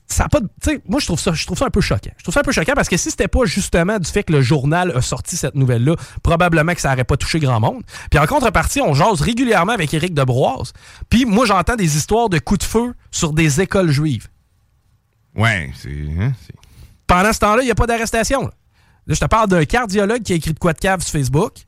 Ça 0.07 0.29
pas 0.29 0.41
moi 0.87 1.01
je 1.01 1.07
trouve 1.07 1.19
ça 1.19 1.33
je 1.33 1.47
trouve 1.47 1.57
ça 1.57 1.65
un 1.65 1.71
peu 1.71 1.81
choquant. 1.81 2.11
Je 2.19 2.23
trouve 2.23 2.35
ça 2.35 2.41
un 2.41 2.43
peu 2.43 2.53
choquant 2.53 2.75
parce 2.75 2.89
que 2.91 2.99
si 2.99 3.11
c'était 3.11 3.29
pas 3.29 3.47
justement 3.47 3.99
du 3.99 4.11
fait 4.11 4.23
que 4.23 4.33
le 4.33 4.43
journal 4.43 4.93
a 4.95 5.01
sorti 5.01 5.37
cette 5.37 5.55
nouvelle 5.55 5.83
là, 5.83 5.97
probablement 6.23 6.75
que 6.75 6.81
ça 6.81 6.93
aurait 6.93 7.05
pas 7.05 7.17
touché 7.17 7.39
grand 7.39 7.59
monde. 7.59 7.83
Puis 8.11 8.19
en 8.19 8.27
contrepartie, 8.27 8.83
on 8.83 8.93
jase 8.93 9.23
régulièrement 9.23 9.73
avec 9.73 9.95
Éric 9.95 10.13
Debroise. 10.13 10.73
Puis 11.09 11.25
moi 11.25 11.47
j'entends 11.47 11.77
des 11.77 11.97
histoires 11.97 12.29
de 12.29 12.39
coups 12.39 12.61
de 12.61 12.65
feu 12.65 12.95
sur 13.11 13.33
des 13.33 13.63
écoles 13.63 13.91
juives. 13.91 14.29
Ouais, 15.35 15.71
c'est 15.81 15.91
hein, 16.19 16.33
Pendant 17.07 17.33
ce 17.33 17.39
temps-là, 17.39 17.63
il 17.63 17.67
n'y 17.67 17.71
a 17.71 17.77
pas 17.77 17.87
d'arrestation. 17.87 18.43
Là. 18.43 18.51
je 19.07 19.21
te 19.21 19.27
parle 19.27 19.49
d'un 19.49 19.65
cardiologue 19.65 20.23
qui 20.23 20.33
a 20.33 20.37
écrit 20.37 20.53
de 20.53 20.59
quoi 20.59 20.73
de 20.75 20.81
cave 20.81 21.01
sur 21.01 21.13
Facebook 21.13 21.68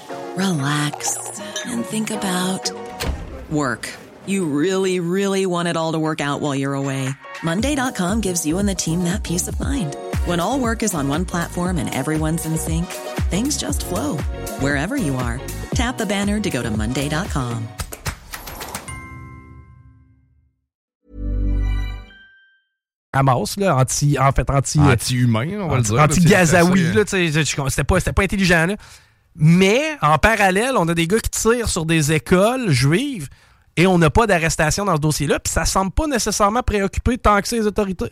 relax, 0.37 1.17
and 1.65 1.85
think 1.85 2.11
about 2.11 2.71
work. 3.49 3.89
You 4.25 4.45
really, 4.45 4.99
really 4.99 5.45
want 5.45 5.67
it 5.67 5.77
all 5.77 5.93
to 5.93 5.99
work 5.99 6.21
out 6.21 6.41
while 6.41 6.55
you're 6.55 6.73
away. 6.73 7.09
Monday.com 7.43 8.21
gives 8.21 8.45
you 8.45 8.59
and 8.59 8.67
the 8.67 8.75
team 8.75 9.03
that 9.05 9.23
peace 9.23 9.47
of 9.47 9.59
mind. 9.59 9.95
When 10.25 10.39
all 10.39 10.59
work 10.59 10.83
is 10.83 10.93
on 10.93 11.07
one 11.07 11.25
platform 11.25 11.77
and 11.77 11.93
everyone's 11.93 12.45
in 12.45 12.57
sync, 12.57 12.85
things 13.29 13.57
just 13.57 13.85
flow 13.85 14.17
wherever 14.59 14.95
you 14.95 15.15
are. 15.15 15.39
Tap 15.73 15.97
the 15.97 16.05
banner 16.05 16.39
to 16.39 16.49
go 16.49 16.61
to 16.61 16.69
Monday.com. 16.69 17.67
Amos, 23.13 23.57
là, 23.57 23.75
anti, 23.75 24.17
en 24.17 24.31
fait, 24.31 24.49
anti. 24.49 24.79
Anti-humain, 24.79 25.59
on 25.59 25.67
va 25.67 25.77
le 25.77 25.83
dire. 25.83 25.99
Anti-gazaoui, 25.99 26.93
là, 26.93 27.03
c'était 27.05 27.83
pas, 27.83 27.99
pas 27.99 28.23
intelligent, 28.23 28.67
là. 28.67 28.75
Mais, 29.35 29.97
en 30.01 30.17
parallèle, 30.17 30.73
on 30.77 30.87
a 30.87 30.93
des 30.93 31.07
gars 31.07 31.19
qui 31.19 31.29
tirent 31.29 31.69
sur 31.69 31.85
des 31.85 32.11
écoles 32.11 32.69
juives 32.69 33.29
et 33.77 33.87
on 33.87 33.97
n'a 33.97 34.09
pas 34.09 34.27
d'arrestation 34.27 34.85
dans 34.85 34.95
ce 34.95 35.01
dossier-là, 35.01 35.39
puis 35.39 35.51
ça 35.51 35.65
semble 35.65 35.91
pas 35.91 36.07
nécessairement 36.07 36.61
préoccuper 36.61 37.17
tant 37.17 37.39
que 37.41 37.47
ces 37.47 37.65
autorités. 37.65 38.11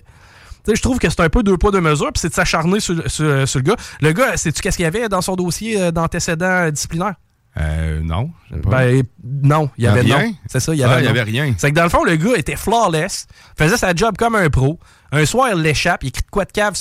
je 0.68 0.82
trouve 0.82 1.00
que 1.00 1.10
c'est 1.10 1.20
un 1.20 1.30
peu 1.30 1.44
deux 1.44 1.58
poids, 1.58 1.72
deux 1.72 1.82
mesures, 1.82 2.12
puis 2.14 2.22
c'est 2.22 2.30
de 2.30 2.34
s'acharner 2.34 2.80
sur, 2.80 2.96
le 2.96 3.62
gars. 3.62 3.76
Le 4.02 4.12
gars, 4.14 4.38
sais-tu 4.38 4.62
qu'est-ce 4.62 4.78
qu'il 4.78 4.86
y 4.86 4.88
avait 4.88 5.10
dans 5.10 5.22
son 5.22 5.36
dossier 5.36 5.80
euh, 5.80 5.92
d'antécédent 5.92 6.70
disciplinaire? 6.72 7.16
Euh, 7.58 8.00
non. 8.02 8.30
Ben, 8.52 9.04
non, 9.24 9.70
il 9.78 9.84
y 9.84 9.88
avait 9.88 10.02
rien? 10.02 10.32
C'est 10.48 10.60
ça, 10.60 10.74
il 10.74 10.80
y 10.80 10.84
avait, 10.84 10.96
ah, 10.96 11.02
y 11.02 11.08
avait 11.08 11.24
rien. 11.24 11.54
C'est 11.58 11.72
que 11.72 11.76
dans 11.76 11.84
le 11.84 11.90
fond, 11.90 12.04
le 12.04 12.16
gars 12.16 12.38
était 12.38 12.56
flawless, 12.56 13.28
faisait 13.58 13.78
sa 13.78 13.94
job 13.94 14.16
comme 14.18 14.36
un 14.36 14.50
pro. 14.50 14.80
Un 15.12 15.26
soir, 15.26 15.50
il 15.54 15.62
l'échappe, 15.62 16.04
il 16.04 16.10
écrit 16.10 16.22
de 16.22 16.30
quoi 16.30 16.46
de 16.46 16.52
cave, 16.52 16.76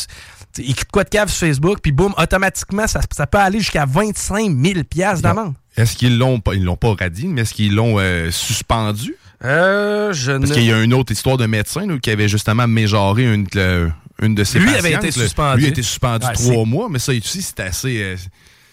écrit 0.63 0.85
de 0.85 0.91
quoi 0.91 1.05
de 1.05 1.09
cave 1.09 1.29
sur 1.29 1.47
Facebook, 1.47 1.79
puis 1.83 1.93
boum, 1.93 2.15
automatiquement, 2.17 2.87
ça, 2.87 3.01
ça 3.15 3.27
peut 3.27 3.39
aller 3.39 3.59
jusqu'à 3.59 3.87
25 3.87 4.51
000 4.57 4.81
d'amende. 5.21 5.55
Est-ce 5.77 5.97
qu'ils 5.97 6.19
l'ont 6.19 6.41
pas, 6.41 6.55
ils 6.55 6.65
l'ont 6.65 6.77
pas 6.77 6.95
radis, 6.99 7.29
mais 7.29 7.43
est-ce 7.43 7.55
qu'ils 7.55 7.75
l'ont 7.75 7.97
euh, 7.99 8.31
suspendu? 8.31 9.15
Euh, 9.45 10.13
je 10.13 10.33
Parce 10.33 10.51
qu'il 10.51 10.65
y 10.65 10.73
a 10.73 10.83
une 10.83 10.95
autre 10.95 11.13
histoire 11.13 11.37
de 11.37 11.47
médecin 11.47 11.99
qui 11.99 12.11
avait 12.11 12.29
justement 12.29 12.67
méjoré 12.67 13.33
une, 13.33 13.47
une 14.21 14.35
de 14.35 14.45
ses 14.45 14.59
Lui 14.59 14.75
avait 14.75 14.93
été 14.93 15.13
suspendu. 15.13 15.61
Lui 15.61 15.67
a 15.67 15.69
été 15.69 15.83
suspendu 15.83 16.27
trois 16.35 16.65
mois, 16.65 16.89
mais 16.91 16.99
ça 16.99 17.13
aussi, 17.13 17.43
c'est 17.43 17.61
assez... 17.61 18.03
Euh, 18.03 18.17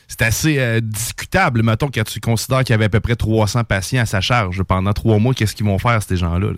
c'est 0.07 0.21
assez 0.21 0.81
discutable, 0.83 1.63
mettons, 1.63 1.89
quand 1.91 2.03
tu 2.03 2.19
considères 2.19 2.59
qu'il 2.59 2.69
y 2.69 2.75
avait 2.75 2.85
à 2.85 2.89
peu 2.89 2.99
près 2.99 3.15
300 3.15 3.63
patients 3.63 4.03
à 4.03 4.05
sa 4.05 4.21
charge 4.21 4.61
pendant 4.61 4.93
trois 4.93 5.17
mois. 5.17 5.33
Qu'est-ce 5.33 5.55
qu'ils 5.55 5.65
vont 5.65 5.79
faire, 5.79 6.03
ces 6.03 6.15
gens-là? 6.15 6.49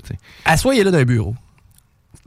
Assoyez 0.44 0.84
là 0.84 0.92
d'un 0.92 1.06
bureau. 1.06 1.34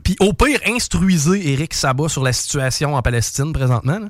Puis 0.03 0.15
au 0.19 0.33
pire, 0.33 0.59
instruisez 0.65 1.51
Eric 1.53 1.73
Sabat 1.73 2.09
sur 2.09 2.23
la 2.23 2.33
situation 2.33 2.95
en 2.95 3.01
Palestine 3.01 3.53
présentement. 3.53 4.07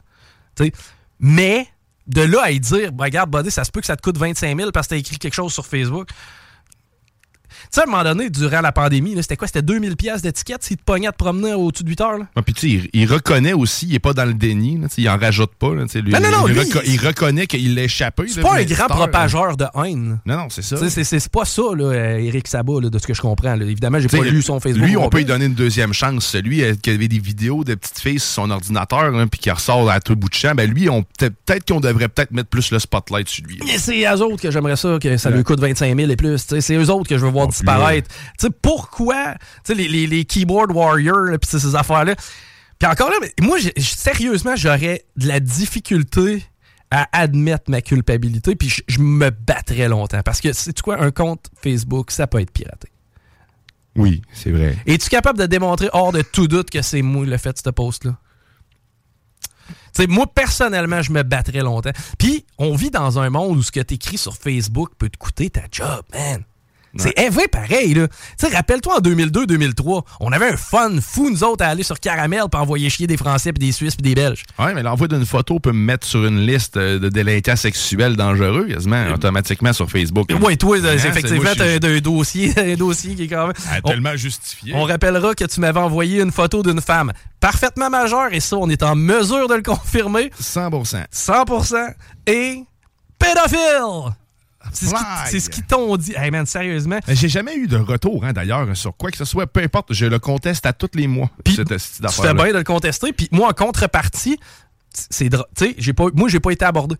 Mais 1.20 1.68
de 2.08 2.22
là 2.22 2.42
à 2.44 2.52
y 2.52 2.60
dire, 2.60 2.92
regarde, 2.98 3.30
Buddy, 3.30 3.52
ça 3.52 3.64
se 3.64 3.72
peut 3.72 3.80
que 3.80 3.88
ça 3.88 3.96
te 3.96 4.02
coûte 4.02 4.18
25 4.18 4.58
000 4.58 4.72
parce 4.72 4.88
que 4.88 4.90
tu 4.90 4.96
as 4.96 4.98
écrit 4.98 5.18
quelque 5.18 5.34
chose 5.34 5.54
sur 5.54 5.66
Facebook. 5.66 6.10
Tu 7.72 7.80
sais, 7.80 7.86
à 7.86 7.88
un 7.88 7.92
moment 7.92 8.04
donné, 8.04 8.30
durant 8.30 8.60
la 8.60 8.74
pandémie, 8.74 9.16
c'était 9.22 9.38
quoi? 9.38 9.48
C'était 9.48 9.62
2000 9.62 9.96
pièces 9.96 10.22
d'étiquette 10.22 10.62
s'il 10.62 10.76
te 10.76 10.84
pognait 10.84 11.08
à 11.08 11.14
te 11.14 11.18
promener 11.18 11.54
au-dessus 11.54 11.86
de 11.86 11.90
8 11.90 12.02
heures. 12.02 12.18
Là? 12.18 12.26
Ah, 12.36 12.42
puis 12.42 12.54
tu 12.54 12.82
sais, 12.82 12.90
il, 12.92 13.10
reconnaît 13.10 13.54
aussi, 13.54 13.88
il 13.88 13.96
est 13.96 14.00
pas 14.00 14.12
dans 14.12 14.26
le 14.26 14.34
déni, 14.34 14.78
là, 14.78 14.88
il 14.98 15.10
en 15.10 15.18
rajoute 15.18 15.52
pas. 15.58 15.74
Là, 15.74 15.86
lui, 15.96 16.12
non, 16.12 16.20
non, 16.20 16.32
non, 16.32 16.48
il, 16.50 16.92
il, 16.92 17.00
reconnaît 17.00 17.48
qu'il 17.48 17.74
l'a 17.74 17.84
échappé. 17.84 18.24
C'est 18.28 18.42
pas 18.42 18.58
un 18.58 18.64
grand 18.64 18.88
propageur 18.88 19.56
de 19.56 19.64
haine. 19.86 20.20
Non, 20.26 20.38
non, 20.38 20.48
c'est 20.50 20.64
ça. 20.64 20.76
C'est 20.90 21.32
pas 21.32 21.46
ça, 21.46 21.62
là, 21.78 22.20
Eric 22.20 22.50
Sabat, 22.50 22.82
de 22.82 23.00
ce 23.00 23.08
que 23.08 23.14
je 23.14 23.22
comprends. 23.22 23.56
Évidemment, 23.62 24.00
j'ai 24.02 24.10
pas 24.10 24.18
lu 24.18 24.42
son 24.42 24.60
Facebook. 24.60 24.86
Lui, 24.86 24.98
on 24.98 25.08
peut 25.08 25.20
lui 25.20 25.26
donner 25.26 25.46
une 25.46 25.54
deuxième 25.54 25.94
chance. 25.94 26.26
Celui 26.26 26.64
euh, 26.64 26.74
qui 26.76 26.90
avait 26.90 27.08
des 27.08 27.20
vidéos 27.20 27.64
de 27.64 27.76
petites 27.76 28.00
filles 28.00 28.20
sur 28.20 28.44
son 28.44 28.52
ordinateur, 28.52 29.14
puis 29.32 29.40
qui 29.40 29.50
ressort 29.50 29.90
à 29.90 30.02
tout 30.02 30.18
bout 30.18 30.28
de 30.28 30.34
champ, 30.34 30.54
ben 30.56 30.70
lui, 30.70 30.90
peut-être 31.18 31.66
qu'on 31.66 31.80
devrait 31.80 32.10
peut-être 32.10 32.32
mettre 32.32 32.50
plus 32.50 32.70
le 32.72 32.80
spotlight 32.80 33.30
sur 33.30 33.46
lui. 33.46 33.60
C'est 33.78 34.04
eux 34.04 34.22
autres 34.22 34.42
que 34.42 34.52
j'aimerais 34.52 34.76
ça, 34.76 34.98
que 35.02 35.16
ça 35.16 35.30
lui 35.30 35.44
coûte 35.46 35.62
25 35.62 35.96
000 35.96 36.12
et 36.12 36.16
plus. 36.18 36.38
C'est 36.60 36.76
eux 36.76 36.90
autres 36.90 37.08
que 37.08 37.18
je 37.18 37.26
veux 37.26 37.32
voir 37.32 37.48
disparaître 37.62 38.10
sais, 38.38 38.50
pourquoi, 38.50 39.34
tu 39.34 39.40
sais, 39.64 39.76
les, 39.76 40.08
les, 40.08 40.26
keyboard 40.26 40.72
warriors, 40.72 41.38
puis 41.40 41.60
ces 41.60 41.76
affaires-là. 41.76 42.16
Puis 42.80 42.90
encore 42.90 43.10
là, 43.10 43.18
moi, 43.42 43.58
sérieusement, 43.78 44.56
j'aurais 44.56 45.06
de 45.16 45.28
la 45.28 45.40
difficulté 45.40 46.44
à 46.90 47.08
admettre 47.14 47.70
ma 47.70 47.82
culpabilité, 47.82 48.56
puis 48.56 48.70
je, 48.88 49.00
me 49.00 49.30
battrais 49.30 49.88
longtemps. 49.88 50.22
Parce 50.24 50.42
que, 50.42 50.52
c'est 50.52 50.80
quoi, 50.82 51.02
un 51.02 51.12
compte 51.12 51.50
Facebook, 51.62 52.12
ça 52.12 52.28
peut 52.28 52.42
être 52.42 52.52
piraté. 52.52 52.90
Oui, 53.96 54.22
c'est 54.34 54.52
vrai. 54.52 54.78
Es-tu 54.86 55.10
capable 55.10 55.40
de 55.40 55.46
démontrer 55.46 55.90
hors 55.94 56.12
de 56.12 56.22
tout 56.22 56.48
doute 56.48 56.70
que 56.70 56.82
c'est 56.82 57.02
moi 57.02 57.26
le 57.26 57.38
fait 57.38 57.54
de 57.54 57.60
ce 57.64 57.70
post-là? 57.70 58.18
sais, 59.94 60.08
moi, 60.08 60.28
personnellement, 60.28 61.02
je 61.02 61.12
me 61.12 61.24
battrais 61.24 61.62
longtemps. 61.62 61.92
Puis, 62.18 62.46
on 62.58 62.76
vit 62.76 62.92
dans 62.92 63.20
un 63.20 63.30
monde 63.30 63.58
où 63.58 63.64
ce 63.64 63.72
que 63.72 63.80
tu 63.80 63.96
écris 63.96 64.18
sur 64.18 64.36
Facebook 64.36 64.92
peut 64.98 65.10
te 65.10 65.18
coûter 65.18 65.50
ta 65.50 65.64
job, 65.72 66.04
man. 66.14 66.44
C'est 66.98 67.18
élevé 67.18 67.48
pareil, 67.48 67.94
là. 67.94 68.08
Tu 68.08 68.48
sais, 68.48 68.56
rappelle-toi 68.56 68.98
en 68.98 69.00
2002-2003, 69.00 70.04
on 70.20 70.32
avait 70.32 70.50
un 70.50 70.58
fun 70.58 70.92
fou, 71.02 71.30
nous 71.30 71.44
autres, 71.44 71.64
à 71.64 71.70
aller 71.70 71.84
sur 71.84 72.00
Caramel 72.00 72.44
pour 72.52 72.60
envoyer 72.60 72.90
chier 72.90 73.08
des 73.08 73.18
Français, 73.18 73.54
puis 73.54 73.66
des 73.66 73.72
Suisses, 73.72 73.96
puis 73.96 74.04
des 74.04 74.16
Belges. 74.16 74.44
Oui, 74.60 74.72
mais 74.76 74.84
l'envoi 74.84 75.08
d'une 75.08 75.26
photo 75.26 75.60
peut 75.60 75.72
me 75.72 75.80
mettre 75.80 76.06
sur 76.06 76.26
une 76.26 76.40
liste 76.46 76.78
euh, 76.78 77.00
de 77.00 77.10
délinquants 77.10 77.56
sexuels 77.56 78.16
dangereux, 78.16 78.68
quasiment, 78.68 78.98
euh, 78.98 79.14
automatiquement 79.14 79.74
sur 79.74 79.90
Facebook. 79.90 80.30
Oui, 80.42 80.58
toi, 80.58 80.78
hein, 80.78 80.94
effectivement, 80.94 81.52
t'as 81.56 81.76
un, 81.76 82.00
dossier, 82.00 82.54
un 82.58 82.76
dossier 82.76 83.16
qui 83.16 83.24
est 83.24 83.28
quand 83.28 83.48
même... 83.48 83.56
Ah, 83.70 83.82
tellement 83.82 84.16
justifié. 84.16 84.74
On 84.76 84.84
rappellera 84.84 85.34
que 85.34 85.46
tu 85.46 85.60
m'avais 85.60 85.80
envoyé 85.80 86.22
une 86.22 86.32
photo 86.32 86.64
d'une 86.64 86.82
femme 86.82 87.14
parfaitement 87.40 87.90
majeure, 87.90 88.34
et 88.34 88.40
ça, 88.40 88.58
on 88.58 88.70
est 88.70 88.84
en 88.84 88.96
mesure 88.96 89.48
de 89.48 89.56
le 89.56 89.64
confirmer. 89.64 90.32
100%. 90.42 91.06
100%. 91.12 91.94
Et 92.28 92.64
pédophile! 93.18 94.16
C'est 94.74 95.40
ce 95.40 95.50
qu'ils 95.50 95.64
t'ont 95.66 95.98
dit. 95.98 96.14
Hey 96.16 96.32
man, 96.32 96.46
sérieusement. 96.46 97.00
J'ai 97.08 97.30
jamais 97.30 97.56
eu 97.56 97.68
de 97.68 97.78
retour, 97.78 98.26
hein, 98.26 98.34
d'ailleurs, 98.34 98.76
sur 98.76 98.96
quoi 98.96 99.12
que 99.12 99.18
ce 99.18 99.26
soit. 99.26 99.48
Peu 99.48 99.62
importe, 99.62 99.94
je 99.94 100.06
le 100.06 100.20
conteste 100.20 100.66
à 100.66 100.74
tous 100.74 100.90
les 100.96 101.08
mois. 101.08 101.30
Puis, 101.44 101.56
tu 101.56 101.64
fais 101.66 102.34
bien 102.34 102.48
de 102.52 102.58
le 102.58 102.64
contester. 102.64 103.14
Puis 103.14 103.28
moi, 103.32 103.50
en 103.50 103.54
contrepartie, 103.54 104.40
c'est 104.94 105.30
tu 105.30 105.38
sais, 105.56 105.76
moi, 106.14 106.30
j'ai 106.30 106.40
pas 106.40 106.52
été 106.52 106.66
abordé. 106.66 106.96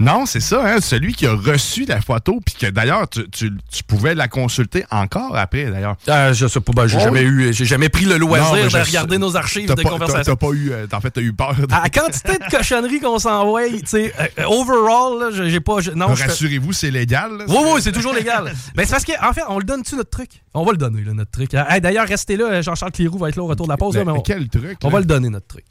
Non, 0.00 0.26
c'est 0.26 0.40
ça, 0.40 0.62
hein, 0.64 0.80
celui 0.80 1.14
qui 1.14 1.26
a 1.26 1.34
reçu 1.34 1.84
la 1.84 2.00
photo, 2.00 2.40
puis 2.44 2.54
que 2.58 2.66
d'ailleurs, 2.66 3.08
tu, 3.08 3.28
tu, 3.30 3.82
pouvais 3.86 4.14
la 4.14 4.26
consulter 4.26 4.84
encore 4.90 5.36
après, 5.36 5.70
d'ailleurs. 5.70 5.96
Euh, 6.08 6.32
je 6.32 6.46
sais 6.46 6.60
pas, 6.60 6.72
ben, 6.72 6.86
j'ai 6.86 6.98
jamais 6.98 7.22
eu, 7.22 7.52
j'ai 7.52 7.64
jamais 7.64 7.88
pris 7.88 8.04
le 8.04 8.16
loisir 8.16 8.68
de 8.70 8.84
regarder 8.84 9.18
nos 9.18 9.36
archives 9.36 9.72
de 9.72 9.82
conversation. 9.82 10.34
T'as 10.34 10.46
pas 10.46 10.52
eu, 10.52 10.72
euh, 10.72 10.86
en 10.92 11.00
fait, 11.00 11.10
t'as 11.10 11.20
eu 11.20 11.32
peur. 11.32 11.54
À 11.70 11.82
la 11.82 11.90
quantité 11.90 12.38
de 12.38 12.50
cochonneries 12.50 13.00
qu'on 13.00 13.18
s'envoie, 13.18 13.68
tu 13.68 13.80
sais, 13.86 14.12
euh, 14.38 14.44
overall, 14.46 15.32
j'ai 15.48 15.60
pas, 15.60 15.78
non. 15.94 16.08
Rassurez-vous, 16.08 16.72
c'est 16.72 16.90
légal. 16.90 17.30
oui, 17.48 17.56
oui, 17.74 17.80
c'est 17.80 17.92
toujours 17.92 18.14
légal. 18.14 18.52
Mais 18.76 18.84
c'est 18.84 18.92
parce 18.92 19.04
qu'en 19.04 19.28
en 19.28 19.32
fait, 19.32 19.42
on 19.48 19.58
le 19.58 19.64
donne-tu 19.64 19.94
notre 19.96 20.10
truc? 20.10 20.42
On 20.54 20.64
va 20.64 20.72
le 20.72 20.78
donner, 20.78 21.02
là, 21.02 21.12
notre 21.12 21.30
truc. 21.30 21.50
d'ailleurs, 21.52 22.06
restez 22.06 22.36
là, 22.36 22.62
Jean-Charles 22.62 22.92
Clérou 22.92 23.18
va 23.18 23.28
être 23.28 23.36
là 23.36 23.42
au 23.42 23.46
retour 23.46 23.66
de 23.66 23.72
la 23.72 23.76
pause. 23.76 23.96
mais 23.96 24.12
quel 24.24 24.48
truc? 24.48 24.78
On 24.82 24.88
va 24.88 24.98
le 24.98 25.06
donner, 25.06 25.28
notre 25.28 25.46
truc 25.46 25.64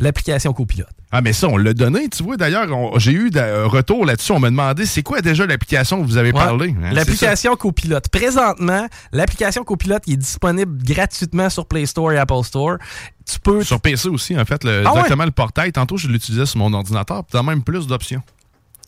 l'application 0.00 0.52
copilote. 0.52 0.88
Ah, 1.12 1.20
mais 1.22 1.32
ça, 1.32 1.48
on 1.48 1.56
l'a 1.56 1.74
donné, 1.74 2.08
tu 2.08 2.22
vois. 2.22 2.36
D'ailleurs, 2.36 2.66
j'ai 2.98 3.12
eu 3.12 3.30
un 3.36 3.66
retour 3.66 4.04
là-dessus. 4.04 4.32
On 4.32 4.38
m'a 4.38 4.50
demandé, 4.50 4.86
c'est 4.86 5.02
quoi 5.02 5.20
déjà 5.20 5.44
l'application 5.44 6.00
que 6.00 6.06
vous 6.06 6.16
avez 6.16 6.32
parlé? 6.32 6.74
Hein, 6.82 6.92
l'application 6.92 7.56
copilote. 7.56 8.08
Présentement, 8.08 8.86
l'application 9.12 9.64
copilote 9.64 10.06
est 10.08 10.16
disponible 10.16 10.82
gratuitement 10.82 11.50
sur 11.50 11.66
Play 11.66 11.86
Store 11.86 12.12
et 12.12 12.18
Apple 12.18 12.44
Store. 12.44 12.76
Tu 13.30 13.40
peux... 13.40 13.62
Sur 13.62 13.80
PC 13.80 14.08
aussi, 14.08 14.38
en 14.38 14.44
fait, 14.44 14.64
le, 14.64 14.84
ah 14.86 14.92
directement 14.92 15.24
le 15.24 15.30
portail. 15.30 15.72
Tantôt, 15.72 15.96
je 15.96 16.08
l'utilisais 16.08 16.46
sur 16.46 16.58
mon 16.58 16.72
ordinateur. 16.72 17.22
Tu 17.30 17.36
as 17.36 17.42
même 17.42 17.62
plus 17.62 17.86
d'options. 17.86 18.22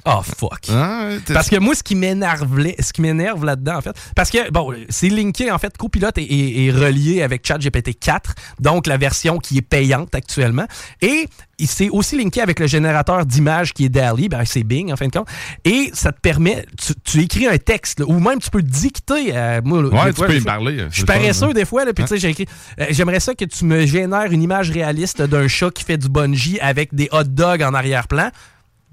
Oh 0.05 0.21
fuck. 0.23 0.67
Ah, 0.71 1.11
parce 1.33 1.49
que 1.49 1.57
moi, 1.57 1.77
ce 1.77 1.83
qui 1.83 1.95
m'énerve, 1.95 2.49
ce 2.81 2.93
qui 2.93 3.03
m'énerve 3.03 3.45
là-dedans, 3.45 3.77
en 3.77 3.81
fait, 3.81 3.97
parce 4.17 4.31
que 4.31 4.51
bon, 4.51 4.75
c'est 4.89 5.09
linké 5.09 5.51
en 5.53 5.59
fait, 5.59 5.77
Copilote 5.77 6.19
est, 6.19 6.25
est, 6.25 6.71
relié 6.73 7.23
avec 7.23 7.47
ChatGPT 7.47 7.99
4, 7.99 8.35
donc 8.59 8.89
la 8.89 8.97
version 8.97 9.39
qui 9.39 9.59
est 9.59 9.63
payante 9.63 10.13
actuellement, 10.15 10.67
et 11.01 11.29
c'est 11.67 11.89
aussi 11.89 12.17
linké 12.17 12.41
avec 12.41 12.59
le 12.59 12.67
générateur 12.67 13.25
d'images 13.27 13.73
qui 13.73 13.85
est 13.85 13.89
DALI, 13.89 14.29
ben 14.29 14.45
c'est 14.45 14.65
Bing 14.65 14.93
en 14.93 14.97
fin 14.97 15.07
de 15.07 15.13
compte, 15.13 15.29
et 15.65 15.91
ça 15.93 16.11
te 16.11 16.21
permet, 16.21 16.67
tu, 17.05 17.21
écris 17.21 17.47
un 17.47 17.59
texte, 17.59 18.03
ou 18.05 18.19
même 18.19 18.41
tu 18.41 18.51
peux 18.51 18.63
dicter. 18.63 19.37
à 19.37 19.61
moi, 19.61 19.83
ouais, 19.83 20.13
tu 20.13 20.23
peux 20.23 20.37
y 20.37 20.41
parler. 20.41 20.87
Je 20.91 20.97
suis 20.97 21.05
paresseux 21.05 21.53
des 21.53 21.65
fois, 21.65 21.85
là, 21.85 21.93
puis 21.93 22.05
tu 22.05 22.09
sais, 22.09 22.19
j'ai 22.19 22.31
écrit, 22.31 22.47
euh, 22.81 22.87
j'aimerais 22.91 23.21
ça 23.21 23.35
que 23.35 23.45
tu 23.45 23.65
me 23.65 23.87
génères 23.87 24.33
une 24.33 24.43
image 24.43 24.71
réaliste 24.71 25.23
d'un 25.23 25.47
chat 25.47 25.71
qui 25.71 25.85
fait 25.85 25.99
du 25.99 26.09
bungee 26.09 26.59
avec 26.61 26.95
des 26.95 27.09
hot 27.13 27.25
dogs 27.25 27.63
en 27.63 27.75
arrière-plan. 27.75 28.31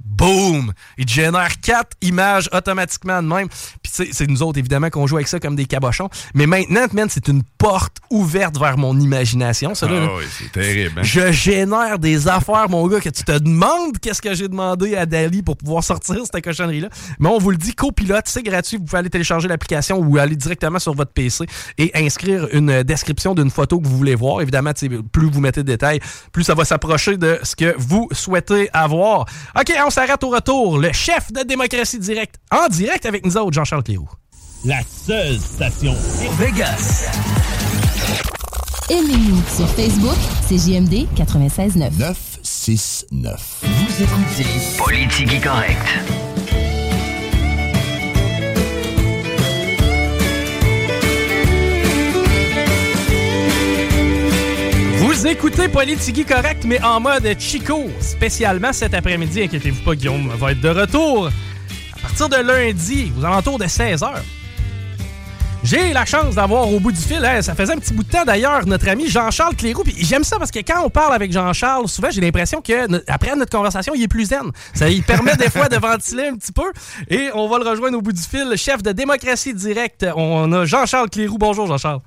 Boom! 0.03 0.73
Il 0.97 1.07
génère 1.07 1.59
quatre 1.61 1.95
images 2.01 2.49
automatiquement 2.51 3.21
de 3.21 3.27
même. 3.27 3.47
Puis 3.81 4.09
c'est 4.11 4.27
nous 4.27 4.43
autres, 4.43 4.59
évidemment, 4.59 4.89
qu'on 4.89 5.07
joue 5.07 5.15
avec 5.15 5.27
ça 5.27 5.39
comme 5.39 5.55
des 5.55 5.65
cabochons. 5.65 6.09
Mais 6.33 6.45
maintenant, 6.45 6.85
c'est 7.09 7.27
une 7.27 7.43
porte 7.57 7.97
ouverte 8.09 8.57
vers 8.57 8.77
mon 8.77 8.99
imagination, 8.99 9.75
ça, 9.75 9.87
ah 9.89 10.09
oui, 10.17 10.23
c'est 10.37 10.51
terrible. 10.51 10.99
Hein. 10.99 11.03
Je 11.03 11.31
génère 11.31 11.99
des 11.99 12.27
affaires, 12.27 12.69
mon 12.69 12.87
gars, 12.87 12.99
que 12.99 13.09
tu 13.09 13.23
te 13.23 13.37
demandes 13.37 13.97
qu'est-ce 14.01 14.21
que 14.21 14.33
j'ai 14.33 14.47
demandé 14.47 14.95
à 14.95 15.05
Dali 15.05 15.41
pour 15.41 15.57
pouvoir 15.57 15.83
sortir 15.83 16.17
cette 16.23 16.43
cochonnerie-là. 16.43 16.89
Mais 17.19 17.29
on 17.29 17.37
vous 17.37 17.51
le 17.51 17.57
dit, 17.57 17.73
copilote, 17.73 18.25
c'est 18.25 18.43
gratuit. 18.43 18.77
Vous 18.77 18.83
pouvez 18.83 18.99
aller 18.99 19.09
télécharger 19.09 19.47
l'application 19.47 19.99
ou 19.99 20.17
aller 20.17 20.35
directement 20.35 20.79
sur 20.79 20.93
votre 20.93 21.11
PC 21.11 21.45
et 21.77 21.91
inscrire 21.95 22.47
une 22.51 22.83
description 22.83 23.35
d'une 23.35 23.51
photo 23.51 23.79
que 23.79 23.87
vous 23.87 23.97
voulez 23.97 24.15
voir. 24.15 24.41
Évidemment, 24.41 24.71
plus 25.11 25.29
vous 25.29 25.41
mettez 25.41 25.61
de 25.63 25.67
détails, 25.67 25.99
plus 26.31 26.43
ça 26.43 26.55
va 26.55 26.65
s'approcher 26.65 27.17
de 27.17 27.39
ce 27.43 27.55
que 27.55 27.75
vous 27.77 28.07
souhaitez 28.11 28.69
avoir. 28.73 29.25
OK, 29.59 29.71
on 29.85 29.88
s'arrête 29.89 30.23
au 30.23 30.29
retour. 30.29 30.77
Le 30.77 30.91
chef 30.91 31.31
de 31.31 31.43
Démocratie 31.43 31.99
Directe, 31.99 32.35
en 32.51 32.67
direct 32.67 33.05
avec 33.05 33.25
nous 33.25 33.37
autres, 33.37 33.53
Jean-Charles 33.53 33.83
Cléroux. 33.83 34.09
La 34.65 34.79
seule 34.83 35.37
station 35.39 35.95
Vegas. 36.37 37.05
Aimez-nous 38.89 39.41
sur 39.55 39.67
Facebook, 39.69 40.17
c'est 40.47 40.57
JMD 40.57 41.07
96.9. 41.15 41.91
969. 41.97 43.61
Vous 43.61 44.03
écoutez 44.03 44.45
Politique 44.77 45.43
Correct. 45.43 46.28
Vous 55.19 55.27
écoutez 55.27 55.67
Politigui 55.67 56.23
Correct, 56.23 56.63
mais 56.65 56.81
en 56.81 57.01
mode 57.01 57.27
Chico. 57.37 57.89
Spécialement 57.99 58.71
cet 58.71 58.93
après-midi, 58.93 59.41
inquiétez-vous 59.41 59.83
pas, 59.83 59.93
Guillaume 59.93 60.29
va 60.29 60.53
être 60.53 60.61
de 60.61 60.69
retour 60.69 61.27
à 61.27 61.99
partir 61.99 62.29
de 62.29 62.37
lundi, 62.37 63.11
aux 63.19 63.25
alentours 63.25 63.59
de 63.59 63.65
16h. 63.65 64.07
J'ai 65.61 65.91
la 65.91 66.05
chance 66.05 66.35
d'avoir 66.35 66.71
au 66.71 66.79
bout 66.79 66.93
du 66.93 67.01
fil, 67.01 67.19
hein, 67.25 67.41
ça 67.41 67.53
faisait 67.53 67.73
un 67.73 67.79
petit 67.79 67.93
bout 67.93 68.03
de 68.03 68.09
temps 68.09 68.23
d'ailleurs, 68.23 68.65
notre 68.65 68.87
ami 68.87 69.09
Jean-Charles 69.09 69.57
Cléroux. 69.57 69.83
Puis 69.83 69.93
j'aime 69.99 70.23
ça 70.23 70.39
parce 70.39 70.51
que 70.51 70.59
quand 70.59 70.85
on 70.85 70.89
parle 70.89 71.13
avec 71.13 71.33
Jean-Charles, 71.33 71.89
souvent 71.89 72.11
j'ai 72.11 72.21
l'impression 72.21 72.61
que 72.61 73.03
après 73.11 73.35
notre 73.35 73.51
conversation, 73.51 73.91
il 73.93 74.03
est 74.03 74.07
plus 74.07 74.27
zen. 74.27 74.49
Ça 74.73 74.87
lui 74.87 75.01
permet 75.01 75.35
des 75.35 75.49
fois 75.49 75.67
de 75.67 75.75
ventiler 75.75 76.29
un 76.29 76.35
petit 76.37 76.53
peu. 76.53 76.71
Et 77.09 77.29
on 77.33 77.49
va 77.49 77.57
le 77.59 77.69
rejoindre 77.69 77.97
au 77.97 78.01
bout 78.01 78.13
du 78.13 78.21
fil, 78.21 78.53
chef 78.55 78.81
de 78.83 78.93
démocratie 78.93 79.53
directe. 79.53 80.05
On 80.15 80.49
a 80.53 80.63
Jean-Charles 80.63 81.09
Cléroux. 81.09 81.37
Bonjour 81.37 81.67
Jean-Charles. 81.67 81.99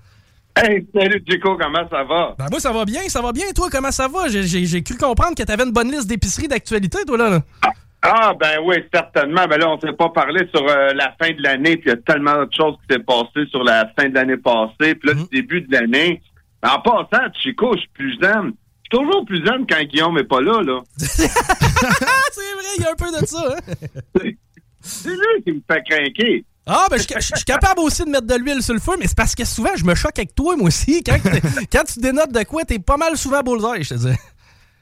Hey, 0.54 0.86
salut 0.94 1.24
Chico, 1.28 1.56
comment 1.56 1.88
ça 1.88 2.04
va? 2.04 2.34
Ben 2.38 2.46
moi, 2.50 2.60
ça 2.60 2.72
va 2.72 2.84
bien, 2.84 3.00
ça 3.08 3.22
va 3.22 3.32
bien. 3.32 3.46
Toi, 3.54 3.68
comment 3.70 3.90
ça 3.90 4.06
va? 4.06 4.28
J'ai 4.28 4.82
cru 4.82 4.96
comprendre 4.96 5.34
que 5.34 5.42
tu 5.42 5.50
avais 5.52 5.64
une 5.64 5.72
bonne 5.72 5.90
liste 5.90 6.06
d'épiceries 6.06 6.48
d'actualité, 6.48 6.98
toi, 7.06 7.16
là. 7.16 7.40
Ah, 8.02 8.34
ben 8.38 8.58
oui, 8.64 8.76
certainement. 8.92 9.46
Ben 9.46 9.58
là, 9.58 9.70
on 9.70 9.76
ne 9.76 9.80
s'est 9.80 9.96
pas 9.96 10.10
parlé 10.10 10.46
sur 10.52 10.68
euh, 10.68 10.92
la 10.92 11.14
fin 11.20 11.30
de 11.30 11.42
l'année, 11.42 11.76
puis 11.76 11.86
il 11.86 11.90
y 11.90 11.92
a 11.92 11.96
tellement 11.96 12.44
de 12.44 12.52
choses 12.52 12.74
qui 12.82 12.94
s'est 12.94 13.02
passé 13.02 13.46
sur 13.50 13.62
la 13.62 13.88
fin 13.98 14.08
de 14.08 14.14
l'année 14.14 14.36
passée, 14.36 14.94
puis 14.96 15.08
là, 15.08 15.14
le 15.14 15.28
début 15.30 15.62
de 15.62 15.72
l'année. 15.72 16.20
En 16.64 16.80
passant, 16.80 17.32
Chico, 17.40 17.72
je 17.74 17.80
suis 17.80 17.90
plus 17.94 18.18
zen. 18.20 18.52
Je 18.90 18.98
suis 18.98 19.04
toujours 19.04 19.24
plus 19.24 19.44
zen 19.46 19.64
quand 19.68 19.82
Guillaume 19.84 20.16
n'est 20.16 20.24
pas 20.24 20.40
là, 20.40 20.60
là. 20.62 20.80
C'est 20.98 21.22
vrai, 21.26 22.72
il 22.76 22.82
y 22.82 22.86
a 22.86 22.90
un 22.90 22.96
peu 22.96 23.20
de 23.20 23.26
ça, 23.26 23.54
hein? 23.56 24.30
C'est 24.80 25.10
lui 25.10 25.42
qui 25.44 25.52
me 25.52 25.60
fait 25.70 25.82
craquer. 25.88 26.44
Ah, 26.66 26.86
ben, 26.90 26.96
je, 26.96 27.02
suis 27.02 27.44
capable 27.44 27.80
aussi 27.80 28.04
de 28.04 28.10
mettre 28.10 28.26
de 28.26 28.36
l'huile 28.36 28.62
sur 28.62 28.74
le 28.74 28.80
feu, 28.80 28.92
mais 28.98 29.06
c'est 29.06 29.16
parce 29.16 29.34
que 29.34 29.44
souvent, 29.44 29.74
je 29.76 29.84
me 29.84 29.94
choque 29.94 30.16
avec 30.18 30.34
toi, 30.34 30.56
moi 30.56 30.68
aussi. 30.68 31.02
Quand, 31.02 31.16
quand 31.72 31.84
tu 31.84 31.98
dénotes 31.98 32.32
de 32.32 32.44
quoi, 32.44 32.64
t'es 32.64 32.78
pas 32.78 32.96
mal 32.96 33.16
souvent 33.16 33.40
bullseye, 33.40 33.82
je 33.82 33.88
te 33.88 33.94
dis. 33.94 34.16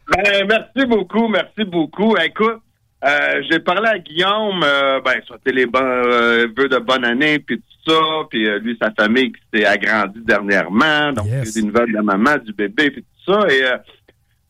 Ben, 0.08 0.46
merci 0.46 0.86
beaucoup, 0.86 1.28
merci 1.28 1.64
beaucoup. 1.64 2.16
Écoute, 2.16 2.60
euh, 3.02 3.42
j'ai 3.50 3.60
parlé 3.60 3.88
à 3.88 3.98
Guillaume, 3.98 4.62
euh, 4.62 5.00
ben, 5.00 5.22
souhaiter 5.26 5.52
les 5.52 5.66
bons 5.66 5.80
euh, 5.80 6.48
vœux 6.54 6.68
de 6.68 6.78
bonne 6.78 7.04
année, 7.04 7.38
puis 7.38 7.58
tout 7.58 7.92
ça, 7.92 8.00
puis 8.28 8.46
euh, 8.46 8.58
lui, 8.58 8.76
sa 8.80 8.90
famille 8.90 9.32
qui 9.32 9.40
s'est 9.54 9.64
agrandie 9.64 10.20
dernièrement, 10.22 11.12
donc 11.12 11.26
yes. 11.26 11.54
des 11.54 11.62
nouvelles 11.62 11.88
de 11.88 11.94
la 11.94 12.02
maman, 12.02 12.36
du 12.44 12.52
bébé, 12.52 12.90
puis 12.90 13.02
tout 13.02 13.32
ça, 13.32 13.46
et 13.48 13.62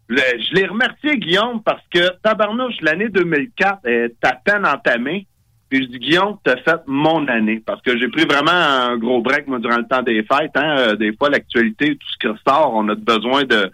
je 0.08 0.54
l'ai 0.54 0.66
remercié, 0.66 1.16
Guillaume, 1.18 1.62
parce 1.62 1.82
que, 1.94 2.08
tabarnouche, 2.24 2.74
l'année 2.80 3.08
2004 3.08 3.86
est 3.86 4.16
à 4.24 4.32
peine 4.32 4.66
entamée, 4.66 5.28
puis 5.70 5.84
je 5.84 5.88
dis, 5.88 5.98
Guillaume, 6.00 6.36
t'as 6.42 6.56
fait 6.56 6.80
mon 6.86 7.26
année. 7.28 7.62
Parce 7.64 7.80
que 7.80 7.96
j'ai 7.96 8.08
pris 8.08 8.24
vraiment 8.24 8.50
un 8.50 8.98
gros 8.98 9.22
break, 9.22 9.46
moi, 9.46 9.60
durant 9.60 9.78
le 9.78 9.86
temps 9.86 10.02
des 10.02 10.24
fêtes. 10.24 10.50
Hein. 10.56 10.76
Euh, 10.78 10.96
des 10.96 11.14
fois, 11.16 11.30
l'actualité, 11.30 11.96
tout 11.96 12.08
ce 12.12 12.18
qui 12.18 12.26
ressort, 12.26 12.72
on 12.74 12.88
a 12.88 12.96
besoin 12.96 13.44
de, 13.44 13.70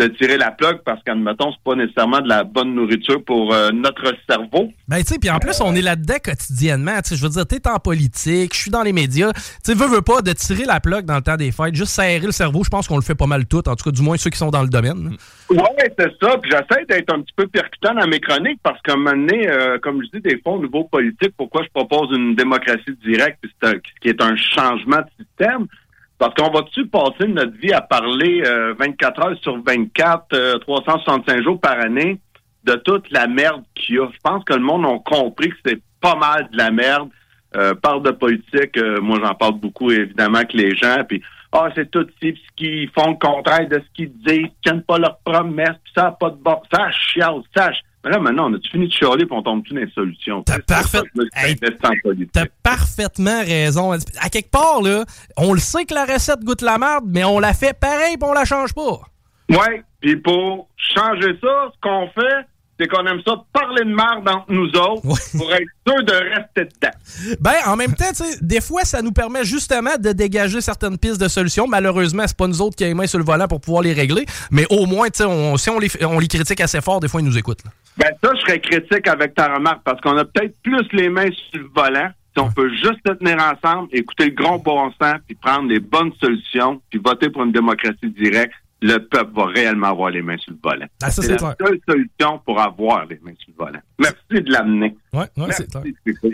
de 0.00 0.06
tirer 0.16 0.38
la 0.38 0.50
plug 0.50 0.78
parce 0.84 1.02
qu'admettons, 1.04 1.52
c'est 1.52 1.62
pas 1.62 1.74
nécessairement 1.74 2.20
de 2.20 2.28
la 2.28 2.44
bonne 2.44 2.74
nourriture 2.74 3.22
pour 3.24 3.52
euh, 3.52 3.70
notre 3.70 4.14
cerveau. 4.28 4.72
Ben, 4.88 4.98
tu 4.98 5.04
sais, 5.04 5.18
puis 5.18 5.28
en 5.28 5.38
plus, 5.38 5.60
on 5.60 5.74
est 5.74 5.82
là-dedans 5.82 6.14
quotidiennement. 6.24 6.96
Tu 7.02 7.10
sais, 7.10 7.16
je 7.16 7.22
veux 7.22 7.28
dire, 7.28 7.46
t'es 7.46 7.68
en 7.68 7.78
politique, 7.78 8.54
je 8.54 8.60
suis 8.60 8.70
dans 8.70 8.82
les 8.82 8.94
médias. 8.94 9.30
Tu 9.32 9.42
sais, 9.62 9.74
veux, 9.74 9.86
veux 9.86 10.00
pas 10.00 10.22
de 10.22 10.32
tirer 10.32 10.64
la 10.64 10.80
plug 10.80 11.04
dans 11.04 11.16
le 11.16 11.22
temps 11.22 11.36
des 11.36 11.52
fêtes, 11.52 11.74
juste 11.74 11.92
serrer 11.92 12.24
le 12.24 12.32
cerveau, 12.32 12.64
je 12.64 12.70
pense 12.70 12.88
qu'on 12.88 12.96
le 12.96 13.02
fait 13.02 13.14
pas 13.14 13.26
mal 13.26 13.46
tout, 13.46 13.68
en 13.68 13.76
tout 13.76 13.84
cas, 13.84 13.90
du 13.90 14.02
moins 14.02 14.16
ceux 14.16 14.30
qui 14.30 14.38
sont 14.38 14.50
dans 14.50 14.62
le 14.62 14.68
domaine. 14.68 15.16
Oui, 15.50 15.58
c'est 15.98 16.12
ça. 16.22 16.38
Puis 16.38 16.50
j'essaie 16.50 16.86
d'être 16.86 17.12
un 17.12 17.20
petit 17.20 17.34
peu 17.36 17.46
percutant 17.46 17.94
dans 17.94 18.06
mes 18.06 18.20
chroniques 18.20 18.60
parce 18.62 18.80
qu'à 18.82 18.94
un 18.94 18.96
moment 18.96 19.10
donné, 19.10 19.48
euh, 19.48 19.78
comme 19.82 20.02
je 20.02 20.18
dis, 20.18 20.22
des 20.22 20.40
fois, 20.42 20.54
au 20.54 20.62
niveau 20.62 20.84
politique, 20.84 21.34
pourquoi 21.36 21.62
je 21.62 21.68
propose 21.68 22.16
une 22.16 22.34
démocratie 22.34 22.96
directe, 23.04 23.44
qui 24.00 24.08
est 24.08 24.22
un 24.22 24.34
changement 24.36 24.98
de 24.98 25.24
système? 25.24 25.66
Parce 26.20 26.34
qu'on 26.34 26.50
va-tu 26.50 26.86
passer 26.86 27.26
notre 27.28 27.56
vie 27.56 27.72
à 27.72 27.80
parler 27.80 28.42
24 28.78 29.18
euh, 29.18 29.22
heures 29.24 29.38
sur 29.40 29.56
24, 29.62 30.60
365 30.60 31.32
euh, 31.32 31.42
jours 31.42 31.58
par 31.58 31.80
année 31.80 32.20
de 32.62 32.74
toute 32.74 33.10
la 33.10 33.26
merde 33.26 33.62
qu'il 33.74 33.94
y 33.94 33.98
a? 33.98 34.06
Je 34.12 34.18
pense 34.22 34.44
que 34.44 34.52
le 34.52 34.60
monde 34.60 34.84
a 34.84 34.98
compris 34.98 35.48
que 35.48 35.56
c'est 35.64 35.80
pas 35.98 36.16
mal 36.16 36.46
de 36.52 36.58
la 36.58 36.70
merde. 36.70 37.08
Euh, 37.56 37.74
parle 37.74 38.02
de 38.02 38.10
politique, 38.10 38.76
euh, 38.76 39.00
moi 39.00 39.18
j'en 39.24 39.34
parle 39.34 39.54
beaucoup 39.54 39.90
évidemment 39.90 40.44
que 40.44 40.56
les 40.56 40.76
gens, 40.76 41.02
puis 41.08 41.20
ah, 41.52 41.68
c'est 41.74 41.90
tout 41.90 42.06
ce 42.22 42.28
qu'ils 42.54 42.90
font 42.90 43.10
le 43.10 43.16
contraire 43.16 43.66
de 43.66 43.80
ce 43.80 43.92
qu'ils 43.94 44.12
disent, 44.18 44.44
ils 44.44 44.52
tiennent 44.62 44.82
pas 44.82 44.98
leurs 44.98 45.18
promesses, 45.24 45.78
puis 45.82 45.92
ça 45.96 46.02
n'a 46.02 46.12
pas 46.12 46.30
de 46.30 46.36
bon. 46.36 46.60
Ça 46.70 46.90
chiale, 46.92 47.40
ça 47.56 47.72
mais 48.02 48.10
là, 48.10 48.18
maintenant, 48.18 48.50
on 48.50 48.54
a 48.54 48.58
fini 48.70 48.88
de 48.88 48.92
chialer 48.92 49.24
et 49.24 49.28
on 49.30 49.42
tombe 49.42 49.62
plus 49.62 49.74
dans 49.74 49.80
les 49.80 49.90
solutions? 49.90 50.42
T'as 50.42 50.58
parfait... 50.60 51.00
parfaitement 52.62 53.40
raison. 53.40 53.92
À 53.92 54.30
quelque 54.30 54.50
part, 54.50 54.80
là, 54.82 55.04
on 55.36 55.52
le 55.52 55.60
sait 55.60 55.84
que 55.84 55.94
la 55.94 56.06
recette 56.06 56.40
goûte 56.40 56.62
la 56.62 56.78
merde, 56.78 57.04
mais 57.06 57.24
on 57.24 57.38
la 57.38 57.52
fait 57.52 57.78
pareil 57.78 58.14
et 58.14 58.24
on 58.24 58.32
la 58.32 58.44
change 58.46 58.72
pas. 58.72 59.00
Oui, 59.50 59.82
puis 60.00 60.16
pour 60.16 60.68
changer 60.76 61.38
ça, 61.42 61.72
ce 61.74 61.80
qu'on 61.82 62.08
fait, 62.08 62.46
c'est 62.80 62.88
qu'on 62.88 63.04
aime 63.06 63.20
ça 63.26 63.34
parler 63.52 63.84
de 63.84 63.94
merde 63.94 64.26
entre 64.26 64.46
nous 64.48 64.68
autres 64.68 65.02
pour 65.02 65.52
être 65.52 65.68
sûr 65.86 66.02
de 66.02 66.12
rester 66.12 66.64
dedans. 66.64 67.36
Ben, 67.40 67.54
en 67.66 67.76
même 67.76 67.94
temps, 67.94 68.10
des 68.40 68.60
fois, 68.60 68.84
ça 68.84 69.02
nous 69.02 69.12
permet 69.12 69.44
justement 69.44 69.96
de 69.98 70.12
dégager 70.12 70.60
certaines 70.60 70.96
pistes 70.96 71.20
de 71.20 71.28
solutions. 71.28 71.66
Malheureusement, 71.68 72.24
c'est 72.26 72.36
pas 72.36 72.46
nous 72.46 72.62
autres 72.62 72.76
qui 72.76 72.84
avons 72.84 72.92
les 72.92 72.94
mains 72.94 73.06
sur 73.06 73.18
le 73.18 73.24
volant 73.24 73.48
pour 73.48 73.60
pouvoir 73.60 73.82
les 73.82 73.92
régler, 73.92 74.24
mais 74.50 74.64
au 74.70 74.86
moins, 74.86 75.08
on, 75.20 75.56
si 75.58 75.68
on 75.68 75.78
les, 75.78 75.88
on 76.04 76.18
les 76.18 76.28
critique 76.28 76.60
assez 76.60 76.80
fort, 76.80 77.00
des 77.00 77.08
fois, 77.08 77.20
ils 77.20 77.26
nous 77.26 77.36
écoutent. 77.36 77.62
Ben, 77.98 78.08
ça, 78.22 78.30
je 78.34 78.40
serais 78.40 78.60
critique 78.60 79.06
avec 79.08 79.34
ta 79.34 79.54
remarque 79.54 79.82
parce 79.84 80.00
qu'on 80.00 80.16
a 80.16 80.24
peut-être 80.24 80.54
plus 80.62 80.86
les 80.92 81.10
mains 81.10 81.28
sur 81.50 81.60
le 81.60 81.68
volant. 81.74 82.10
Si 82.34 82.40
on 82.40 82.50
peut 82.50 82.70
juste 82.70 83.00
se 83.04 83.12
tenir 83.12 83.36
ensemble, 83.38 83.88
écouter 83.92 84.26
le 84.26 84.30
grand 84.30 84.58
bon 84.58 84.90
sens, 85.02 85.16
puis 85.26 85.34
prendre 85.34 85.68
les 85.68 85.80
bonnes 85.80 86.12
solutions, 86.20 86.80
puis 86.88 87.00
voter 87.04 87.28
pour 87.28 87.42
une 87.42 87.52
démocratie 87.52 88.08
directe, 88.16 88.54
le 88.82 88.98
peuple 88.98 89.32
va 89.34 89.46
réellement 89.46 89.88
avoir 89.88 90.10
les 90.10 90.22
mains 90.22 90.38
sur 90.38 90.52
le 90.52 90.58
volant. 90.62 90.86
Ah, 91.02 91.10
c'est 91.10 91.28
la 91.28 91.38
seule 91.38 91.80
solution 91.88 92.40
pour 92.44 92.60
avoir 92.60 93.06
les 93.06 93.18
mains 93.22 93.34
sur 93.38 93.52
le 93.58 93.64
volant. 93.64 93.80
Merci 93.98 94.42
de 94.42 94.52
l'amener. 94.52 94.96
Oui, 95.12 95.24
ouais, 95.36 95.52
c'est 95.52 95.68
clair. 95.70 96.32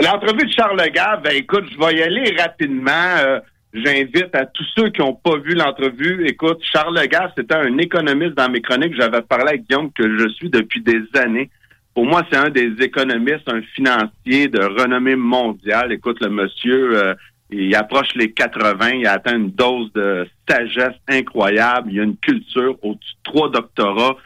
L'entrevue 0.00 0.46
de 0.46 0.52
Charles 0.52 0.90
Gave, 0.90 1.22
ben, 1.22 1.36
écoute, 1.36 1.64
je 1.70 1.78
vais 1.78 1.96
y 1.96 2.02
aller 2.02 2.34
rapidement. 2.38 3.16
Euh, 3.18 3.40
J'invite 3.74 4.34
à 4.34 4.44
tous 4.44 4.66
ceux 4.76 4.90
qui 4.90 5.00
n'ont 5.00 5.14
pas 5.14 5.38
vu 5.38 5.54
l'entrevue. 5.54 6.26
Écoute, 6.26 6.58
Charles 6.62 7.08
Gave, 7.08 7.32
c'était 7.34 7.54
un 7.54 7.78
économiste 7.78 8.34
dans 8.34 8.50
mes 8.50 8.60
chroniques. 8.60 8.94
J'avais 8.94 9.22
parlé 9.22 9.48
avec 9.48 9.66
Guillaume 9.66 9.90
que 9.92 10.18
je 10.18 10.28
suis 10.28 10.50
depuis 10.50 10.82
des 10.82 11.00
années. 11.14 11.48
Pour 11.94 12.04
moi, 12.04 12.22
c'est 12.30 12.36
un 12.36 12.50
des 12.50 12.70
économistes, 12.80 13.48
un 13.48 13.62
financier 13.74 14.48
de 14.48 14.62
renommée 14.62 15.16
mondiale. 15.16 15.90
Écoute, 15.92 16.20
le 16.20 16.28
monsieur, 16.28 16.98
euh, 16.98 17.14
il 17.52 17.74
approche 17.74 18.14
les 18.14 18.32
80, 18.32 18.90
il 18.90 19.06
a 19.06 19.12
atteint 19.12 19.36
une 19.36 19.50
dose 19.50 19.92
de 19.92 20.26
sagesse 20.48 20.96
incroyable, 21.08 21.90
il 21.92 22.00
a 22.00 22.02
une 22.04 22.16
culture 22.16 22.76
au-dessus 22.82 23.14
de 23.14 23.30
trois 23.30 23.50
doctorats. 23.50 24.16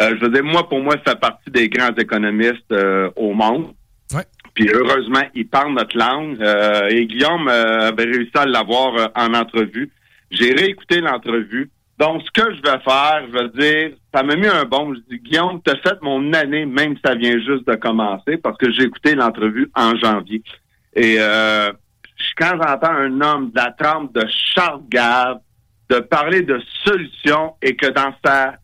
Euh, 0.00 0.14
je 0.16 0.24
veux 0.24 0.30
dire, 0.30 0.44
moi, 0.44 0.68
pour 0.68 0.80
moi, 0.80 0.94
il 0.96 1.08
fait 1.08 1.18
partie 1.18 1.50
des 1.50 1.68
grands 1.68 1.94
économistes 1.94 2.70
euh, 2.72 3.10
au 3.16 3.32
monde. 3.32 3.72
Ouais. 4.14 4.24
Puis 4.54 4.68
heureusement, 4.72 5.22
il 5.34 5.48
parle 5.48 5.74
notre 5.74 5.96
langue. 5.96 6.40
Euh, 6.40 6.88
et 6.88 7.06
Guillaume 7.06 7.48
avait 7.48 8.04
réussi 8.04 8.30
à 8.34 8.46
l'avoir 8.46 9.10
en 9.14 9.34
entrevue. 9.34 9.90
J'ai 10.30 10.52
réécouté 10.52 11.00
l'entrevue. 11.00 11.70
Donc, 11.98 12.22
ce 12.22 12.30
que 12.30 12.54
je 12.54 12.62
vais 12.62 12.78
faire, 12.84 13.24
je 13.26 13.32
vais 13.32 13.48
dire, 13.88 13.96
ça 14.14 14.22
m'a 14.22 14.36
mis 14.36 14.46
un 14.46 14.64
bon. 14.64 14.94
Je 14.94 15.00
dis, 15.10 15.20
Guillaume, 15.20 15.60
tu 15.64 15.72
as 15.72 15.76
fait 15.76 16.00
mon 16.00 16.32
année, 16.32 16.64
même 16.64 16.94
si 16.94 17.00
ça 17.04 17.16
vient 17.16 17.38
juste 17.38 17.66
de 17.66 17.74
commencer, 17.74 18.36
parce 18.36 18.56
que 18.56 18.70
j'ai 18.70 18.84
écouté 18.84 19.16
l'entrevue 19.16 19.68
en 19.74 19.96
janvier. 19.96 20.42
Et 20.94 21.16
euh, 21.18 21.72
quand 22.36 22.56
j'entends 22.62 22.92
un 22.92 23.20
homme 23.20 23.50
de 23.50 23.56
la 23.56 23.72
trempe 23.72 24.14
de 24.14 24.26
Charles 24.54 24.82
Gave 24.88 25.40
de 25.88 26.00
parler 26.00 26.42
de 26.42 26.60
solutions 26.84 27.54
et 27.62 27.74
que 27.74 27.86
dans 27.86 28.12
sa 28.24 28.54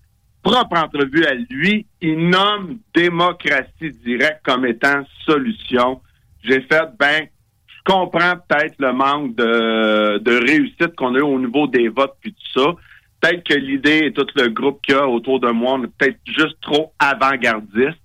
propre 0.43 0.77
entrevue 0.77 1.25
à 1.25 1.35
lui, 1.35 1.87
il 2.01 2.29
nomme 2.29 2.79
démocratie 2.95 3.91
directe 4.05 4.41
comme 4.45 4.67
étant 4.67 5.05
solution, 5.25 6.01
j'ai 6.43 6.61
fait, 6.63 6.85
ben, 6.99 7.27
je 7.67 7.93
comprends 7.93 8.35
peut-être 8.47 8.75
le 8.79 8.93
manque 8.93 9.35
de, 9.37 10.19
de 10.19 10.47
réussite 10.47 10.95
qu'on 10.97 11.15
a 11.15 11.19
eu 11.19 11.23
au 11.23 11.39
niveau 11.39 11.67
des 11.67 11.89
votes 11.89 12.17
puis 12.21 12.35
tout 12.35 12.61
ça. 12.61 12.75
Peut-être 13.21 13.45
que 13.45 13.55
l'idée 13.55 14.03
et 14.05 14.13
tout 14.13 14.27
le 14.37 14.49
groupe 14.49 14.83
qu'il 14.83 14.95
y 14.95 14.99
a 14.99 15.09
autour 15.09 15.41
de 15.41 15.51
moi, 15.51 15.75
on 15.75 15.85
est 15.85 15.97
peut-être 15.97 16.19
juste 16.27 16.61
trop 16.61 16.93
avant-gardiste, 16.99 17.99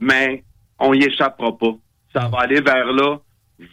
mais 0.00 0.44
on 0.78 0.92
y 0.92 1.04
échappera 1.04 1.56
pas. 1.56 1.74
Ça 2.12 2.28
va 2.28 2.40
aller 2.40 2.60
vers 2.60 2.92
là 2.92 3.18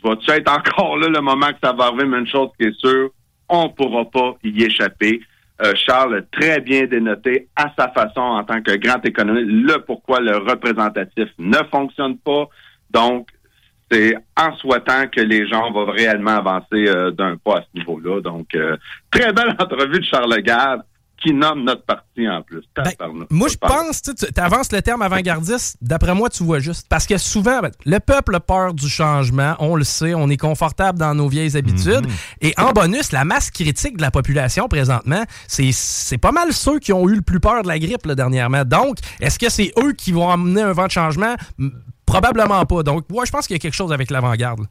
va-tu 0.04 0.32
être 0.32 0.52
encore 0.52 0.98
là 0.98 1.08
le 1.08 1.22
moment 1.22 1.48
que 1.48 1.60
ça 1.64 1.74
va 1.74 1.86
arriver, 1.86 2.06
mais 2.06 2.20
une 2.20 2.28
chose 2.28 2.50
qui 2.60 2.68
est 2.68 2.80
sûre, 2.80 3.10
on 3.48 3.66
ne 3.66 3.70
pourra 3.70 4.06
pas 4.06 4.36
y 4.44 4.64
échapper. 4.64 5.22
Euh, 5.62 5.74
Charles 5.76 6.26
très 6.32 6.62
bien 6.62 6.86
dénoté 6.86 7.50
à 7.56 7.74
sa 7.78 7.90
façon 7.90 8.22
en 8.22 8.44
tant 8.44 8.62
que 8.62 8.76
grand 8.78 9.04
économiste 9.04 9.50
le 9.50 9.80
pourquoi 9.80 10.22
le 10.22 10.38
représentatif 10.38 11.30
ne 11.38 11.58
fonctionne 11.70 12.18
pas. 12.18 12.48
Donc, 12.92 13.28
c'est 13.92 14.16
en 14.38 14.56
souhaitant 14.56 15.08
que 15.08 15.20
les 15.20 15.48
gens 15.48 15.72
vont 15.72 15.88
réellement 15.88 16.38
avancer 16.38 16.88
euh, 16.88 17.12
d'un 17.12 17.36
pas 17.38 17.58
à 17.58 17.62
ce 17.62 17.80
niveau-là. 17.80 18.22
Donc, 18.22 18.56
euh, 18.56 18.78
très 19.12 19.34
belle 19.34 19.56
entrevue 19.60 20.00
de 20.00 20.06
Charles 20.06 20.42
Garde 20.42 20.84
qui 21.22 21.34
nomme 21.34 21.64
notre 21.64 21.84
parti 21.84 22.28
en 22.28 22.42
plus. 22.42 22.64
Ben, 22.76 22.86
moi, 23.30 23.48
je 23.48 23.58
pense, 23.58 24.02
tu 24.02 24.12
avances 24.38 24.72
le 24.72 24.82
terme 24.82 25.02
avant-gardiste, 25.02 25.78
d'après 25.82 26.14
moi, 26.14 26.30
tu 26.30 26.44
vois 26.44 26.60
juste. 26.60 26.88
Parce 26.90 27.06
que 27.06 27.18
souvent, 27.18 27.62
ben, 27.62 27.72
le 27.86 28.00
peuple 28.00 28.36
a 28.36 28.40
peur 28.40 28.74
du 28.74 28.90
changement, 28.90 29.56
on 29.60 29.76
le 29.76 29.84
sait, 29.84 30.14
on 30.14 30.30
est 30.30 30.38
confortable 30.38 30.98
dans 31.00 31.14
nos 31.14 31.28
vieilles 31.28 31.58
habitudes. 31.58 32.06
Mhm. 32.06 32.14
Et 32.42 32.54
en 32.58 32.72
bonus, 32.72 33.12
la 33.12 33.26
masse 33.26 33.52
critique 33.52 33.98
de 33.98 34.02
la 34.02 34.12
population 34.12 34.68
présentement, 34.68 35.24
c'est 35.48 36.18
pas 36.18 36.32
mal 36.32 36.54
ceux 36.54 36.80
qui 36.80 36.94
ont 36.94 37.08
eu 37.10 37.16
le 37.16 37.22
plus 37.22 37.40
peur 37.40 37.64
de 37.64 37.68
la 37.68 37.80
grippe 37.80 38.08
dernièrement. 38.08 38.64
Donc, 38.66 38.98
est-ce 39.20 39.40
que 39.40 39.50
c'est 39.50 39.72
eux 39.84 39.94
qui 39.94 40.12
vont 40.12 40.30
amener 40.30 40.62
un 40.62 40.74
vent 40.74 40.88
de 40.88 40.92
changement? 40.92 41.36
Probablement 42.06 42.66
pas. 42.66 42.84
Donc, 42.84 43.06
moi, 43.10 43.26
je 43.26 43.32
pense 43.32 43.46
qu'il 43.46 43.56
y 43.56 43.60
a 43.60 43.60
quelque 43.60 43.76
chose 43.76 43.94
avec 43.94 44.10
l'avant-garde. 44.10 44.62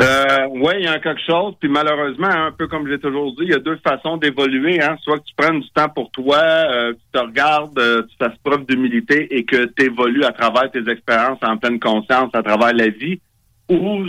Euh, 0.00 0.46
oui, 0.50 0.74
il 0.78 0.84
y 0.84 0.86
a 0.86 0.98
quelque 1.00 1.20
chose. 1.26 1.54
Puis 1.58 1.68
malheureusement, 1.68 2.28
un 2.28 2.52
peu 2.52 2.68
comme 2.68 2.86
j'ai 2.88 3.00
toujours 3.00 3.32
dit, 3.32 3.42
il 3.42 3.50
y 3.50 3.54
a 3.54 3.58
deux 3.58 3.78
façons 3.84 4.16
d'évoluer. 4.16 4.80
Hein. 4.80 4.96
Soit 5.02 5.18
que 5.18 5.24
tu 5.24 5.34
prennes 5.36 5.60
du 5.60 5.70
temps 5.70 5.88
pour 5.88 6.10
toi, 6.12 6.38
euh, 6.38 6.92
tu 6.92 7.00
te 7.12 7.18
regardes, 7.18 7.78
euh, 7.78 8.02
tu 8.02 8.16
fasses 8.16 8.38
preuve 8.44 8.64
d'humilité 8.66 9.26
et 9.36 9.44
que 9.44 9.64
tu 9.76 9.86
évolues 9.86 10.24
à 10.24 10.32
travers 10.32 10.70
tes 10.70 10.88
expériences 10.88 11.38
en 11.42 11.56
pleine 11.56 11.80
conscience, 11.80 12.30
à 12.32 12.42
travers 12.42 12.72
la 12.74 12.88
vie. 12.88 13.20
Ou 13.68 14.04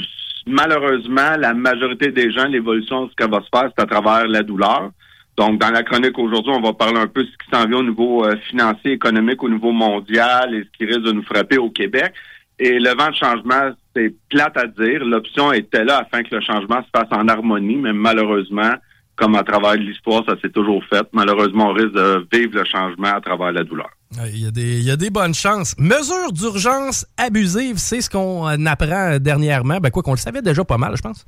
malheureusement, 0.45 1.35
la 1.37 1.53
majorité 1.55 2.11
des 2.11 2.31
gens, 2.31 2.45
l'évolution, 2.45 3.09
ce 3.09 3.15
qu'elle 3.15 3.31
va 3.31 3.41
se 3.41 3.49
faire, 3.51 3.71
c'est 3.75 3.83
à 3.83 3.87
travers 3.87 4.27
la 4.27 4.43
douleur. 4.43 4.91
Donc, 5.37 5.59
dans 5.59 5.71
la 5.71 5.83
chronique 5.83 6.19
aujourd'hui, 6.19 6.51
on 6.53 6.61
va 6.61 6.73
parler 6.73 6.99
un 6.99 7.07
peu 7.07 7.23
de 7.23 7.29
ce 7.29 7.31
qui 7.31 7.49
s'en 7.51 7.65
vient 7.65 7.77
au 7.77 7.83
niveau 7.83 8.25
euh, 8.25 8.35
financier, 8.49 8.91
économique, 8.91 9.41
au 9.41 9.49
niveau 9.49 9.71
mondial 9.71 10.53
et 10.53 10.63
ce 10.63 10.77
qui 10.77 10.85
risque 10.85 11.03
de 11.03 11.13
nous 11.13 11.23
frapper 11.23 11.57
au 11.57 11.69
Québec. 11.69 12.13
Et 12.59 12.77
le 12.77 12.89
vent 12.89 13.09
de 13.09 13.15
changement, 13.15 13.71
c'est 13.99 14.13
plate 14.29 14.57
à 14.57 14.67
dire. 14.67 15.03
L'option 15.03 15.51
était 15.51 15.83
là 15.83 15.99
afin 15.99 16.23
que 16.23 16.35
le 16.35 16.41
changement 16.41 16.81
se 16.81 16.89
fasse 16.95 17.07
en 17.11 17.27
harmonie, 17.27 17.75
mais 17.75 17.93
malheureusement, 17.93 18.73
comme 19.15 19.35
à 19.35 19.43
travers 19.43 19.75
l'histoire, 19.75 20.23
ça 20.27 20.35
s'est 20.41 20.49
toujours 20.49 20.81
fait. 20.89 21.05
Malheureusement, 21.11 21.69
on 21.69 21.73
risque 21.73 21.93
de 21.93 22.25
vivre 22.31 22.55
le 22.55 22.65
changement 22.65 23.15
à 23.15 23.21
travers 23.21 23.51
la 23.51 23.63
douleur. 23.63 23.89
Il 24.25 24.39
y, 24.39 24.89
a 24.91 24.95
des, 24.95 25.09
bonnes 25.11 25.35
chances. 25.35 25.75
Mesures 25.77 26.31
d'urgence 26.31 27.05
abusives, 27.17 27.77
c'est 27.77 28.01
ce 28.01 28.09
qu'on 28.09 28.65
apprend 28.65 29.19
dernièrement. 29.19 29.77
Ben, 29.77 29.91
quoi 29.91 30.01
qu'on 30.01 30.13
le 30.13 30.17
savait 30.17 30.41
déjà 30.41 30.63
pas 30.63 30.77
mal, 30.77 30.95
je 30.95 31.01
pense. 31.01 31.25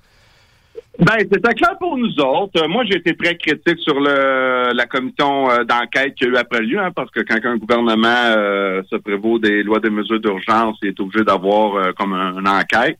Ben, 0.99 1.17
c'était 1.19 1.53
clair 1.53 1.77
pour 1.79 1.97
nous 1.97 2.13
autres. 2.19 2.61
Euh, 2.61 2.67
moi, 2.67 2.83
j'ai 2.85 2.97
été 2.97 3.15
très 3.15 3.35
critique 3.37 3.79
sur 3.79 3.99
le, 3.99 4.73
la 4.73 4.85
commission 4.85 5.49
euh, 5.49 5.63
d'enquête 5.63 6.15
qui 6.15 6.25
a 6.25 6.27
eu 6.27 6.35
après 6.35 6.61
lieu, 6.61 6.79
hein, 6.79 6.91
parce 6.93 7.09
que 7.11 7.21
quand 7.21 7.39
un 7.43 7.57
gouvernement 7.57 8.07
euh, 8.35 8.83
se 8.89 8.97
prévaut 8.97 9.39
des 9.39 9.63
lois 9.63 9.79
de 9.79 9.89
mesures 9.89 10.19
d'urgence, 10.19 10.77
il 10.83 10.89
est 10.89 10.99
obligé 10.99 11.23
d'avoir 11.23 11.93
comme 11.95 12.13
une 12.13 12.47
enquête. 12.47 12.99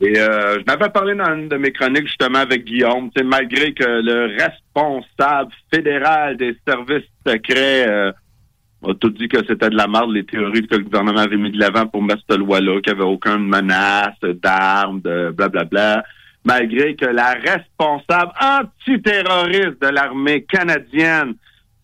Et 0.00 0.14
je 0.14 0.64
m'avais 0.66 0.90
parlé 0.90 1.14
dans 1.14 1.34
une 1.34 1.48
de 1.48 1.56
mes 1.56 1.72
chroniques 1.72 2.06
justement 2.06 2.40
avec 2.40 2.64
Guillaume, 2.64 3.10
malgré 3.24 3.72
que 3.72 3.84
le 3.84 4.36
responsable 4.38 5.50
fédéral 5.72 6.36
des 6.36 6.54
services 6.68 7.08
secrets 7.26 7.86
a 7.88 8.94
tout 9.00 9.08
dit 9.08 9.26
que 9.28 9.38
c'était 9.48 9.70
de 9.70 9.76
la 9.76 9.88
merde, 9.88 10.12
les 10.12 10.24
théories 10.24 10.66
que 10.66 10.76
le 10.76 10.84
gouvernement 10.84 11.20
avait 11.20 11.38
mis 11.38 11.50
de 11.50 11.58
l'avant 11.58 11.86
pour 11.86 12.02
mettre 12.02 12.22
cette 12.28 12.38
loi-là, 12.38 12.80
qu'il 12.82 12.92
n'y 12.92 13.00
avait 13.00 13.10
aucune 13.10 13.48
menace 13.48 14.20
d'armes, 14.20 15.00
de 15.00 15.30
blablabla. 15.30 15.94
Bla, 15.94 15.96
bla 15.96 16.04
malgré 16.46 16.94
que 16.94 17.06
la 17.06 17.32
responsable 17.32 18.32
antiterroriste 18.40 19.82
de 19.82 19.88
l'armée 19.88 20.44
canadienne 20.44 21.34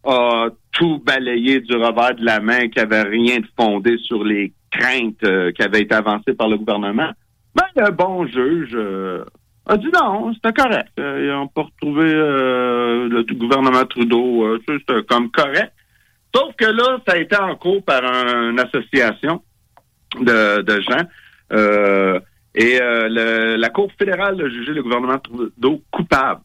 a 0.05 0.49
tout 0.71 1.03
balayé 1.05 1.61
du 1.61 1.75
revers 1.75 2.15
de 2.15 2.25
la 2.25 2.39
main, 2.41 2.69
qui 2.69 2.79
avait 2.79 3.03
rien 3.03 3.41
de 3.41 3.47
fondé 3.57 3.99
sur 3.99 4.25
les 4.25 4.53
craintes 4.71 5.23
euh, 5.25 5.51
qui 5.53 5.63
avaient 5.63 5.83
été 5.83 5.95
avancées 5.95 6.35
par 6.35 6.49
le 6.49 6.57
gouvernement. 6.57 7.11
Ben, 7.55 7.67
le 7.77 7.91
bon 7.91 8.25
juge 8.27 8.71
euh, 8.75 9.25
a 9.67 9.77
dit 9.77 9.91
non, 9.93 10.33
c'était 10.33 10.53
correct. 10.53 10.91
Euh, 10.99 11.21
ils 11.25 11.33
n'ont 11.33 11.49
pas 11.49 11.63
retrouvé 11.63 12.13
le 12.13 13.35
gouvernement 13.35 13.85
Trudeau, 13.85 14.59
c'était 14.67 15.03
comme 15.09 15.31
correct. 15.33 15.73
Sauf 16.35 16.55
que 16.57 16.67
là, 16.67 16.99
ça 17.07 17.15
a 17.15 17.19
été 17.19 17.37
en 17.37 17.57
cours 17.57 17.85
par 17.85 18.03
une 18.05 18.61
association 18.61 19.43
de, 20.21 20.63
de 20.63 20.81
gens. 20.81 22.31
Et 22.55 22.81
euh, 22.81 23.57
la 23.57 23.71
Cour 23.71 23.91
fédérale 23.99 24.41
a 24.41 24.49
jugé 24.49 24.73
le 24.73 24.83
gouvernement 24.83 25.19
Trudeau 25.19 25.83
coupable. 25.91 26.43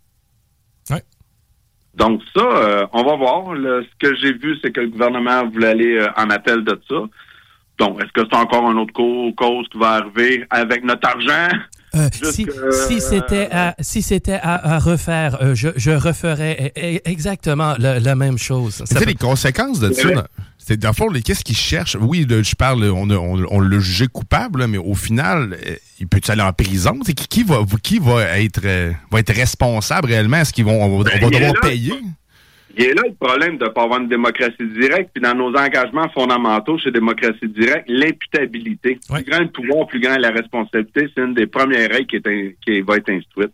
Donc 1.97 2.21
ça, 2.35 2.43
euh, 2.43 2.87
on 2.93 3.03
va 3.03 3.15
voir. 3.15 3.55
ce 3.55 3.97
que 3.99 4.15
j'ai 4.15 4.33
vu, 4.33 4.55
c'est 4.63 4.71
que 4.71 4.81
le 4.81 4.87
gouvernement 4.89 5.47
voulait 5.47 5.69
aller 5.69 5.97
euh, 5.97 6.07
en 6.15 6.29
appel 6.29 6.63
de 6.63 6.79
ça. 6.87 6.95
Donc, 7.79 8.01
est-ce 8.01 8.11
que 8.11 8.27
c'est 8.29 8.37
encore 8.37 8.67
un 8.67 8.77
autre 8.77 8.93
cause 8.93 9.67
qui 9.69 9.77
va 9.77 9.93
arriver 9.93 10.45
avec 10.49 10.83
notre 10.83 11.07
argent? 11.07 11.49
Si, 12.23 13.01
c'était 13.01 13.49
à, 13.51 13.75
si 13.79 14.01
c'était 14.01 14.39
à, 14.41 14.79
refaire, 14.79 15.55
je, 15.55 15.69
je, 15.75 15.91
referais 15.91 16.73
e, 16.75 16.97
e, 16.97 17.01
exactement 17.05 17.75
la, 17.79 18.15
même 18.15 18.37
chose. 18.37 18.83
C'est 18.85 19.05
les 19.05 19.15
conséquences 19.15 19.79
de 19.79 19.93
ça. 19.93 20.27
C'est 20.67 20.77
dans 20.77 20.89
le 20.89 20.93
fond, 20.93 21.07
qu'est-ce 21.23 21.45
qu'ils 21.45 21.55
cherchent? 21.55 21.95
Oui, 21.99 22.27
je 22.29 22.55
parle, 22.55 22.83
on, 22.83 23.09
on, 23.09 23.59
l'a 23.61 23.79
jugé 23.79 24.07
coupable, 24.07 24.67
mais 24.67 24.77
au 24.77 24.95
final, 24.95 25.57
euh, 25.65 25.75
il 25.99 26.07
peut 26.07 26.19
aller 26.27 26.41
en 26.41 26.51
prison? 26.51 26.99
Qui, 26.99 27.13
qui, 27.15 27.43
va, 27.43 27.63
qui 27.81 27.99
va 27.99 28.37
être 28.39 28.59
euh, 28.65 28.91
va 29.09 29.19
être 29.19 29.33
responsable 29.33 30.09
réellement? 30.09 30.37
Est-ce 30.37 30.51
qu'ils 30.51 30.65
vont 30.65 30.83
on 30.83 31.01
va, 31.01 31.09
ben, 31.09 31.29
devoir 31.29 31.53
payer? 31.61 31.93
Il 32.77 32.85
est 32.85 32.93
là 32.93 33.03
le 33.07 33.13
problème 33.15 33.57
de 33.57 33.65
ne 33.65 33.69
pas 33.69 33.83
avoir 33.83 33.99
une 33.99 34.07
démocratie 34.07 34.67
directe. 34.79 35.09
Puis 35.13 35.21
dans 35.21 35.33
nos 35.33 35.49
engagements 35.57 36.07
fondamentaux 36.09 36.77
chez 36.77 36.91
Démocratie 36.91 37.47
directe, 37.47 37.89
l'imputabilité. 37.89 38.99
Plus 39.11 39.23
grand 39.23 39.39
le 39.39 39.49
pouvoir, 39.49 39.87
plus 39.87 39.99
grand 39.99 40.17
la 40.17 40.29
responsabilité, 40.29 41.09
c'est 41.13 41.23
une 41.23 41.33
des 41.33 41.47
premières 41.47 41.89
règles 41.89 42.05
qui, 42.05 42.17
est, 42.17 42.55
qui 42.63 42.81
va 42.81 42.97
être 42.97 43.09
instruite. 43.09 43.51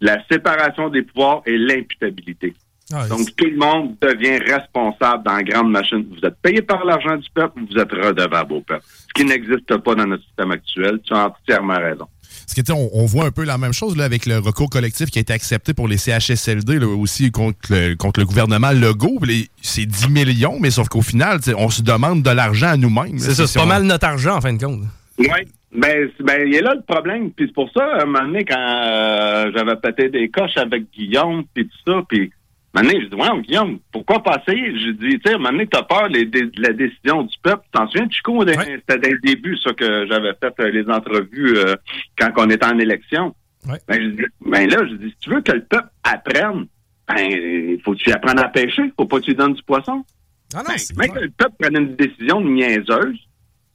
La 0.00 0.18
séparation 0.30 0.88
des 0.88 1.02
pouvoirs 1.02 1.42
et 1.44 1.58
l'imputabilité. 1.58 2.54
Ah, 2.94 3.06
Donc, 3.08 3.34
tout 3.36 3.46
le 3.46 3.56
monde 3.56 3.96
devient 4.00 4.38
responsable 4.38 5.22
dans 5.24 5.36
la 5.36 5.42
grande 5.42 5.70
machine. 5.70 6.04
Vous 6.10 6.26
êtes 6.26 6.36
payé 6.42 6.62
par 6.62 6.84
l'argent 6.84 7.16
du 7.16 7.28
peuple, 7.30 7.60
vous 7.70 7.78
êtes 7.78 7.92
redevable 7.92 8.54
au 8.54 8.60
peuple. 8.60 8.84
Ce 8.84 9.12
qui 9.14 9.24
n'existe 9.24 9.76
pas 9.76 9.94
dans 9.94 10.06
notre 10.06 10.24
système 10.24 10.50
actuel. 10.50 10.98
Tu 11.04 11.14
as 11.14 11.26
entièrement 11.26 11.78
raison. 11.78 12.06
Parce 12.46 12.54
que, 12.54 12.72
on, 12.72 12.90
on 12.92 13.06
voit 13.06 13.26
un 13.26 13.30
peu 13.30 13.44
la 13.44 13.58
même 13.58 13.72
chose 13.72 13.96
là, 13.96 14.04
avec 14.04 14.26
le 14.26 14.38
recours 14.38 14.70
collectif 14.70 15.10
qui 15.10 15.18
a 15.18 15.22
été 15.22 15.32
accepté 15.32 15.74
pour 15.74 15.88
les 15.88 15.96
CHSLD 15.96 16.78
là, 16.78 16.86
aussi 16.86 17.30
contre 17.30 17.58
le, 17.70 17.94
contre 17.94 18.20
le 18.20 18.26
gouvernement 18.26 18.72
Legault. 18.72 19.20
C'est 19.60 19.86
10 19.86 20.08
millions, 20.08 20.58
mais 20.60 20.70
sauf 20.70 20.88
qu'au 20.88 21.02
final, 21.02 21.40
on 21.56 21.70
se 21.70 21.82
demande 21.82 22.22
de 22.22 22.30
l'argent 22.30 22.68
à 22.68 22.76
nous-mêmes. 22.76 23.18
C'est 23.18 23.34
ça, 23.34 23.46
c'est 23.46 23.58
pas 23.58 23.66
mal 23.66 23.84
notre 23.84 24.06
argent 24.06 24.36
en 24.36 24.40
fin 24.40 24.52
de 24.52 24.62
compte. 24.62 24.82
Oui. 25.18 25.28
Ben, 25.74 26.10
ben, 26.20 26.46
il 26.46 26.54
est 26.54 26.60
là 26.60 26.74
le 26.74 26.82
problème. 26.82 27.30
Puis 27.30 27.46
c'est 27.46 27.54
pour 27.54 27.70
ça, 27.72 27.82
à 27.82 28.02
un 28.02 28.04
moment 28.04 28.26
donné, 28.26 28.44
quand 28.44 28.58
euh, 28.58 29.50
j'avais 29.54 29.76
pété 29.76 30.10
des 30.10 30.28
coches 30.28 30.56
avec 30.56 30.84
Guillaume, 30.92 31.44
puis 31.54 31.66
tout 31.66 31.90
ça, 31.90 32.02
puis 32.08 32.30
Maintenant, 32.74 32.92
je 33.00 33.06
dis, 33.06 33.14
ouais, 33.14 33.42
Guillaume, 33.42 33.78
pourquoi 33.92 34.22
passer? 34.22 34.56
Je 34.56 34.92
dis, 34.92 35.18
tu 35.18 35.30
sais, 35.30 35.36
maintenant, 35.36 35.64
t'as 35.70 35.82
peur 35.82 36.08
de 36.08 36.50
la 36.60 36.72
décision 36.72 37.22
du 37.22 37.36
peuple. 37.42 37.64
T'en 37.70 37.86
souviens, 37.88 38.08
Chico, 38.08 38.42
c'était 38.46 38.98
dès 38.98 39.10
le 39.10 39.18
début, 39.18 39.58
ça, 39.58 39.74
que 39.74 40.06
j'avais 40.06 40.32
fait 40.40 40.54
euh, 40.58 40.70
les 40.70 40.88
entrevues 40.88 41.58
euh, 41.58 41.74
quand 42.18 42.30
on 42.38 42.48
était 42.48 42.64
en 42.64 42.78
élection. 42.78 43.34
Ben, 43.66 43.78
je 43.90 44.08
dis, 44.08 44.22
ben 44.40 44.68
là, 44.70 44.86
je 44.88 44.94
dis, 44.94 45.10
si 45.10 45.16
tu 45.20 45.30
veux 45.30 45.42
que 45.42 45.52
le 45.52 45.64
peuple 45.64 45.88
apprenne, 46.02 46.66
ben, 47.06 47.18
il 47.18 47.80
faut 47.84 47.92
que 47.92 47.98
tu 47.98 48.10
apprennes 48.10 48.38
à 48.38 48.48
pêcher. 48.48 48.90
Faut 48.96 49.04
pas 49.04 49.18
que 49.18 49.24
tu 49.24 49.30
lui 49.30 49.36
donnes 49.36 49.54
du 49.54 49.62
poisson. 49.62 50.02
Ah 50.54 50.62
non, 50.66 50.74
ben, 50.96 51.08
que 51.08 51.18
le 51.18 51.30
peuple 51.30 51.54
prenne 51.58 51.76
une 51.76 51.94
décision 51.94 52.40
niaiseuse, 52.40 53.18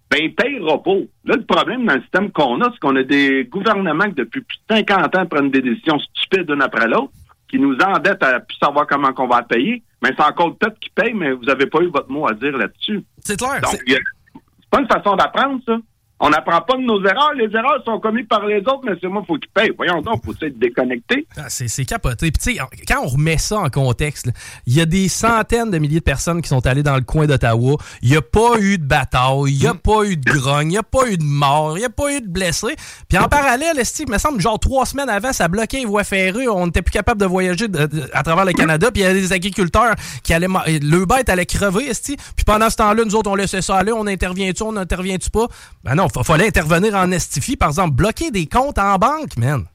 ben, 0.10 0.20
il 0.22 0.34
payera 0.34 0.82
pas. 0.82 0.96
Là, 1.26 1.36
le 1.36 1.46
problème 1.46 1.86
dans 1.86 1.96
le 1.96 2.02
système 2.02 2.32
qu'on 2.32 2.62
a, 2.62 2.72
c'est 2.72 2.80
qu'on 2.80 2.96
a 2.96 3.04
des 3.04 3.46
gouvernements 3.46 4.06
qui, 4.06 4.16
depuis 4.16 4.42
plus 4.42 4.58
de 4.70 4.76
50 4.76 5.16
ans, 5.16 5.26
prennent 5.28 5.52
des 5.52 5.62
décisions 5.62 6.00
stupides 6.00 6.50
l'une 6.50 6.64
après 6.64 6.88
l'autre 6.88 7.12
qui 7.50 7.60
nous 7.60 7.76
endette 7.76 8.22
à 8.24 8.40
plus 8.40 8.58
savoir 8.58 8.88
comment 8.88 9.14
qu'on 9.14 9.28
va 9.28 9.44
payer. 9.44 9.84
Mais 10.04 10.12
c'est 10.16 10.24
encore 10.24 10.56
peuple 10.58 10.78
qui 10.80 10.90
paye, 10.90 11.14
mais 11.14 11.32
vous 11.32 11.46
n'avez 11.46 11.66
pas 11.66 11.80
eu 11.82 11.88
votre 11.88 12.10
mot 12.10 12.28
à 12.28 12.34
dire 12.34 12.56
là-dessus. 12.56 13.04
C'est 13.24 13.38
clair. 13.38 13.62
Donc, 13.62 13.80
c'est 13.86 14.70
pas 14.70 14.82
une 14.82 14.88
façon 14.88 15.16
d'apprendre, 15.16 15.62
ça. 15.66 15.78
On 16.20 16.30
n'apprend 16.30 16.62
pas 16.62 16.76
de 16.78 16.82
nos 16.82 17.00
erreurs. 17.04 17.34
Les 17.36 17.46
erreurs 17.56 17.84
sont 17.86 18.00
commises 18.00 18.26
par 18.28 18.46
les 18.46 18.60
autres, 18.60 18.82
mais 18.84 18.94
c'est 19.00 19.08
moi, 19.08 19.24
faut 19.28 19.38
qu'ils 19.38 19.52
payent. 19.52 19.72
Voyons 19.78 20.02
donc, 20.02 20.26
faut 20.26 20.34
être 20.42 20.58
déconnecté. 20.58 21.28
Ah, 21.38 21.46
c'est 21.48 21.86
capoté. 21.86 22.32
Puis, 22.32 22.54
tu 22.54 22.58
sais, 22.58 22.86
quand 22.88 23.04
on 23.04 23.08
remet 23.08 23.38
ça 23.38 23.60
en 23.60 23.70
contexte, 23.70 24.30
il 24.66 24.74
y 24.74 24.82
a 24.82 24.86
des 24.86 25.10
centaines 25.10 25.70
de 25.70 25.78
milliers 25.78 26.00
de 26.00 26.04
personnes 26.04 26.42
qui 26.42 26.50
sont 26.50 26.66
allées 26.66 26.82
dans 26.82 26.96
le 26.96 27.04
coin 27.04 27.28
d'Ottawa. 27.28 27.78
Il 28.02 28.10
n'y 28.10 28.18
a 28.18 28.22
pas 28.24 28.60
eu 28.60 28.80
de 28.80 28.86
bataille, 28.86 29.54
il 29.54 29.60
n'y 29.60 29.68
a 29.68 29.74
mm. 29.74 29.78
pas 29.78 30.04
eu 30.06 30.18
de 30.18 30.32
grogne, 30.32 30.68
il 30.68 30.72
n'y 30.72 30.78
a 30.78 30.84
pas 30.84 31.08
eu 31.08 31.18
de 31.18 31.24
mort, 31.24 31.78
il 31.78 31.82
n'y 31.82 31.86
a 31.86 31.90
pas 31.90 32.12
eu 32.12 32.22
de 32.22 32.28
blessés. 32.28 32.76
Puis, 33.08 33.18
en 33.20 33.28
parallèle, 33.28 33.86
Steve, 33.86 34.08
il 34.10 34.14
me 34.14 34.18
semble, 34.18 34.42
genre 34.42 34.60
trois 34.60 34.88
semaines 34.88 35.10
avant, 35.10 35.34
ça 35.34 35.48
bloquait 35.48 35.80
les 35.80 35.86
voies 35.86 36.04
ferrées. 36.04 36.48
On 36.48 36.66
n'était 36.66 36.82
plus 36.82 36.94
capable 36.94 37.22
de 37.22 37.28
voyager 37.28 37.68
à 38.14 38.24
travers 38.24 38.46
le 38.46 38.54
Canada. 38.54 38.90
Puis, 38.92 39.04
il 39.04 39.06
y 39.06 39.08
a 39.08 39.14
des 39.14 39.34
agriculteurs 39.34 39.94
qui 40.24 40.34
allaient. 40.34 40.48
Le 40.48 41.06
bête 41.06 41.30
allait 41.30 41.46
crever, 41.46 41.94
Steve. 41.94 42.18
Puis, 42.36 42.44
pendant 42.44 42.72
ce 42.72 42.78
temps-là, 42.78 43.06
nous 43.06 43.16
autres, 43.16 43.30
on 43.30 43.36
laissait 43.36 43.62
ça 43.62 43.78
aller. 43.78 43.92
On 43.92 44.08
intervient-tu, 44.08 44.64
on 44.64 44.76
intervient-tu 44.76 45.30
pas? 45.30 45.48
Ben 45.84 45.96
non, 45.96 46.07
il 46.16 46.24
fallait 46.24 46.48
intervenir 46.48 46.96
en 46.96 47.12
estifie, 47.12 47.56
par 47.56 47.70
exemple, 47.70 47.96
bloquer 47.96 48.32
des 48.32 48.48
comptes 48.48 48.80
en 48.80 48.98
banque, 48.98 49.38
man. 49.38 49.66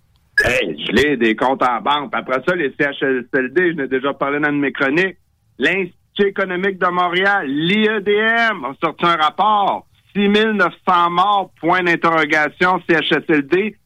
hey, 0.44 0.76
je 0.86 0.92
l'ai, 0.92 1.16
des 1.16 1.36
comptes 1.36 1.62
en 1.62 1.80
banque. 1.80 2.10
Après 2.12 2.42
ça, 2.46 2.54
les 2.54 2.74
CHSLD, 2.78 3.72
je 3.72 3.82
n'ai 3.82 3.88
déjà 3.88 4.12
parlé 4.12 4.40
dans 4.40 4.50
une 4.50 4.60
mes 4.60 4.72
chroniques. 4.72 5.16
L'Institut 5.59 6.28
économique 6.28 6.78
de 6.78 6.86
Montréal, 6.86 7.46
l'IEDM, 7.46 8.64
a 8.64 8.74
sorti 8.82 9.04
un 9.04 9.16
rapport. 9.16 9.86
6 10.14 10.28
900 10.28 11.10
morts, 11.10 11.50
point 11.60 11.82
d'interrogation, 11.82 12.82
CHSLD, 12.88 13.76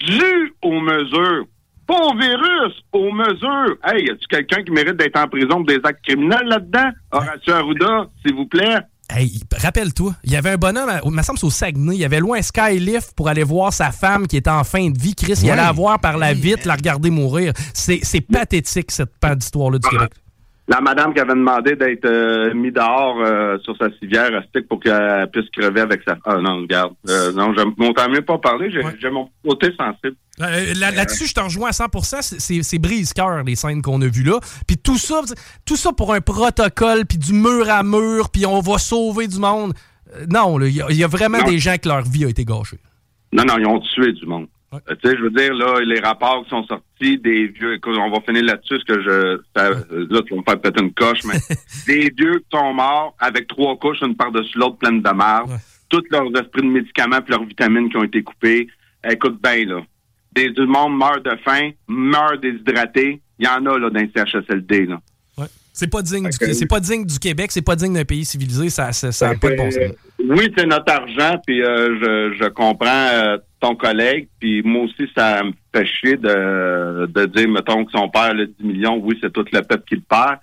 dû 0.00 0.54
aux 0.62 0.80
mesures. 0.80 1.46
Pas 1.86 2.00
au 2.00 2.16
virus, 2.16 2.82
aux 2.92 3.12
mesures. 3.12 3.76
Hey, 3.84 4.06
y 4.06 4.10
a-tu 4.10 4.26
quelqu'un 4.28 4.62
qui 4.64 4.72
mérite 4.72 4.96
d'être 4.96 5.18
en 5.20 5.28
prison 5.28 5.56
pour 5.56 5.66
des 5.66 5.80
actes 5.84 6.04
criminels 6.04 6.46
là-dedans? 6.46 6.90
Horacio 7.12 7.52
Arruda, 7.52 8.06
s'il 8.24 8.34
vous 8.34 8.46
plaît. 8.46 8.78
Hey, 9.08 9.40
rappelle-toi, 9.56 10.16
il 10.24 10.32
y 10.32 10.36
avait 10.36 10.50
un 10.50 10.56
bonhomme, 10.56 10.90
il 11.04 11.10
me 11.12 11.22
semble 11.22 11.38
c'est 11.38 11.46
au 11.46 11.50
Saguenay, 11.50 11.96
il 11.96 12.04
avait 12.04 12.18
loin 12.18 12.38
un 12.38 12.42
skylift 12.42 13.12
pour 13.14 13.28
aller 13.28 13.44
voir 13.44 13.72
sa 13.72 13.92
femme 13.92 14.26
qui 14.26 14.36
était 14.36 14.50
en 14.50 14.64
fin 14.64 14.90
de 14.90 14.98
vie. 14.98 15.14
Chris, 15.14 15.34
il 15.42 15.50
allait 15.50 15.62
la 15.62 15.72
voir 15.72 16.00
par 16.00 16.18
la 16.18 16.32
vitre, 16.32 16.66
la 16.66 16.74
regarder 16.74 17.10
mourir. 17.10 17.52
C'est 17.72 18.20
pathétique, 18.20 18.90
cette 18.90 19.12
d'histoire-là 19.36 19.78
du 19.78 19.88
Québec 19.88 20.10
la 20.68 20.80
madame 20.80 21.14
qui 21.14 21.20
avait 21.20 21.34
demandé 21.34 21.76
d'être 21.76 22.06
euh, 22.06 22.52
mise 22.52 22.72
dehors 22.72 23.20
euh, 23.20 23.56
sur 23.58 23.76
sa 23.76 23.88
civière 23.98 24.30
stick 24.48 24.66
pour 24.68 24.80
qu'elle 24.80 25.28
puisse 25.32 25.48
crever 25.50 25.80
avec 25.80 26.02
sa... 26.06 26.18
Ah 26.24 26.38
non, 26.38 26.62
regarde. 26.62 26.94
Euh, 27.08 27.32
non, 27.32 27.54
je 27.56 27.62
m'entends 27.76 28.08
mieux 28.10 28.22
pas 28.22 28.38
parler. 28.38 28.70
J'ai 28.70 29.10
mon 29.10 29.30
côté 29.44 29.68
sensible. 29.78 30.16
Là-dessus, 30.38 31.26
je 31.26 31.34
te 31.34 31.40
rejoins 31.40 31.68
à 31.68 31.72
100% 31.72 32.62
C'est 32.62 32.78
brise-cœur, 32.78 33.44
les 33.44 33.54
scènes 33.54 33.80
qu'on 33.80 34.02
a 34.02 34.08
vues 34.08 34.24
là. 34.24 34.40
Puis 34.66 34.76
tout 34.76 34.98
ça, 34.98 35.20
tout 35.64 35.76
ça 35.76 35.92
pour 35.92 36.12
un 36.12 36.20
protocole, 36.20 37.06
puis 37.06 37.18
du 37.18 37.32
mur 37.32 37.70
à 37.70 37.84
mur, 37.84 38.30
puis 38.30 38.44
on 38.44 38.60
va 38.60 38.78
sauver 38.78 39.28
du 39.28 39.38
monde. 39.38 39.72
non, 40.28 40.60
il 40.60 40.74
y, 40.74 41.04
a 41.04 41.08
vraiment 41.08 41.42
des 41.44 41.58
gens 41.58 41.76
que 41.76 41.88
leur 41.88 42.02
vie 42.02 42.24
a 42.24 42.28
été 42.28 42.44
gâchée. 42.44 42.78
Non, 43.32 43.44
non, 43.44 43.56
ils 43.58 43.66
ont 43.66 43.80
tué 43.80 44.12
du 44.12 44.26
monde. 44.26 44.48
Euh, 44.74 44.78
tu 45.00 45.08
sais, 45.08 45.16
je 45.16 45.22
veux 45.22 45.30
dire, 45.30 45.54
là, 45.54 45.80
les 45.80 46.00
rapports 46.00 46.42
qui 46.44 46.50
sont 46.50 46.64
sortis 46.66 47.18
des 47.18 47.46
vieux, 47.46 47.74
écoute, 47.74 47.96
on 47.98 48.10
va 48.10 48.20
finir 48.20 48.44
là-dessus, 48.44 48.78
parce 48.86 48.98
que 48.98 49.02
je, 49.02 49.40
ça, 49.54 49.70
là, 49.70 50.22
tu 50.22 50.34
vas 50.34 50.40
me 50.40 50.42
faire 50.42 50.60
peut-être 50.60 50.82
une 50.82 50.92
coche, 50.92 51.24
mais 51.24 51.38
des 51.86 52.10
vieux 52.16 52.38
qui 52.40 52.58
sont 52.58 52.74
morts 52.74 53.14
avec 53.18 53.46
trois 53.46 53.76
couches, 53.76 54.02
une 54.02 54.16
par-dessus 54.16 54.58
l'autre, 54.58 54.76
pleine 54.78 55.02
de 55.02 55.10
marde, 55.10 55.50
tous 55.88 56.02
leurs 56.10 56.28
esprits 56.36 56.62
de 56.62 56.68
médicaments 56.68 57.20
puis 57.20 57.32
leurs 57.32 57.44
vitamines 57.44 57.88
qui 57.88 57.96
ont 57.96 58.04
été 58.04 58.22
coupées. 58.22 58.66
Écoute 59.08 59.40
bien, 59.40 59.64
là. 59.66 59.82
Des, 60.34 60.50
du 60.50 60.66
monde 60.66 60.98
meurt 60.98 61.24
de 61.24 61.36
faim, 61.44 61.70
meurt 61.86 62.40
déshydraté. 62.42 63.22
Il 63.38 63.46
y 63.46 63.48
en 63.48 63.64
a, 63.66 63.78
là, 63.78 63.88
dans 63.88 64.00
les 64.00 64.10
CHSLD, 64.14 64.86
là. 64.86 65.00
C'est 65.72 65.90
pas 65.90 66.00
digne 66.00 66.30
c'est 66.30 66.66
pas 66.66 66.80
digne 66.80 67.04
du 67.04 67.18
Québec, 67.18 67.52
c'est 67.52 67.60
pas 67.60 67.76
digne 67.76 67.92
d'un 67.92 68.06
pays 68.06 68.24
civilisé, 68.24 68.70
ça, 68.70 68.92
ça, 68.92 69.34
pas 69.34 69.50
de 69.50 69.56
bon 69.56 69.70
sens. 69.70 69.82
Oui, 70.26 70.50
c'est 70.56 70.64
notre 70.64 70.90
argent, 70.90 71.38
puis 71.46 71.62
euh, 71.62 72.32
je, 72.32 72.42
je 72.42 72.48
comprends 72.48 72.88
euh, 73.12 73.36
ton 73.60 73.74
collègue, 73.74 74.28
puis 74.38 74.62
moi 74.62 74.84
aussi, 74.84 75.10
ça 75.16 75.42
me 75.42 75.52
fait 75.74 75.86
chier 75.86 76.16
de, 76.16 77.06
de 77.06 77.26
dire, 77.26 77.48
mettons, 77.48 77.84
que 77.84 77.92
son 77.92 78.08
père 78.08 78.34
le 78.34 78.46
10 78.46 78.64
millions, 78.64 78.98
oui, 79.02 79.18
c'est 79.22 79.32
tout 79.32 79.44
le 79.50 79.62
peuple 79.62 79.84
qui 79.88 79.96
le 79.96 80.02
perd, 80.02 80.38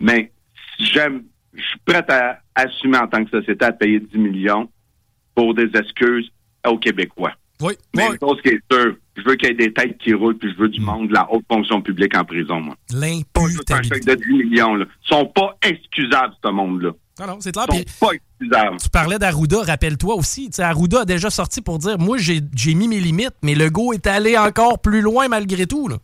mais 0.00 0.30
j'aime, 0.78 1.24
je 1.54 1.62
suis 1.62 1.78
prêt 1.84 2.04
à 2.08 2.40
assumer 2.54 2.98
en 2.98 3.06
tant 3.06 3.24
que 3.24 3.30
société 3.30 3.64
à 3.64 3.72
payer 3.72 4.00
10 4.00 4.18
millions 4.18 4.68
pour 5.34 5.54
des 5.54 5.70
excuses 5.74 6.30
aux 6.66 6.78
Québécois. 6.78 7.32
Oui. 7.60 7.74
Mais 7.96 8.06
une 8.06 8.18
chose 8.20 8.40
qui 8.42 8.50
est 8.50 8.60
sûre, 8.70 8.94
je 9.16 9.22
veux 9.22 9.34
qu'il 9.34 9.48
y 9.48 9.52
ait 9.52 9.54
des 9.54 9.72
têtes 9.72 9.98
qui 9.98 10.12
roulent, 10.12 10.36
puis 10.36 10.52
je 10.52 10.56
veux 10.56 10.68
du 10.68 10.80
monde 10.80 11.08
de 11.08 11.14
la 11.14 11.30
haute 11.32 11.44
fonction 11.50 11.80
publique 11.80 12.16
en 12.16 12.24
prison, 12.24 12.60
moi. 12.60 12.76
L'imputabilité. 12.92 14.00
de 14.00 14.14
10 14.14 14.28
millions, 14.32 14.74
là. 14.74 14.84
Ils 15.04 15.08
sont 15.08 15.26
pas 15.26 15.56
excusables, 15.62 16.34
ce 16.44 16.50
monde-là. 16.50 16.90
Non, 17.18 17.26
non, 17.26 17.38
c'est 17.40 17.52
clair. 17.52 17.66
Tu 18.80 18.88
parlais 18.90 19.18
d'Arruda, 19.18 19.62
rappelle-toi 19.62 20.14
aussi. 20.14 20.50
Arruda 20.58 21.00
a 21.00 21.04
déjà 21.04 21.30
sorti 21.30 21.60
pour 21.60 21.78
dire 21.78 21.98
Moi, 21.98 22.18
j'ai 22.18 22.74
mis 22.74 22.88
mes 22.88 23.00
limites, 23.00 23.34
mais 23.42 23.54
le 23.54 23.70
go 23.70 23.92
est 23.92 24.06
allé 24.06 24.38
encore 24.38 24.78
plus 24.78 25.00
loin 25.00 25.28
malgré 25.28 25.66
tout. 25.66 25.88
Là. 25.88 25.96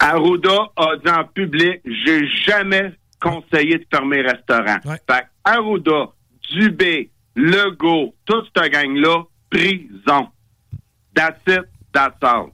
Arruda 0.00 0.70
a 0.76 0.96
dit 1.04 1.10
en 1.10 1.24
public 1.24 1.80
J'ai 1.84 2.26
jamais 2.44 2.92
conseillé 3.20 3.78
de 3.78 3.86
fermer 3.90 4.22
restaurant. 4.22 4.78
Fait 4.84 5.26
Arruda, 5.44 6.08
Dubé, 6.50 7.10
Legault, 7.36 8.14
toute 8.24 8.46
cette 8.56 8.72
gang-là, 8.72 9.22
prison. 9.50 10.28
That's 11.14 11.40
it, 11.46 11.64
that's 11.92 12.16
all. 12.22 12.50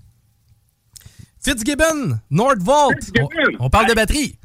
Fitzgibbon, 1.42 2.20
Nordvolt. 2.30 2.98
On, 3.58 3.68
parle 3.68 3.86
de 3.86 3.94
batterie. 3.94 4.36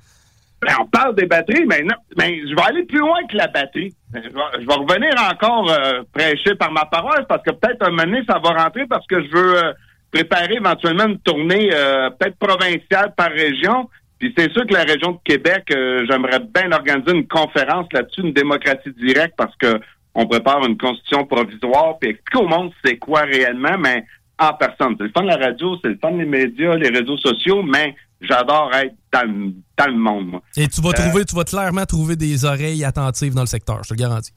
On 0.80 0.86
parle 0.86 1.16
des 1.16 1.26
batteries, 1.26 1.66
mais 1.66 1.82
non, 1.82 1.96
ben, 2.16 2.30
je 2.30 2.54
vais 2.54 2.62
aller 2.68 2.84
plus 2.84 3.00
loin 3.00 3.20
que 3.30 3.38
la 3.38 3.48
batterie. 3.48 3.94
Je 4.14 4.20
vais, 4.20 4.74
revenir 4.74 5.14
encore 5.32 5.70
euh, 5.70 6.04
prêcher 6.14 6.56
par 6.56 6.72
ma 6.72 6.86
paroisse 6.86 7.26
parce 7.28 7.44
que 7.44 7.52
peut-être 7.52 7.88
un 7.88 7.92
moment 7.92 8.22
ça 8.28 8.40
va 8.40 8.64
rentrer 8.64 8.86
parce 8.86 9.06
que 9.08 9.22
je 9.24 9.30
veux 9.30 9.64
euh, 9.64 9.74
préparer 10.12 10.56
éventuellement 10.56 11.06
une 11.06 11.20
tournée 11.20 11.70
euh, 11.74 12.10
peut-être 12.12 12.38
provinciale 12.38 13.14
par 13.16 13.30
région. 13.30 13.90
Puis 14.20 14.34
c'est 14.38 14.52
sûr 14.52 14.66
que 14.66 14.74
la 14.74 14.84
région 14.84 15.12
de 15.12 15.20
Québec, 15.24 15.66
j'aimerais 15.70 16.40
bien 16.40 16.72
organiser 16.72 17.12
une 17.12 17.28
conférence 17.28 17.86
là-dessus, 17.94 18.22
une 18.22 18.34
démocratie 18.34 18.92
directe, 18.98 19.36
parce 19.38 19.56
que 19.58 19.80
on 20.16 20.26
prépare 20.26 20.66
une 20.66 20.78
constitution 20.78 21.26
provisoire, 21.26 22.00
puis 22.00 22.10
expliquer 22.10 22.44
au 22.44 22.48
monde 22.48 22.72
c'est 22.84 22.98
quoi 22.98 23.22
réellement, 23.22 23.78
mais 23.78 24.04
en 24.40 24.54
personne. 24.54 24.96
C'est 24.98 25.04
le 25.04 25.12
fun 25.16 25.22
de 25.22 25.28
la 25.28 25.38
radio, 25.38 25.78
c'est 25.84 25.90
le 25.90 26.00
fun 26.02 26.12
des 26.14 26.26
médias, 26.26 26.76
les 26.76 26.90
réseaux 26.90 27.18
sociaux, 27.18 27.62
mais 27.62 27.96
j'adore 28.22 28.72
être 28.74 28.96
dans, 29.14 29.88
le 29.88 29.98
monde, 29.98 30.28
moi. 30.28 30.42
Et 30.56 30.68
tu 30.68 30.82
vas 30.82 30.90
euh, 30.90 30.94
trouver, 30.94 31.26
tu 31.26 31.36
vas 31.36 31.44
clairement 31.44 31.86
trouver 31.86 32.16
des 32.16 32.46
oreilles 32.46 32.84
attentives 32.84 33.34
dans 33.34 33.42
le 33.42 33.48
secteur, 33.48 33.84
je 33.84 33.90
te 33.90 33.94
le 33.94 34.00
garantis. 34.00 34.34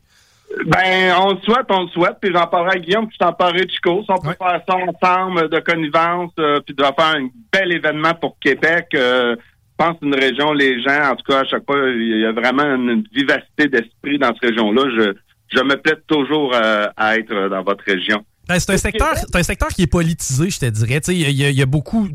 Ben, 0.67 1.15
on 1.19 1.35
le 1.35 1.41
souhaite, 1.43 1.67
on 1.71 1.83
le 1.85 1.89
souhaite, 1.89 2.17
puis 2.21 2.33
j'en 2.35 2.47
parlerai 2.47 2.77
à 2.77 2.81
Guillaume, 2.81 3.07
puis 3.07 3.17
je 3.19 3.25
t'en 3.25 3.33
parlerai 3.33 3.67
de 3.67 3.71
Chico. 3.71 4.03
Si 4.05 4.11
on 4.11 4.19
peut 4.19 4.35
faire 4.37 4.61
ça 4.69 4.77
ensemble, 4.77 5.49
de 5.49 5.59
connivence, 5.61 6.33
euh, 6.41 6.61
puis 6.61 6.75
de 6.75 6.83
faire 6.83 6.95
un 6.99 7.29
bel 7.53 7.73
événement 7.73 8.15
pour 8.15 8.37
Québec, 8.41 8.89
euh, 8.95 9.37
je 9.39 9.85
pense 9.87 9.97
une 10.03 10.15
région, 10.15 10.53
les 10.53 10.83
gens, 10.83 11.13
en 11.13 11.17
tout 11.17 11.25
cas, 11.27 11.41
à 11.41 11.45
chaque 11.45 11.65
fois, 11.65 11.79
il 11.89 12.21
y 12.21 12.27
a 12.27 12.33
vraiment 12.33 12.65
une 12.65 13.05
vivacité 13.13 13.69
d'esprit 13.69 14.19
dans 14.19 14.35
cette 14.35 14.51
région-là. 14.51 14.83
Je, 14.91 15.15
je 15.57 15.63
me 15.63 15.77
plaide 15.77 16.03
toujours 16.07 16.53
euh, 16.55 16.87
à 16.97 17.17
être 17.17 17.49
dans 17.49 17.63
votre 17.63 17.85
région. 17.85 18.25
Ben, 18.51 18.59
c'est 18.59 18.73
un 18.73 18.79
secteur, 18.79 19.13
un 19.33 19.43
secteur 19.45 19.69
qui 19.69 19.83
est 19.83 19.87
politisé, 19.87 20.51
je 20.51 20.59
te 20.59 20.67
dirais. 20.67 20.99
Il 21.07 21.31
y, 21.31 21.63
a 21.63 21.67
beaucoup, 21.67 22.09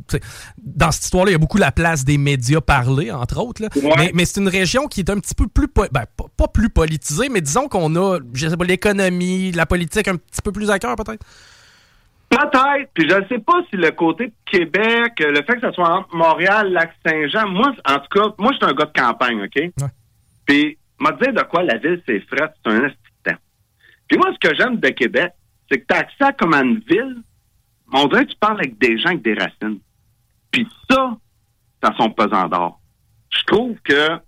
dans 0.57 0.91
cette 0.91 1.06
histoire-là, 1.06 1.32
il 1.32 1.34
y 1.34 1.36
a 1.36 1.40
beaucoup 1.40 1.57
la 1.57 1.72
place 1.72 2.03
des 2.03 2.18
médias 2.18 2.60
parlés, 2.60 3.10
entre 3.10 3.40
autres. 3.41 3.62
Mais, 4.14 4.26
c'est 4.26 4.41
une 4.41 4.49
région 4.49 4.88
qui 4.88 4.99
est 4.99 5.10
un 5.10 5.18
petit 5.20 5.34
peu 5.34 5.48
plus, 5.48 5.68
ben, 5.74 6.03
pas, 6.38 6.48
plus 6.53 6.70
politisée, 6.70 7.30
mais 7.30 7.40
disons 7.40 7.70
qu'on 7.70 7.95
a, 7.95 8.20
je 8.34 8.49
sais 8.49 8.57
pas, 8.57 8.66
l'économie, 8.66 9.53
la 9.53 9.66
politique 9.66 10.10
un 10.10 10.18
petit 10.18 10.41
peu 10.44 10.52
plus 10.52 10.70
à 10.70 10.78
cœur, 10.78 10.98
peut-être? 10.98 11.24
Peut-être. 12.30 12.90
Puis 12.94 13.10
je 13.10 13.16
ne 13.16 13.26
sais 13.28 13.40
pas 13.40 13.62
si 13.70 13.78
le 13.78 13.91
côté 13.91 14.28
de 14.28 14.34
Québec, 14.45 15.14
le 15.20 15.41
fait 15.44 15.56
que 15.56 15.62
ce 15.62 15.72
soit 15.72 15.90
entre 15.90 16.14
Montréal, 16.14 16.70
Lac-Saint-Jean, 16.74 17.48
moi, 17.48 17.72
en 17.88 17.99
tout 17.99 18.20
cas, 18.20 18.34
moi, 18.40 18.52
je 18.52 18.57
suis 18.57 18.66
un 18.66 18.76
gars 18.76 18.91
de 18.94 18.99
campagne, 18.99 19.41
OK? 19.44 19.90
Puis, 20.45 20.78
m'a 20.99 21.14
dit 21.14 21.32
de 21.32 21.44
quoi 21.44 21.64
la 21.64 21.78
ville, 21.78 22.02
c'est 22.06 22.20
frais, 22.28 22.49
c'est 22.66 22.72
un 22.72 22.90
puis 24.07 24.18
moi, 24.18 24.32
ce 24.34 24.48
que 24.48 24.56
j'aime 24.56 24.78
de 24.78 24.90
Québec, 24.90 25.32
c'est 25.69 25.79
que 25.79 25.85
tu 25.87 25.93
as 25.93 25.99
accès 25.99 26.35
comme 26.37 26.53
à 26.53 26.61
une 26.61 26.79
ville, 26.79 27.21
on 27.93 28.07
dirait 28.07 28.25
que 28.25 28.31
tu 28.31 28.37
parles 28.39 28.59
avec 28.59 28.77
des 28.79 28.97
gens 28.97 29.09
avec 29.09 29.21
des 29.21 29.33
racines. 29.33 29.79
Puis 30.51 30.67
ça, 30.89 31.17
ça 31.83 31.93
son 31.97 32.09
pesant 32.11 32.47
d'or. 32.47 32.79
Je 33.29 33.43
trouve 33.45 33.75
que 33.83 34.19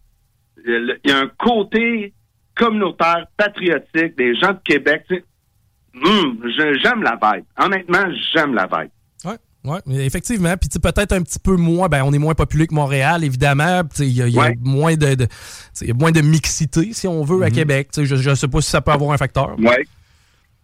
il 0.66 1.00
y 1.06 1.12
a 1.12 1.20
un 1.20 1.28
côté 1.38 2.14
communautaire, 2.56 3.28
patriotique, 3.38 4.18
des 4.18 4.36
gens 4.36 4.54
de 4.54 4.60
Québec. 4.64 5.06
Hum, 6.04 6.42
j'aime 6.84 7.04
la 7.04 7.18
vibe. 7.22 7.46
Honnêtement, 7.58 8.06
j'aime 8.34 8.54
la 8.54 8.66
vibe. 8.66 8.92
Oui, 9.64 9.80
effectivement. 10.00 10.56
Puis 10.56 10.70
peut-être 10.80 11.12
un 11.12 11.22
petit 11.22 11.40
peu 11.40 11.56
moins, 11.56 11.90
ben 11.90 12.04
on 12.04 12.14
est 12.14 12.20
moins 12.20 12.36
populaire 12.36 12.68
que 12.68 12.76
Montréal, 12.76 13.24
évidemment. 13.24 13.82
Il 14.00 14.12
y, 14.12 14.40
a, 14.40 14.52
moins 14.62 14.96
de, 14.96 15.28
moins 15.94 16.12
de 16.12 16.22
mixité, 16.22 16.94
si 16.94 17.08
on 17.08 17.24
veut, 17.24 17.44
à 17.44 17.50
mhm. 17.50 17.56
Québec. 17.56 17.90
Je 17.98 18.30
ne 18.30 18.36
sais 18.36 18.48
pas 18.48 18.62
si 18.62 18.70
ça 18.70 18.82
peut 18.82 18.92
avoir 18.92 19.12
un 19.12 19.18
facteur. 19.18 19.56
Oui. 19.58 19.76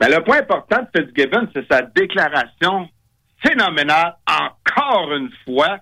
Ben, 0.03 0.09
le 0.09 0.21
point 0.21 0.39
important 0.39 0.81
de 0.81 0.99
Fitzgibbon, 0.99 1.47
c'est 1.55 1.65
sa 1.71 1.81
déclaration 1.81 2.89
phénoménale, 3.41 4.17
encore 4.27 5.13
une 5.13 5.29
fois. 5.45 5.77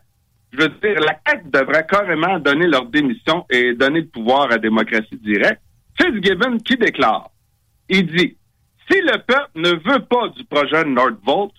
Je 0.54 0.60
veux 0.60 0.68
dire, 0.68 1.00
la 1.00 1.18
CAQ 1.26 1.50
devrait 1.50 1.88
carrément 1.88 2.38
donner 2.38 2.68
leur 2.68 2.86
démission 2.86 3.48
et 3.50 3.74
donner 3.74 4.02
le 4.02 4.08
pouvoir 4.10 4.52
à 4.52 4.60
démocratie 4.60 5.18
directe. 5.24 5.60
Fitzgibbon 6.00 6.60
qui 6.60 6.78
déclare, 6.78 7.32
il 7.90 8.06
dit, 8.06 8.38
si 8.88 9.02
le 9.02 9.18
peuple 9.26 9.50
ne 9.56 9.72
veut 9.72 10.06
pas 10.06 10.28
du 10.38 10.44
projet 10.44 10.84
Nordvolt, 10.86 11.54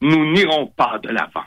nous 0.00 0.34
n'irons 0.34 0.68
pas 0.68 1.00
de 1.02 1.08
l'avant. 1.08 1.46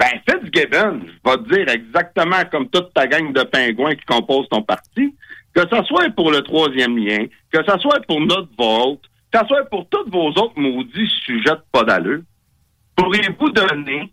Ben, 0.00 0.20
Fitzgibbon, 0.28 1.02
te 1.24 1.54
dire 1.54 1.68
exactement 1.68 2.44
comme 2.50 2.68
toute 2.70 2.92
ta 2.92 3.06
gang 3.06 3.32
de 3.32 3.44
pingouins 3.44 3.94
qui 3.94 4.04
composent 4.04 4.48
ton 4.48 4.62
parti, 4.62 5.14
que 5.54 5.60
ce 5.60 5.84
soit 5.84 6.10
pour 6.10 6.32
le 6.32 6.42
troisième 6.42 6.98
lien, 6.98 7.26
que 7.52 7.60
ce 7.64 7.78
soit 7.78 8.04
pour 8.08 8.20
notre 8.20 8.50
vote, 8.58 9.00
soit 9.46 9.64
pour 9.70 9.88
tous 9.88 10.08
vos 10.10 10.28
autres 10.28 10.58
maudits 10.58 11.10
sujets 11.24 11.50
de 11.50 11.62
pas 11.72 11.82
d'allure, 11.82 12.22
pourriez-vous 12.96 13.50
donner 13.50 14.12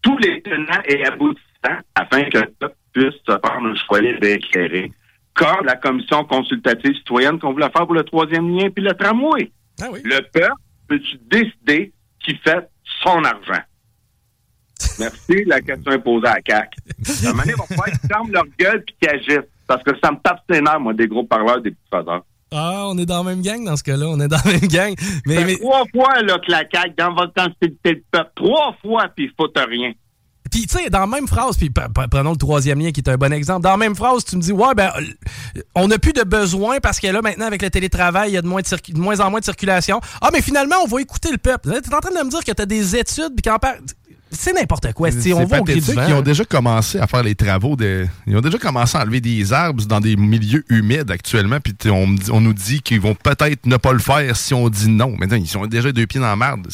tous 0.00 0.16
les 0.18 0.42
tenants 0.42 0.82
et 0.86 1.04
aboutissants 1.04 1.80
afin 1.94 2.24
que 2.24 2.38
le 2.38 2.46
peuple 2.58 2.76
puisse 2.92 3.14
se 3.26 3.32
faire 3.32 3.58
un 3.58 3.74
choix 3.74 4.00
libre 4.00 4.24
et 4.24 4.34
éclairé, 4.34 4.92
comme 5.34 5.64
la 5.64 5.76
commission 5.76 6.24
consultative 6.24 6.94
citoyenne 6.96 7.38
qu'on 7.38 7.52
voulait 7.52 7.70
faire 7.70 7.86
pour 7.86 7.94
le 7.94 8.04
troisième 8.04 8.56
lien 8.56 8.70
puis 8.70 8.84
le 8.84 8.94
tramway? 8.94 9.50
Ah 9.80 9.88
le 10.02 10.20
peuple 10.32 10.52
peut-tu 10.88 11.18
décider 11.30 11.92
qui 12.20 12.36
fait 12.36 12.68
son 13.02 13.24
argent? 13.24 13.62
Merci, 14.98 15.44
la 15.46 15.60
question 15.60 15.92
est 15.92 15.98
posée 15.98 16.26
à 16.26 16.40
CAC. 16.40 16.74
Un 17.24 17.30
moment 17.30 17.42
donné, 17.42 17.54
il 17.56 17.76
va 17.76 17.84
qu'ils 17.84 18.08
ferment 18.08 18.30
leur 18.32 18.44
gueule 18.58 18.84
et 18.86 18.92
qu'ils 18.92 19.08
agissent. 19.08 19.48
Parce 19.66 19.82
que 19.84 19.92
ça 20.02 20.10
me 20.10 20.18
tape 20.18 20.42
ses 20.50 20.60
nerfs, 20.60 20.80
moi, 20.80 20.92
des 20.92 21.06
gros 21.06 21.24
parleurs, 21.24 21.60
des 21.60 21.70
petits 21.70 21.88
faiseurs. 21.90 22.24
Ah, 22.52 22.86
on 22.88 22.98
est 22.98 23.06
dans 23.06 23.24
la 23.24 23.30
même 23.30 23.42
gang 23.42 23.64
dans 23.64 23.76
ce 23.76 23.82
cas-là. 23.82 24.06
On 24.08 24.20
est 24.20 24.28
dans 24.28 24.38
la 24.44 24.52
même 24.52 24.68
gang. 24.68 24.94
Mais, 25.26 25.44
mais... 25.44 25.56
Trois 25.56 25.84
fois 25.92 26.22
là, 26.22 26.38
que 26.38 26.50
la 26.50 26.64
CAQ, 26.70 26.94
dans 26.98 27.14
votre 27.14 27.32
temps, 27.32 27.46
c'était 27.60 27.94
le 27.94 28.02
peuple. 28.10 28.30
Trois 28.36 28.76
fois, 28.82 29.08
puis 29.14 29.24
il 29.24 29.32
faut 29.36 29.50
rien. 29.68 29.92
Puis, 30.52 30.66
tu 30.66 30.76
sais, 30.76 30.90
dans 30.90 31.00
la 31.00 31.06
même 31.06 31.26
phrase, 31.26 31.56
puis 31.56 31.70
prenons 32.10 32.32
le 32.32 32.36
troisième 32.36 32.78
lien 32.78 32.90
qui 32.92 33.00
est 33.00 33.08
un 33.08 33.16
bon 33.16 33.32
exemple. 33.32 33.62
Dans 33.62 33.70
la 33.70 33.78
même 33.78 33.96
phrase, 33.96 34.22
tu 34.22 34.36
me 34.36 34.42
dis, 34.42 34.52
ouais, 34.52 34.74
ben, 34.76 34.92
on 35.74 35.88
n'a 35.88 35.98
plus 35.98 36.12
de 36.12 36.24
besoin 36.24 36.78
parce 36.78 37.00
que 37.00 37.06
là, 37.06 37.22
maintenant, 37.22 37.46
avec 37.46 37.62
le 37.62 37.70
télétravail, 37.70 38.32
il 38.32 38.34
y 38.34 38.36
a 38.36 38.42
de 38.42 38.46
moins, 38.46 38.60
de, 38.60 38.98
moins 38.98 39.20
en 39.20 39.30
moins 39.30 39.40
de 39.40 39.46
circulation. 39.46 39.98
Ah, 40.20 40.28
mais 40.30 40.42
finalement, 40.42 40.76
on 40.84 40.86
va 40.86 41.00
écouter 41.00 41.30
le 41.32 41.38
peuple. 41.38 41.70
Tu 41.82 41.90
es 41.90 41.94
en 41.94 42.00
train 42.00 42.10
de 42.10 42.22
me 42.22 42.28
dire 42.28 42.44
que 42.44 42.52
tu 42.52 42.60
as 42.60 42.66
des 42.66 42.96
études, 42.96 43.34
puis 43.34 43.42
qu'en 43.42 43.58
c'est 44.32 44.54
n'importe 44.54 44.92
quoi. 44.94 45.10
C'est 45.10 45.32
on 45.34 45.46
Ils 45.46 46.14
ont 46.14 46.22
déjà 46.22 46.44
commencé 46.44 46.98
à 46.98 47.06
faire 47.06 47.22
les 47.22 47.34
travaux. 47.34 47.76
De... 47.76 48.06
Ils 48.26 48.36
ont 48.36 48.40
déjà 48.40 48.58
commencé 48.58 48.96
à 48.96 49.02
enlever 49.02 49.20
des 49.20 49.52
arbres 49.52 49.84
dans 49.84 50.00
des 50.00 50.16
milieux 50.16 50.64
humides 50.70 51.10
actuellement. 51.10 51.58
Puis 51.60 51.74
on, 51.90 52.16
on, 52.32 52.40
nous 52.40 52.54
dit 52.54 52.80
qu'ils 52.80 53.00
vont 53.00 53.14
peut-être 53.14 53.66
ne 53.66 53.76
pas 53.76 53.92
le 53.92 53.98
faire 53.98 54.34
si 54.34 54.54
on 54.54 54.68
dit 54.70 54.88
non. 54.88 55.14
Maintenant, 55.18 55.36
ils 55.36 55.46
sont 55.46 55.66
déjà 55.66 55.92
deux 55.92 56.06
pieds 56.06 56.20
dans 56.20 56.26
la 56.26 56.36
merde. 56.36 56.66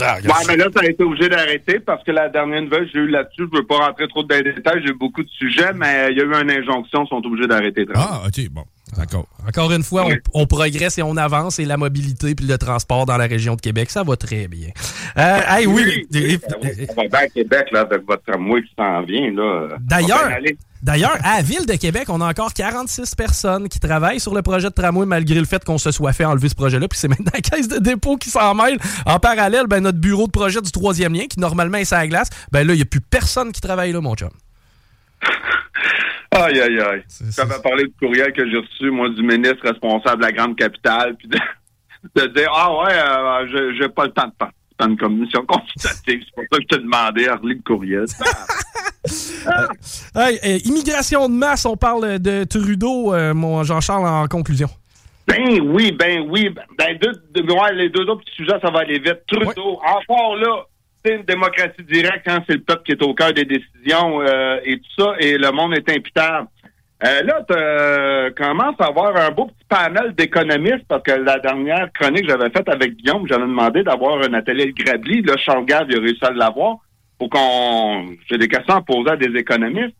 Ah, 0.00 0.18
ouais, 0.22 0.30
mais 0.48 0.56
là, 0.56 0.66
ça 0.74 0.82
a 0.82 0.86
été 0.86 1.02
obligé 1.02 1.28
d'arrêter 1.28 1.80
parce 1.80 2.04
que 2.04 2.12
la 2.12 2.28
dernière 2.28 2.62
nouvelle 2.62 2.86
que 2.86 2.92
j'ai 2.94 3.00
eue 3.00 3.08
là-dessus, 3.08 3.42
je 3.50 3.56
ne 3.56 3.56
veux 3.60 3.66
pas 3.66 3.86
rentrer 3.86 4.06
trop 4.08 4.22
dans 4.22 4.36
les 4.36 4.52
détails, 4.54 4.80
j'ai 4.84 4.92
eu 4.92 4.98
beaucoup 4.98 5.22
de 5.22 5.30
sujets, 5.30 5.72
mais 5.74 6.12
il 6.12 6.18
y 6.18 6.20
a 6.20 6.24
eu 6.24 6.42
une 6.42 6.50
injonction, 6.50 7.04
ils 7.04 7.08
sont 7.08 7.26
obligés 7.26 7.48
d'arrêter. 7.48 7.86
Ah, 7.94 8.22
OK, 8.26 8.48
bon. 8.50 8.64
D'accord. 8.96 9.26
Encore 9.46 9.72
une 9.72 9.82
fois, 9.82 10.06
on, 10.34 10.46
progresse 10.46 10.98
et 10.98 11.02
on 11.02 11.16
avance 11.16 11.58
et 11.58 11.64
la 11.64 11.76
mobilité 11.76 12.34
puis 12.34 12.46
le 12.46 12.58
transport 12.58 13.06
dans 13.06 13.16
la 13.16 13.26
région 13.26 13.54
de 13.54 13.60
Québec, 13.60 13.90
ça 13.90 14.02
va 14.02 14.16
très 14.16 14.48
bien. 14.48 14.68
Euh, 15.16 15.40
hey, 15.48 15.66
oui. 15.66 16.06
Ça 16.12 16.56
va 16.96 17.08
bien 17.08 17.18
à 17.18 17.28
Québec, 17.28 17.66
là, 17.72 17.80
avec 17.80 18.06
votre 18.06 18.22
tramway 18.24 18.62
qui 18.62 18.74
s'en 18.76 19.02
vient, 19.02 19.32
là. 19.32 19.68
D'ailleurs, 19.80 20.30
D'ailleurs, 20.82 21.18
à 21.22 21.36
la 21.36 21.42
Ville 21.42 21.66
de 21.66 21.74
Québec, 21.74 22.04
on 22.08 22.22
a 22.22 22.28
encore 22.30 22.54
46 22.54 23.14
personnes 23.14 23.68
qui 23.68 23.78
travaillent 23.78 24.20
sur 24.20 24.34
le 24.34 24.40
projet 24.40 24.68
de 24.68 24.74
tramway 24.74 25.04
malgré 25.04 25.38
le 25.38 25.44
fait 25.44 25.62
qu'on 25.62 25.76
se 25.76 25.90
soit 25.90 26.14
fait 26.14 26.24
enlever 26.24 26.48
ce 26.48 26.54
projet-là. 26.54 26.88
Puis 26.88 26.98
c'est 26.98 27.08
maintenant 27.08 27.32
la 27.34 27.40
caisse 27.40 27.68
de 27.68 27.78
dépôt 27.78 28.16
qui 28.16 28.30
s'en 28.30 28.54
mêle. 28.54 28.78
En 29.04 29.18
parallèle, 29.18 29.66
ben, 29.66 29.80
notre 29.80 29.98
bureau 29.98 30.26
de 30.26 30.32
projet 30.32 30.62
du 30.62 30.72
troisième 30.72 31.12
lien, 31.12 31.26
qui 31.26 31.38
normalement 31.38 31.78
est 31.78 31.92
à 31.92 31.98
la 31.98 32.08
glace, 32.08 32.30
ben 32.50 32.66
là, 32.66 32.72
il 32.72 32.76
n'y 32.76 32.82
a 32.82 32.86
plus 32.86 33.02
personne 33.02 33.52
qui 33.52 33.60
travaille 33.60 33.92
là, 33.92 34.00
mon 34.00 34.14
chum. 34.14 34.30
Aïe, 36.32 36.60
aïe, 36.60 36.80
aïe. 36.80 37.02
Ça 37.08 37.44
va 37.44 37.58
parler 37.58 37.84
du 37.84 37.94
courriel 37.98 38.32
que 38.32 38.48
j'ai 38.48 38.58
reçu, 38.58 38.90
moi, 38.90 39.08
du 39.08 39.22
ministre 39.22 39.62
responsable 39.62 40.22
de 40.22 40.26
la 40.26 40.32
grande 40.32 40.56
capitale, 40.56 41.16
puis 41.16 41.28
de, 41.28 42.26
dire 42.34 42.50
Ah 42.54 42.72
ouais, 42.72 43.56
euh, 43.56 43.74
j'ai 43.78 43.88
pas 43.88 44.04
le 44.04 44.12
temps 44.12 44.26
de 44.26 44.46
à 44.80 44.86
une 44.86 44.96
commission 44.96 45.44
consultative. 45.46 46.22
C'est 46.24 46.34
pour 46.34 46.44
ça 46.50 46.58
que 46.58 46.62
je 46.62 46.68
t'ai 46.68 46.78
demandé 46.78 47.28
à 47.28 47.36
relire 47.36 47.56
le 47.56 47.62
courriel. 47.62 48.06
hey, 50.14 50.58
immigration 50.64 51.28
de 51.28 51.34
masse, 51.34 51.66
on 51.66 51.76
parle 51.76 52.18
de 52.18 52.44
Trudeau, 52.44 53.12
euh, 53.12 53.34
mon 53.34 53.62
Jean-Charles, 53.62 54.06
en 54.06 54.26
conclusion. 54.26 54.68
Ben 55.26 55.60
oui, 55.60 55.92
ben 55.92 56.26
oui. 56.28 56.48
Ben, 56.78 56.98
deux, 56.98 57.12
les 57.74 57.88
deux 57.90 58.02
autres 58.02 58.24
petits 58.24 58.36
sujets, 58.36 58.58
ça 58.60 58.70
va 58.70 58.80
aller 58.80 58.98
vite. 58.98 59.20
Trudeau, 59.26 59.78
encore 59.84 60.36
là, 60.36 60.64
une 61.04 61.22
démocratie 61.22 61.82
directe 61.82 62.22
quand 62.26 62.40
c'est 62.46 62.54
le 62.54 62.62
peuple 62.62 62.82
qui 62.82 62.92
est 62.92 63.02
au 63.02 63.14
cœur 63.14 63.32
des 63.32 63.44
décisions 63.44 64.20
euh, 64.20 64.60
et 64.64 64.78
tout 64.78 65.02
ça, 65.02 65.14
et 65.18 65.38
le 65.38 65.50
monde 65.50 65.74
est 65.74 65.88
imputable. 65.90 66.48
Euh, 67.02 67.22
là, 67.22 67.42
tu 67.48 67.56
euh, 67.56 68.30
commences 68.36 68.74
à 68.78 68.86
avoir 68.86 69.16
un 69.16 69.30
beau 69.30 69.46
petit 69.46 69.64
panel 69.68 70.14
d'économistes 70.14 70.84
parce 70.86 71.02
que 71.02 71.12
la 71.12 71.38
dernière 71.38 71.90
chronique 71.94 72.26
que 72.26 72.28
j'avais 72.28 72.50
faite 72.50 72.68
avec 72.68 72.96
Guillaume, 72.96 73.26
j'avais 73.26 73.44
demandé 73.44 73.82
d'avoir 73.82 74.22
un 74.22 74.34
atelier 74.34 74.66
de 74.66 74.84
Grabli. 74.84 75.22
Là, 75.22 75.36
Charles 75.38 75.64
il 75.66 75.72
a 75.72 76.00
réussi 76.00 76.24
à 76.24 76.30
l'avoir 76.30 76.76
pour 77.18 77.30
qu'on... 77.30 78.06
J'ai 78.28 78.36
des 78.36 78.48
questions 78.48 78.74
à 78.74 78.82
poser 78.82 79.10
à 79.10 79.16
des 79.16 79.34
économistes. 79.38 79.96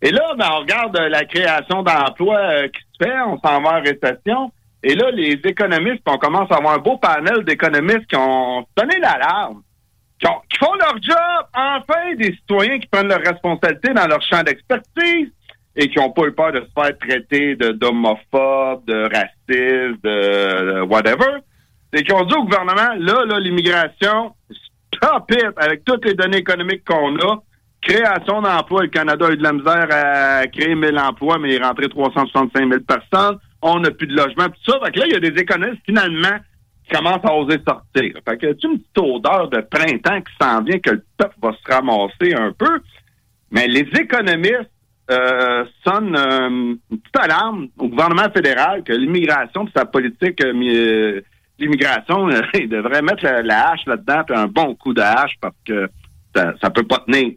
Et 0.00 0.10
là, 0.10 0.32
ben, 0.38 0.46
on 0.50 0.60
regarde 0.60 0.96
la 0.96 1.26
création 1.26 1.82
d'emplois 1.82 2.68
qui 2.68 2.80
se 2.80 3.04
fait, 3.04 3.20
on 3.26 3.38
s'en 3.38 3.60
va 3.60 3.78
en 3.78 3.82
récession. 3.82 4.50
Et 4.82 4.94
là, 4.94 5.10
les 5.10 5.38
économistes, 5.44 6.02
on 6.06 6.16
commence 6.16 6.50
à 6.50 6.56
avoir 6.56 6.74
un 6.74 6.78
beau 6.78 6.96
panel 6.96 7.44
d'économistes 7.44 8.06
qui 8.06 8.16
ont 8.16 8.66
donné 8.78 8.98
l'alarme 8.98 9.60
qui 10.20 10.58
font 10.58 10.74
leur 10.74 10.94
job, 11.02 11.46
enfin, 11.54 12.14
des 12.16 12.32
citoyens 12.34 12.78
qui 12.78 12.86
prennent 12.88 13.08
leurs 13.08 13.24
responsabilités 13.24 13.94
dans 13.94 14.06
leur 14.06 14.22
champ 14.22 14.42
d'expertise 14.42 15.28
et 15.76 15.88
qui 15.88 15.98
n'ont 15.98 16.10
pas 16.10 16.26
eu 16.26 16.32
peur 16.32 16.52
de 16.52 16.60
se 16.60 16.82
faire 16.82 16.98
traiter 16.98 17.56
d'homophobes, 17.56 18.84
de, 18.86 19.04
racistes, 19.04 20.02
de, 20.04 20.82
whatever. 20.82 21.38
Et 21.92 22.02
qui 22.02 22.12
ont 22.12 22.24
dit 22.24 22.34
au 22.34 22.44
gouvernement, 22.44 22.94
là, 22.98 23.24
là, 23.24 23.40
l'immigration, 23.40 24.34
stop 24.94 25.30
it, 25.30 25.52
avec 25.56 25.84
toutes 25.84 26.04
les 26.04 26.14
données 26.14 26.38
économiques 26.38 26.84
qu'on 26.84 27.16
a, 27.16 27.42
création 27.80 28.42
d'emplois, 28.42 28.82
le 28.82 28.88
Canada 28.88 29.26
a 29.26 29.32
eu 29.32 29.36
de 29.36 29.42
la 29.42 29.52
misère 29.52 29.88
à 29.90 30.46
créer 30.46 30.74
1000 30.74 30.98
emplois, 30.98 31.38
mais 31.38 31.54
il 31.54 31.62
est 31.62 31.64
rentré 31.64 31.88
365 31.88 32.68
000 32.68 32.80
personnes, 32.80 33.38
on 33.62 33.80
n'a 33.80 33.90
plus 33.90 34.06
de 34.06 34.14
logement, 34.14 34.46
tout 34.46 34.72
ça. 34.72 34.78
Fait 34.84 34.92
que 34.92 35.00
là, 35.00 35.06
il 35.06 35.12
y 35.12 35.16
a 35.16 35.20
des 35.20 35.40
économistes, 35.40 35.82
finalement, 35.86 36.38
commence 36.90 37.24
à 37.24 37.34
oser 37.34 37.58
sortir. 37.66 38.12
Fait 38.28 38.36
que 38.36 38.52
tu 38.52 38.66
une 38.66 38.78
petite 38.78 38.98
odeur 38.98 39.48
de 39.48 39.60
printemps 39.60 40.20
qui 40.20 40.32
s'en 40.40 40.62
vient 40.62 40.78
que 40.78 40.90
le 40.90 41.04
peuple 41.16 41.34
va 41.42 41.52
se 41.52 41.72
ramasser 41.72 42.34
un 42.34 42.52
peu? 42.52 42.80
Mais 43.50 43.66
les 43.66 43.88
économistes 43.98 44.70
euh, 45.10 45.64
sonnent 45.84 46.16
euh, 46.16 46.48
une 46.48 46.78
petite 46.98 47.16
alarme 47.16 47.68
au 47.78 47.88
gouvernement 47.88 48.30
fédéral 48.32 48.84
que 48.84 48.92
l'immigration, 48.92 49.66
sa 49.74 49.84
politique 49.84 50.44
euh, 50.44 51.20
l'immigration, 51.58 52.28
il 52.54 52.68
devrait 52.68 53.02
mettre 53.02 53.24
la, 53.24 53.70
hache 53.70 53.86
là-dedans, 53.86 54.22
puis 54.26 54.36
un 54.36 54.46
bon 54.46 54.74
coup 54.76 54.94
de 54.94 55.00
hache 55.00 55.34
parce 55.40 55.56
que 55.66 55.88
ça, 56.34 56.54
ça 56.62 56.70
peut 56.70 56.84
pas 56.84 57.02
tenir. 57.06 57.32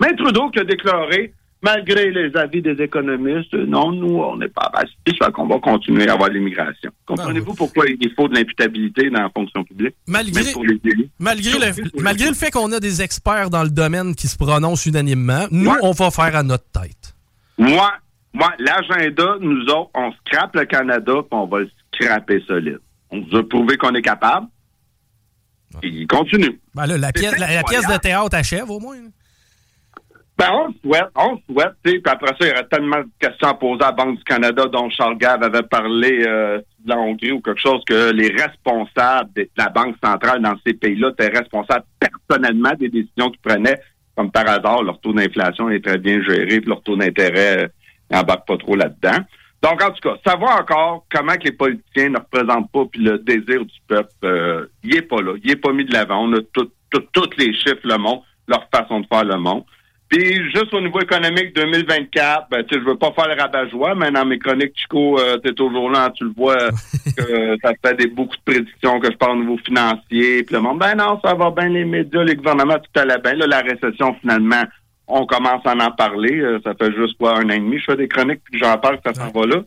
Mais 0.00 0.16
Trudeau 0.16 0.50
qui 0.50 0.60
a 0.60 0.64
déclaré 0.64 1.34
malgré 1.62 2.10
les 2.10 2.36
avis 2.36 2.60
des 2.60 2.82
économistes, 2.82 3.54
non, 3.54 3.92
nous, 3.92 4.18
on 4.18 4.36
n'est 4.36 4.48
pas 4.48 4.70
racistes, 4.74 4.96
fait 5.06 5.32
qu'on 5.32 5.46
va 5.46 5.58
continuer 5.60 6.08
à 6.08 6.14
avoir 6.14 6.28
l'immigration. 6.28 6.90
Comprenez-vous 7.06 7.54
pourquoi 7.54 7.84
il 7.88 8.12
faut 8.14 8.28
de 8.28 8.34
l'imputabilité 8.34 9.08
dans 9.10 9.22
la 9.22 9.30
fonction 9.30 9.64
publique? 9.64 9.94
Malgré, 10.06 10.42
malgré, 11.18 11.52
le, 11.52 12.02
malgré 12.02 12.28
le 12.28 12.34
fait 12.34 12.50
qu'on 12.50 12.70
a 12.72 12.80
des 12.80 13.00
experts 13.00 13.50
dans 13.50 13.62
le 13.62 13.70
domaine 13.70 14.14
qui 14.14 14.26
se 14.28 14.36
prononcent 14.36 14.86
unanimement, 14.86 15.46
nous, 15.50 15.72
on 15.82 15.92
va 15.92 16.10
faire 16.10 16.36
à 16.36 16.42
notre 16.42 16.68
tête. 16.70 17.14
Moi, 17.56 17.92
moi 18.32 18.52
l'agenda, 18.58 19.36
nous 19.40 19.62
autres, 19.66 19.90
on 19.94 20.12
scrape 20.12 20.56
le 20.56 20.64
Canada, 20.64 21.12
puis 21.22 21.28
on 21.30 21.46
va 21.46 21.60
le 21.60 21.70
scraper 21.94 22.42
solide. 22.46 22.80
On 23.10 23.20
vous 23.20 23.36
a 23.36 23.48
prouvé 23.48 23.76
qu'on 23.76 23.94
est 23.94 24.02
capable. 24.02 24.46
Et 25.82 25.88
il 25.88 26.06
continue. 26.06 26.60
Ben 26.74 26.86
la, 26.86 27.12
pièce, 27.12 27.38
la 27.38 27.62
pièce 27.62 27.86
de 27.86 27.96
théâtre 27.96 28.36
achève, 28.36 28.68
au 28.68 28.78
moins. 28.78 28.96
Ben, 30.38 30.48
on 30.50 30.72
souhaite, 30.82 31.08
on 31.14 31.38
souhaite, 31.46 31.74
tu 31.84 31.92
sais, 31.92 31.98
puis 31.98 32.12
après 32.12 32.30
ça, 32.30 32.36
il 32.40 32.48
y 32.48 32.50
aurait 32.50 32.66
tellement 32.66 33.00
de 33.00 33.08
questions 33.20 33.48
à 33.48 33.54
poser 33.54 33.82
à 33.82 33.86
la 33.86 33.92
Banque 33.92 34.16
du 34.16 34.24
Canada 34.24 34.64
dont 34.66 34.88
Charles 34.90 35.18
Gave 35.18 35.42
avait 35.42 35.62
parlé 35.62 36.24
euh, 36.26 36.58
de 36.58 36.88
la 36.88 36.98
Hongrie 36.98 37.32
ou 37.32 37.40
quelque 37.40 37.60
chose, 37.60 37.82
que 37.86 38.10
les 38.12 38.28
responsables 38.28 39.30
de 39.36 39.48
la 39.56 39.68
Banque 39.68 39.96
centrale 40.02 40.40
dans 40.40 40.54
ces 40.66 40.72
pays-là 40.72 41.10
étaient 41.10 41.28
responsables 41.28 41.84
personnellement 42.00 42.72
des 42.78 42.88
décisions 42.88 43.30
qu'ils 43.30 43.40
prenaient. 43.40 43.80
Comme 44.16 44.30
par 44.30 44.48
hasard, 44.48 44.82
leur 44.82 45.00
taux 45.00 45.12
d'inflation 45.12 45.70
est 45.70 45.84
très 45.84 45.98
bien 45.98 46.22
géré, 46.22 46.60
puis 46.60 46.68
leur 46.68 46.82
taux 46.82 46.96
d'intérêt 46.96 47.64
euh, 47.64 47.68
n'embarque 48.10 48.46
pas 48.46 48.56
trop 48.56 48.74
là-dedans. 48.74 49.24
Donc, 49.62 49.82
en 49.82 49.90
tout 49.90 50.08
cas, 50.08 50.16
savoir 50.26 50.60
encore 50.60 51.06
comment 51.12 51.34
que 51.34 51.44
les 51.44 51.52
politiciens 51.52 52.08
ne 52.08 52.18
représentent 52.18 52.70
pas, 52.72 52.84
puis 52.86 53.00
le 53.00 53.18
désir 53.18 53.64
du 53.64 53.78
peuple, 53.86 54.10
euh, 54.24 54.66
il 54.82 54.96
est 54.96 55.02
pas 55.02 55.22
là. 55.22 55.34
Il 55.44 55.50
est 55.50 55.56
pas 55.56 55.72
mis 55.72 55.84
de 55.84 55.92
l'avant. 55.92 56.24
On 56.24 56.32
a 56.32 56.40
tous 56.52 57.30
les 57.38 57.54
chiffres 57.54 57.78
le 57.84 57.96
montrent, 57.96 58.24
leur 58.48 58.68
façon 58.74 59.00
de 59.00 59.06
faire 59.06 59.24
le 59.24 59.36
monde. 59.36 59.64
Puis 60.12 60.50
juste 60.50 60.74
au 60.74 60.80
niveau 60.82 61.00
économique 61.00 61.54
2024, 61.56 62.48
ben 62.50 62.62
tu 62.64 62.74
sais, 62.74 62.80
je 62.82 62.86
veux 62.86 62.98
pas 62.98 63.12
faire 63.12 63.28
le 63.28 63.40
rabat-joie, 63.40 63.94
mais 63.94 64.10
dans 64.10 64.26
mes 64.26 64.38
chroniques, 64.38 64.74
Chico, 64.76 65.18
euh, 65.18 65.38
tu 65.42 65.50
es 65.50 65.54
toujours 65.54 65.88
là, 65.88 66.10
tu 66.14 66.24
le 66.24 66.32
vois, 66.36 66.58
que 67.16 67.56
ça 67.62 67.72
fait 67.82 67.94
des, 67.94 68.08
beaucoup 68.08 68.36
de 68.36 68.42
prédictions 68.44 69.00
que 69.00 69.10
je 69.10 69.16
parle 69.16 69.38
au 69.38 69.40
niveau 69.40 69.56
financier. 69.64 70.42
Puis 70.42 70.54
le 70.54 70.60
monde, 70.60 70.80
ben 70.80 70.96
non, 70.96 71.18
ça 71.24 71.32
va 71.32 71.50
bien, 71.50 71.70
les 71.70 71.86
médias, 71.86 72.24
les 72.24 72.36
gouvernements, 72.36 72.76
tout 72.78 73.00
allait 73.00 73.20
bien. 73.24 73.32
Là, 73.32 73.46
la 73.46 73.60
récession, 73.60 74.14
finalement, 74.20 74.64
on 75.08 75.24
commence 75.24 75.64
à 75.64 75.72
en 75.72 75.90
parler. 75.92 76.40
Euh, 76.40 76.60
ça 76.62 76.74
fait 76.74 76.92
juste 76.92 77.16
quoi, 77.16 77.38
un 77.38 77.46
an 77.46 77.54
et 77.54 77.60
demi, 77.60 77.78
je 77.78 77.84
fais 77.84 77.96
des 77.96 78.08
chroniques, 78.08 78.42
puis 78.44 78.60
j'en 78.60 78.76
parle, 78.76 78.98
ça 79.02 79.14
s'en 79.14 79.30
va 79.30 79.46
là. 79.46 79.62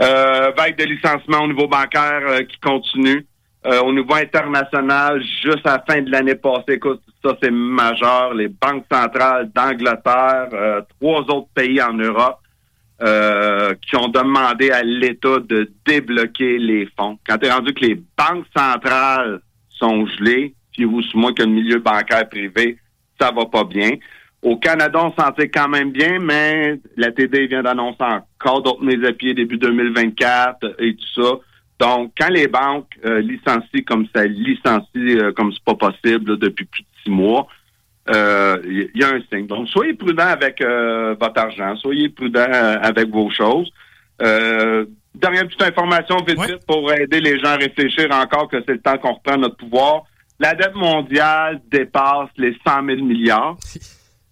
Euh, 0.00 0.52
vague 0.58 0.76
de 0.76 0.84
licenciement 0.84 1.44
au 1.44 1.48
niveau 1.48 1.68
bancaire 1.68 2.22
euh, 2.26 2.42
qui 2.42 2.60
continue. 2.60 3.26
Euh, 3.66 3.82
au 3.82 3.92
niveau 3.92 4.14
international, 4.14 5.22
juste 5.22 5.66
à 5.66 5.72
la 5.72 5.84
fin 5.86 6.00
de 6.00 6.10
l'année 6.10 6.34
passée, 6.34 6.74
écoute, 6.74 7.02
ça 7.22 7.36
c'est 7.42 7.50
majeur. 7.50 8.32
Les 8.32 8.48
banques 8.48 8.86
centrales 8.90 9.50
d'Angleterre, 9.54 10.48
euh, 10.52 10.80
trois 10.98 11.20
autres 11.20 11.48
pays 11.54 11.80
en 11.82 11.92
Europe 11.92 12.38
euh, 13.02 13.74
qui 13.82 13.96
ont 13.96 14.08
demandé 14.08 14.70
à 14.70 14.82
l'État 14.82 15.40
de 15.40 15.70
débloquer 15.86 16.58
les 16.58 16.88
fonds. 16.98 17.18
Quand 17.26 17.36
tu 17.36 17.46
es 17.46 17.52
rendu 17.52 17.74
que 17.74 17.84
les 17.84 18.02
banques 18.16 18.46
centrales 18.56 19.40
sont 19.68 20.06
gelées, 20.06 20.54
puis 20.72 20.84
vous 20.84 21.02
moi 21.14 21.34
que 21.34 21.42
le 21.42 21.50
milieu 21.50 21.80
bancaire 21.80 22.28
privé, 22.30 22.78
ça 23.20 23.30
va 23.30 23.44
pas 23.44 23.64
bien. 23.64 23.90
Au 24.42 24.56
Canada, 24.56 25.00
on 25.02 25.12
s'en 25.22 25.32
quand 25.36 25.68
même 25.68 25.90
bien, 25.90 26.18
mais 26.18 26.80
la 26.96 27.12
TD 27.12 27.46
vient 27.46 27.62
d'annoncer 27.62 28.02
encore 28.02 28.62
d'autres 28.62 28.82
mises 28.82 29.04
à 29.04 29.12
pied 29.12 29.34
début 29.34 29.58
2024 29.58 30.76
et 30.78 30.96
tout 30.96 31.22
ça. 31.22 31.32
Donc, 31.80 32.12
quand 32.20 32.28
les 32.28 32.46
banques 32.46 32.92
euh, 33.06 33.20
licencient 33.20 33.82
comme 33.86 34.06
ça 34.14 34.26
licencient 34.26 34.84
euh, 34.96 35.32
comme 35.32 35.50
c'est 35.50 35.64
pas 35.64 35.74
possible 35.74 36.38
depuis 36.38 36.66
plus 36.66 36.82
de 36.82 36.88
six 37.02 37.10
mois, 37.10 37.48
il 38.08 38.90
y, 38.94 39.04
a 39.04 39.08
un 39.08 39.20
signe. 39.32 39.46
Donc, 39.46 39.68
soyez 39.68 39.94
prudent 39.94 40.26
avec 40.26 40.60
votre 40.60 41.40
argent, 41.40 41.76
soyez 41.76 42.08
prudent 42.08 42.44
avec 42.82 43.08
vos 43.08 43.30
choses. 43.30 43.70
dernière 44.18 45.46
petite 45.46 45.62
information 45.62 46.16
vite 46.26 46.40
vite 46.40 46.66
pour 46.66 46.92
aider 46.92 47.20
les 47.20 47.38
gens 47.38 47.50
à 47.50 47.56
réfléchir 47.56 48.08
encore 48.10 48.48
que 48.48 48.56
c'est 48.66 48.72
le 48.72 48.80
temps 48.80 48.98
qu'on 48.98 49.12
reprend 49.12 49.36
notre 49.36 49.56
pouvoir. 49.56 50.02
La 50.40 50.54
dette 50.54 50.74
mondiale 50.74 51.60
dépasse 51.70 52.30
les 52.36 52.56
100 52.66 52.86
000 52.86 53.04
milliards. 53.04 53.56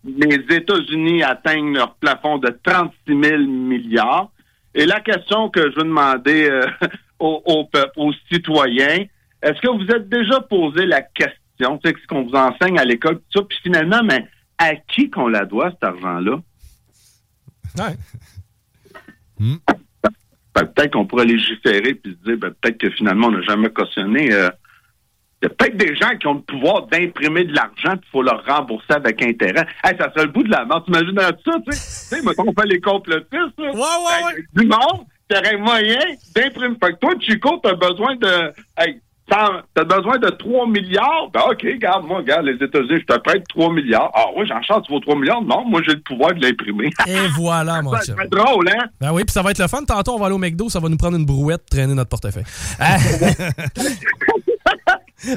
Les 0.04 0.56
États-Unis 0.56 1.22
atteignent 1.22 1.74
leur 1.74 1.94
plafond 1.94 2.38
de 2.38 2.48
36 2.62 2.92
000 3.06 3.42
milliards. 3.42 4.30
Et 4.74 4.86
la 4.86 5.00
question 5.00 5.50
que 5.50 5.70
je 5.70 5.76
veux 5.76 5.84
demander 5.84 6.48
euh, 6.48 6.66
au, 7.18 7.64
peuple, 7.64 7.92
aux 7.96 8.12
citoyens, 8.30 9.04
est-ce 9.42 9.60
que 9.60 9.68
vous 9.68 9.90
êtes 9.90 10.08
déjà 10.08 10.40
posé 10.40 10.86
la 10.86 11.02
question, 11.02 11.80
c'est 11.84 11.96
ce 11.96 12.06
qu'on 12.06 12.24
vous 12.24 12.34
enseigne 12.34 12.78
à 12.78 12.84
l'école, 12.84 13.16
tout 13.30 13.40
ça, 13.40 13.42
puis 13.48 13.58
finalement, 13.62 14.02
mais 14.02 14.26
à 14.58 14.74
qui 14.76 15.10
qu'on 15.10 15.28
la 15.28 15.44
doit, 15.44 15.70
cet 15.70 15.84
argent-là? 15.84 16.40
Ouais. 17.78 17.96
Hmm. 19.38 19.56
Peut-être 20.54 20.92
qu'on 20.92 21.06
pourrait 21.06 21.26
légiférer 21.26 21.94
puis 21.94 22.12
se 22.12 22.28
dire, 22.28 22.38
ben, 22.38 22.52
peut-être 22.60 22.78
que 22.78 22.90
finalement, 22.90 23.28
on 23.28 23.32
n'a 23.32 23.42
jamais 23.42 23.70
cautionné 23.70 24.32
euh, 24.32 24.50
il 25.40 25.44
y 25.44 25.46
a 25.46 25.54
peut-être 25.54 25.76
des 25.76 25.94
gens 25.94 26.16
qui 26.18 26.26
ont 26.26 26.34
le 26.34 26.40
pouvoir 26.40 26.88
d'imprimer 26.88 27.44
de 27.44 27.54
l'argent, 27.54 27.94
il 27.94 28.10
faut 28.10 28.22
leur 28.22 28.44
rembourser 28.44 28.92
avec 28.92 29.22
intérêt. 29.22 29.66
Hey, 29.84 29.96
ça 29.96 30.10
serait 30.12 30.24
le 30.24 30.32
bout 30.32 30.42
de 30.42 30.50
la 30.50 30.64
mort. 30.64 30.84
T'imagines 30.84 31.16
ça, 31.16 31.32
tu 31.36 31.46
sais? 31.46 31.70
Tu 31.70 31.76
sais, 31.76 32.22
mettons, 32.22 32.44
on 32.48 32.60
fait 32.60 32.66
les 32.66 32.80
complotistes, 32.80 33.30
là. 33.30 33.70
Ouais, 33.70 33.72
ouais, 33.72 34.24
ouais. 34.24 34.44
Du 34.52 34.66
monde, 34.66 35.06
t'aurais 35.28 35.56
moyen 35.56 36.00
d'imprimer. 36.34 36.76
Fait 36.82 36.92
que 36.92 36.98
toi, 36.98 37.14
Chico, 37.20 37.60
t'as 37.62 37.74
besoin 37.74 38.16
de. 38.16 38.52
Hey, 38.76 39.00
T'as 39.28 39.84
besoin 39.84 40.18
de 40.18 40.30
3 40.30 40.66
milliards? 40.68 41.28
Ben, 41.32 41.42
OK, 41.50 41.60
regarde, 41.62 42.06
moi, 42.06 42.18
regarde, 42.18 42.46
les 42.46 42.55
États-Unis, 42.55 43.00
je 43.00 43.14
te 43.14 43.18
prête 43.20 43.44
3 43.48 43.72
milliards. 43.74 44.10
Ah 44.14 44.24
oui, 44.34 44.46
j'en 44.48 44.62
chante, 44.62 44.86
tu 44.86 44.92
vaux 44.92 45.00
3 45.00 45.16
milliards? 45.16 45.42
Non, 45.42 45.66
moi, 45.66 45.82
j'ai 45.86 45.94
le 45.94 46.00
pouvoir 46.00 46.34
de 46.34 46.40
l'imprimer. 46.40 46.90
Et 47.06 47.28
voilà, 47.36 47.82
mon 47.82 47.90
va 47.90 47.98
être 48.00 48.30
drôle, 48.30 48.68
hein? 48.70 48.86
Ben 49.00 49.12
oui, 49.12 49.24
puis 49.24 49.32
ça 49.32 49.42
va 49.42 49.50
être 49.50 49.59
le 49.59 49.68
fun. 49.68 49.84
Tantôt, 49.84 50.14
on 50.14 50.18
va 50.18 50.26
aller 50.26 50.34
au 50.34 50.38
McDo, 50.38 50.70
ça 50.70 50.80
va 50.80 50.88
nous 50.88 50.96
prendre 50.96 51.18
une 51.18 51.26
brouette, 51.26 51.66
traîner 51.70 51.94
notre 51.94 52.10
portefeuille. 52.10 52.44
Euh, 55.24 55.36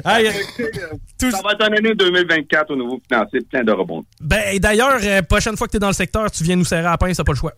ça 1.18 1.40
va 1.42 1.52
être 1.52 1.66
une 1.66 1.74
année 1.74 1.94
2024 1.96 2.70
au 2.70 2.76
niveau 2.76 3.00
financier, 3.10 3.40
plein 3.50 3.64
de 3.64 3.72
rebonds. 3.72 4.04
Ben, 4.20 4.56
d'ailleurs, 4.60 5.00
euh, 5.02 5.22
prochaine 5.22 5.56
fois 5.56 5.66
que 5.66 5.72
tu 5.72 5.78
es 5.78 5.80
dans 5.80 5.88
le 5.88 5.92
secteur, 5.92 6.30
tu 6.30 6.44
viens 6.44 6.54
nous 6.54 6.64
serrer 6.64 6.86
à 6.86 6.96
pain, 6.96 7.12
ça 7.12 7.24
pas 7.24 7.32
le 7.32 7.36
choix. 7.36 7.52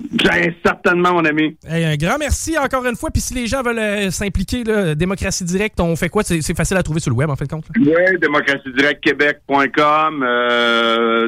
Bien, 0.00 0.52
certainement, 0.64 1.14
mon 1.14 1.24
ami. 1.24 1.56
un 1.68 1.96
grand 1.96 2.18
merci 2.18 2.56
encore 2.56 2.86
une 2.86 2.96
fois. 2.96 3.10
Puis 3.10 3.20
si 3.20 3.34
les 3.34 3.46
gens 3.46 3.62
veulent 3.62 3.78
euh, 3.78 4.10
s'impliquer, 4.10 4.64
Démocratie 4.94 5.44
Directe, 5.44 5.80
on 5.80 5.96
fait 5.96 6.08
quoi? 6.08 6.22
C'est 6.22 6.56
facile 6.56 6.76
à 6.76 6.82
trouver 6.82 7.00
sur 7.00 7.10
le 7.10 7.16
web, 7.16 7.30
en 7.30 7.36
fait, 7.36 7.50
compte. 7.50 7.66
Oui, 7.76 7.92
démocratiedirectquebec.com, 8.20 10.18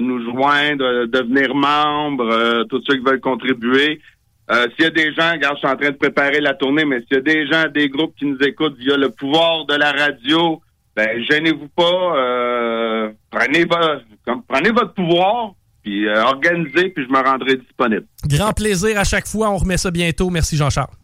nous 0.01 0.31
joindre, 0.31 1.07
devenir 1.07 1.55
membre, 1.55 2.65
tous 2.69 2.83
ceux 2.87 2.97
qui 2.97 3.05
veulent 3.05 3.21
contribuer. 3.21 4.01
Euh, 4.51 4.67
s'il 4.75 4.85
y 4.85 4.89
a 4.89 4.91
des 4.91 5.13
gens, 5.15 5.31
regarde, 5.31 5.57
je 5.57 5.61
suis 5.61 5.69
en 5.69 5.77
train 5.77 5.91
de 5.91 5.97
préparer 5.97 6.41
la 6.41 6.55
tournée, 6.55 6.85
mais 6.85 7.01
s'il 7.03 7.13
y 7.13 7.17
a 7.19 7.21
des 7.21 7.47
gens, 7.47 7.69
des 7.73 7.89
groupes 7.89 8.15
qui 8.17 8.27
nous 8.27 8.39
écoutent 8.41 8.77
via 8.79 8.97
le 8.97 9.11
pouvoir 9.11 9.65
de 9.67 9.75
la 9.75 9.93
radio, 9.93 10.61
ben 10.97 11.23
gênez-vous 11.31 11.69
pas, 11.69 12.17
euh, 12.17 13.11
prenez, 13.31 13.65
prenez 14.49 14.71
votre 14.71 14.95
pouvoir, 14.95 15.53
puis 15.83 16.09
euh, 16.09 16.23
organisez, 16.25 16.91
puis 16.91 17.05
je 17.07 17.13
me 17.13 17.23
rendrai 17.23 17.57
disponible. 17.57 18.07
Grand 18.27 18.53
plaisir 18.53 18.99
à 18.99 19.05
chaque 19.05 19.27
fois, 19.27 19.51
on 19.51 19.57
remet 19.57 19.77
ça 19.77 19.91
bientôt. 19.91 20.31
Merci 20.31 20.57
Jean-Charles 20.57 20.95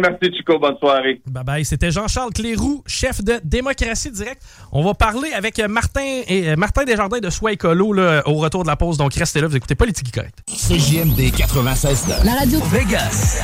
merci, 0.00 0.36
Chico. 0.36 0.58
Bonne 0.58 0.76
soirée. 0.78 1.20
Bye 1.26 1.44
bye. 1.44 1.64
C'était 1.64 1.90
Jean-Charles 1.90 2.32
Cléroux, 2.32 2.82
chef 2.86 3.22
de 3.22 3.40
Démocratie 3.44 4.10
Directe. 4.10 4.42
On 4.72 4.82
va 4.82 4.94
parler 4.94 5.32
avec 5.32 5.58
Martin 5.60 6.22
et 6.26 6.50
euh, 6.50 6.56
Martin 6.56 6.84
Desjardins 6.84 7.20
de 7.20 7.30
Soi 7.30 7.52
Écolo 7.52 7.92
là, 7.92 8.22
au 8.26 8.34
retour 8.34 8.62
de 8.62 8.68
la 8.68 8.76
pause. 8.76 8.96
Donc, 8.98 9.14
restez 9.14 9.40
là, 9.40 9.46
vous 9.46 9.56
écoutez 9.56 9.74
Politique 9.74 10.12
Correct. 10.12 10.38
CJMD 10.48 11.34
96 11.36 12.06
La 12.24 12.34
radio 12.34 12.60
Vegas. 12.72 13.42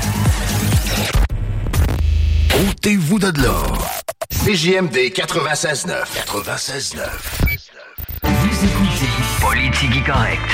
Ôtez-vous 2.69 3.19
de 3.19 3.43
l'or. 3.43 4.03
CJMD 4.31 4.97
96.9. 5.13 5.89
96.9. 6.27 7.54
Vous 8.25 8.65
écoutez 8.65 9.09
Politique 9.41 10.05
Correct. 10.05 10.51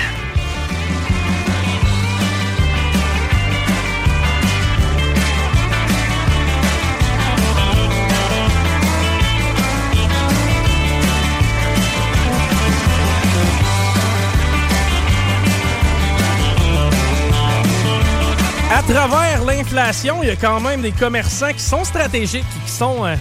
À 18.73 18.83
travers 18.83 19.45
l'inflation, 19.45 20.23
il 20.23 20.29
y 20.29 20.31
a 20.31 20.37
quand 20.37 20.61
même 20.61 20.81
des 20.81 20.93
commerçants 20.93 21.53
qui 21.53 21.63
sont 21.63 21.85
stratégiques 21.85 22.47
qui 22.65 22.71
sont. 22.71 23.05
Euh, 23.05 23.17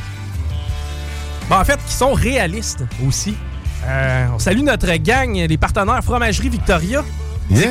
ben, 1.50 1.60
en 1.60 1.66
fait, 1.66 1.80
qui 1.86 1.94
sont 1.94 2.14
réalistes 2.14 2.84
aussi. 3.06 3.36
Euh, 3.90 4.28
on 4.36 4.40
salue 4.40 4.62
notre 4.62 4.94
gang, 4.98 5.34
les 5.34 5.58
partenaires 5.58 6.04
Fromagerie 6.04 6.50
Victoria. 6.50 7.04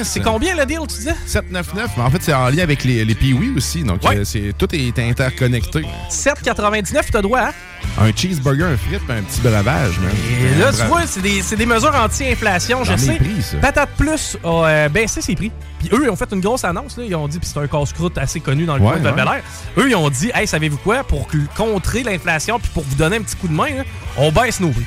C'est 0.02 0.20
combien 0.20 0.56
le 0.56 0.66
deal, 0.66 0.80
tu 0.88 0.96
disais? 0.96 1.14
7,99. 1.26 1.90
Mais 1.96 2.02
en 2.02 2.10
fait, 2.10 2.18
c'est 2.20 2.34
en 2.34 2.48
lien 2.48 2.64
avec 2.64 2.82
les, 2.82 3.04
les 3.04 3.14
Pee-Wee 3.14 3.54
aussi. 3.56 3.84
Donc, 3.84 4.04
euh, 4.04 4.24
c'est 4.24 4.52
tout 4.58 4.68
est 4.74 4.98
interconnecté. 4.98 5.82
7,99, 6.10 7.10
tu 7.10 7.16
as 7.16 7.22
droit 7.22 7.38
à? 7.38 7.52
Un 8.00 8.10
cheeseburger, 8.14 8.64
un 8.64 8.76
frite 8.76 9.02
un 9.08 9.22
petit 9.22 9.40
breuvage. 9.40 9.94
Et 10.42 10.58
là, 10.58 10.72
tu 10.72 10.82
vois, 10.86 11.06
c'est 11.06 11.20
des, 11.20 11.42
des, 11.56 11.66
mesures 11.66 11.94
anti-inflation, 11.94 12.82
je 12.82 12.96
sais. 12.96 13.18
Patate 13.60 13.90
Plus 13.96 14.36
a 14.42 14.48
euh, 14.48 14.88
baissé 14.88 15.20
ses 15.20 15.36
prix. 15.36 15.52
Puis 15.78 15.88
eux, 15.92 16.00
ils 16.04 16.10
ont 16.10 16.16
fait 16.16 16.32
une 16.32 16.40
grosse 16.40 16.64
annonce. 16.64 16.96
Là. 16.96 17.04
Ils 17.06 17.14
ont 17.14 17.28
dit, 17.28 17.38
puis 17.38 17.48
c'est 17.52 17.60
un 17.60 17.68
casse-croûte 17.68 18.18
assez 18.18 18.40
connu 18.40 18.66
dans 18.66 18.74
le 18.74 18.82
coin 18.82 18.96
de 18.96 19.10
Bel 19.10 19.28
Air. 19.28 19.42
Eux, 19.76 19.88
ils 19.88 19.96
ont 19.96 20.10
dit, 20.10 20.32
hey, 20.34 20.48
savez-vous 20.48 20.78
quoi? 20.78 21.04
Pour 21.04 21.28
contrer 21.56 22.02
l'inflation 22.02 22.58
puis 22.58 22.70
pour 22.74 22.82
vous 22.82 22.96
donner 22.96 23.16
un 23.16 23.22
petit 23.22 23.36
coup 23.36 23.48
de 23.48 23.54
main, 23.54 23.84
on 24.16 24.32
baisse 24.32 24.58
nos 24.58 24.70
prix. 24.70 24.84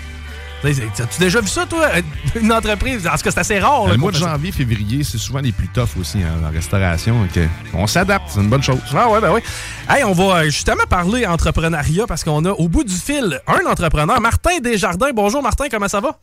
As-tu 0.64 1.20
déjà 1.20 1.42
vu 1.42 1.48
ça, 1.48 1.66
toi? 1.66 1.88
Une 2.36 2.52
entreprise? 2.52 3.08
En 3.08 3.12
tout 3.12 3.24
cas, 3.24 3.32
c'est 3.32 3.40
assez 3.40 3.60
rare. 3.60 3.88
le 3.88 3.98
mois 3.98 4.12
de 4.12 4.18
janvier, 4.18 4.52
février, 4.52 5.04
c'est 5.04 5.18
souvent 5.18 5.40
les 5.40 5.52
plus 5.52 5.68
toughs 5.70 5.98
aussi, 6.00 6.20
hein, 6.22 6.38
la 6.42 6.50
restauration. 6.50 7.28
On 7.74 7.88
s'adapte, 7.88 8.26
c'est 8.30 8.42
une 8.42 8.50
bonne 8.50 8.62
chose. 8.62 8.80
Ah 8.96 9.10
ouais, 9.10 9.20
ben 9.20 9.34
oui. 9.34 9.42
Hey, 9.90 10.04
on 10.04 10.14
va 10.14 10.46
justement 10.46 10.84
parler 10.88 11.26
entrepreneuriat 11.26 12.06
parce 12.06 12.24
qu'on 12.24 12.46
a 12.46 12.52
au 12.52 12.68
bout 12.68 12.84
du 12.84 12.94
fil 12.94 13.42
un 13.48 13.66
entrepreneur, 13.70 14.22
Martin 14.22 14.60
Desjardins. 14.62 15.12
Bonjour, 15.14 15.42
Martin, 15.42 15.66
comment 15.70 15.88
ça 15.88 16.00
va? 16.00 16.18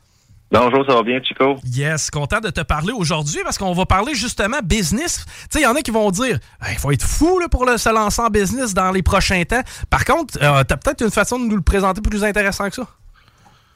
Bonjour, 0.50 0.84
ça 0.88 0.94
va 0.94 1.02
bien, 1.02 1.20
Chico? 1.22 1.56
Yes, 1.64 2.08
content 2.10 2.40
de 2.40 2.48
te 2.48 2.62
parler 2.62 2.92
aujourd'hui 2.92 3.40
parce 3.44 3.58
qu'on 3.58 3.74
va 3.74 3.84
parler 3.84 4.14
justement 4.14 4.60
business. 4.64 5.26
Tu 5.26 5.32
sais, 5.50 5.60
il 5.60 5.64
y 5.64 5.66
en 5.66 5.74
a 5.74 5.82
qui 5.82 5.90
vont 5.90 6.10
dire 6.10 6.38
il 6.70 6.78
faut 6.78 6.90
être 6.90 7.04
fou 7.04 7.38
là, 7.38 7.48
pour 7.48 7.68
se 7.68 7.92
lancer 7.92 8.22
en 8.22 8.28
business 8.28 8.72
dans 8.72 8.90
les 8.90 9.02
prochains 9.02 9.42
temps. 9.44 9.60
Par 9.90 10.06
contre, 10.06 10.38
euh, 10.40 10.64
tu 10.66 10.72
as 10.72 10.76
peut-être 10.78 11.02
une 11.02 11.10
façon 11.10 11.38
de 11.38 11.44
nous 11.44 11.56
le 11.56 11.62
présenter 11.62 12.00
plus 12.00 12.24
intéressant 12.24 12.68
que 12.68 12.76
ça? 12.76 12.86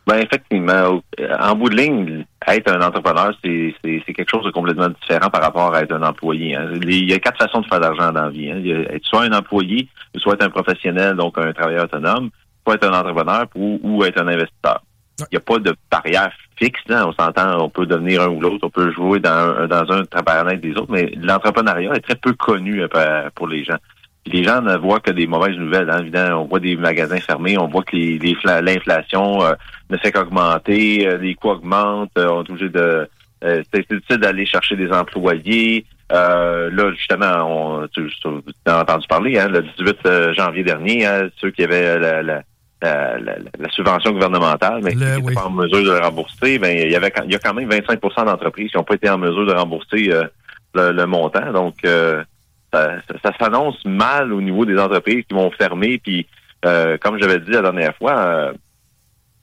Ben 0.07 0.17
effectivement, 0.17 1.01
en 1.41 1.55
bout 1.55 1.69
de 1.69 1.77
ligne, 1.77 2.25
être 2.49 2.73
un 2.73 2.83
entrepreneur, 2.83 3.33
c'est 3.43 3.75
quelque 3.85 4.31
chose 4.31 4.45
de 4.45 4.51
complètement 4.51 4.89
différent 4.89 5.31
par 5.31 5.43
rapport 5.43 5.75
à 5.75 5.83
être 5.83 5.93
un 5.93 6.03
employé. 6.03 6.57
Hein. 6.57 6.71
Il 6.83 7.09
y 7.09 7.15
a 7.15 7.19
quatre 7.21 7.39
façons 7.39 7.61
de 7.61 7.67
faire 7.67 7.79
de 7.79 7.85
l'argent 7.85 8.13
dans 8.13 8.23
la 8.23 8.31
vie. 8.31 8.51
Hein. 8.51 8.57
Il 8.59 8.67
y 8.67 8.73
a 8.73 8.81
être 8.81 9.05
soit 9.05 9.23
un 9.23 9.33
employé, 9.33 9.89
soit 10.17 10.35
être 10.35 10.45
un 10.45 10.51
professionnel, 10.51 11.15
donc 11.15 11.39
un 11.39 11.53
travailleur 11.53 11.85
autonome, 11.85 12.31
soit 12.65 12.75
être 12.75 12.89
un 12.89 12.99
entrepreneur 12.99 13.47
ou, 13.55 14.05
être 14.05 14.21
un 14.21 14.27
investisseur. 14.27 14.83
Il 15.21 15.27
n'y 15.33 15.39
a 15.39 15.41
pas 15.41 15.59
de 15.59 15.73
barrière 15.89 16.33
fixe. 16.57 16.81
Là. 16.89 17.07
On 17.07 17.13
s'entend, 17.13 17.63
on 17.63 17.69
peut 17.69 17.87
devenir 17.87 18.23
un 18.23 18.29
ou 18.29 18.41
l'autre, 18.41 18.67
on 18.67 18.71
peut 18.71 18.91
jouer 18.91 19.21
dans, 19.21 19.69
dans 19.69 19.93
un 19.93 20.05
travail 20.05 20.59
des 20.59 20.73
autres, 20.73 20.91
mais 20.91 21.13
l'entrepreneuriat 21.17 21.93
est 21.95 22.01
très 22.01 22.17
peu 22.17 22.33
connu 22.33 22.83
euh, 22.83 23.31
pour 23.37 23.47
les 23.47 23.63
gens 23.63 23.79
les 24.27 24.45
gens 24.45 24.61
ne 24.63 24.77
voient 24.77 25.01
que 25.01 25.11
des 25.11 25.27
mauvaises 25.27 25.57
nouvelles. 25.57 25.91
Hein. 25.91 25.99
Évidemment, 26.01 26.43
on 26.43 26.47
voit 26.47 26.61
des 26.61 26.77
magasins 26.77 27.19
fermés, 27.19 27.59
on 27.59 27.67
voit 27.67 27.83
que 27.83 27.97
l'inflation 28.63 29.43
euh, 29.45 29.55
ne 29.93 29.99
fait 29.99 30.13
qu'augmenter, 30.13 31.07
euh, 31.07 31.19
les 31.19 31.35
coûts 31.35 31.51
augmentent, 31.51 32.17
euh, 32.19 32.29
on 32.29 32.45
est 32.45 32.51
obligé 32.51 32.69
de... 32.69 33.09
c'est 33.43 33.91
difficile 33.91 34.19
d'aller 34.19 34.47
chercher 34.47 34.77
des 34.77 34.91
employés. 34.91 35.85
là, 36.11 36.93
justement, 36.93 37.83
on, 37.83 37.89
tu, 37.89 38.09
as 38.67 38.81
entendu 38.81 39.07
parler, 39.07 39.39
hein, 39.39 39.49
le 39.49 39.63
18 39.63 40.33
janvier 40.35 40.65
dernier, 40.65 41.07
hein, 41.07 41.29
ceux 41.41 41.51
qui 41.51 41.65
avaient 41.65 41.99
la, 41.99 42.23
la, 42.23 42.43
la, 42.83 43.71
subvention 43.71 44.13
gouvernementale, 44.13 44.81
mais 44.83 44.93
qui 44.93 45.05
n'étaient 45.05 45.35
pas 45.35 45.47
en 45.47 45.51
mesure 45.51 45.85
de 45.85 46.01
rembourser, 46.01 46.59
ben, 46.59 46.77
il 46.77 46.91
y 46.91 46.97
avait 46.97 47.13
il 47.25 47.33
y 47.33 47.37
a 47.37 47.39
quand 47.39 47.55
même 47.55 47.69
25% 47.69 48.25
d'entreprises 48.25 48.71
qui 48.71 48.77
n'ont 48.77 48.85
pas 48.85 48.95
été 48.95 49.09
en 49.09 49.19
mesure 49.19 49.47
de 49.47 49.53
rembourser 49.53 50.11
le, 50.75 51.05
montant. 51.07 51.53
Donc, 51.53 51.77
ça, 52.73 53.33
s'annonce 53.39 53.85
mal 53.85 54.33
au 54.33 54.41
niveau 54.41 54.65
des 54.65 54.79
entreprises 54.79 55.25
qui 55.29 55.35
vont 55.35 55.51
fermer. 55.51 55.99
Puis, 55.99 56.27
euh, 56.65 56.97
comme 56.99 57.19
j'avais 57.21 57.41
dit 57.41 57.51
la 57.51 57.63
dernière 57.63 57.95
fois, 57.97 58.17
euh, 58.19 58.53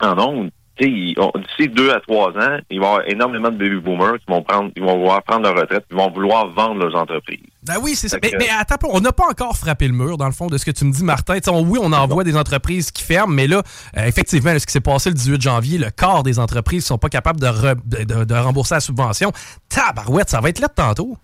en 0.02 0.18
ondes, 0.20 0.52
d'ici 0.80 1.68
deux 1.70 1.92
à 1.92 2.00
trois 2.00 2.30
ans, 2.30 2.58
il 2.70 2.80
va 2.80 2.86
y 2.86 2.90
avoir 2.90 3.08
énormément 3.08 3.50
de 3.50 3.58
baby 3.58 3.80
boomers 3.80 4.18
qui 4.20 4.26
vont 4.28 4.42
prendre, 4.42 4.72
ils 4.76 4.84
vont 4.84 4.98
vouloir 4.98 5.24
prendre 5.24 5.44
leur 5.44 5.56
retraite, 5.56 5.86
ils 5.92 5.98
vont 5.98 6.10
vouloir 6.12 6.50
vendre 6.50 6.80
leurs 6.80 6.96
entreprises. 6.96 7.40
Ben 7.64 7.76
oui, 7.82 7.96
c'est 7.96 8.08
ça. 8.08 8.18
Mais, 8.22 8.48
attends, 8.58 8.76
on 8.90 9.02
n'a 9.02 9.12
pas 9.12 9.26
encore 9.30 9.56
frappé 9.58 9.88
le 9.88 9.94
mur, 9.94 10.18
dans 10.18 10.26
le 10.26 10.32
fond, 10.32 10.48
de 10.48 10.58
ce 10.58 10.66
que 10.66 10.72
tu 10.72 10.86
me 10.86 10.92
dis, 10.92 11.04
Martin. 11.04 11.38
oui, 11.66 11.80
on 11.82 11.92
en 11.92 12.08
voit 12.08 12.24
des 12.24 12.38
entreprises 12.38 12.92
qui 12.92 13.04
ferment, 13.04 13.34
mais 13.34 13.48
là, 13.48 13.62
euh, 13.98 14.06
effectivement, 14.06 14.58
ce 14.58 14.66
qui 14.66 14.72
s'est 14.72 14.80
passé 14.80 15.10
le 15.10 15.16
18 15.16 15.42
janvier, 15.42 15.78
le 15.78 15.90
quart 15.90 16.24
des 16.24 16.40
entreprises 16.40 16.84
ne 16.84 16.88
sont 16.88 16.98
pas 16.98 17.10
capables 17.10 17.40
de, 17.40 18.06
de, 18.24 18.36
rembourser 18.36 18.76
la 18.76 18.82
subvention. 18.82 19.32
Tabarouette, 19.68 20.30
ça 20.30 20.40
va 20.40 20.50
être 20.50 20.60
là 20.60 20.70
tantôt. 20.70 21.18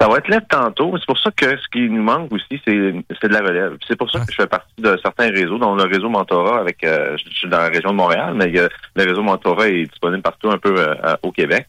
Ça 0.00 0.08
va 0.08 0.18
être 0.18 0.28
là 0.28 0.40
tantôt. 0.42 0.94
C'est 0.98 1.06
pour 1.06 1.18
ça 1.18 1.30
que 1.30 1.56
ce 1.56 1.68
qui 1.72 1.88
nous 1.88 2.02
manque 2.02 2.30
aussi, 2.30 2.60
c'est 2.66 2.72
de 2.74 3.32
la 3.32 3.40
relève. 3.40 3.78
C'est 3.88 3.96
pour 3.96 4.10
ça 4.10 4.20
que 4.20 4.30
je 4.30 4.36
fais 4.36 4.46
partie 4.46 4.74
de 4.78 4.96
certains 5.02 5.30
réseaux, 5.30 5.58
dont 5.58 5.74
le 5.74 5.84
réseau 5.84 6.10
Mentorat 6.10 6.60
avec 6.60 6.84
euh, 6.84 7.16
je 7.16 7.30
suis 7.30 7.48
dans 7.48 7.58
la 7.58 7.68
région 7.68 7.90
de 7.90 7.96
Montréal, 7.96 8.34
mais 8.34 8.48
le 8.48 8.68
réseau 8.96 9.22
Mentorat 9.22 9.68
est 9.68 9.86
disponible 9.86 10.22
partout 10.22 10.50
un 10.50 10.58
peu 10.58 10.74
euh, 10.78 11.16
au 11.22 11.32
Québec. 11.32 11.66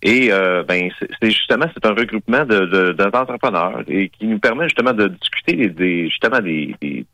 Et 0.00 0.28
euh, 0.30 0.62
ben 0.62 0.90
c'est 1.00 1.30
justement 1.30 1.66
c'est 1.74 1.84
un 1.84 1.92
regroupement 1.92 2.44
de 2.44 2.92
d'entrepreneurs 2.92 3.82
et 3.88 4.08
qui 4.10 4.26
nous 4.26 4.38
permet 4.38 4.64
justement 4.68 4.92
de 4.92 5.08
discuter 5.08 5.68
des, 5.68 6.08
justement 6.08 6.38
des, 6.38 7.04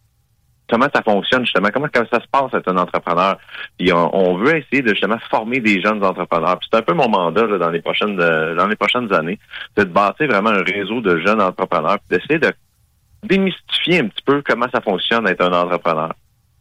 comment 0.68 0.86
ça 0.94 1.02
fonctionne 1.02 1.44
justement, 1.44 1.68
comment, 1.72 1.88
ça 1.94 2.20
se 2.20 2.28
passe 2.30 2.54
être 2.54 2.70
un 2.70 2.78
entrepreneur? 2.78 3.38
Puis 3.78 3.92
on, 3.92 4.36
veut 4.36 4.56
essayer 4.56 4.82
de 4.82 4.90
justement 4.90 5.18
former 5.30 5.60
des 5.60 5.80
jeunes 5.80 6.02
entrepreneurs. 6.04 6.58
c'est 6.62 6.78
un 6.78 6.82
peu 6.82 6.94
mon 6.94 7.08
mandat 7.08 7.46
dans 7.46 7.70
les 7.70 7.80
prochaines 7.80 8.18
euh, 8.20 8.54
dans 8.54 8.66
les 8.66 8.76
prochaines 8.76 9.12
années, 9.12 9.38
c'est 9.76 9.86
de 9.86 9.92
bâtir 9.92 10.26
vraiment 10.28 10.50
un 10.50 10.62
réseau 10.62 11.00
de 11.00 11.18
jeunes 11.18 11.40
entrepreneurs, 11.40 11.98
d'essayer 12.10 12.38
de 12.38 12.52
démystifier 13.22 14.00
un 14.00 14.08
petit 14.08 14.22
peu 14.24 14.42
comment 14.42 14.66
ça 14.72 14.80
fonctionne 14.80 15.26
être 15.28 15.42
un 15.42 15.52
entrepreneur. 15.52 16.12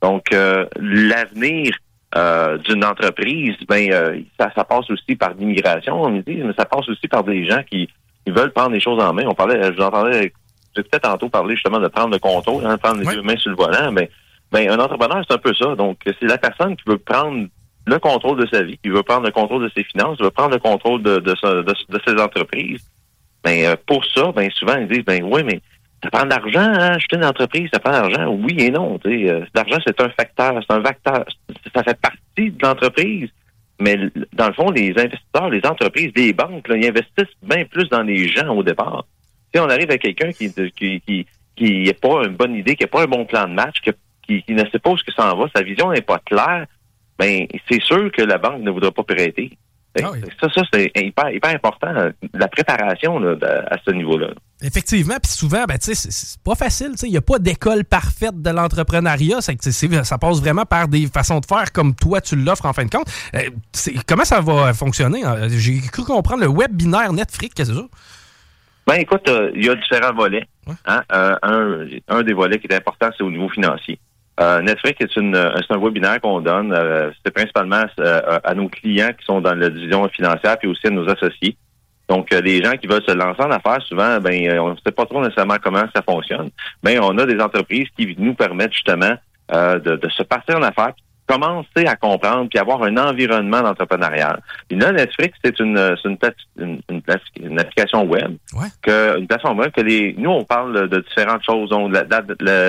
Donc 0.01 0.33
euh, 0.33 0.65
l'avenir 0.77 1.75
euh, 2.15 2.57
d'une 2.59 2.85
entreprise, 2.85 3.55
ben 3.67 4.23
ça, 4.39 4.51
ça 4.55 4.63
passe 4.63 4.89
aussi 4.89 5.15
par 5.15 5.33
l'immigration, 5.33 6.01
on 6.01 6.11
me 6.11 6.21
dit, 6.21 6.35
mais 6.35 6.53
ça 6.57 6.65
passe 6.65 6.87
aussi 6.89 7.07
par 7.07 7.23
des 7.23 7.47
gens 7.49 7.63
qui, 7.63 7.89
veulent 8.25 8.53
prendre 8.53 8.71
les 8.71 8.79
choses 8.79 9.03
en 9.03 9.11
main. 9.11 9.25
On 9.27 9.33
parlait, 9.33 9.61
je 9.61 9.75
vous 9.75 9.81
en 9.81 9.91
parlais 9.91 10.13
j'ai 10.21 10.33
peut-être 10.81 11.03
tantôt 11.03 11.29
parlé 11.29 11.55
justement 11.55 11.79
de 11.79 11.87
prendre 11.87 12.11
le 12.11 12.19
contrôle, 12.19 12.65
hein, 12.65 12.77
prendre 12.77 12.99
les 12.99 13.05
deux 13.05 13.21
mains 13.21 13.37
sur 13.37 13.51
le 13.51 13.57
volant, 13.57 13.91
mais 13.91 14.09
ben, 14.53 14.69
un 14.69 14.79
entrepreneur, 14.79 15.23
c'est 15.27 15.33
un 15.33 15.39
peu 15.39 15.53
ça. 15.55 15.75
Donc, 15.75 15.97
c'est 16.05 16.27
la 16.27 16.37
personne 16.37 16.75
qui 16.75 16.83
veut 16.85 16.99
prendre 16.99 17.47
le 17.87 17.99
contrôle 17.99 18.39
de 18.39 18.47
sa 18.47 18.61
vie, 18.61 18.77
qui 18.77 18.89
veut 18.89 19.01
prendre 19.01 19.25
le 19.25 19.31
contrôle 19.31 19.63
de 19.63 19.71
ses 19.75 19.83
finances, 19.83 20.17
qui 20.17 20.23
veut 20.23 20.29
prendre 20.29 20.51
le 20.51 20.59
contrôle 20.59 21.01
de, 21.01 21.17
de, 21.17 21.35
ses 22.05 22.21
entreprises. 22.21 22.81
Ben, 23.43 23.65
euh, 23.65 23.75
pour 23.87 24.05
ça, 24.05 24.31
ben, 24.31 24.49
souvent, 24.51 24.77
ils 24.77 24.87
disent, 24.87 25.05
ben, 25.05 25.23
oui, 25.23 25.41
mais 25.43 25.59
ça 26.03 26.11
prend 26.11 26.23
de 26.23 26.29
l'argent, 26.29 26.59
hein, 26.59 26.93
acheter 26.95 27.15
une 27.15 27.25
entreprise, 27.25 27.69
ça 27.73 27.79
prend 27.79 27.91
de 27.91 28.09
l'argent. 28.09 28.27
Oui 28.27 28.55
et 28.59 28.69
non, 28.69 28.99
euh, 29.05 29.45
l'argent, 29.55 29.77
c'est 29.85 29.99
un 29.99 30.09
facteur, 30.09 30.59
c'est 30.61 30.73
un 30.73 30.79
vecteur, 30.81 31.25
ça 31.75 31.83
fait 31.83 31.99
partie 31.99 32.51
de 32.51 32.63
l'entreprise. 32.63 33.29
Mais 33.79 33.97
dans 34.33 34.47
le 34.47 34.53
fond, 34.53 34.69
les 34.69 34.91
investisseurs, 34.91 35.49
les 35.49 35.65
entreprises, 35.65 36.11
les 36.15 36.31
banques, 36.31 36.67
ils 36.69 36.87
investissent 36.87 37.35
bien 37.41 37.65
plus 37.65 37.89
dans 37.89 38.03
les 38.03 38.27
gens 38.27 38.55
au 38.55 38.61
départ 38.61 39.05
si 39.53 39.59
on 39.59 39.69
arrive 39.69 39.91
à 39.91 39.97
quelqu'un 39.97 40.31
qui 40.31 40.51
qui, 40.75 41.01
qui 41.01 41.27
qui 41.55 41.83
n'a 41.83 41.93
pas 41.93 42.25
une 42.25 42.35
bonne 42.35 42.55
idée, 42.55 42.75
qui 42.75 42.83
n'a 42.83 42.87
pas 42.87 43.03
un 43.03 43.07
bon 43.07 43.25
plan 43.25 43.47
de 43.47 43.53
match, 43.53 43.75
qui, 43.81 44.43
qui, 44.43 44.53
ne 44.53 44.63
sait 44.69 44.79
pas 44.79 44.91
où 44.91 44.97
ça 45.15 45.33
en 45.33 45.37
va, 45.37 45.45
sa 45.55 45.61
vision 45.61 45.91
n'est 45.91 46.01
pas 46.01 46.19
claire, 46.19 46.65
ben 47.19 47.45
c'est 47.69 47.81
sûr 47.81 48.11
que 48.11 48.23
la 48.23 48.37
banque 48.37 48.61
ne 48.61 48.71
voudra 48.71 48.91
pas 48.91 49.03
prêter. 49.03 49.57
Ah 50.01 50.11
ça, 50.41 50.49
ça 50.49 50.61
c'est 50.73 50.91
hyper, 50.95 51.29
hyper 51.29 51.51
important, 51.51 51.93
la 52.33 52.47
préparation 52.47 53.19
là, 53.19 53.35
à 53.69 53.77
ce 53.85 53.91
niveau-là. 53.91 54.29
Effectivement, 54.63 55.17
puis 55.21 55.31
souvent, 55.31 55.65
ben, 55.65 55.77
c'est 55.79 56.41
pas 56.41 56.55
facile. 56.55 56.93
Il 57.03 57.11
n'y 57.11 57.17
a 57.17 57.21
pas 57.21 57.37
d'école 57.37 57.83
parfaite 57.83 58.41
de 58.41 58.49
l'entrepreneuriat. 58.49 59.41
Ça 59.41 60.17
passe 60.17 60.39
vraiment 60.39 60.65
par 60.65 60.87
des 60.87 61.05
façons 61.05 61.39
de 61.39 61.45
faire 61.45 61.71
comme 61.71 61.93
toi, 61.93 62.21
tu 62.21 62.35
l'offres 62.35 62.65
en 62.65 62.73
fin 62.73 62.85
de 62.85 62.89
compte. 62.89 63.07
Euh, 63.35 63.49
comment 64.07 64.25
ça 64.25 64.41
va 64.41 64.73
fonctionner? 64.73 65.21
J'ai 65.49 65.79
cru 65.79 66.03
comprendre 66.03 66.41
le 66.41 66.47
web 66.47 66.71
binaire 66.71 67.13
Netflix, 67.13 67.53
qu'est-ce 67.53 67.69
que 67.69 67.75
c'est 67.75 67.81
ça? 67.81 67.87
Ben 68.85 68.95
écoute, 68.95 69.27
euh, 69.29 69.51
il 69.55 69.65
y 69.65 69.69
a 69.69 69.75
différents 69.75 70.13
volets. 70.13 70.45
Hein? 70.85 71.01
Euh, 71.13 71.35
un, 71.41 71.87
un 72.09 72.23
des 72.23 72.33
volets 72.33 72.59
qui 72.59 72.67
est 72.67 72.75
important, 72.75 73.09
c'est 73.17 73.23
au 73.23 73.31
niveau 73.31 73.49
financier. 73.49 73.97
Euh, 74.39 74.61
Netflix 74.61 74.99
est, 74.99 75.15
une, 75.15 75.35
c'est 75.35 75.73
un 75.73 75.79
webinaire 75.79 76.19
qu'on 76.19 76.41
donne. 76.41 76.75
c'est 77.23 77.31
principalement 77.31 77.85
à 77.97 78.53
nos 78.55 78.67
clients 78.67 79.11
qui 79.17 79.25
sont 79.25 79.41
dans 79.41 79.53
la 79.53 79.69
division 79.69 80.07
financière, 80.09 80.57
puis 80.57 80.67
aussi 80.67 80.87
à 80.87 80.89
nos 80.89 81.07
associés. 81.07 81.55
Donc, 82.09 82.31
les 82.31 82.61
gens 82.61 82.73
qui 82.73 82.87
veulent 82.87 83.03
se 83.07 83.13
lancer 83.13 83.41
en 83.41 83.51
affaires, 83.51 83.81
souvent, 83.83 84.19
ben, 84.19 84.59
on 84.59 84.71
ne 84.71 84.75
sait 84.85 84.91
pas 84.91 85.05
trop 85.05 85.21
nécessairement 85.21 85.57
comment 85.63 85.85
ça 85.95 86.01
fonctionne. 86.01 86.49
Mais 86.83 86.99
on 86.99 87.17
a 87.17 87.25
des 87.25 87.39
entreprises 87.39 87.87
qui 87.97 88.15
nous 88.17 88.33
permettent 88.33 88.73
justement 88.73 89.13
de, 89.49 89.95
de, 89.95 90.09
se 90.09 90.23
passer 90.23 90.53
en 90.53 90.63
affaires, 90.63 90.93
commencer 91.27 91.85
à 91.85 91.95
comprendre 91.95 92.49
puis 92.49 92.59
avoir 92.59 92.83
un 92.83 92.97
environnement 92.97 93.61
d'entrepreneurial. 93.61 94.41
Et 94.69 94.75
là, 94.75 94.91
Netflix, 94.91 95.37
c'est 95.43 95.59
une, 95.59 95.77
une, 96.03 96.17
une, 96.57 96.79
une, 97.41 97.59
application 97.59 98.03
web, 98.03 98.35
que, 98.81 99.19
une 99.19 99.27
plateforme 99.27 99.59
web 99.59 99.71
que 99.71 99.81
les, 99.81 100.15
nous, 100.17 100.31
on 100.31 100.43
parle 100.43 100.89
de 100.89 100.99
différentes 100.99 101.43
choses. 101.43 101.69
Donc, 101.69 101.93
la, 101.93 102.03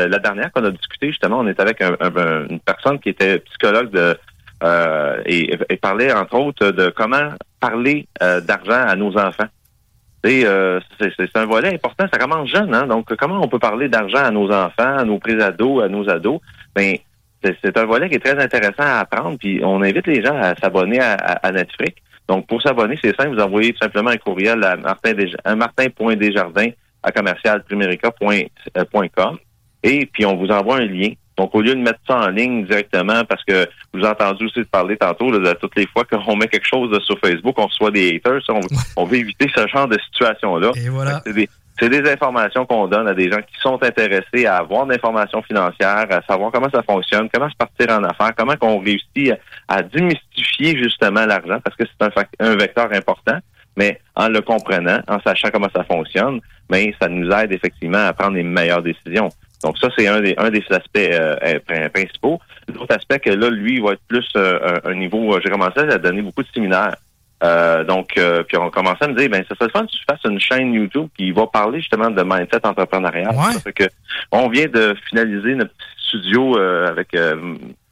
la, 0.06 0.18
dernière 0.18 0.52
qu'on 0.52 0.64
a 0.64 0.70
discuté, 0.70 1.08
justement, 1.08 1.40
on 1.40 1.46
est 1.46 1.58
avec 1.60 1.80
une 1.80 2.60
personne 2.60 2.98
qui 2.98 3.08
était 3.08 3.40
psychologue 3.40 3.90
de, 3.90 4.16
euh, 4.62 5.20
et, 5.26 5.76
parlait, 5.76 6.12
entre 6.12 6.36
autres, 6.36 6.70
de 6.70 6.88
comment 6.90 7.30
parler 7.60 8.06
euh, 8.22 8.40
d'argent 8.40 8.86
à 8.86 8.96
nos 8.96 9.16
enfants. 9.18 9.48
Euh, 10.26 10.80
c'est 10.98 11.36
un 11.36 11.44
volet 11.44 11.74
important, 11.74 12.06
ça 12.10 12.18
commence 12.18 12.48
jeune, 12.48 12.74
hein? 12.74 12.86
Donc, 12.86 13.14
comment 13.16 13.42
on 13.42 13.48
peut 13.48 13.58
parler 13.58 13.88
d'argent 13.88 14.24
à 14.24 14.30
nos 14.30 14.50
enfants, 14.50 14.96
à 14.96 15.04
nos 15.04 15.18
pré-ados, 15.18 15.84
à 15.84 15.88
nos 15.88 16.08
ados? 16.08 16.40
Ben, 16.74 16.96
c'est 17.62 17.76
un 17.76 17.84
volet 17.84 18.08
qui 18.08 18.14
est 18.16 18.24
très 18.24 18.42
intéressant 18.42 18.72
à 18.78 19.00
apprendre. 19.00 19.36
Puis 19.38 19.60
on 19.62 19.82
invite 19.82 20.06
les 20.06 20.24
gens 20.24 20.36
à 20.36 20.54
s'abonner 20.56 21.00
à, 21.00 21.52
Netflix. 21.52 22.00
Donc, 22.28 22.46
pour 22.46 22.62
s'abonner, 22.62 22.98
c'est 23.02 23.14
simple, 23.16 23.34
vous 23.36 23.42
envoyez 23.42 23.72
tout 23.72 23.80
simplement 23.82 24.10
un 24.10 24.16
courriel 24.16 24.64
à 24.64 24.76
martin.desjardins 25.54 26.70
à 27.02 27.12
commercialprimerica.com 27.12 29.36
et 29.82 30.06
puis 30.06 30.24
on 30.24 30.36
vous 30.36 30.48
envoie 30.48 30.78
un 30.78 30.86
lien. 30.86 31.10
Donc, 31.36 31.54
au 31.54 31.60
lieu 31.60 31.74
de 31.74 31.80
mettre 31.80 31.98
ça 32.06 32.20
en 32.20 32.28
ligne 32.28 32.64
directement, 32.64 33.24
parce 33.24 33.42
que 33.44 33.66
vous 33.92 33.98
avez 34.00 34.10
entendu 34.10 34.46
aussi 34.46 34.62
parler 34.64 34.96
tantôt 34.96 35.36
de 35.36 35.52
toutes 35.54 35.76
les 35.76 35.86
fois 35.88 36.04
qu'on 36.04 36.36
met 36.36 36.46
quelque 36.46 36.66
chose 36.66 36.96
sur 37.04 37.18
Facebook, 37.18 37.56
on 37.58 37.66
reçoit 37.66 37.90
des 37.90 38.16
haters, 38.16 38.40
on, 38.96 39.04
veut 39.04 39.18
éviter 39.18 39.50
ce 39.54 39.66
genre 39.66 39.88
de 39.88 39.98
situation-là. 40.12 40.70
Et 40.76 40.88
voilà. 40.88 41.20
C'est 41.26 41.32
des 41.32 41.48
informations 41.82 42.66
qu'on 42.66 42.86
donne 42.86 43.08
à 43.08 43.14
des 43.14 43.30
gens 43.30 43.40
qui 43.40 43.58
sont 43.60 43.82
intéressés 43.82 44.46
à 44.46 44.56
avoir 44.56 44.86
d'informations 44.86 45.42
financières, 45.42 46.06
à 46.10 46.22
savoir 46.22 46.50
comment 46.52 46.70
ça 46.70 46.82
fonctionne, 46.82 47.28
comment 47.32 47.48
se 47.48 47.56
partir 47.56 47.90
en 47.90 48.04
affaires, 48.04 48.32
comment 48.36 48.56
qu'on 48.56 48.78
réussit 48.78 49.34
à, 49.68 49.82
démystifier 49.82 50.76
justement 50.76 51.26
l'argent, 51.26 51.58
parce 51.62 51.76
que 51.76 51.84
c'est 51.84 52.06
un, 52.06 52.10
un 52.40 52.56
vecteur 52.56 52.88
important, 52.92 53.38
mais 53.76 54.00
en 54.14 54.28
le 54.28 54.40
comprenant, 54.40 55.00
en 55.08 55.18
sachant 55.20 55.48
comment 55.52 55.68
ça 55.74 55.84
fonctionne, 55.84 56.40
mais 56.70 56.86
ben, 56.86 56.94
ça 57.00 57.08
nous 57.08 57.30
aide 57.30 57.52
effectivement 57.52 58.06
à 58.06 58.12
prendre 58.12 58.36
les 58.36 58.42
meilleures 58.42 58.82
décisions. 58.82 59.28
Donc 59.62 59.78
ça, 59.78 59.88
c'est 59.96 60.06
un 60.06 60.20
des, 60.20 60.34
un 60.36 60.50
des 60.50 60.62
aspects 60.70 60.96
euh, 60.98 61.58
principaux. 61.92 62.38
L'autre 62.72 62.94
aspect 62.94 63.18
que 63.18 63.30
là, 63.30 63.48
lui, 63.48 63.80
va 63.80 63.92
être 63.92 64.02
plus 64.06 64.28
euh, 64.36 64.78
un, 64.84 64.94
niveau, 64.94 65.38
j'ai 65.42 65.50
commencé 65.50 65.80
à 65.80 65.98
donner 65.98 66.20
beaucoup 66.20 66.42
de 66.42 66.48
séminaires 66.54 66.96
euh, 67.44 67.84
donc, 67.84 68.16
euh, 68.16 68.42
puis 68.44 68.56
on 68.56 68.70
commençait 68.70 69.04
à 69.04 69.08
me 69.08 69.14
dire, 69.14 69.28
ben, 69.28 69.44
ça 69.48 69.54
serait 69.56 69.70
fun 69.70 69.84
que 69.84 69.90
tu 69.90 69.98
fasses 70.08 70.24
une 70.24 70.40
chaîne 70.40 70.72
YouTube 70.72 71.08
qui 71.16 71.30
va 71.30 71.46
parler 71.46 71.80
justement 71.80 72.10
de 72.10 72.22
mindset 72.22 72.66
entrepreneurial. 72.66 73.34
Ouais. 73.34 73.72
que 73.72 73.84
on 74.32 74.48
vient 74.48 74.66
de 74.66 74.96
finaliser 75.08 75.54
notre 75.54 75.72
petit 75.72 76.08
studio 76.08 76.58
euh, 76.58 76.88
avec 76.88 77.08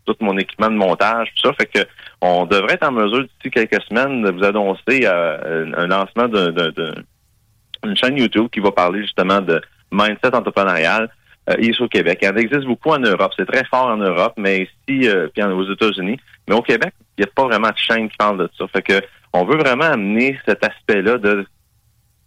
tout 0.06 0.16
mon 0.20 0.38
équipement 0.38 0.68
de 0.68 0.76
montage, 0.76 1.28
tout 1.34 1.48
ça. 1.48 1.54
Fait 1.54 1.66
que 1.66 1.86
on 2.20 2.46
devrait 2.46 2.74
être 2.74 2.88
en 2.88 2.92
mesure 2.92 3.24
d'ici 3.24 3.50
quelques 3.50 3.82
semaines 3.82 4.22
de 4.22 4.30
vous 4.30 4.44
annoncer 4.44 5.06
un 5.06 5.86
lancement 5.86 6.28
d'une 6.28 7.96
chaîne 7.96 8.16
YouTube 8.16 8.48
qui 8.50 8.60
va 8.60 8.70
parler 8.70 9.02
justement 9.02 9.40
de 9.40 9.60
mindset 9.90 10.34
entrepreneurial. 10.34 11.10
ici 11.58 11.82
au 11.82 11.88
Québec. 11.88 12.20
Il 12.22 12.28
en 12.28 12.36
existe 12.36 12.64
beaucoup 12.64 12.90
en 12.90 13.00
Europe. 13.00 13.32
C'est 13.36 13.46
très 13.46 13.64
fort 13.64 13.88
en 13.88 13.96
Europe, 13.96 14.34
mais 14.36 14.68
ici, 14.88 15.08
puis 15.34 15.42
aux 15.42 15.72
États-Unis. 15.72 16.18
Mais 16.48 16.54
au 16.54 16.62
Québec, 16.62 16.94
il 17.18 17.24
n'y 17.24 17.28
a 17.28 17.32
pas 17.34 17.44
vraiment 17.44 17.68
de 17.68 17.76
chaîne 17.76 18.08
qui 18.08 18.16
parle 18.16 18.38
de 18.38 18.50
ça. 18.56 18.66
Fait 18.68 18.82
que 18.82 19.02
on 19.32 19.44
veut 19.44 19.56
vraiment 19.56 19.84
amener 19.84 20.38
cet 20.46 20.64
aspect-là 20.64 21.18
de 21.18 21.46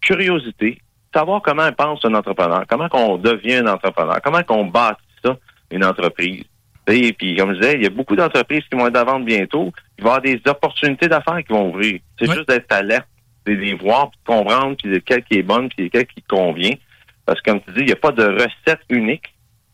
curiosité, 0.01 0.79
savoir 1.13 1.41
comment 1.41 1.71
pense 1.71 2.03
un 2.05 2.13
entrepreneur, 2.13 2.63
comment 2.67 2.89
qu'on 2.89 3.17
devient 3.17 3.55
un 3.55 3.67
entrepreneur, 3.67 4.19
comment 4.23 4.43
qu'on 4.43 4.65
bâtit 4.65 5.01
ça, 5.23 5.37
une 5.71 5.83
entreprise. 5.83 6.43
Et 6.87 7.13
puis, 7.13 7.35
comme 7.35 7.53
je 7.55 7.59
disais, 7.59 7.73
il 7.75 7.83
y 7.83 7.87
a 7.87 7.89
beaucoup 7.89 8.15
d'entreprises 8.15 8.63
qui 8.69 8.77
vont 8.77 8.87
être 8.87 8.97
à 8.97 9.03
vendre 9.03 9.25
bientôt. 9.25 9.73
Il 9.97 10.03
va 10.03 10.09
y 10.09 10.13
avoir 10.13 10.21
des 10.21 10.41
opportunités 10.45 11.07
d'affaires 11.07 11.43
qui 11.43 11.51
vont 11.51 11.69
ouvrir. 11.69 11.99
C'est 12.19 12.31
juste 12.31 12.47
d'être 12.47 12.71
alerte, 12.71 13.07
de 13.47 13.53
les 13.53 13.73
voir, 13.73 14.11
de 14.11 14.15
comprendre, 14.25 14.75
puis 14.77 14.91
lequel 14.91 15.23
qui 15.23 15.39
est 15.39 15.43
bonne, 15.43 15.69
puis 15.69 15.85
lequel 15.85 16.05
qui 16.05 16.21
convient. 16.21 16.75
Parce 17.25 17.41
que, 17.41 17.49
comme 17.49 17.61
tu 17.61 17.71
dis, 17.71 17.79
il 17.79 17.85
n'y 17.87 17.91
a 17.91 17.95
pas 17.95 18.11
de 18.11 18.23
recette 18.23 18.81
unique. 18.89 19.33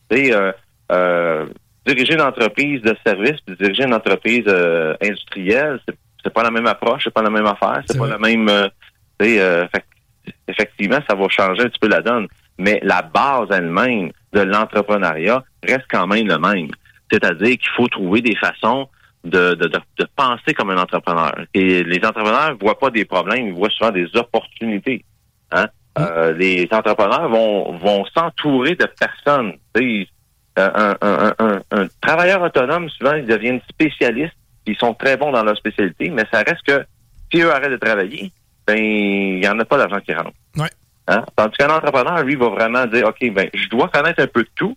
C'est 0.10 0.34
euh, 0.34 0.54
euh, 0.92 1.48
diriger 1.86 2.14
une 2.14 2.22
entreprise 2.22 2.82
de 2.82 2.96
service, 3.06 3.42
puis 3.46 3.56
diriger 3.60 3.84
une 3.84 3.94
entreprise 3.94 4.46
euh, 4.48 4.96
industrielle, 5.02 5.80
c'est 5.86 5.98
c'est 6.24 6.34
pas 6.34 6.44
la 6.44 6.52
même 6.52 6.68
approche, 6.68 7.04
c'est 7.06 7.14
pas 7.14 7.22
la 7.22 7.30
même 7.30 7.46
affaire, 7.46 7.82
c'est 7.88 7.98
pas 7.98 8.08
la 8.08 8.18
même. 8.18 8.48
Euh, 8.50 8.68
euh 9.22 9.68
effectivement, 10.48 11.00
ça 11.08 11.16
va 11.16 11.28
changer 11.30 11.64
un 11.64 11.70
petit 11.70 11.80
peu 11.80 11.88
la 11.88 12.02
donne, 12.02 12.28
mais 12.58 12.80
la 12.84 13.02
base 13.02 13.48
elle-même 13.52 14.12
de 14.34 14.42
l'entrepreneuriat 14.42 15.44
reste 15.64 15.86
quand 15.90 16.08
même 16.08 16.28
le 16.28 16.38
même. 16.38 16.68
C'est-à-dire 17.12 17.58
qu'il 17.58 17.70
faut 17.76 17.88
trouver 17.88 18.22
des 18.22 18.36
façons 18.36 18.88
de, 19.24 19.54
de, 19.54 19.68
de, 19.68 20.08
penser 20.16 20.54
comme 20.54 20.72
un 20.72 20.78
entrepreneur. 20.78 21.34
Et 21.54 21.84
les 21.84 21.98
entrepreneurs 22.06 22.56
voient 22.60 22.80
pas 22.80 22.90
des 22.90 23.06
problèmes, 23.06 23.48
ils 23.48 23.54
voient 23.54 23.70
souvent 23.70 23.92
des 23.92 24.08
opportunités. 24.16 25.06
Hein? 25.52 25.68
Mm. 25.98 26.02
Euh, 26.02 26.34
les 26.34 26.68
entrepreneurs 26.72 27.30
vont, 27.30 27.78
vont 27.78 28.06
s'entourer 28.06 28.76
de 28.76 28.86
personnes. 28.86 29.54
Un, 30.58 30.96
un, 31.02 31.34
un, 31.40 31.62
un, 31.72 31.88
travailleur 32.02 32.42
autonome, 32.42 32.90
souvent, 32.90 33.14
ils 33.14 33.26
deviennent 33.26 33.62
spécialistes, 33.70 34.36
ils 34.66 34.78
sont 34.78 34.94
très 34.94 35.18
bons 35.18 35.32
dans 35.32 35.44
leur 35.44 35.58
spécialité, 35.58 36.10
mais 36.10 36.26
ça 36.32 36.44
reste 36.44 36.64
que 36.66 36.86
si 37.32 37.42
eux 37.42 37.52
arrêtent 37.52 37.72
de 37.72 37.78
travailler, 37.78 38.32
ben 38.68 38.78
il 38.78 39.40
n'y 39.40 39.48
en 39.48 39.60
a 39.60 39.66
pas 39.66 39.78
d'argent 39.78 40.00
qui 40.00 40.14
rentre. 40.14 40.32
Ouais. 40.58 40.70
Hein? 41.08 41.26
Tandis 41.36 41.58
qu'un 41.58 41.70
entrepreneur, 41.70 42.24
lui, 42.24 42.36
va 42.36 42.50
vraiment 42.50 42.86
dire 42.86 43.08
OK, 43.08 43.32
ben 43.32 43.50
je 43.54 43.68
dois 43.70 43.90
connaître 43.90 44.22
un 44.22 44.28
peu 44.28 44.44
de 44.44 44.50
tout, 44.56 44.76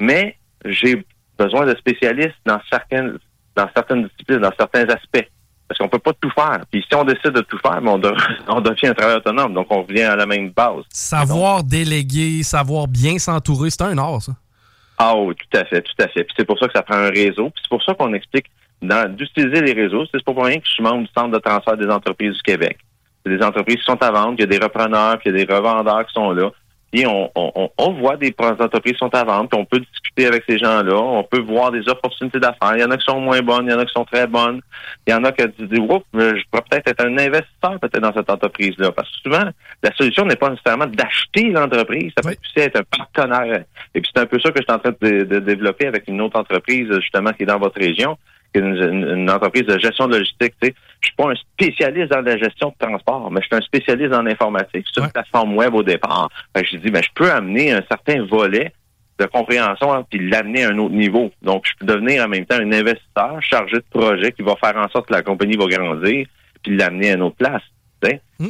mais 0.00 0.36
j'ai 0.64 1.04
besoin 1.38 1.66
de 1.66 1.74
spécialistes 1.76 2.36
dans 2.44 2.60
certaines 2.70 3.18
dans 3.56 3.68
certaines 3.74 4.04
disciplines, 4.04 4.38
dans 4.38 4.52
certains 4.58 4.88
aspects. 4.88 5.28
Parce 5.68 5.78
qu'on 5.78 5.88
peut 5.88 5.98
pas 5.98 6.12
tout 6.20 6.30
faire. 6.30 6.60
Puis 6.70 6.84
si 6.86 6.94
on 6.94 7.04
décide 7.04 7.30
de 7.30 7.40
tout 7.42 7.58
faire, 7.58 7.80
ben, 7.80 7.92
on, 8.48 8.60
devient 8.60 8.88
un 8.88 8.94
travailleur 8.94 9.20
autonome. 9.20 9.54
Donc, 9.54 9.68
on 9.70 9.82
revient 9.82 10.02
à 10.02 10.16
la 10.16 10.26
même 10.26 10.50
base. 10.50 10.84
Savoir 10.90 11.64
déléguer, 11.64 12.42
savoir 12.42 12.88
bien 12.88 13.18
s'entourer, 13.18 13.70
c'est 13.70 13.82
un 13.82 13.96
art, 13.96 14.20
ça. 14.20 14.32
Ah 14.98 15.16
oui, 15.16 15.34
tout 15.34 15.58
à 15.58 15.64
fait, 15.64 15.80
tout 15.80 16.02
à 16.02 16.08
fait. 16.08 16.24
Puis 16.24 16.34
c'est 16.36 16.44
pour 16.44 16.58
ça 16.58 16.66
que 16.66 16.74
ça 16.74 16.82
prend 16.82 16.96
un 16.96 17.08
réseau. 17.08 17.50
Puis 17.50 17.62
c'est 17.62 17.70
pour 17.70 17.82
ça 17.82 17.94
qu'on 17.94 18.12
explique 18.12 18.46
d'utiliser 18.82 19.62
les 19.62 19.72
réseaux. 19.72 20.04
C'est 20.12 20.22
pour 20.24 20.44
rien 20.44 20.58
que 20.58 20.66
je 20.66 20.72
suis 20.72 20.82
membre 20.82 21.02
du 21.02 21.12
Centre 21.16 21.30
de 21.30 21.38
transfert 21.38 21.76
des 21.76 21.88
entreprises 21.88 22.34
du 22.34 22.42
Québec. 22.42 22.78
C'est 23.24 23.36
des 23.36 23.44
entreprises 23.44 23.76
qui 23.76 23.84
sont 23.84 24.02
à 24.02 24.10
vendre, 24.10 24.34
il 24.38 24.40
y 24.40 24.44
a 24.44 24.46
des 24.46 24.58
repreneurs, 24.58 25.18
puis 25.18 25.30
y 25.30 25.34
a 25.34 25.44
des 25.44 25.52
revendeurs 25.52 26.04
qui 26.06 26.12
sont 26.12 26.32
là. 26.32 26.50
Puis 26.92 27.06
on, 27.06 27.30
on, 27.34 27.70
on 27.78 27.92
voit 27.94 28.16
des 28.16 28.34
entreprises 28.38 28.92
qui 28.92 28.98
sont 28.98 29.14
à 29.14 29.24
vendre, 29.24 29.48
puis 29.48 29.58
on 29.58 29.64
peut 29.64 29.80
discuter 29.80 30.26
avec 30.26 30.44
ces 30.46 30.58
gens-là, 30.58 30.94
on 30.94 31.24
peut 31.24 31.40
voir 31.40 31.70
des 31.70 31.88
opportunités 31.88 32.38
d'affaires. 32.38 32.76
Il 32.76 32.80
y 32.80 32.84
en 32.84 32.90
a 32.90 32.98
qui 32.98 33.04
sont 33.04 33.18
moins 33.18 33.40
bonnes, 33.40 33.66
il 33.66 33.72
y 33.72 33.74
en 33.74 33.78
a 33.78 33.86
qui 33.86 33.92
sont 33.94 34.04
très 34.04 34.26
bonnes. 34.26 34.60
Il 35.06 35.10
y 35.10 35.14
en 35.14 35.24
a 35.24 35.32
qui 35.32 35.42
disent 35.58 35.78
Oups, 35.78 36.04
je 36.12 36.42
pourrais 36.50 36.64
peut-être 36.70 36.88
être 36.88 37.04
un 37.04 37.16
investisseur 37.16 37.80
peut-être 37.80 38.00
dans 38.00 38.12
cette 38.12 38.28
entreprise-là. 38.28 38.92
Parce 38.92 39.08
que 39.10 39.16
souvent, 39.22 39.50
la 39.82 39.94
solution 39.94 40.26
n'est 40.26 40.36
pas 40.36 40.50
nécessairement 40.50 40.86
d'acheter 40.86 41.50
l'entreprise, 41.50 42.12
ça 42.16 42.22
peut 42.22 42.36
aussi 42.38 42.66
être 42.66 42.80
un 42.80 42.84
partenaire. 42.98 43.64
Et 43.94 44.00
puis 44.00 44.10
c'est 44.14 44.20
un 44.20 44.26
peu 44.26 44.38
ça 44.38 44.50
que 44.50 44.58
je 44.58 44.64
suis 44.64 44.72
en 44.72 44.78
train 44.78 44.94
de, 45.00 45.24
de 45.24 45.38
développer 45.38 45.86
avec 45.86 46.04
une 46.08 46.20
autre 46.20 46.38
entreprise, 46.38 46.88
justement, 47.00 47.32
qui 47.32 47.44
est 47.44 47.46
dans 47.46 47.58
votre 47.58 47.80
région 47.80 48.18
une, 48.54 49.30
entreprise 49.30 49.64
de 49.64 49.78
gestion 49.78 50.08
de 50.08 50.18
logistique. 50.18 50.54
Tu 50.60 50.68
sais. 50.68 50.74
Je 51.02 51.08
suis 51.08 51.16
pas 51.16 51.30
un 51.30 51.34
spécialiste 51.34 52.12
dans 52.12 52.20
la 52.20 52.38
gestion 52.38 52.68
de 52.68 52.86
transport, 52.86 53.30
mais 53.30 53.40
je 53.42 53.46
suis 53.46 53.56
un 53.56 53.60
spécialiste 53.60 54.10
dans 54.10 54.22
l'informatique. 54.22 54.86
C'est 54.92 55.00
une 55.00 55.10
plateforme 55.10 55.56
web 55.56 55.74
au 55.74 55.82
départ. 55.82 56.28
je 56.56 56.76
dis, 56.76 56.90
ben, 56.90 57.02
je 57.02 57.10
peux 57.14 57.30
amener 57.30 57.72
un 57.72 57.82
certain 57.88 58.24
volet 58.24 58.72
de 59.18 59.26
compréhension 59.26 59.92
hein, 59.92 60.06
puis 60.08 60.28
l'amener 60.30 60.64
à 60.64 60.70
un 60.70 60.78
autre 60.78 60.94
niveau. 60.94 61.30
Donc, 61.42 61.66
je 61.66 61.72
peux 61.78 61.86
devenir 61.86 62.24
en 62.24 62.28
même 62.28 62.46
temps 62.46 62.56
un 62.56 62.72
investisseur 62.72 63.40
chargé 63.40 63.76
de 63.76 63.84
projet 63.90 64.32
qui 64.32 64.42
va 64.42 64.54
faire 64.56 64.76
en 64.76 64.88
sorte 64.88 65.08
que 65.08 65.12
la 65.12 65.22
compagnie 65.22 65.56
va 65.56 65.66
grandir 65.66 66.26
puis 66.62 66.76
l'amener 66.76 67.10
à 67.10 67.14
une 67.14 67.22
autre 67.22 67.36
place. 67.36 67.62
Hmm. 68.38 68.48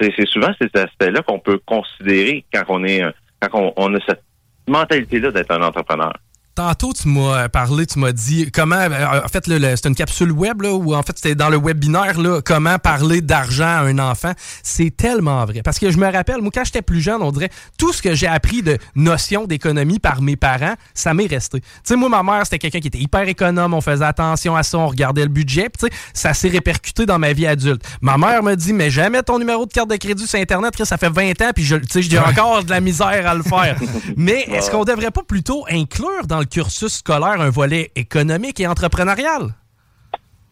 C'est 0.00 0.26
souvent 0.26 0.50
cet 0.60 0.76
aspect-là 0.76 1.22
qu'on 1.22 1.38
peut 1.38 1.60
considérer 1.64 2.44
quand 2.52 2.64
on 2.68 2.84
est 2.84 3.04
quand 3.40 3.72
on 3.76 3.94
a 3.94 3.98
cette 4.06 4.22
mentalité-là 4.66 5.30
d'être 5.30 5.52
un 5.52 5.62
entrepreneur. 5.62 6.12
Tantôt, 6.54 6.92
tu 6.92 7.08
m'as 7.08 7.48
parlé, 7.48 7.86
tu 7.86 7.98
m'as 7.98 8.12
dit 8.12 8.50
comment. 8.52 8.74
Euh, 8.74 9.20
en 9.24 9.28
fait, 9.28 9.44
c'est 9.46 9.86
une 9.86 9.94
capsule 9.94 10.32
web, 10.32 10.62
là, 10.62 10.72
ou 10.72 10.94
en 10.94 11.02
fait, 11.02 11.12
c'était 11.16 11.34
dans 11.36 11.48
le 11.48 11.56
webinaire, 11.56 12.20
là, 12.20 12.40
comment 12.44 12.78
parler 12.78 13.20
d'argent 13.20 13.64
à 13.64 13.82
un 13.82 13.98
enfant. 13.98 14.32
C'est 14.62 14.94
tellement 14.94 15.44
vrai. 15.44 15.62
Parce 15.62 15.78
que 15.78 15.90
je 15.90 15.96
me 15.96 16.10
rappelle, 16.10 16.40
moi, 16.40 16.50
quand 16.52 16.64
j'étais 16.64 16.82
plus 16.82 17.00
jeune, 17.00 17.22
on 17.22 17.30
dirait 17.30 17.50
tout 17.78 17.92
ce 17.92 18.02
que 18.02 18.14
j'ai 18.14 18.26
appris 18.26 18.62
de 18.62 18.78
notion 18.96 19.46
d'économie 19.46 20.00
par 20.00 20.22
mes 20.22 20.36
parents, 20.36 20.74
ça 20.92 21.14
m'est 21.14 21.28
resté. 21.28 21.60
Tu 21.60 21.66
sais, 21.84 21.96
moi, 21.96 22.08
ma 22.08 22.22
mère, 22.22 22.44
c'était 22.44 22.58
quelqu'un 22.58 22.80
qui 22.80 22.88
était 22.88 22.98
hyper 22.98 23.28
économe, 23.28 23.72
on 23.72 23.80
faisait 23.80 24.04
attention 24.04 24.56
à 24.56 24.64
ça, 24.64 24.78
on 24.78 24.88
regardait 24.88 25.22
le 25.22 25.28
budget, 25.28 25.68
tu 25.78 25.86
sais, 25.86 25.92
ça 26.12 26.34
s'est 26.34 26.48
répercuté 26.48 27.06
dans 27.06 27.18
ma 27.18 27.32
vie 27.32 27.46
adulte. 27.46 27.82
Ma 28.00 28.18
mère 28.18 28.42
me 28.42 28.56
dit, 28.56 28.72
mais 28.72 28.90
jamais 28.90 29.22
ton 29.22 29.38
numéro 29.38 29.66
de 29.66 29.72
carte 29.72 29.88
de 29.90 29.96
crédit 29.96 30.26
sur 30.26 30.38
Internet, 30.40 30.74
ça 30.84 30.96
fait 30.96 31.10
20 31.10 31.40
ans, 31.42 31.50
puis 31.54 31.64
je, 31.64 31.76
j'ai 31.94 32.18
encore 32.18 32.64
de 32.64 32.70
la 32.70 32.80
misère 32.80 33.26
à 33.26 33.34
le 33.34 33.42
faire. 33.42 33.76
mais 34.16 34.46
est-ce 34.50 34.70
qu'on 34.70 34.84
devrait 34.84 35.12
pas 35.12 35.22
plutôt 35.22 35.64
inclure 35.70 36.26
dans 36.26 36.39
le 36.40 36.46
cursus 36.46 36.94
scolaire 36.94 37.40
un 37.40 37.50
volet 37.50 37.90
économique 37.94 38.60
et 38.60 38.66
entrepreneurial? 38.66 39.54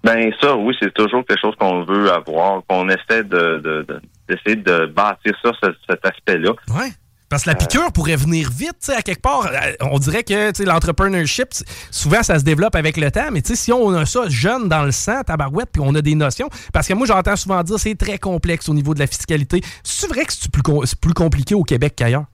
Ben 0.05 0.31
ça, 0.41 0.57
oui, 0.57 0.75
c'est 0.81 0.95
toujours 0.95 1.25
quelque 1.27 1.41
chose 1.41 1.57
qu'on 1.59 1.85
veut 1.85 2.11
avoir, 2.13 2.63
qu'on 2.69 2.89
essaie 2.89 3.25
de, 3.25 3.85
d'essayer 4.29 4.57
de, 4.57 4.87
bâtir 4.87 5.33
ça, 5.43 5.51
cet 5.89 6.07
aspect-là. 6.07 6.53
Oui. 6.71 6.93
Parce 7.29 7.45
que 7.45 7.51
la 7.51 7.57
piqûre 7.57 7.93
pourrait 7.93 8.17
venir 8.17 8.49
vite, 8.51 8.91
à 8.97 9.03
quelque 9.03 9.21
part. 9.21 9.47
Euh, 9.47 9.73
on 9.83 9.99
dirait 9.99 10.25
que 10.25 10.65
l'entrepreneurship, 10.65 11.49
souvent, 11.91 12.23
ça 12.23 12.39
se 12.39 12.45
développe 12.45 12.75
avec 12.75 12.97
le 12.97 13.11
temps, 13.11 13.29
mais 13.31 13.43
si 13.45 13.71
on 13.71 13.93
a 13.93 14.07
ça 14.07 14.29
jeune 14.29 14.69
dans 14.69 14.85
le 14.85 14.93
sang, 14.93 15.21
tabarouette, 15.27 15.69
puis 15.71 15.83
on 15.85 15.95
a 15.95 16.01
des 16.01 16.15
notions, 16.15 16.49
parce 16.73 16.89
que 16.89 16.95
moi, 16.95 17.07
j'entends 17.07 17.37
souvent 17.37 17.63
dire 17.63 17.79
c'est 17.79 17.97
très 17.97 18.19
complexe 18.19 18.69
au 18.69 18.75
niveau 18.75 18.95
de 18.95 19.01
la 19.01 19.07
fiscalité. 19.07 19.61
C'est 19.83 20.09
vrai 20.09 20.25
que 20.25 20.33
c'est 20.33 20.51
plus, 20.51 20.63
plus 20.95 21.15
compliqué 21.15 21.55
au 21.55 21.65
Québec 21.65 21.95
qu'ailleurs? 21.97 22.25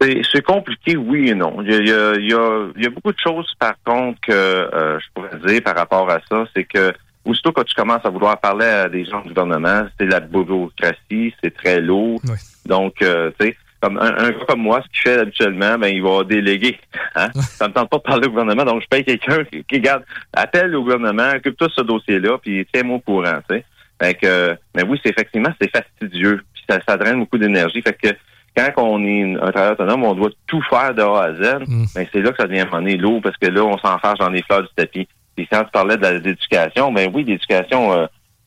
C'est 0.00 0.42
compliqué, 0.42 0.96
oui 0.96 1.30
et 1.30 1.34
non. 1.34 1.62
Il 1.62 1.70
y, 1.70 1.74
a, 1.92 2.14
il, 2.14 2.28
y 2.28 2.34
a, 2.34 2.68
il 2.76 2.82
y 2.82 2.86
a, 2.86 2.90
beaucoup 2.90 3.12
de 3.12 3.18
choses, 3.18 3.50
par 3.58 3.74
contre, 3.84 4.20
que 4.20 4.32
euh, 4.32 4.98
je 5.00 5.06
pourrais 5.14 5.38
dire 5.46 5.62
par 5.62 5.74
rapport 5.74 6.10
à 6.10 6.20
ça. 6.28 6.44
C'est 6.54 6.64
que, 6.64 6.92
aussitôt 7.24 7.52
que 7.52 7.62
tu 7.62 7.74
commences 7.74 8.04
à 8.04 8.10
vouloir 8.10 8.38
parler 8.38 8.66
à 8.66 8.88
des 8.88 9.04
gens 9.04 9.22
du 9.22 9.28
gouvernement, 9.30 9.86
c'est 9.98 10.06
la 10.06 10.20
bureaucratie, 10.20 11.34
c'est 11.42 11.54
très 11.54 11.80
lourd. 11.80 12.20
Donc, 12.66 13.00
euh, 13.00 13.30
tu 13.40 13.46
sais, 13.46 13.56
comme 13.80 13.98
un, 13.98 14.30
gars 14.30 14.44
comme 14.48 14.60
moi, 14.60 14.82
ce 14.82 14.88
qu'il 14.88 15.12
fait 15.12 15.20
habituellement, 15.20 15.78
ben, 15.78 15.88
il 15.88 16.02
va 16.02 16.24
déléguer. 16.24 16.78
Hein? 17.14 17.28
Ça 17.34 17.68
me 17.68 17.72
tente 17.72 17.88
pas 17.88 17.98
de 17.98 18.02
parler 18.02 18.26
au 18.26 18.30
gouvernement, 18.30 18.64
donc 18.64 18.82
je 18.82 18.88
paye 18.88 19.04
quelqu'un 19.04 19.44
qui, 19.44 19.64
qui 19.64 19.80
garde, 19.80 20.04
appelle 20.32 20.74
au 20.74 20.82
gouvernement, 20.82 21.30
occupe-toi 21.34 21.68
de 21.68 21.72
ce 21.72 21.82
dossier-là, 21.82 22.38
puis 22.38 22.66
tiens-moi 22.72 22.96
au 22.96 23.00
courant, 23.00 23.38
tu 23.48 23.56
sais. 23.56 23.64
Fait 24.00 24.14
que, 24.14 24.56
mais 24.74 24.82
oui, 24.82 25.00
c'est 25.02 25.10
effectivement, 25.10 25.48
c'est 25.60 25.70
fastidieux, 25.70 26.42
puis 26.52 26.64
ça, 26.68 26.80
ça 26.86 26.96
draine 26.96 27.20
beaucoup 27.20 27.38
d'énergie. 27.38 27.80
Fait 27.80 27.94
que, 27.94 28.08
quand 28.56 28.72
on 28.76 29.04
est 29.04 29.34
un 29.34 29.52
travailleur 29.52 29.72
autonome, 29.72 30.04
on 30.04 30.14
doit 30.14 30.30
tout 30.46 30.62
faire 30.70 30.94
de 30.94 31.02
A 31.02 31.22
à 31.22 31.34
Z. 31.34 31.68
Mm. 31.68 31.84
Ben, 31.94 32.06
c'est 32.12 32.22
là 32.22 32.30
que 32.30 32.36
ça 32.38 32.48
devient 32.48 32.66
monnaie 32.70 32.96
lourd 32.96 33.20
parce 33.22 33.36
que 33.36 33.46
là, 33.46 33.62
on 33.62 33.76
s'enfarge 33.78 34.18
dans 34.18 34.30
les 34.30 34.42
fleurs 34.42 34.62
du 34.62 34.68
tapis. 34.74 35.08
Et 35.36 35.46
quand 35.46 35.64
tu 35.64 35.70
parlais 35.70 35.96
de 35.98 36.06
l'éducation, 36.06 36.90
ben 36.92 37.10
oui, 37.12 37.24
l'éducation, 37.24 37.92
euh, 37.92 38.06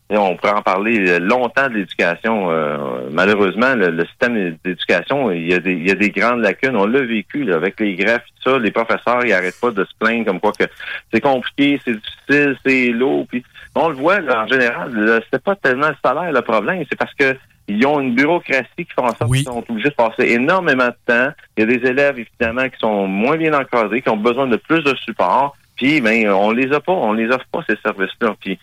on 0.09 0.35
pourrait 0.35 0.53
en 0.53 0.63
parler 0.63 1.19
longtemps 1.19 1.67
de 1.67 1.75
l'éducation. 1.75 2.49
Euh, 2.49 3.09
malheureusement, 3.11 3.75
le, 3.75 4.03
système 4.05 4.57
d'éducation, 4.63 5.29
il 5.29 5.47
y, 5.47 5.53
a 5.53 5.59
des, 5.59 5.73
il 5.73 5.87
y 5.87 5.91
a 5.91 5.95
des 5.95 6.09
grandes 6.09 6.41
lacunes. 6.41 6.75
On 6.75 6.87
l'a 6.87 7.01
vécu 7.01 7.51
avec 7.53 7.79
les 7.79 7.95
greffes, 7.95 8.23
tout 8.41 8.51
ça. 8.51 8.57
Les 8.57 8.71
professeurs, 8.71 9.23
ils 9.23 9.29
n'arrêtent 9.29 9.61
pas 9.61 9.69
de 9.69 9.83
se 9.83 9.91
plaindre 9.99 10.25
comme 10.25 10.39
quoi 10.39 10.51
que 10.53 10.65
c'est 11.13 11.21
compliqué, 11.21 11.79
c'est 11.85 11.93
difficile, 11.93 12.57
c'est 12.65 12.87
lourd. 12.87 13.27
Puis 13.29 13.43
on 13.75 13.89
le 13.89 13.95
voit 13.95 14.17
en 14.17 14.47
général, 14.47 15.21
c'est 15.31 15.43
pas 15.43 15.55
tellement 15.55 15.89
le 15.89 15.95
salaire 16.03 16.31
le 16.31 16.41
problème, 16.41 16.83
c'est 16.89 16.97
parce 16.97 17.13
que 17.13 17.35
ils 17.69 17.85
ont 17.85 17.99
une 17.99 18.15
bureaucratie 18.15 18.67
qui 18.77 18.85
fait 18.85 19.01
en 19.01 19.15
sorte 19.15 19.31
qu'ils 19.31 19.43
sont 19.43 19.63
obligés 19.69 19.89
de 19.89 19.93
passer 19.93 20.31
énormément 20.31 20.87
de 20.87 20.95
temps. 21.05 21.31
Il 21.55 21.61
y 21.61 21.63
a 21.63 21.77
des 21.77 21.87
élèves, 21.87 22.17
évidemment, 22.17 22.67
qui 22.67 22.79
sont 22.79 23.07
moins 23.07 23.37
bien 23.37 23.53
encadrés, 23.53 24.01
qui 24.01 24.09
ont 24.09 24.17
besoin 24.17 24.47
de 24.47 24.57
plus 24.57 24.83
de 24.83 24.95
support. 25.05 25.55
Puis, 25.75 26.01
ben, 26.01 26.29
on 26.29 26.51
les 26.51 26.73
a 26.73 26.79
pas, 26.79 26.91
on 26.91 27.13
les 27.13 27.27
offre 27.27 27.45
pas, 27.51 27.63
ces 27.69 27.77
services-là. 27.85 28.35
Puis, 28.39 28.59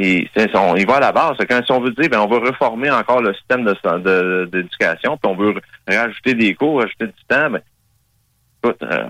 et 0.00 0.28
on 0.54 0.76
y 0.76 0.84
va 0.84 0.96
à 0.96 1.00
la 1.00 1.12
base. 1.12 1.36
Quand 1.48 1.64
si 1.64 1.72
on 1.72 1.80
veut 1.80 1.92
dire, 1.92 2.08
ben, 2.10 2.20
on 2.20 2.28
veut 2.28 2.38
reformer 2.38 2.90
encore 2.90 3.20
le 3.20 3.32
système 3.34 3.64
d'éducation, 3.64 5.14
de, 5.14 5.18
puis 5.18 5.30
on 5.30 5.34
veut 5.34 5.54
rajouter 5.88 6.34
des 6.34 6.54
cours, 6.54 6.80
rajouter 6.80 7.06
du 7.06 7.24
temps, 7.28 7.50
ben, 7.50 7.60
euh, 8.66 9.04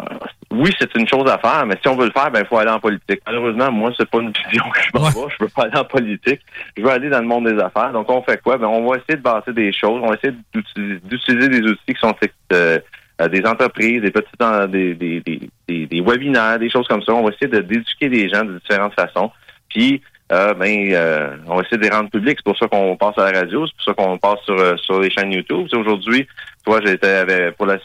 oui, 0.50 0.70
c'est 0.78 0.94
une 0.94 1.08
chose 1.08 1.30
à 1.30 1.38
faire, 1.38 1.64
mais 1.66 1.76
si 1.80 1.88
on 1.88 1.96
veut 1.96 2.06
le 2.06 2.12
faire, 2.12 2.30
ben 2.30 2.40
il 2.40 2.46
faut 2.46 2.58
aller 2.58 2.70
en 2.70 2.80
politique. 2.80 3.20
Malheureusement, 3.26 3.72
moi, 3.72 3.90
c'est 3.96 4.08
pas 4.08 4.18
une 4.18 4.32
vision 4.32 4.64
que 4.70 4.80
je 4.80 4.90
m'en 4.94 5.08
vais. 5.08 5.34
Je 5.38 5.44
veux 5.44 5.50
pas 5.50 5.62
aller 5.62 5.76
en 5.76 5.84
politique. 5.84 6.40
Je 6.76 6.82
veux 6.82 6.90
aller 6.90 7.08
dans 7.08 7.20
le 7.20 7.26
monde 7.26 7.46
des 7.46 7.58
affaires. 7.60 7.92
Donc, 7.92 8.10
on 8.10 8.22
fait 8.22 8.40
quoi? 8.42 8.58
Ben, 8.58 8.66
on 8.66 8.88
va 8.88 8.96
essayer 8.96 9.16
de 9.16 9.22
bâtir 9.22 9.54
des 9.54 9.72
choses. 9.72 10.00
On 10.02 10.08
va 10.08 10.16
essayer 10.16 10.34
d'utiliser 11.04 11.48
des 11.48 11.62
outils 11.62 11.94
qui 11.94 12.00
sont 12.00 12.14
euh, 12.52 12.78
des 13.30 13.44
entreprises, 13.46 14.02
des 14.02 14.10
petites 14.10 14.70
des, 14.70 14.94
des, 14.94 15.20
des, 15.66 15.86
des, 15.86 16.00
webinaires, 16.00 16.58
des 16.58 16.70
choses 16.70 16.86
comme 16.86 17.02
ça. 17.02 17.14
On 17.14 17.24
va 17.24 17.30
essayer 17.30 17.48
d'éduquer 17.48 18.08
des 18.08 18.28
gens 18.28 18.44
de 18.44 18.58
différentes 18.58 18.94
façons. 18.94 19.30
Puis 19.68 20.02
euh, 20.30 20.52
ben, 20.52 20.92
euh, 20.92 21.36
on 21.46 21.56
va 21.56 21.62
essayer 21.62 21.78
de 21.78 21.82
les 21.82 21.88
rendre 21.88 22.10
publics. 22.10 22.38
C'est 22.38 22.44
pour 22.44 22.58
ça 22.58 22.68
qu'on 22.68 22.96
passe 22.96 23.16
à 23.16 23.32
la 23.32 23.40
radio, 23.40 23.66
c'est 23.66 23.74
pour 23.76 23.84
ça 23.84 23.94
qu'on 23.94 24.18
passe 24.18 24.40
sur, 24.44 24.58
euh, 24.58 24.76
sur 24.76 25.00
les 25.00 25.10
chaînes 25.10 25.32
YouTube. 25.32 25.66
Aujourd'hui, 25.72 26.26
toi, 26.66 26.80
j'étais 26.84 27.08
avec 27.08 27.56
pour 27.56 27.66
la 27.66 27.78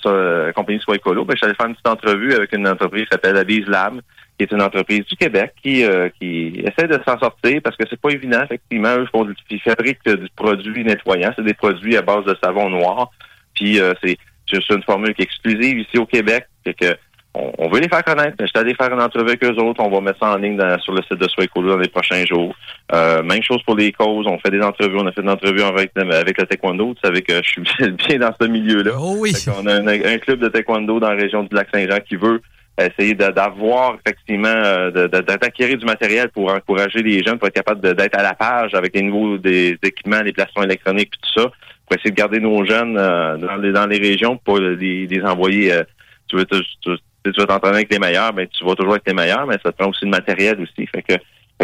compagnie 0.53 0.79
Soit 0.79 0.97
Écolo, 0.97 1.23
ben, 1.23 1.35
allé 1.41 1.53
faire 1.53 1.67
une 1.67 1.73
petite 1.73 1.87
entrevue 1.87 2.33
avec 2.33 2.51
une 2.53 2.67
entreprise 2.67 3.03
qui 3.03 3.09
s'appelle 3.11 3.37
Avise 3.37 3.65
Lab, 3.67 4.01
qui 4.37 4.43
est 4.43 4.51
une 4.51 4.61
entreprise 4.61 5.05
du 5.05 5.15
Québec 5.15 5.53
qui, 5.63 5.85
qui 6.19 6.63
essaie 6.65 6.87
de 6.87 6.99
s'en 7.07 7.17
sortir 7.17 7.61
parce 7.63 7.77
que 7.77 7.85
c'est 7.89 8.01
pas 8.01 8.09
évident, 8.09 8.43
effectivement. 8.43 8.97
Eux, 8.97 9.07
ils 9.49 9.61
fabriquent 9.61 10.09
du 10.09 10.27
produit 10.35 10.83
nettoyant. 10.83 11.31
C'est 11.37 11.45
des 11.45 11.53
produits 11.53 11.95
à 11.95 12.01
base 12.01 12.25
de 12.25 12.35
savon 12.43 12.69
noir. 12.69 13.11
Puis 13.53 13.79
c'est 14.03 14.17
juste 14.51 14.69
une 14.69 14.83
formule 14.83 15.13
qui 15.13 15.21
est 15.21 15.25
exclusive 15.25 15.79
ici 15.79 15.97
au 15.97 16.05
Québec. 16.05 16.45
Fait 16.65 16.73
que 16.73 16.97
on, 17.35 17.67
veut 17.69 17.79
les 17.79 17.89
faire 17.89 18.03
connaître. 18.03 18.35
Je 18.39 18.45
suis 18.45 18.57
allé 18.59 18.75
faire 18.75 18.93
une 18.93 19.01
entrevue 19.01 19.29
avec 19.29 19.43
eux 19.43 19.55
autres. 19.59 19.81
On 19.81 19.89
va 19.89 20.01
mettre 20.01 20.19
ça 20.19 20.33
en 20.33 20.37
ligne 20.37 20.59
sur 20.79 20.93
le 20.93 21.01
site 21.01 21.17
de 21.17 21.27
Swaycolo 21.27 21.69
dans 21.71 21.77
les 21.77 21.87
prochains 21.87 22.23
jours. 22.25 22.53
Euh, 22.93 23.23
même 23.23 23.41
chose 23.41 23.61
pour 23.63 23.75
les 23.75 23.91
causes. 23.91 24.27
On 24.27 24.37
fait 24.37 24.51
des 24.51 24.61
entrevues. 24.61 24.97
On 24.99 25.07
a 25.07 25.11
fait 25.11 25.23
des 25.23 25.29
entrevues 25.29 25.63
avec, 25.63 25.91
avec 25.97 26.39
le 26.39 26.45
taekwondo. 26.45 26.93
Tu 26.93 27.01
savais 27.03 27.21
que 27.21 27.33
je 27.43 27.49
suis 27.49 27.61
bien 27.91 28.19
dans 28.19 28.33
ce 28.39 28.47
milieu-là. 28.47 28.91
Oh 28.99 29.15
oui. 29.17 29.33
On 29.47 29.65
a 29.65 29.79
un, 29.79 30.17
club 30.19 30.39
de 30.39 30.47
taekwondo 30.47 30.99
dans 30.99 31.09
la 31.09 31.15
région 31.15 31.43
du 31.43 31.55
Lac-Saint-Jean 31.55 32.01
qui 32.07 32.17
veut 32.17 32.39
essayer 32.79 33.15
d'avoir 33.15 33.97
effectivement 34.03 34.47
euh, 34.47 34.91
d'acquérir 34.91 35.77
du 35.77 35.85
matériel 35.85 36.29
pour 36.29 36.51
encourager 36.51 37.01
les 37.01 37.23
jeunes 37.23 37.37
pour 37.37 37.47
être 37.47 37.55
capables 37.55 37.81
d'être 37.81 38.17
à 38.17 38.23
la 38.23 38.33
page 38.33 38.73
avec 38.73 38.95
les 38.95 39.03
nouveaux 39.03 39.37
des 39.37 39.77
équipements, 39.83 40.21
les 40.21 40.33
placements 40.33 40.63
électroniques 40.63 41.13
et 41.13 41.21
tout 41.21 41.41
ça, 41.41 41.51
pour 41.85 41.97
essayer 41.97 42.11
de 42.11 42.15
garder 42.15 42.39
nos 42.39 42.65
jeunes 42.65 42.97
euh, 42.97 43.37
dans 43.37 43.55
les 43.57 43.71
dans 43.71 43.85
les 43.85 43.99
régions 43.99 44.37
pour 44.37 44.59
les, 44.59 45.07
les 45.07 45.21
envoyer. 45.23 45.73
Euh, 45.73 45.83
tu 46.27 46.37
veux 46.37 46.45
tu, 46.45 46.57
tu 46.81 46.89
veux 47.25 47.45
t'entraîner 47.45 47.77
avec 47.77 47.91
les 47.91 47.99
meilleurs, 47.99 48.33
ben 48.33 48.47
tu 48.47 48.63
vas 48.65 48.75
toujours 48.75 48.93
avec 48.93 49.07
les 49.07 49.13
meilleurs, 49.13 49.45
mais 49.47 49.57
ça 49.63 49.71
te 49.71 49.77
prend 49.77 49.89
aussi 49.89 50.05
le 50.05 50.11
matériel 50.11 50.59
aussi. 50.61 50.87
Fait 50.87 51.01
que, 51.01 51.13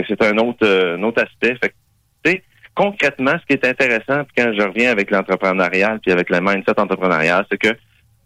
c'est 0.08 0.22
un 0.24 0.38
autre 0.38 0.66
un 0.66 1.04
autre 1.04 1.24
aspect. 1.24 1.58
Fait 1.62 1.70
que, 1.70 2.42
concrètement, 2.74 3.34
ce 3.42 3.46
qui 3.46 3.54
est 3.54 3.66
intéressant, 3.66 4.26
quand 4.38 4.54
je 4.58 4.62
reviens 4.62 4.92
avec 4.92 5.12
l'entrepreneuriat 5.12 5.98
puis 6.02 6.12
avec 6.12 6.30
le 6.30 6.40
mindset 6.40 6.80
entrepreneurial, 6.80 7.46
c'est 7.52 7.58
que 7.58 7.76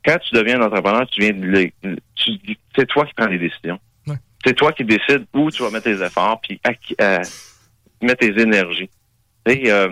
quand 0.05 0.18
tu 0.19 0.35
deviens 0.35 0.61
un 0.61 0.65
entrepreneur, 0.65 1.07
tu 1.07 1.22
viens 1.22 1.34
de, 1.34 1.72
c'est 2.76 2.85
toi 2.88 3.05
qui 3.05 3.14
prends 3.15 3.27
les 3.27 3.39
décisions. 3.39 3.80
C'est 4.45 4.55
toi 4.55 4.73
qui 4.73 4.84
décides 4.84 5.26
où 5.34 5.49
tu 5.49 5.64
vas 5.64 5.72
mettre 5.72 5.85
tes 5.85 6.03
efforts 6.03 6.41
puis 6.41 6.60
à, 6.65 6.72
à, 7.01 7.22
mettre 8.01 8.19
tes 8.19 8.41
énergies. 8.41 8.89
Et, 9.47 9.72
euh, 9.72 9.89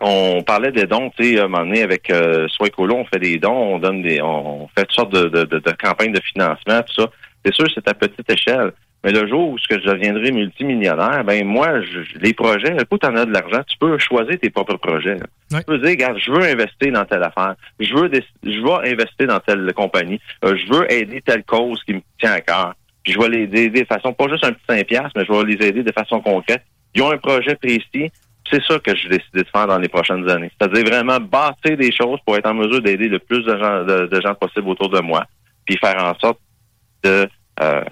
on 0.00 0.42
parlait 0.42 0.72
des 0.72 0.86
dons, 0.86 1.10
tu 1.16 1.34
sais, 1.34 1.40
à 1.40 1.44
un 1.44 1.48
moment 1.48 1.64
donné, 1.64 1.82
avec 1.82 2.10
euh, 2.10 2.48
Soicolo, 2.48 2.96
on 2.96 3.04
fait 3.04 3.18
des 3.18 3.38
dons, 3.38 3.74
on 3.74 3.78
donne 3.78 4.02
des, 4.02 4.20
on 4.22 4.68
fait 4.76 4.84
toutes 4.86 4.96
sortes 4.96 5.12
de, 5.12 5.28
de, 5.28 5.44
de, 5.44 5.58
de 5.58 5.70
campagnes 5.72 6.12
de 6.12 6.20
financement, 6.20 6.82
tout 6.82 7.02
ça. 7.02 7.10
C'est 7.44 7.54
sûr, 7.54 7.66
c'est 7.74 7.86
à 7.88 7.94
petite 7.94 8.28
échelle. 8.30 8.72
Mais 9.02 9.12
le 9.12 9.26
jour 9.26 9.50
où 9.50 9.58
je 9.58 9.76
deviendrai 9.76 10.30
multimillionnaire, 10.30 11.24
ben 11.24 11.46
moi, 11.46 11.80
je, 11.80 12.18
les 12.20 12.34
projets, 12.34 12.76
coup 12.90 12.98
tu 12.98 13.06
en 13.06 13.16
as 13.16 13.24
de 13.24 13.32
l'argent, 13.32 13.62
tu 13.66 13.78
peux 13.78 13.96
choisir 13.98 14.38
tes 14.38 14.50
propres 14.50 14.76
projets. 14.76 15.16
Tu 15.50 15.62
peux 15.64 15.78
dire, 15.78 15.90
regarde, 15.90 16.18
je 16.18 16.30
veux 16.30 16.42
investir 16.42 16.92
dans 16.92 17.04
telle 17.06 17.22
affaire, 17.22 17.54
je 17.78 17.94
veux 17.94 18.10
je 18.12 18.60
vais 18.60 18.92
investir 18.92 19.26
dans 19.26 19.40
telle 19.40 19.72
compagnie, 19.72 20.20
euh, 20.44 20.54
je 20.54 20.72
veux 20.72 20.92
aider 20.92 21.22
telle 21.22 21.44
cause 21.44 21.82
qui 21.84 21.94
me 21.94 22.02
tient 22.18 22.32
à 22.32 22.40
cœur. 22.42 22.74
Puis 23.02 23.14
je 23.14 23.18
vais 23.18 23.30
les 23.30 23.44
aider 23.44 23.70
de 23.70 23.86
façon, 23.86 24.12
pas 24.12 24.28
juste 24.28 24.44
un 24.44 24.52
petit 24.52 24.64
5 24.68 24.86
piastres, 24.86 25.12
mais 25.16 25.24
je 25.24 25.32
vais 25.32 25.44
les 25.44 25.66
aider 25.66 25.82
de 25.82 25.92
façon 25.92 26.20
concrète. 26.20 26.62
Ils 26.94 27.02
ont 27.02 27.10
un 27.10 27.16
projet 27.16 27.54
précis, 27.54 28.10
c'est 28.50 28.62
ça 28.64 28.78
que 28.78 28.94
je 28.94 29.08
vais 29.08 29.18
décider 29.18 29.42
de 29.42 29.48
faire 29.48 29.66
dans 29.66 29.78
les 29.78 29.88
prochaines 29.88 30.28
années. 30.28 30.50
C'est-à-dire 30.58 30.84
vraiment 30.84 31.18
bâtir 31.20 31.76
des 31.76 31.92
choses 31.92 32.18
pour 32.24 32.36
être 32.36 32.46
en 32.46 32.54
mesure 32.54 32.82
d'aider 32.82 33.08
le 33.08 33.18
plus 33.18 33.44
de 33.44 33.56
gens, 33.56 33.84
de, 33.84 34.20
gens 34.20 34.34
possible 34.34 34.68
autour 34.68 34.88
de 34.88 35.00
moi, 35.00 35.24
puis 35.64 35.76
faire 35.76 36.02
en 36.02 36.14
sorte 36.18 36.40
de 37.02 37.28
euh, 37.60 37.84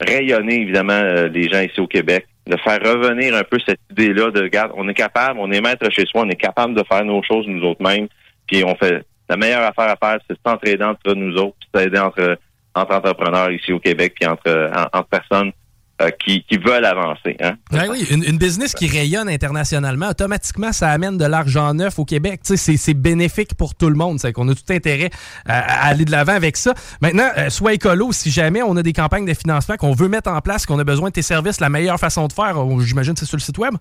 rayonner 0.00 0.62
évidemment 0.62 0.92
euh, 0.92 1.28
les 1.28 1.48
gens 1.48 1.60
ici 1.60 1.80
au 1.80 1.86
Québec, 1.86 2.26
de 2.46 2.56
faire 2.56 2.80
revenir 2.80 3.34
un 3.34 3.44
peu 3.44 3.58
cette 3.66 3.80
idée-là 3.90 4.30
de 4.30 4.42
regarde, 4.42 4.72
on 4.74 4.88
est 4.88 4.94
capable, 4.94 5.38
on 5.38 5.50
est 5.52 5.60
maître 5.60 5.90
chez 5.90 6.06
soi, 6.06 6.22
on 6.24 6.30
est 6.30 6.36
capable 6.36 6.74
de 6.74 6.82
faire 6.84 7.04
nos 7.04 7.22
choses 7.22 7.46
nous 7.46 7.62
autres 7.62 7.82
mêmes, 7.82 8.08
puis 8.46 8.64
on 8.64 8.74
fait 8.76 9.04
la 9.28 9.36
meilleure 9.36 9.62
affaire 9.62 9.90
à 9.90 9.96
faire, 9.96 10.18
c'est 10.28 10.38
s'entraider 10.46 10.84
entre 10.84 11.14
nous 11.14 11.36
autres, 11.36 11.56
puis 11.60 11.68
s'aider 11.74 11.98
entre 11.98 12.38
entre 12.74 12.94
entrepreneurs 12.94 13.50
ici 13.50 13.72
au 13.72 13.80
Québec, 13.80 14.14
puis 14.18 14.28
entre 14.28 14.70
entre 14.92 15.08
personnes 15.08 15.52
euh, 16.00 16.10
qui, 16.10 16.44
veulent 16.64 16.84
avancer. 16.84 17.36
Hein? 17.42 17.56
oui, 17.90 18.06
une, 18.10 18.38
business 18.38 18.72
qui 18.72 18.86
rayonne 18.86 19.28
internationalement, 19.28 20.10
automatiquement, 20.10 20.72
ça 20.72 20.90
amène 20.90 21.18
de 21.18 21.24
l'argent 21.24 21.74
neuf 21.74 21.98
au 21.98 22.04
Québec. 22.04 22.40
C'est 22.44 22.94
bénéfique 22.94 23.54
pour 23.54 23.74
tout 23.74 23.88
le 23.88 23.96
monde. 23.96 24.20
C'est 24.20 24.32
qu'on 24.32 24.48
a 24.48 24.54
tout 24.54 24.72
intérêt 24.72 25.10
à, 25.44 25.88
aller 25.88 26.04
de 26.04 26.12
l'avant 26.12 26.34
avec 26.34 26.56
ça. 26.56 26.72
Maintenant, 27.00 27.28
euh, 27.36 27.50
sois 27.50 27.74
écolo, 27.74 28.12
si 28.12 28.30
jamais 28.30 28.62
on 28.62 28.76
a 28.76 28.82
des 28.82 28.92
campagnes 28.92 29.26
de 29.26 29.34
financement 29.34 29.76
qu'on 29.76 29.92
veut 29.92 30.08
mettre 30.08 30.30
en 30.30 30.40
place, 30.40 30.66
qu'on 30.66 30.78
a 30.78 30.84
besoin 30.84 31.08
de 31.08 31.14
tes 31.14 31.22
services, 31.22 31.60
la 31.60 31.68
meilleure 31.68 31.98
façon 31.98 32.28
de 32.28 32.32
faire, 32.32 32.56
j'imagine, 32.80 33.16
c'est 33.16 33.26
sur 33.26 33.36
le 33.36 33.42
site 33.42 33.58
web? 33.58 33.74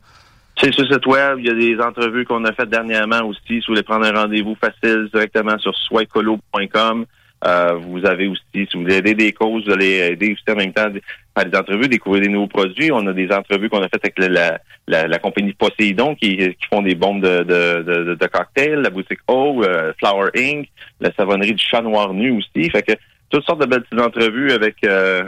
C'est 0.60 0.74
sur 0.74 0.86
le 0.86 0.94
site 0.94 1.06
web. 1.06 1.38
Il 1.38 1.46
y 1.46 1.52
a 1.52 1.54
des 1.54 1.80
entrevues 1.80 2.26
qu'on 2.26 2.44
a 2.46 2.54
faites 2.54 2.70
dernièrement 2.70 3.22
aussi. 3.28 3.42
Si 3.48 3.60
vous 3.60 3.74
voulez 3.74 3.84
prendre 3.84 4.06
un 4.06 4.22
rendez-vous 4.24 4.56
facile 4.56 5.08
directement 5.14 5.58
sur 5.60 5.76
soiecolo.com. 5.76 7.06
Euh, 7.46 7.74
vous 7.74 8.04
avez 8.06 8.28
aussi, 8.28 8.42
si 8.54 8.68
vous 8.74 8.82
voulez 8.82 8.96
aider 8.96 9.14
des 9.14 9.32
causes, 9.32 9.66
vous 9.66 9.72
allez 9.72 10.12
aider 10.12 10.34
aussi 10.34 10.44
en 10.50 10.56
même 10.56 10.74
temps 10.74 10.90
à 11.38 11.46
des 11.46 11.58
entrevues, 11.58 11.88
découvrir 11.88 12.24
des 12.24 12.30
nouveaux 12.30 12.48
produits. 12.48 12.92
On 12.92 13.06
a 13.08 13.14
des 13.14 13.32
entrevues 13.32 13.70
qu'on 13.70 13.82
a 13.82 13.90
faites 13.90 14.04
avec 14.04 14.20
la, 14.20 14.60
la, 14.88 15.08
la, 15.08 15.20
compagnie 15.20 15.54
Poséidon 15.54 16.16
qui, 16.16 16.38
qui 16.38 16.68
font 16.70 16.82
des 16.82 16.96
bombes 16.96 17.22
de, 17.22 17.44
de, 17.44 17.84
de, 17.84 18.16
de 18.16 18.28
cocktails, 18.28 18.82
la 18.82 18.90
boutique 18.90 19.20
O, 19.28 19.64
euh, 19.64 19.94
Flower 20.00 20.30
Inc., 20.36 20.68
la 21.00 21.12
savonnerie 21.14 21.54
du 21.54 21.64
chat 21.64 21.82
noir 21.82 22.14
nu 22.14 22.32
aussi. 22.32 22.70
Fait 22.70 22.82
que 22.82 22.94
toutes 23.30 23.46
sortes 23.46 23.62
de 23.62 23.66
belles 23.66 23.84
petites 23.84 24.06
entrevues 24.06 24.52
avec 24.52 24.76
euh, 24.86 25.24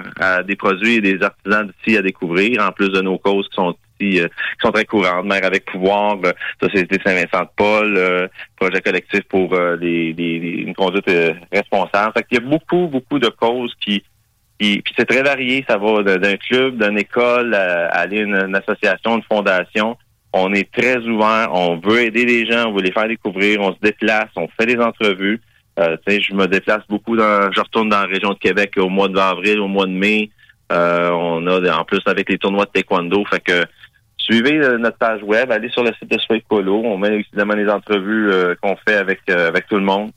des 0.48 0.56
produits 0.56 0.96
et 0.96 1.02
des 1.02 1.22
artisans 1.22 1.68
d'ici 1.68 1.98
à 1.98 2.02
découvrir, 2.02 2.64
en 2.66 2.72
plus 2.72 2.90
de 2.90 3.02
nos 3.02 3.18
causes 3.18 3.48
qui 3.50 3.56
sont 3.56 3.76
ici, 4.00 4.22
qui 4.22 4.62
sont 4.62 4.72
très 4.72 4.86
courantes. 4.86 5.26
Mère 5.26 5.44
avec 5.44 5.66
pouvoir, 5.66 6.18
Société 6.62 6.98
Saint-Vincent-de-Paul, 7.06 8.30
projet 8.56 8.80
collectif 8.80 9.22
pour 9.24 9.54
les, 9.82 10.16
une 10.18 10.74
conduite 10.74 11.12
responsable. 11.52 12.14
Fait 12.14 12.24
qu'il 12.24 12.40
y 12.40 12.42
a 12.42 12.50
beaucoup, 12.50 12.88
beaucoup 12.88 13.20
de 13.20 13.28
causes 13.28 13.74
qui 13.82 14.02
puis, 14.60 14.94
c'est 14.98 15.06
très 15.06 15.24
varié, 15.24 15.66
ça 15.68 15.78
va 15.78 16.04
d'un 16.04 16.36
club, 16.36 16.84
d'une 16.84 16.98
école, 16.98 17.54
à, 17.54 17.88
aller 17.88 18.20
à 18.20 18.24
une, 18.24 18.56
association, 18.56 19.18
une 19.18 19.24
fondation. 19.24 19.98
On 20.34 20.54
est 20.54 20.70
très 20.72 20.98
ouvert, 20.98 21.50
on 21.54 21.78
veut 21.78 22.02
aider 22.02 22.26
les 22.26 22.46
gens, 22.46 22.70
on 22.70 22.74
veut 22.74 22.82
les 22.82 22.92
faire 22.92 23.08
découvrir, 23.08 23.62
on 23.62 23.74
se 23.74 23.80
déplace, 23.82 24.30
on 24.36 24.48
fait 24.60 24.68
des 24.68 24.78
entrevues. 24.78 25.42
Euh, 25.80 25.96
je 26.08 26.34
me 26.34 26.46
déplace 26.46 26.82
beaucoup 26.90 27.16
dans, 27.16 27.52
je 27.52 27.62
retourne 27.62 27.90
dans 27.90 28.02
la 28.02 28.08
région 28.08 28.32
de 28.32 28.38
Québec 28.38 28.74
au 28.78 28.90
mois 28.90 29.08
d'avril, 29.08 29.60
au 29.60 29.68
mois 29.68 29.86
de 29.86 29.92
mai. 29.92 30.30
Euh, 30.72 31.10
on 31.12 31.48
a 31.48 31.78
en 31.78 31.84
plus 31.84 32.02
avec 32.06 32.30
les 32.30 32.38
tournois 32.38 32.66
de 32.66 32.72
taekwondo, 32.72 33.24
fait 33.26 33.40
que 33.40 33.66
suivez 34.18 34.58
euh, 34.60 34.78
notre 34.78 34.98
page 34.98 35.24
web, 35.24 35.52
allez 35.52 35.70
sur 35.70 35.84
le 35.84 35.92
site 35.94 36.12
de 36.12 36.20
Sweet 36.20 36.44
Colo, 36.48 36.82
on 36.86 36.98
met 36.98 37.16
évidemment 37.16 37.56
les 37.56 37.68
entrevues 37.68 38.32
euh, 38.32 38.54
qu'on 38.62 38.76
fait 38.88 38.96
avec 38.96 39.28
avec 39.30 39.68
tout 39.68 39.78
le 39.78 39.84
monde. 39.84 40.12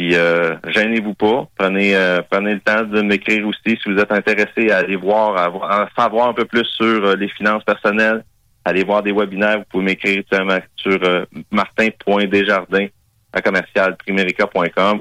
Puis 0.00 0.14
euh, 0.14 0.56
gênez-vous 0.66 1.12
pas. 1.12 1.46
Prenez 1.58 1.94
euh, 1.94 2.22
prenez 2.30 2.54
le 2.54 2.60
temps 2.60 2.84
de 2.84 3.02
m'écrire 3.02 3.46
aussi 3.46 3.58
si 3.76 3.82
vous 3.84 3.98
êtes 3.98 4.10
intéressé 4.10 4.70
à 4.70 4.78
aller 4.78 4.96
voir, 4.96 5.36
à, 5.36 5.90
savoir 5.94 6.28
un 6.28 6.32
peu 6.32 6.46
plus 6.46 6.64
sur 6.64 7.04
euh, 7.04 7.16
les 7.16 7.28
finances 7.28 7.62
personnelles. 7.64 8.24
Allez 8.64 8.82
voir 8.82 9.02
des 9.02 9.12
webinaires. 9.12 9.58
Vous 9.58 9.64
pouvez 9.68 9.84
m'écrire 9.84 10.22
sur 10.74 10.98
martin.desjardins 11.50 12.86
à 13.34 13.42
commercial 13.42 13.98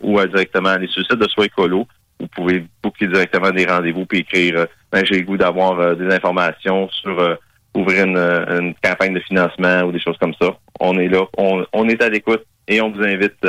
ou 0.04 0.20
directement 0.26 0.68
aller 0.68 0.88
sur 0.88 1.00
le 1.00 1.06
site 1.06 1.16
de 1.16 1.30
Soi 1.30 1.46
Écolo. 1.46 1.88
Vous 2.20 2.28
pouvez 2.28 2.66
booker 2.84 3.08
directement 3.08 3.52
des 3.52 3.66
rendez-vous 3.66 4.06
puis 4.06 4.20
écrire 4.20 4.68
ben, 4.92 5.06
j'ai 5.06 5.20
le 5.20 5.26
goût 5.26 5.38
d'avoir 5.38 5.96
des 5.96 6.14
informations 6.14 6.90
sur 6.90 7.38
ouvrir 7.74 8.04
une, 8.06 8.18
une, 8.18 8.76
campagne 8.84 9.14
de 9.14 9.22
financement 9.22 9.84
ou 9.84 9.94
des 9.94 10.02
choses 10.02 10.18
comme 10.18 10.34
ça. 10.42 10.58
On 10.82 11.00
est 11.00 11.08
là, 11.08 11.24
on, 11.38 11.66
on 11.72 11.88
est 11.88 12.04
à 12.04 12.10
l'écoute 12.10 12.44
et 12.68 12.82
on 12.82 12.92
vous 12.92 13.04
invite 13.04 13.46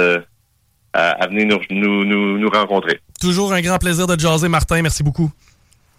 à, 0.93 1.27
venir 1.29 1.59
nous, 1.71 2.05
nous, 2.05 2.39
nous, 2.39 2.51
rencontrer. 2.51 3.01
Toujours 3.21 3.53
un 3.53 3.61
grand 3.61 3.79
plaisir 3.79 4.07
de 4.07 4.19
jaser, 4.19 4.49
Martin. 4.49 4.83
Merci 4.83 5.03
beaucoup. 5.03 5.31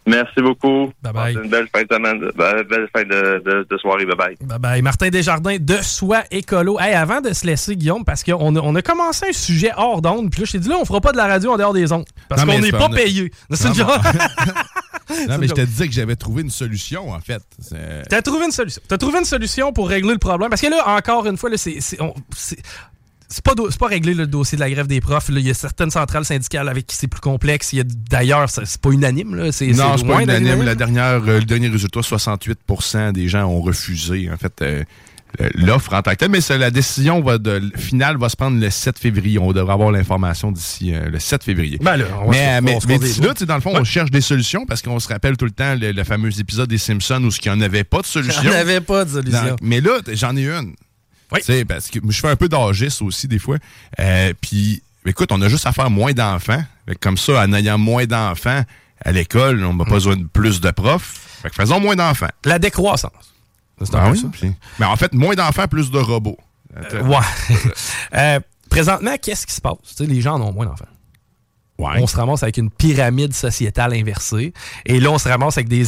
Merci 0.06 0.42
beaucoup. 0.42 0.92
Bye 1.04 1.14
bye. 1.14 1.34
Une 1.36 1.50
belle 1.50 1.68
fin 1.74 1.84
de 1.84 1.88
semaine, 1.94 2.20
belle 2.36 2.88
fin 2.94 3.04
de, 3.04 3.66
de, 3.70 3.78
soirée. 3.78 4.06
Bye 4.06 4.16
bye. 4.16 4.38
Bye 4.42 4.60
bye. 4.60 4.82
Martin 4.82 5.10
Desjardins 5.10 5.58
de 5.60 5.78
Soi 5.78 6.24
Écolo. 6.32 6.80
Hey, 6.80 6.96
avant 6.96 7.22
de 7.22 7.32
se 7.34 7.46
laisser, 7.46 7.76
Guillaume, 7.76 8.04
parce 8.04 8.24
qu'on 8.24 8.56
a, 8.56 8.60
on 8.60 8.76
a 8.76 8.82
commencé 8.82 9.28
un 9.30 9.34
sujet 9.34 9.72
hors 9.78 10.02
d'onde, 10.02 10.32
puis 10.32 10.42
là, 10.42 10.46
je 10.46 10.52
t'ai 10.54 10.60
dit, 10.60 10.70
là, 10.70 10.78
on 10.82 10.86
fera 10.86 11.02
pas 11.02 11.12
de 11.12 11.18
la 11.18 11.28
radio 11.28 11.52
en 11.52 11.58
dehors 11.58 11.74
des 11.74 11.92
ondes. 11.92 12.06
Parce 12.30 12.44
qu'on 12.44 12.60
n'est 12.60 12.72
pas, 12.72 12.90
payé. 12.90 13.32
C'est 13.52 13.76
genre... 13.76 13.90
non, 15.30 15.38
mais 15.38 15.48
je 15.48 15.54
te 15.54 15.62
disais 15.62 15.88
que 15.88 15.94
j'avais 15.94 16.16
trouvé 16.16 16.42
une 16.42 16.50
solution, 16.50 17.12
en 17.12 17.20
fait. 17.20 17.44
T'as 18.10 18.24
trouvé 18.24 18.46
une 18.46 18.52
solution. 18.52 18.82
T'as 18.88 18.98
trouvé 18.98 19.20
une 19.20 19.26
solution 19.26 19.72
pour 19.72 19.88
régler 19.88 20.14
le 20.14 20.20
problème. 20.20 20.50
Parce 20.50 20.62
que 20.62 20.68
là, 20.68 20.84
encore 20.98 21.28
une 21.28 21.38
fois, 21.38 21.52
là, 21.52 21.58
c'est 21.58 21.78
c'est 23.32 23.44
pas, 23.44 23.54
pas 23.56 23.88
réglé 23.88 24.14
le 24.14 24.28
dossier 24.28 24.58
de 24.58 24.62
la 24.62 24.70
grève 24.70 24.88
des 24.88 25.00
profs. 25.00 25.30
Il 25.30 25.40
y 25.40 25.50
a 25.50 25.54
certaines 25.54 25.90
centrales 25.90 26.26
syndicales 26.26 26.68
avec 26.68 26.86
qui 26.86 26.96
c'est 26.96 27.08
plus 27.08 27.22
complexe. 27.22 27.74
D'ailleurs, 28.10 28.50
c'est 28.50 28.82
pas 28.82 28.90
unanime. 28.90 29.36
Là. 29.36 29.46
non, 29.46 29.52
c'est 29.98 30.06
pas 30.06 30.22
unanime. 30.22 30.64
La 30.64 30.76
dernière, 30.76 31.22
euh, 31.28 31.40
le 31.40 31.46
dernier 31.46 31.70
résultat, 31.70 32.02
68% 32.02 33.14
des 33.14 33.30
gens 33.30 33.46
ont 33.46 33.62
refusé 33.62 34.30
en 34.30 34.36
fait 34.36 34.62
euh, 34.62 34.84
l'offre 35.56 35.94
en 35.94 36.02
tant 36.02 36.12
que 36.12 36.18
telle. 36.18 36.32
Mais 36.32 36.40
la 36.58 36.72
décision 36.72 37.22
va 37.22 37.38
de, 37.38 37.72
finale 37.78 38.18
va 38.18 38.28
se 38.28 38.36
prendre 38.36 38.60
le 38.60 38.70
7 38.70 39.00
février. 39.00 39.40
On 39.40 39.54
devrait 39.54 39.74
avoir 39.74 39.92
l'information 39.92 40.52
d'ici 40.52 40.94
euh, 40.94 41.10
le 41.10 41.20
7 41.20 41.42
février. 41.46 41.78
Ben 41.82 41.98
mais 42.30 42.60
mais, 42.62 43.00
d'ici 43.00 43.22
là, 43.22 43.34
dans 43.34 43.56
le 43.56 43.62
fond, 43.62 43.72
on 43.74 43.86
cherche 43.86 44.12
des 44.12 44.22
solutions 44.22 44.66
parce 44.66 44.82
qu'on 44.82 45.00
se 45.00 45.08
rappelle 45.08 45.38
tout 45.38 45.46
le 45.46 45.52
temps 45.52 45.76
le, 45.80 46.04
fameux 46.04 46.38
épisode 46.38 46.68
des 46.68 46.78
Simpsons 46.78 47.24
où 47.24 47.30
il 47.30 47.50
n'y 47.50 47.58
en 47.58 47.62
avait 47.62 47.86
pas 47.86 48.02
de 48.02 48.08
solution. 48.08 48.42
Il 48.44 48.50
n'y 48.50 48.56
avait 48.56 48.82
pas 48.82 49.06
de 49.06 49.12
solution. 49.12 49.56
mais 49.62 49.80
là, 49.80 50.00
j'en 50.14 50.36
ai 50.36 50.48
une. 50.48 50.76
Oui. 51.32 51.66
parce 51.66 51.90
que 51.90 52.00
je 52.08 52.20
fais 52.20 52.30
un 52.30 52.36
peu 52.36 52.50
d'âgisme 52.50 53.06
aussi 53.06 53.28
des 53.28 53.40
fois. 53.40 53.58
Euh, 54.00 54.34
puis, 54.40 54.84
écoute, 55.06 55.32
on 55.32 55.42
a 55.42 55.48
juste 55.50 55.66
à 55.66 55.72
faire 55.72 55.90
moins 55.90 56.14
d'enfants. 56.14 56.64
Comme 57.00 57.18
ça, 57.18 57.42
en 57.44 57.54
ayant 57.54 57.78
moins 57.78 58.06
d'enfants 58.06 58.64
à 59.04 59.12
l'école, 59.12 59.64
on 59.64 59.74
n'a 59.74 59.86
pas 59.86 59.92
besoin 59.92 60.18
de 60.18 60.26
plus 60.26 60.60
de 60.62 60.72
profs. 60.72 61.40
Fait 61.42 61.50
que 61.50 61.56
faisons 61.56 61.80
moins 61.80 61.96
d'enfants. 61.96 62.30
La 62.46 62.60
décroissance. 62.60 63.12
C'est 63.84 63.96
ah 63.96 64.14
ça. 64.14 64.48
Mais 64.80 64.86
en 64.86 64.96
fait, 64.96 65.14
moins 65.14 65.34
d'enfants, 65.34 65.68
plus 65.68 65.90
de 65.90 65.98
robots. 65.98 66.38
Euh, 66.78 67.04
ouais. 67.04 67.18
euh, 68.14 68.40
présentement, 68.70 69.16
qu'est-ce 69.22 69.48
qui 69.48 69.54
se 69.54 69.62
passe? 69.62 69.78
les 70.00 70.22
gens 70.22 70.36
en 70.36 70.42
ont 70.42 70.54
moins 70.54 70.66
d'enfants. 70.66 70.86
On 71.80 72.08
se 72.08 72.16
ramasse 72.16 72.44
avec 72.44 72.58
une 72.58 72.70
pyramide 72.70 73.34
sociétale 73.34 73.94
inversée. 73.94 74.54
Et 74.86 75.00
là, 75.00 75.12
on 75.12 75.18
se 75.18 75.28
ramasse 75.28 75.58
avec 75.58 75.68
des, 75.68 75.84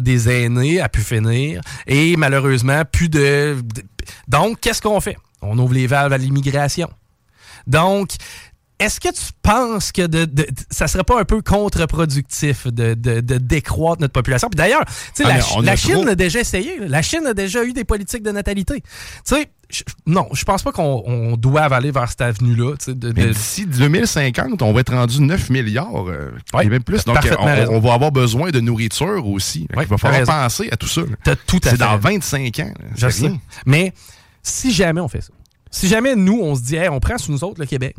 des 0.00 0.28
aînés 0.28 0.80
à 0.80 0.88
pu 0.88 1.00
finir. 1.00 1.60
Et 1.86 2.16
malheureusement, 2.16 2.82
plus 2.90 3.08
de. 3.08 3.56
Donc, 4.28 4.60
qu'est-ce 4.60 4.82
qu'on 4.82 5.00
fait? 5.00 5.16
On 5.42 5.58
ouvre 5.58 5.74
les 5.74 5.86
valves 5.86 6.12
à 6.12 6.18
l'immigration. 6.18 6.88
Donc, 7.66 8.10
est-ce 8.78 9.00
que 9.00 9.08
tu 9.08 9.32
penses 9.42 9.90
que 9.90 10.06
de, 10.06 10.26
de, 10.26 10.46
ça 10.70 10.86
serait 10.86 11.04
pas 11.04 11.18
un 11.18 11.24
peu 11.24 11.40
contre-productif 11.40 12.66
de, 12.66 12.92
de, 12.94 13.20
décroître 13.38 14.02
notre 14.02 14.12
population? 14.12 14.48
Puis 14.50 14.56
d'ailleurs, 14.56 14.84
ah, 14.86 15.22
la, 15.22 15.62
la 15.62 15.76
Chine 15.76 16.08
a 16.08 16.14
déjà 16.14 16.40
essayé. 16.40 16.78
La 16.80 17.00
Chine 17.00 17.26
a 17.26 17.32
déjà 17.32 17.64
eu 17.64 17.72
des 17.72 17.84
politiques 17.84 18.22
de 18.22 18.32
natalité. 18.32 18.82
Tu 18.82 18.86
sais, 19.24 19.48
non, 20.06 20.28
je 20.32 20.44
pense 20.44 20.62
pas 20.62 20.70
qu'on 20.70 21.36
doit 21.36 21.62
aller 21.62 21.90
vers 21.90 22.08
cette 22.08 22.20
avenue-là. 22.20 22.74
D'ici 22.86 23.66
2050, 23.66 24.62
on 24.62 24.72
va 24.72 24.80
être 24.80 24.94
rendu 24.94 25.20
9 25.20 25.50
milliards, 25.50 26.08
euh, 26.08 26.30
même 26.54 26.84
plus. 26.84 27.04
Donc, 27.04 27.18
on, 27.38 27.80
va 27.80 27.94
avoir 27.94 28.12
besoin 28.12 28.50
de 28.50 28.60
nourriture 28.60 29.26
aussi. 29.26 29.66
Il 29.76 29.86
va 29.86 29.98
falloir 29.98 30.24
penser 30.24 30.68
à 30.70 30.76
tout 30.76 30.86
ça. 30.86 31.02
tout 31.46 31.60
C'est 31.62 31.78
dans 31.78 31.98
25 31.98 32.58
ans. 32.60 32.72
Je 32.96 33.08
sais. 33.08 33.32
Mais 33.64 33.92
si 34.42 34.72
jamais 34.72 35.00
on 35.00 35.08
fait 35.08 35.22
ça, 35.22 35.32
si 35.70 35.88
jamais 35.88 36.14
nous, 36.14 36.40
on 36.40 36.54
se 36.54 36.62
dit, 36.62 36.78
on 36.88 37.00
prend 37.00 37.18
sous 37.18 37.32
nous 37.32 37.42
autres 37.42 37.60
le 37.60 37.66
Québec 37.66 37.96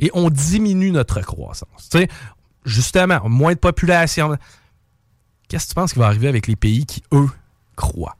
et 0.00 0.10
on 0.12 0.28
diminue 0.28 0.90
notre 0.90 1.20
croissance, 1.20 1.88
justement, 2.64 3.20
moins 3.28 3.52
de 3.52 3.58
population, 3.58 4.36
qu'est-ce 5.48 5.66
que 5.66 5.68
tu 5.70 5.74
penses 5.76 5.92
qui 5.92 6.00
va 6.00 6.06
arriver 6.06 6.28
avec 6.28 6.48
les 6.48 6.56
pays 6.56 6.84
qui, 6.84 7.02
eux, 7.12 7.30
croient? 7.76 8.16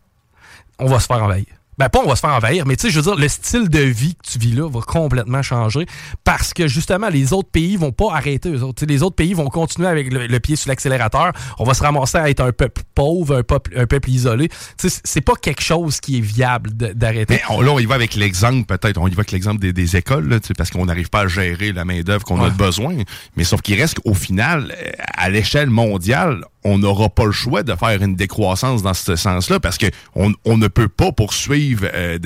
On 0.78 0.86
va 0.86 1.00
se 1.00 1.06
faire 1.06 1.22
envahir 1.22 1.46
ben 1.78 1.88
pas 1.88 2.00
on 2.04 2.08
va 2.08 2.16
se 2.16 2.20
faire 2.20 2.30
envahir, 2.30 2.64
mais 2.66 2.76
tu 2.76 2.86
sais, 2.86 2.90
je 2.90 3.00
veux 3.00 3.02
dire, 3.02 3.16
le 3.16 3.28
style 3.28 3.68
de 3.68 3.80
vie 3.80 4.14
que 4.14 4.30
tu 4.30 4.38
vis 4.38 4.52
là 4.52 4.68
va 4.68 4.80
complètement 4.80 5.42
changer 5.42 5.86
parce 6.24 6.54
que 6.54 6.68
justement, 6.68 7.08
les 7.08 7.32
autres 7.32 7.50
pays 7.50 7.76
vont 7.76 7.92
pas 7.92 8.14
arrêter 8.14 8.50
eux 8.50 8.62
autres. 8.62 8.84
les 8.86 9.02
autres 9.02 9.16
pays 9.16 9.34
vont 9.34 9.48
continuer 9.48 9.88
avec 9.88 10.12
le, 10.12 10.40
pied 10.40 10.56
sur 10.56 10.68
l'accélérateur. 10.68 11.32
On 11.58 11.64
va 11.64 11.74
se 11.74 11.82
ramasser 11.82 12.18
à 12.18 12.30
être 12.30 12.40
un 12.40 12.52
peuple 12.52 12.82
pauvre, 12.94 13.36
un 13.36 13.42
peuple, 13.42 13.72
un 13.76 13.86
peuple 13.86 14.10
isolé. 14.10 14.48
Tu 14.48 14.88
sais, 14.88 15.00
c'est 15.04 15.20
pas 15.20 15.34
quelque 15.34 15.62
chose 15.62 16.00
qui 16.00 16.18
est 16.18 16.20
viable 16.20 16.70
d'arrêter. 16.72 17.40
Mais 17.48 17.64
là, 17.64 17.70
on 17.72 17.78
y 17.78 17.86
va 17.86 17.94
avec 17.94 18.14
l'exemple, 18.14 18.64
peut-être. 18.66 18.98
On 18.98 19.08
y 19.08 19.10
va 19.10 19.20
avec 19.20 19.32
l'exemple 19.32 19.60
des, 19.60 19.96
écoles, 19.96 20.28
là, 20.28 20.38
parce 20.56 20.70
qu'on 20.70 20.86
n'arrive 20.86 21.10
pas 21.10 21.20
à 21.20 21.26
gérer 21.26 21.72
la 21.72 21.84
main-d'œuvre 21.84 22.24
qu'on 22.24 22.42
a 22.42 22.50
besoin. 22.50 22.96
Mais 23.36 23.44
sauf 23.44 23.62
qu'il 23.62 23.80
reste 23.80 24.00
qu'au 24.00 24.14
final, 24.14 24.74
à 25.16 25.28
l'échelle 25.30 25.70
mondiale, 25.70 26.44
on 26.66 26.78
n'aura 26.78 27.08
pas 27.08 27.24
le 27.24 27.32
choix 27.32 27.62
de 27.62 27.74
faire 27.74 28.02
une 28.02 28.16
décroissance 28.16 28.82
dans 28.82 28.94
ce 28.94 29.14
sens-là 29.14 29.60
parce 29.60 29.78
que 29.78 29.86
on, 30.14 30.56
ne 30.56 30.68
peut 30.68 30.88
pas 30.88 31.12
poursuivre 31.12 31.86
euh, 31.94 32.18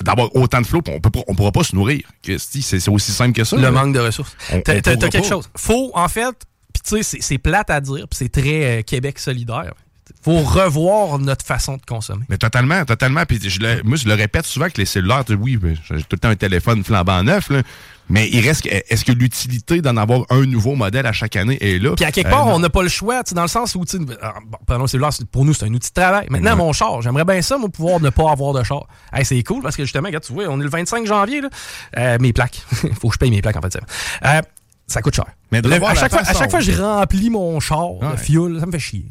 d'avoir 0.00 0.34
autant 0.36 0.60
de 0.60 0.66
flots, 0.66 0.82
on 0.86 0.94
ne 0.94 1.36
pourra 1.36 1.52
pas 1.52 1.64
se 1.64 1.74
nourrir. 1.74 2.02
C'est 2.22 2.88
aussi 2.88 3.12
simple 3.12 3.32
que 3.32 3.44
ça. 3.44 3.56
Le 3.56 3.70
manque 3.70 3.94
de 3.94 4.00
ressources. 4.00 4.36
T'as 4.64 4.80
quelque 4.80 5.26
chose. 5.26 5.50
Faut, 5.56 5.90
en 5.94 6.08
fait, 6.08 6.34
tu 6.84 7.02
sais, 7.02 7.18
c'est 7.20 7.38
plate 7.38 7.70
à 7.70 7.80
dire, 7.80 8.06
c'est 8.12 8.30
très 8.30 8.78
euh, 8.78 8.82
Québec 8.82 9.18
solidaire 9.18 9.74
faut 10.22 10.38
revoir 10.38 11.18
notre 11.18 11.44
façon 11.44 11.76
de 11.76 11.82
consommer. 11.86 12.24
Mais 12.28 12.38
totalement, 12.38 12.84
totalement. 12.84 13.24
Puis 13.26 13.40
je 13.42 13.60
le, 13.60 13.82
moi, 13.84 13.96
je 13.96 14.06
le 14.06 14.14
répète 14.14 14.46
souvent 14.46 14.68
que 14.68 14.78
les 14.78 14.84
cellulaires, 14.84 15.24
oui, 15.38 15.58
j'ai 15.88 15.96
tout 16.02 16.06
le 16.12 16.18
temps 16.18 16.28
un 16.28 16.36
téléphone 16.36 16.84
flambant 16.84 17.22
neuf, 17.22 17.50
là, 17.50 17.62
mais 18.08 18.28
il 18.30 18.46
reste, 18.46 18.66
est-ce 18.66 19.04
que 19.04 19.12
l'utilité 19.12 19.80
d'en 19.80 19.96
avoir 19.96 20.26
un 20.30 20.44
nouveau 20.44 20.74
modèle 20.74 21.06
à 21.06 21.12
chaque 21.12 21.36
année 21.36 21.56
est 21.60 21.82
là? 21.82 21.94
Puis 21.96 22.04
à 22.04 22.12
quelque 22.12 22.28
part, 22.28 22.48
euh, 22.48 22.52
on 22.52 22.58
n'a 22.58 22.68
pas 22.68 22.82
le 22.82 22.88
choix, 22.88 23.22
dans 23.32 23.42
le 23.42 23.48
sens 23.48 23.74
où, 23.74 23.84
ah, 24.20 24.34
bon, 24.68 24.86
cellulaire, 24.86 25.10
pour 25.30 25.44
nous, 25.44 25.54
c'est 25.54 25.64
un 25.64 25.72
outil 25.72 25.88
de 25.88 25.94
travail. 25.94 26.26
Maintenant, 26.28 26.56
mon 26.56 26.72
char, 26.72 27.00
j'aimerais 27.00 27.24
bien 27.24 27.40
ça, 27.42 27.58
moi, 27.58 27.68
pouvoir 27.68 28.00
ne 28.00 28.10
pas 28.10 28.30
avoir 28.30 28.52
de 28.52 28.62
char. 28.62 28.86
Hey, 29.12 29.24
c'est 29.24 29.42
cool 29.42 29.62
parce 29.62 29.76
que 29.76 29.84
justement, 29.84 30.08
regarde, 30.08 30.24
tu 30.24 30.32
vois, 30.32 30.44
on 30.48 30.60
est 30.60 30.64
le 30.64 30.70
25 30.70 31.06
janvier, 31.06 31.40
là, 31.40 31.48
euh, 31.98 32.18
mes 32.20 32.32
plaques. 32.32 32.62
Faut 33.00 33.08
que 33.08 33.14
je 33.14 33.18
paye 33.18 33.30
mes 33.30 33.40
plaques, 33.40 33.56
en 33.56 33.62
fait. 33.62 33.78
Euh, 34.24 34.42
ça 34.92 35.02
coûte 35.02 35.14
cher. 35.14 35.26
Mais 35.50 35.58
à, 35.58 35.94
chaque 35.94 36.12
fois, 36.12 36.20
à 36.20 36.34
chaque 36.34 36.50
fois, 36.50 36.60
je 36.60 36.72
remplis 36.72 37.30
mon 37.30 37.58
char 37.60 37.94
de 38.00 38.16
fuel, 38.16 38.58
ça 38.60 38.66
me 38.66 38.72
fait 38.72 38.78
chier. 38.78 39.06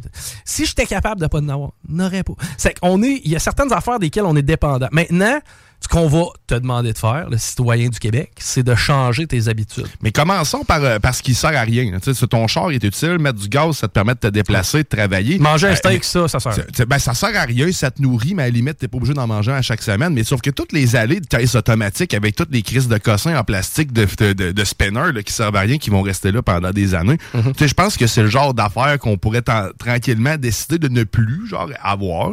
Si 0.45 0.65
j'étais 0.65 0.85
capable 0.85 1.21
de 1.21 1.27
pas 1.27 1.39
en 1.39 1.49
avoir, 1.49 1.71
n'aurais 1.87 2.23
pas. 2.23 2.33
C'est 2.57 2.79
qu'on 2.79 3.01
est, 3.03 3.21
il 3.23 3.31
y 3.31 3.35
a 3.35 3.39
certaines 3.39 3.73
affaires 3.73 3.99
desquelles 3.99 4.25
on 4.25 4.35
est 4.35 4.41
dépendant. 4.41 4.87
Maintenant, 4.91 5.39
ce 5.81 5.87
qu'on 5.87 6.07
va 6.07 6.25
te 6.45 6.55
demander 6.55 6.93
de 6.93 6.97
faire, 6.97 7.27
le 7.29 7.37
citoyen 7.37 7.89
du 7.89 7.99
Québec, 7.99 8.31
c'est 8.37 8.61
de 8.63 8.75
changer 8.75 9.25
tes 9.25 9.47
habitudes. 9.47 9.87
Mais 10.01 10.11
commençons 10.11 10.63
par, 10.63 10.83
euh, 10.83 10.99
ce 11.11 11.21
qui 11.23 11.33
sert 11.33 11.57
à 11.57 11.61
rien. 11.61 11.97
Tu 12.01 12.13
sais, 12.13 12.27
ton 12.27 12.47
char 12.47 12.69
est 12.71 12.83
utile, 12.83 13.17
mettre 13.17 13.39
du 13.39 13.49
gaz, 13.49 13.77
ça 13.77 13.87
te 13.87 13.93
permet 13.93 14.13
de 14.13 14.19
te 14.19 14.27
déplacer, 14.27 14.83
de 14.83 14.87
travailler. 14.87 15.39
Manger 15.39 15.67
un 15.67 15.71
euh, 15.71 15.75
steak, 15.75 16.03
ça, 16.03 16.27
ça 16.27 16.39
sert. 16.39 16.55
Ben, 16.87 16.99
ça 16.99 17.13
sert 17.15 17.35
à 17.35 17.43
rien, 17.43 17.71
ça 17.71 17.89
te 17.89 18.01
nourrit, 18.01 18.35
mais 18.35 18.43
à 18.43 18.45
la 18.45 18.51
limite, 18.51 18.77
t'es 18.77 18.87
pas 18.87 18.97
obligé 18.97 19.13
d'en 19.13 19.25
manger 19.25 19.53
à 19.53 19.61
chaque 19.63 19.81
semaine. 19.81 20.13
Mais 20.13 20.23
sauf 20.23 20.41
que 20.41 20.51
toutes 20.51 20.71
les 20.71 20.95
allées 20.95 21.19
de 21.19 21.25
caisse 21.25 21.55
automatique 21.55 22.13
avec 22.13 22.35
toutes 22.35 22.51
les 22.51 22.61
crises 22.61 22.87
de 22.87 22.97
cossins 22.99 23.35
en 23.35 23.43
plastique 23.43 23.91
de, 23.91 24.05
de, 24.33 24.51
de, 24.51 24.63
spinner 24.63 25.23
qui 25.25 25.33
servent 25.33 25.55
à 25.55 25.61
rien, 25.61 25.77
qui 25.77 25.89
vont 25.89 26.03
rester 26.03 26.31
là 26.31 26.43
pendant 26.43 26.71
des 26.71 26.93
années. 26.93 27.17
Mhm. 27.33 27.53
Je 27.59 27.73
pense 27.73 27.97
que 27.97 28.05
c'est 28.05 28.21
le 28.21 28.29
genre 28.29 28.53
d'affaires 28.53 28.99
qu'on 28.99 29.17
pourrait 29.17 29.43
tranquillement 29.79 30.37
décider 30.37 30.77
de 30.77 30.87
ne 30.89 31.03
plus 31.03 31.47
genre 31.47 31.69
avoir. 31.81 32.31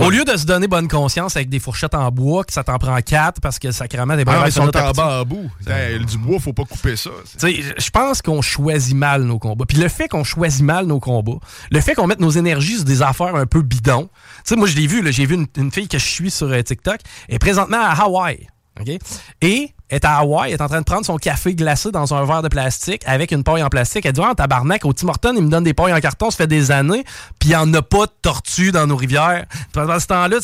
Au 0.00 0.10
lieu 0.10 0.24
de 0.24 0.36
se 0.36 0.46
donner 0.46 0.66
bonne 0.66 0.88
conscience 0.88 1.36
avec 1.36 1.50
des 1.50 1.58
fourchettes 1.58 1.94
en 1.94 2.10
bois, 2.10 2.44
que 2.44 2.52
ça 2.52 2.64
t'en 2.70 2.78
prend 2.78 3.00
quatre 3.00 3.40
parce 3.40 3.58
que 3.58 3.72
sacrément 3.72 4.16
des 4.16 4.24
ah, 4.26 4.44
ils 4.46 4.52
sont 4.52 4.76
en 4.76 4.92
bas 4.92 5.20
à 5.20 5.24
bout. 5.24 5.50
Du 6.06 6.18
bois, 6.18 6.38
faut 6.38 6.52
pas 6.52 6.64
couper 6.64 6.96
ça. 6.96 7.10
Je 7.42 7.90
pense 7.90 8.22
qu'on 8.22 8.42
choisit 8.42 8.96
mal 8.96 9.24
nos 9.24 9.38
combats. 9.38 9.64
Puis 9.66 9.78
le 9.78 9.88
fait 9.88 10.08
qu'on 10.08 10.24
choisit 10.24 10.62
mal 10.62 10.86
nos 10.86 11.00
combats, 11.00 11.38
le 11.70 11.80
fait 11.80 11.94
qu'on 11.94 12.06
mette 12.06 12.20
nos 12.20 12.30
énergies 12.30 12.76
sur 12.76 12.84
des 12.84 13.02
affaires 13.02 13.34
un 13.34 13.46
peu 13.46 13.62
bidons. 13.62 14.08
Tu 14.08 14.40
sais, 14.44 14.56
moi, 14.56 14.68
je 14.68 14.76
l'ai 14.76 14.86
vu, 14.86 15.02
j'ai 15.12 15.26
vu 15.26 15.46
une, 15.56 15.70
fille 15.70 15.88
que 15.88 15.98
je 15.98 16.04
suis 16.04 16.30
sur 16.30 16.48
euh, 16.48 16.62
TikTok, 16.62 17.00
elle 17.28 17.36
est 17.36 17.38
présentement 17.38 17.80
à 17.80 18.02
Hawaï. 18.02 18.48
OK? 18.80 18.88
Et 19.42 19.70
est 19.90 20.04
à 20.04 20.18
Hawaï, 20.18 20.52
est 20.52 20.60
en 20.60 20.68
train 20.68 20.80
de 20.80 20.84
prendre 20.84 21.04
son 21.04 21.16
café 21.16 21.54
glacé 21.54 21.90
dans 21.90 22.14
un 22.14 22.24
verre 22.24 22.42
de 22.42 22.48
plastique 22.48 23.02
avec 23.06 23.32
une 23.32 23.42
paille 23.42 23.62
en 23.62 23.68
plastique. 23.68 24.06
Elle 24.06 24.12
dit 24.12 24.20
en 24.20 24.34
tabarnak, 24.34 24.84
au 24.84 24.92
Tim 24.92 25.08
Hortons, 25.08 25.34
il 25.36 25.42
me 25.42 25.50
donne 25.50 25.64
des 25.64 25.74
pailles 25.74 25.92
en 25.92 26.00
carton, 26.00 26.30
ça 26.30 26.38
fait 26.38 26.46
des 26.46 26.70
années, 26.70 27.04
puis 27.38 27.50
il 27.50 27.52
n'y 27.52 27.56
en 27.56 27.72
a 27.74 27.82
pas 27.82 28.06
de 28.06 28.12
tortues 28.22 28.72
dans 28.72 28.86
nos 28.86 28.96
rivières. 28.96 29.46
Pendant 29.72 29.98
ce 29.98 30.06
temps-là, 30.06 30.38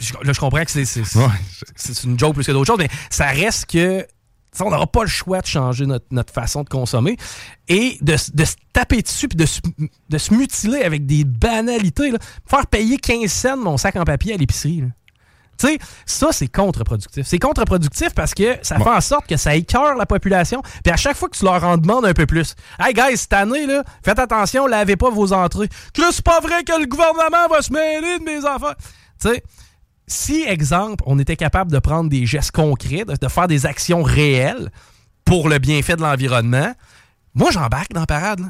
je, 0.00 0.40
comprends 0.40 0.64
que 0.64 0.70
c'est 0.70 2.04
une 2.04 2.18
joke 2.18 2.34
plus 2.34 2.46
que 2.46 2.52
d'autres 2.52 2.66
choses, 2.66 2.78
mais 2.78 2.90
ça 3.10 3.26
reste 3.26 3.66
que 3.66 4.06
on 4.60 4.70
n'aura 4.70 4.86
pas 4.86 5.02
le 5.02 5.08
choix 5.08 5.40
de 5.40 5.46
changer 5.46 5.86
notre, 5.86 6.32
façon 6.32 6.62
de 6.62 6.68
consommer 6.68 7.16
et 7.68 7.96
de, 8.02 8.16
se 8.16 8.30
taper 8.72 9.00
dessus 9.00 9.28
puis 9.28 9.36
de, 9.36 9.46
de, 10.10 10.18
se 10.18 10.34
mutiler 10.34 10.82
avec 10.82 11.06
des 11.06 11.24
banalités. 11.24 12.12
Faire 12.46 12.66
payer 12.66 12.98
15 12.98 13.32
cents 13.32 13.56
mon 13.56 13.78
sac 13.78 13.96
en 13.96 14.04
papier 14.04 14.34
à 14.34 14.36
l'épicerie. 14.36 14.84
Tu 15.62 15.68
sais, 15.68 15.78
ça, 16.06 16.32
c'est 16.32 16.48
contre-productif. 16.48 17.24
C'est 17.24 17.38
contre-productif 17.38 18.08
parce 18.14 18.34
que 18.34 18.58
ça 18.62 18.78
fait 18.78 18.90
en 18.90 19.00
sorte 19.00 19.28
que 19.28 19.36
ça 19.36 19.54
écœure 19.54 19.94
la 19.94 20.06
population. 20.06 20.60
Puis 20.82 20.92
à 20.92 20.96
chaque 20.96 21.16
fois 21.16 21.28
que 21.28 21.36
tu 21.36 21.44
leur 21.44 21.62
en 21.62 21.76
demandes 21.76 22.04
un 22.04 22.14
peu 22.14 22.26
plus, 22.26 22.56
Hey 22.80 22.92
guys, 22.92 23.16
cette 23.16 23.32
année, 23.32 23.66
là, 23.66 23.84
faites 24.04 24.18
attention, 24.18 24.66
lavez 24.66 24.96
pas 24.96 25.10
vos 25.10 25.32
entrées. 25.32 25.68
Que 25.94 26.10
c'est 26.10 26.24
pas 26.24 26.40
vrai 26.40 26.64
que 26.64 26.76
le 26.80 26.86
gouvernement 26.86 27.46
va 27.48 27.62
se 27.62 27.72
mêler 27.72 28.18
de 28.18 28.24
mes 28.24 28.44
affaires. 28.44 28.74
Tu 29.20 29.28
sais, 29.28 29.44
si, 30.08 30.42
exemple, 30.42 31.04
on 31.06 31.20
était 31.20 31.36
capable 31.36 31.70
de 31.70 31.78
prendre 31.78 32.10
des 32.10 32.26
gestes 32.26 32.50
concrets, 32.50 33.04
de, 33.04 33.28
faire 33.28 33.46
des 33.46 33.64
actions 33.64 34.02
réelles 34.02 34.72
pour 35.24 35.48
le 35.48 35.58
bienfait 35.58 35.94
de 35.94 36.02
l'environnement, 36.02 36.72
moi, 37.34 37.52
j'embarque 37.52 37.92
dans 37.92 38.00
la 38.00 38.06
parade. 38.06 38.40
Là. 38.40 38.46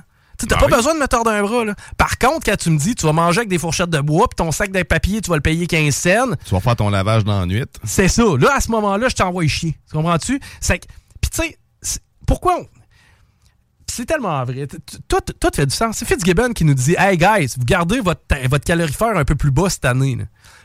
Tu 0.47 0.55
n'as 0.55 0.61
ben 0.61 0.69
pas 0.69 0.77
besoin 0.77 0.95
de 0.95 1.01
me 1.01 1.07
tordre 1.07 1.31
un 1.31 1.43
bras. 1.43 1.65
Là. 1.65 1.75
Par 1.97 2.19
contre, 2.19 2.47
quand 2.47 2.57
tu 2.57 2.71
me 2.71 2.79
dis 2.79 2.95
tu 2.95 3.07
vas 3.07 3.13
manger 3.13 3.39
avec 3.39 3.49
des 3.49 3.59
fourchettes 3.59 3.91
de 3.91 4.01
bois 4.01 4.29
puis 4.29 4.37
ton 4.37 4.51
sac 4.53 4.71
de 4.71 4.83
papier, 4.83 5.21
tu 5.21 5.31
vas 5.31 5.37
le 5.37 5.43
payer 5.43 5.67
15 5.67 5.95
cents. 5.95 6.37
Tu 6.45 6.55
vas 6.55 6.61
faire 6.61 6.77
ton 6.77 6.91
lavage 6.91 7.25
dans 7.25 7.41
la 7.41 7.47
nuit. 7.47 7.65
C'est 7.85 8.09
ça. 8.09 8.25
Là, 8.39 8.55
à 8.57 8.61
ce 8.61 8.71
moment-là, 8.71 9.09
je 9.09 9.15
t'envoie 9.15 9.47
chier. 9.47 9.77
Tu 9.89 9.97
comprends-tu? 9.97 10.39
Puis 10.39 11.31
tu 11.31 11.43
sais, 11.81 11.99
pourquoi 12.27 12.61
c'est 13.93 14.07
tellement 14.07 14.43
vrai. 14.45 14.67
Tout, 14.67 15.21
tout, 15.21 15.51
fait 15.55 15.67
du 15.67 15.75
sens. 15.75 15.99
C'est 15.99 16.07
Fitzgibbon 16.07 16.55
qui 16.55 16.65
nous 16.65 16.73
dit 16.73 16.95
Hey 16.99 17.19
guys, 17.19 17.55
vous 17.59 17.65
gardez 17.67 18.01
votre, 18.01 18.23
votre 18.49 18.65
calorifère 18.65 19.17
un 19.17 19.25
peu 19.25 19.35
plus 19.35 19.51
bas 19.51 19.69
cette 19.69 19.85
année. 19.85 20.17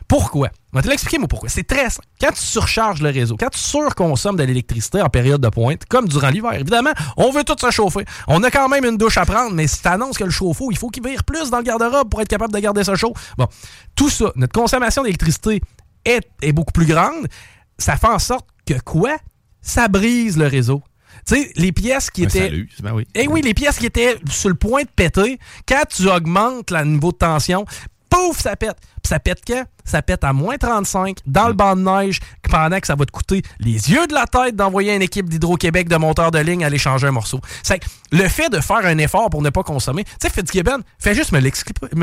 Pourquoi? 0.08 0.48
Je 0.72 0.78
vais 0.78 0.82
te 0.82 0.88
l'expliquer, 0.88 1.18
moi, 1.18 1.28
pourquoi. 1.28 1.50
C'est 1.50 1.66
très 1.66 1.90
simple. 1.90 2.08
Quand 2.18 2.30
tu 2.30 2.40
surcharges 2.40 3.02
le 3.02 3.10
réseau, 3.10 3.36
quand 3.38 3.50
tu 3.50 3.58
surconsommes 3.58 4.36
de 4.36 4.42
l'électricité 4.42 5.02
en 5.02 5.10
période 5.10 5.40
de 5.40 5.48
pointe, 5.50 5.84
comme 5.84 6.08
durant 6.08 6.30
l'hiver, 6.30 6.54
évidemment, 6.54 6.92
on 7.18 7.30
veut 7.30 7.44
tout 7.44 7.56
se 7.60 7.70
chauffer. 7.70 8.06
On 8.26 8.42
a 8.42 8.50
quand 8.50 8.68
même 8.70 8.86
une 8.86 8.96
douche 8.96 9.18
à 9.18 9.26
prendre, 9.26 9.54
mais 9.54 9.66
si 9.66 9.82
tu 9.82 9.88
annonces 9.88 10.16
que 10.16 10.24
le 10.24 10.30
chauffe-eau, 10.30 10.70
il 10.70 10.78
faut 10.78 10.88
qu'il 10.88 11.06
vire 11.06 11.24
plus 11.24 11.50
dans 11.50 11.58
le 11.58 11.64
garde-robe 11.64 12.08
pour 12.08 12.22
être 12.22 12.28
capable 12.28 12.54
de 12.54 12.58
garder 12.58 12.84
ça 12.84 12.94
chaud. 12.94 13.12
Bon, 13.36 13.46
tout 13.94 14.08
ça, 14.08 14.32
notre 14.34 14.52
consommation 14.52 15.02
d'électricité 15.02 15.60
est, 16.06 16.26
est 16.40 16.52
beaucoup 16.52 16.72
plus 16.72 16.86
grande. 16.86 17.28
Ça 17.76 17.96
fait 17.96 18.08
en 18.08 18.18
sorte 18.18 18.46
que 18.66 18.78
quoi? 18.80 19.16
Ça 19.60 19.88
brise 19.88 20.38
le 20.38 20.46
réseau. 20.46 20.82
Tu 21.26 21.34
sais, 21.34 21.52
les 21.56 21.72
pièces 21.72 22.10
qui 22.10 22.22
étaient. 22.22 22.48
Salut, 22.48 22.70
ben 22.80 22.92
oui. 22.94 23.06
Eh 23.14 23.28
oui, 23.28 23.42
les 23.42 23.52
pièces 23.52 23.78
qui 23.78 23.86
étaient 23.86 24.18
sur 24.30 24.48
le 24.48 24.54
point 24.54 24.82
de 24.82 24.88
péter, 24.88 25.38
quand 25.66 25.82
tu 25.88 26.08
augmentes 26.08 26.70
le 26.70 26.84
niveau 26.84 27.12
de 27.12 27.18
tension, 27.18 27.66
pouf, 28.08 28.40
ça 28.40 28.56
pète. 28.56 28.76
Puis 29.02 29.08
ça 29.08 29.18
pète 29.18 29.40
quand? 29.46 29.64
Ça 29.84 30.02
pète 30.02 30.24
à 30.24 30.32
moins 30.32 30.58
35 30.58 31.18
dans 31.26 31.48
le 31.48 31.54
banc 31.54 31.76
de 31.76 31.82
neige 31.82 32.20
pendant 32.50 32.78
que 32.78 32.86
ça 32.86 32.94
va 32.94 33.06
te 33.06 33.10
coûter 33.10 33.42
les 33.58 33.90
yeux 33.90 34.06
de 34.06 34.14
la 34.14 34.26
tête 34.26 34.54
d'envoyer 34.56 34.94
une 34.94 35.02
équipe 35.02 35.28
d'Hydro-Québec 35.28 35.88
de 35.88 35.96
monteurs 35.96 36.30
de 36.30 36.38
ligne 36.38 36.64
aller 36.64 36.78
changer 36.78 37.06
un 37.06 37.12
morceau. 37.12 37.40
C'est 37.62 37.80
le 38.12 38.28
fait 38.28 38.48
de 38.50 38.60
faire 38.60 38.84
un 38.84 38.98
effort 38.98 39.30
pour 39.30 39.42
ne 39.42 39.50
pas 39.50 39.62
consommer. 39.62 40.04
Tu 40.04 40.10
sais, 40.22 40.30
Fitzgibbon, 40.30 40.80
fais 40.98 41.14
juste 41.14 41.32
me 41.32 41.40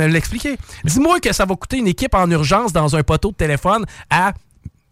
l'expliquer. 0.07 0.57
Dis-moi 0.83 1.19
que 1.19 1.33
ça 1.33 1.45
va 1.45 1.55
coûter 1.55 1.77
une 1.77 1.87
équipe 1.87 2.15
en 2.15 2.29
urgence 2.31 2.73
dans 2.73 2.95
un 2.95 3.03
poteau 3.03 3.31
de 3.31 3.35
téléphone 3.35 3.85
à 4.09 4.33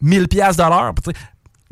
1000 0.01 0.27
pièces 0.27 0.57
de 0.57 0.63
l'heure 0.63 0.93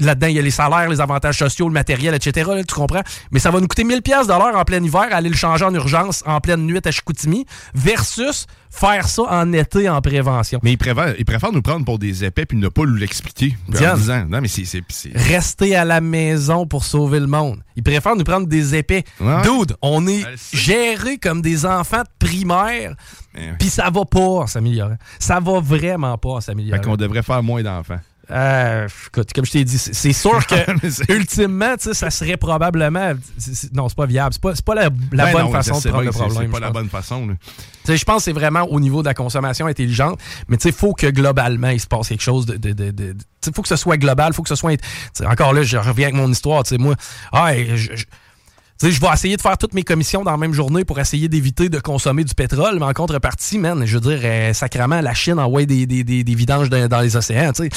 là-dedans, 0.01 0.27
il 0.27 0.35
y 0.35 0.39
a 0.39 0.41
les 0.41 0.51
salaires, 0.51 0.89
les 0.89 1.01
avantages 1.01 1.37
sociaux, 1.37 1.67
le 1.67 1.73
matériel, 1.73 2.13
etc. 2.15 2.49
tu 2.67 2.75
comprends? 2.75 3.03
Mais 3.31 3.39
ça 3.39 3.51
va 3.51 3.59
nous 3.59 3.67
coûter 3.67 3.83
1000 3.83 4.01
pièces 4.01 4.29
en 4.29 4.63
plein 4.63 4.83
hiver, 4.83 5.07
aller 5.11 5.29
le 5.29 5.35
changer 5.35 5.65
en 5.65 5.73
urgence 5.73 6.23
en 6.25 6.39
pleine 6.39 6.65
nuit 6.65 6.79
à 6.83 6.91
Chicoutimi, 6.91 7.45
versus 7.73 8.47
faire 8.69 9.07
ça 9.07 9.23
en 9.23 9.51
été 9.53 9.89
en 9.89 10.01
prévention. 10.01 10.59
Mais 10.63 10.71
ils 10.73 10.77
préfèrent, 10.77 11.13
ils 11.19 11.25
préfèrent 11.25 11.51
nous 11.51 11.61
prendre 11.61 11.85
pour 11.85 11.99
des 11.99 12.23
épais 12.23 12.45
puis 12.45 12.57
ne 12.57 12.69
pas 12.69 12.83
nous 12.83 12.95
l'expliquer. 12.95 13.55
Non, 13.67 14.41
mais 14.41 14.47
c'est, 14.47 14.81
Rester 15.13 15.75
à 15.75 15.85
la 15.85 16.01
maison 16.01 16.65
pour 16.65 16.83
sauver 16.83 17.19
le 17.19 17.27
monde. 17.27 17.61
Ils 17.75 17.83
préfèrent 17.83 18.15
nous 18.15 18.23
prendre 18.23 18.47
des 18.47 18.75
épais. 18.75 19.03
Dude, 19.19 19.75
on 19.81 20.07
est 20.07 20.25
gérés 20.53 21.17
comme 21.17 21.41
des 21.41 21.65
enfants 21.65 22.01
de 22.01 22.27
primaire, 22.27 22.95
puis 23.59 23.69
ça 23.69 23.89
va 23.89 24.05
pas 24.05 24.47
s'améliorer. 24.47 24.95
Ça 25.19 25.39
va 25.39 25.59
vraiment 25.59 26.17
pas 26.17 26.41
s'améliorer. 26.41 26.79
Fait 26.79 26.85
qu'on 26.85 26.97
devrait 26.97 27.23
faire 27.23 27.43
moins 27.43 27.63
d'enfants. 27.63 27.99
Euh, 28.31 28.87
comme 29.13 29.45
je 29.45 29.51
t'ai 29.51 29.63
dit, 29.63 29.77
c'est 29.77 30.13
sûr 30.13 30.45
que 30.47 31.11
ultimement, 31.13 31.75
ça 31.77 32.09
serait 32.09 32.37
probablement. 32.37 33.13
non, 33.73 33.89
c'est 33.89 33.97
pas 33.97 34.05
viable. 34.05 34.33
C'est 34.33 34.41
pas, 34.41 34.53
pas 34.65 34.75
la, 34.75 34.89
ben 34.89 35.31
bonne 35.31 35.51
façon 35.51 35.79
de 35.79 35.89
prendre 35.89 36.03
le 36.03 36.11
problème. 36.11 36.43
C'est 36.43 36.51
pas 36.51 36.59
la 36.59 36.71
bonne 36.71 36.89
façon. 36.89 37.27
Je 37.87 38.03
pense 38.03 38.17
que 38.17 38.23
c'est 38.23 38.31
vraiment 38.31 38.63
au 38.63 38.79
niveau 38.79 39.01
de 39.01 39.07
la 39.07 39.13
consommation 39.13 39.65
intelligente, 39.65 40.19
mais 40.47 40.57
il 40.57 40.71
faut 40.71 40.93
que 40.93 41.07
globalement, 41.07 41.69
il 41.69 41.79
se 41.79 41.87
passe 41.87 42.09
quelque 42.09 42.23
chose 42.23 42.45
de. 42.45 43.15
Il 43.47 43.53
faut 43.53 43.61
que 43.61 43.67
ce 43.67 43.75
soit 43.75 43.97
global, 43.97 44.33
faut 44.33 44.43
que 44.43 44.49
ce 44.49 44.55
soit. 44.55 44.75
Encore 45.25 45.53
là, 45.53 45.63
je 45.63 45.77
reviens 45.77 46.07
avec 46.07 46.15
mon 46.15 46.31
histoire. 46.31 46.63
Moi, 46.77 46.95
ah, 47.31 47.53
je, 47.55 48.03
je 48.89 48.99
vais 48.99 49.07
essayer 49.13 49.37
de 49.37 49.41
faire 49.41 49.57
toutes 49.57 49.73
mes 49.73 49.83
commissions 49.83 50.23
dans 50.23 50.31
la 50.31 50.37
même 50.37 50.53
journée 50.53 50.85
pour 50.85 50.99
essayer 50.99 51.27
d'éviter 51.29 51.69
de 51.69 51.79
consommer 51.79 52.23
du 52.23 52.33
pétrole, 52.33 52.79
mais 52.79 52.85
en 52.85 52.93
contrepartie, 52.93 53.59
man, 53.59 53.85
je 53.85 53.97
veux 53.97 54.01
dire, 54.01 54.19
euh, 54.23 54.53
sacrément, 54.53 55.01
la 55.01 55.13
Chine 55.13 55.39
envoie 55.39 55.65
des, 55.65 55.85
des, 55.85 56.03
des, 56.03 56.23
des 56.23 56.35
vidanges 56.35 56.69
dans, 56.69 57.01
les 57.01 57.15
océans, 57.15 57.51
tu 57.53 57.63
sais. 57.63 57.69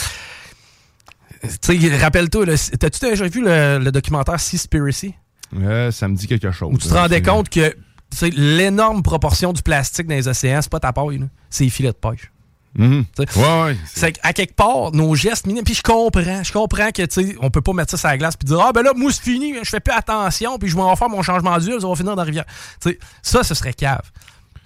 Rappelle-toi, 2.00 2.46
t'as-tu 2.78 3.00
déjà 3.00 3.26
vu 3.26 3.42
le, 3.44 3.90
documentaire 3.90 4.40
Seaspiracy? 4.40 5.14
Euh, 5.56 5.90
ça 5.90 6.08
me 6.08 6.16
dit 6.16 6.26
quelque 6.26 6.50
chose. 6.50 6.72
Où 6.72 6.78
tu 6.78 6.88
te 6.88 6.94
rendais 6.94 7.22
compte 7.22 7.48
que 7.48 7.74
l'énorme 8.22 9.02
proportion 9.02 9.52
du 9.52 9.62
plastique 9.62 10.06
dans 10.06 10.14
les 10.14 10.28
océans, 10.28 10.60
c'est 10.62 10.70
pas 10.70 10.80
ta 10.80 10.92
paille, 10.92 11.20
c'est 11.50 11.64
les 11.64 11.70
filets 11.70 11.92
de 11.92 11.96
pêche. 11.96 12.30
Mhm. 12.76 13.04
ouais, 13.18 13.76
c'est 13.86 14.18
à 14.24 14.32
quelque 14.32 14.54
part, 14.54 14.90
nos 14.92 15.14
gestes 15.14 15.46
minimes, 15.46 15.62
puis 15.62 15.74
je 15.74 15.82
comprends, 15.82 16.42
je 16.42 16.52
comprends 16.52 16.90
que, 16.90 17.02
on 17.40 17.48
peut 17.48 17.60
pas 17.60 17.72
mettre 17.72 17.92
ça 17.92 17.96
sur 17.96 18.08
la 18.08 18.18
glace 18.18 18.36
puis 18.36 18.46
dire, 18.46 18.58
ah 18.60 18.72
ben 18.72 18.82
là, 18.82 18.92
moi, 18.96 19.12
c'est 19.12 19.22
fini, 19.22 19.54
je 19.62 19.70
fais 19.70 19.78
plus 19.78 19.94
attention, 19.94 20.58
puis 20.58 20.68
je 20.68 20.74
vais 20.74 20.82
en 20.82 20.96
faire 20.96 21.08
mon 21.08 21.22
changement 21.22 21.56
d'huile, 21.58 21.80
ça 21.80 21.86
va 21.86 21.94
finir 21.94 22.16
dans 22.16 22.22
la 22.22 22.26
rivière. 22.26 22.46
sais 22.80 22.98
ça, 23.22 23.44
ce 23.44 23.54
serait 23.54 23.74
cave. 23.74 24.10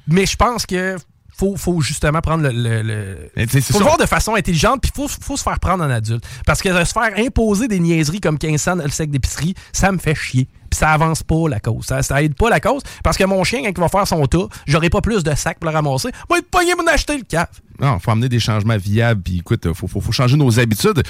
Mais 0.07 0.25
je 0.25 0.37
pense 0.37 0.65
que 0.65 0.97
faut, 1.39 1.57
faut 1.57 1.81
justement 1.81 2.21
prendre 2.21 2.49
le. 2.49 2.51
le, 2.51 2.83
le... 2.83 3.61
faut 3.61 3.79
le 3.79 3.85
voir 3.85 3.97
de 3.97 4.07
façon 4.07 4.35
intelligente, 4.35 4.81
puis 4.83 4.91
faut, 4.95 5.09
faut 5.09 5.37
se 5.37 5.43
faire 5.43 5.61
prendre 5.61 5.85
en 5.85 5.91
adulte. 5.91 6.25
Parce 6.45 6.61
que 6.61 6.69
se 6.85 6.93
faire 6.93 7.13
imposer 7.17 7.69
des 7.69 7.79
niaiseries 7.79 8.21
comme 8.21 8.39
15 8.39 8.61
cents 8.61 8.75
le 8.75 8.89
sec 8.89 9.11
d'épicerie, 9.11 9.55
ça 9.73 9.93
me 9.93 9.99
fait 9.99 10.15
chier. 10.15 10.49
Puis 10.71 10.79
ça 10.79 10.91
avance 10.91 11.23
pas 11.23 11.49
la 11.49 11.61
cause. 11.61 11.87
Ça, 11.87 12.03
ça 12.03 12.23
aide 12.23 12.35
pas 12.35 12.51
la 12.51 12.61
cause. 12.61 12.83
Parce 13.03 13.17
que 13.17 13.25
mon 13.25 13.43
chien, 13.45 13.63
quand 13.63 13.71
il 13.71 13.81
va 13.81 13.89
faire 13.89 14.07
son 14.07 14.27
tas, 14.27 14.49
j'aurai 14.67 14.91
pas 14.91 15.01
plus 15.01 15.23
de 15.23 15.35
sacs 15.35 15.59
pour 15.59 15.71
le 15.71 15.75
ramasser. 15.75 16.11
Moi, 16.29 16.41
être 16.41 16.51
pogné 16.51 16.75
pour 16.75 16.87
acheter 16.89 17.17
le 17.17 17.25
cave. 17.25 17.49
Non, 17.81 17.99
faut 18.01 18.11
amener 18.11 18.29
des 18.29 18.41
changements 18.41 18.77
viables. 18.77 19.23
Puis 19.23 19.39
écoute, 19.39 19.73
faut, 19.73 19.87
faut, 19.87 20.01
faut 20.01 20.13
changer 20.13 20.37
nos 20.37 20.61
habitudes. 20.61 21.03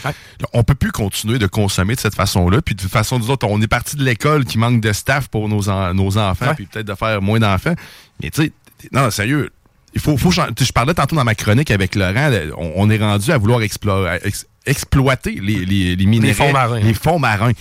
On 0.53 0.63
peut 0.63 0.75
plus 0.75 0.93
continuer 0.93 1.39
de 1.39 1.47
consommer 1.47 1.97
de 1.97 2.01
cette 2.01 2.15
façon-là. 2.15 2.63
Puis 2.63 2.75
de 2.75 2.83
toute 2.83 2.91
façon, 2.91 3.19
nous 3.19 3.31
autres, 3.31 3.47
on 3.49 3.61
est 3.61 3.67
parti 3.69 3.97
de 3.97 4.05
l'école 4.05 4.45
qui 4.45 4.59
manque 4.59 4.81
de 4.81 4.93
staff 4.93 5.27
pour 5.29 5.49
nos, 5.49 5.63
nos 5.95 6.19
enfants, 6.19 6.55
puis 6.55 6.67
peut-être 6.67 6.87
de 6.87 6.95
faire 6.95 7.21
moins 7.21 7.41
d'enfants. 7.41 7.75
Mais 8.23 8.31
tu 8.31 8.43
sais, 8.43 8.53
non, 8.93 9.11
sérieux, 9.11 9.51
il 9.99 10.01
faut, 10.01 10.17
faut 10.17 10.31
je 10.31 10.73
parlais 10.73 10.95
tantôt 10.95 11.17
dans 11.17 11.25
ma 11.25 11.35
chronique 11.35 11.71
avec 11.71 11.95
Laurent, 11.95 12.31
on, 12.57 12.89
est 12.89 12.99
rendu 12.99 13.33
à 13.33 13.39
vouloir 13.39 13.63
explorer, 13.63 14.21
exploiter 14.65 15.33
les, 15.33 15.65
les, 15.65 15.97
les 15.97 16.07
minéraux, 16.07 16.27
les 16.29 16.35
fonds 16.35 16.53
marins. 16.53 16.81
Les 16.81 16.95
fonds 16.95 17.19
marins 17.19 17.53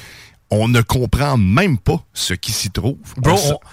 on 0.49 0.67
ne 0.67 0.81
comprend 0.81 1.37
même 1.37 1.77
pas 1.77 2.01
ce 2.13 2.33
qui 2.33 2.51
s'y 2.51 2.69
trouve. 2.69 2.97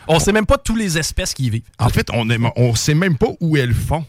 on, 0.09 0.19
sait 0.19 0.33
même 0.33 0.47
pas 0.47 0.59
toutes 0.59 0.79
les 0.79 0.99
espèces 0.99 1.33
qui 1.33 1.45
y 1.47 1.51
vivent. 1.51 1.63
En 1.79 1.89
fait, 1.89 2.09
on 2.13 2.25
ne 2.25 2.75
sait 2.75 2.95
même 2.95 3.17
pas 3.17 3.29
où 3.41 3.57
elles 3.57 3.75
font. 3.75 4.05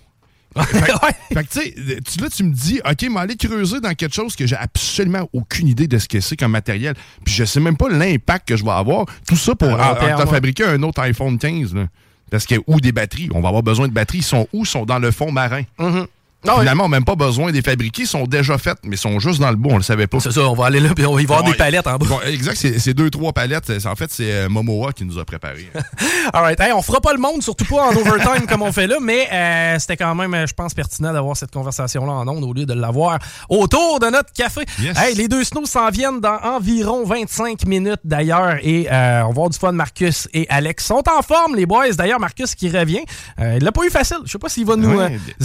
fait, 0.58 1.44
que, 1.44 1.52
tu 1.52 1.60
sais, 1.60 2.22
là, 2.22 2.30
tu 2.30 2.44
me 2.44 2.54
dis, 2.54 2.80
OK, 2.90 3.08
mais 3.12 3.20
aller 3.20 3.36
creuser 3.36 3.82
dans 3.82 3.94
quelque 3.94 4.16
chose 4.16 4.38
que 4.38 4.48
j'ai 4.48 4.56
absolument 4.56 5.30
aucune 5.34 5.68
idée 5.68 5.88
de 5.88 5.98
ce 5.98 6.08
que 6.08 6.22
c'est 6.22 6.38
comme 6.38 6.54
matériel. 6.54 6.96
Puis 7.26 7.34
je 7.34 7.44
sais 7.44 7.60
même 7.60 7.76
pas 7.76 7.90
l'impact 7.90 8.48
que 8.48 8.56
je 8.56 8.64
vais 8.64 8.72
avoir. 8.72 9.06
Tout 9.28 9.36
ça 9.36 9.54
pour 9.54 9.70
fabriquer 10.30 10.64
un 10.64 10.82
autre 10.84 11.02
iPhone 11.02 11.38
15. 11.38 11.76
Parce 12.32 12.46
que, 12.46 12.56
ou 12.68 12.80
des 12.82 12.92
batteries? 12.92 13.30
On 13.34 13.42
va 13.42 13.50
avoir 13.50 13.64
besoin 13.64 13.88
de 13.88 13.94
batteries. 13.94 14.22
Sont 14.24 14.48
où? 14.54 14.66
Sont 14.66 14.86
dans 14.86 15.00
le 15.00 15.12
fond 15.12 15.32
marin. 15.32 15.64
Mm-hmm. 16.46 16.60
Finalement, 16.60 16.86
on 16.86 16.90
n'a 16.90 16.98
même 16.98 17.06
pas 17.06 17.16
besoin 17.16 17.52
des 17.52 17.62
fabriquer, 17.62 18.04
ils 18.04 18.08
sont 18.08 18.26
déjà 18.26 18.58
faites, 18.58 18.78
mais 18.84 18.96
ils 18.96 19.00
sont 19.00 19.20
juste 19.20 19.40
dans 19.40 19.50
le 19.50 19.56
bout, 19.56 19.72
on 19.72 19.78
le 19.78 19.84
savait 19.84 20.08
pas. 20.08 20.20
C'est 20.20 20.32
ça, 20.32 20.42
on 20.42 20.54
va 20.54 20.68
aller 20.68 20.80
là 20.80 20.90
et 20.96 21.06
on 21.06 21.16
va 21.16 21.22
y 21.22 21.26
voir 21.26 21.44
des 21.44 21.54
palettes 21.54 21.88
en 21.88 21.98
bas. 21.98 22.06
exact, 22.28 22.56
c'est 22.56 22.94
deux, 22.94 23.10
trois 23.10 23.34
palettes. 23.34 23.72
En 23.86 23.96
fait, 23.96 24.12
c'est 24.12 24.32
euh, 24.32 24.50
Momoa 24.50 24.94
qui 24.94 25.06
nous 25.06 25.18
a 25.20 25.26
préparé. 25.26 25.70
Alright, 26.34 26.60
hey, 26.60 26.72
on 26.72 26.82
fera 26.82 27.02
pas 27.02 27.14
le 27.14 27.20
monde, 27.20 27.42
surtout 27.42 27.66
pas 27.66 27.90
en 27.90 27.96
overtime 27.96 28.46
comme 28.48 28.62
on 28.62 28.72
fait 28.72 28.88
là, 28.88 28.98
mais 29.02 29.28
euh, 29.32 29.80
c'était 29.80 29.98
quand 29.98 30.14
même, 30.16 30.34
euh, 30.34 30.48
je 30.48 30.54
pense, 30.54 30.74
pertinent 30.74 31.12
d'avoir 31.14 31.36
cette 31.36 31.52
conversation-là 31.52 32.12
en 32.12 32.28
ondes 32.28 32.44
au 32.44 32.54
lieu 32.54 32.66
de 32.66 32.74
l'avoir 32.74 33.20
autour 33.50 34.00
de 34.00 34.08
notre 34.08 34.32
café. 34.32 34.62
Hey, 34.96 35.16
les 35.16 35.28
deux 35.28 35.44
snows 35.44 35.66
s'en 35.66 35.90
viennent 35.90 36.20
dans 36.20 36.38
environ 36.44 37.06
25 37.06 37.66
minutes 37.66 38.02
d'ailleurs 38.04 38.58
et 38.62 38.88
on 38.90 38.92
va 38.92 39.30
avoir 39.30 39.50
du 39.50 39.58
fun. 39.58 39.72
Marcus 39.72 40.28
et 40.34 40.48
Alex 40.50 40.86
sont 40.86 41.04
en 41.10 41.22
forme, 41.22 41.56
les 41.56 41.66
boys. 41.66 41.92
D'ailleurs, 41.98 42.20
Marcus 42.20 42.56
qui 42.56 42.70
revient, 42.70 43.04
il 43.40 43.64
l'a 43.64 43.72
pas 43.72 43.84
eu 43.84 43.90
facile. 43.90 44.18
Je 44.26 44.32
sais 44.32 44.38
pas 44.38 44.50
s'il 44.50 44.66
va 44.66 44.76
nous 44.76 45.00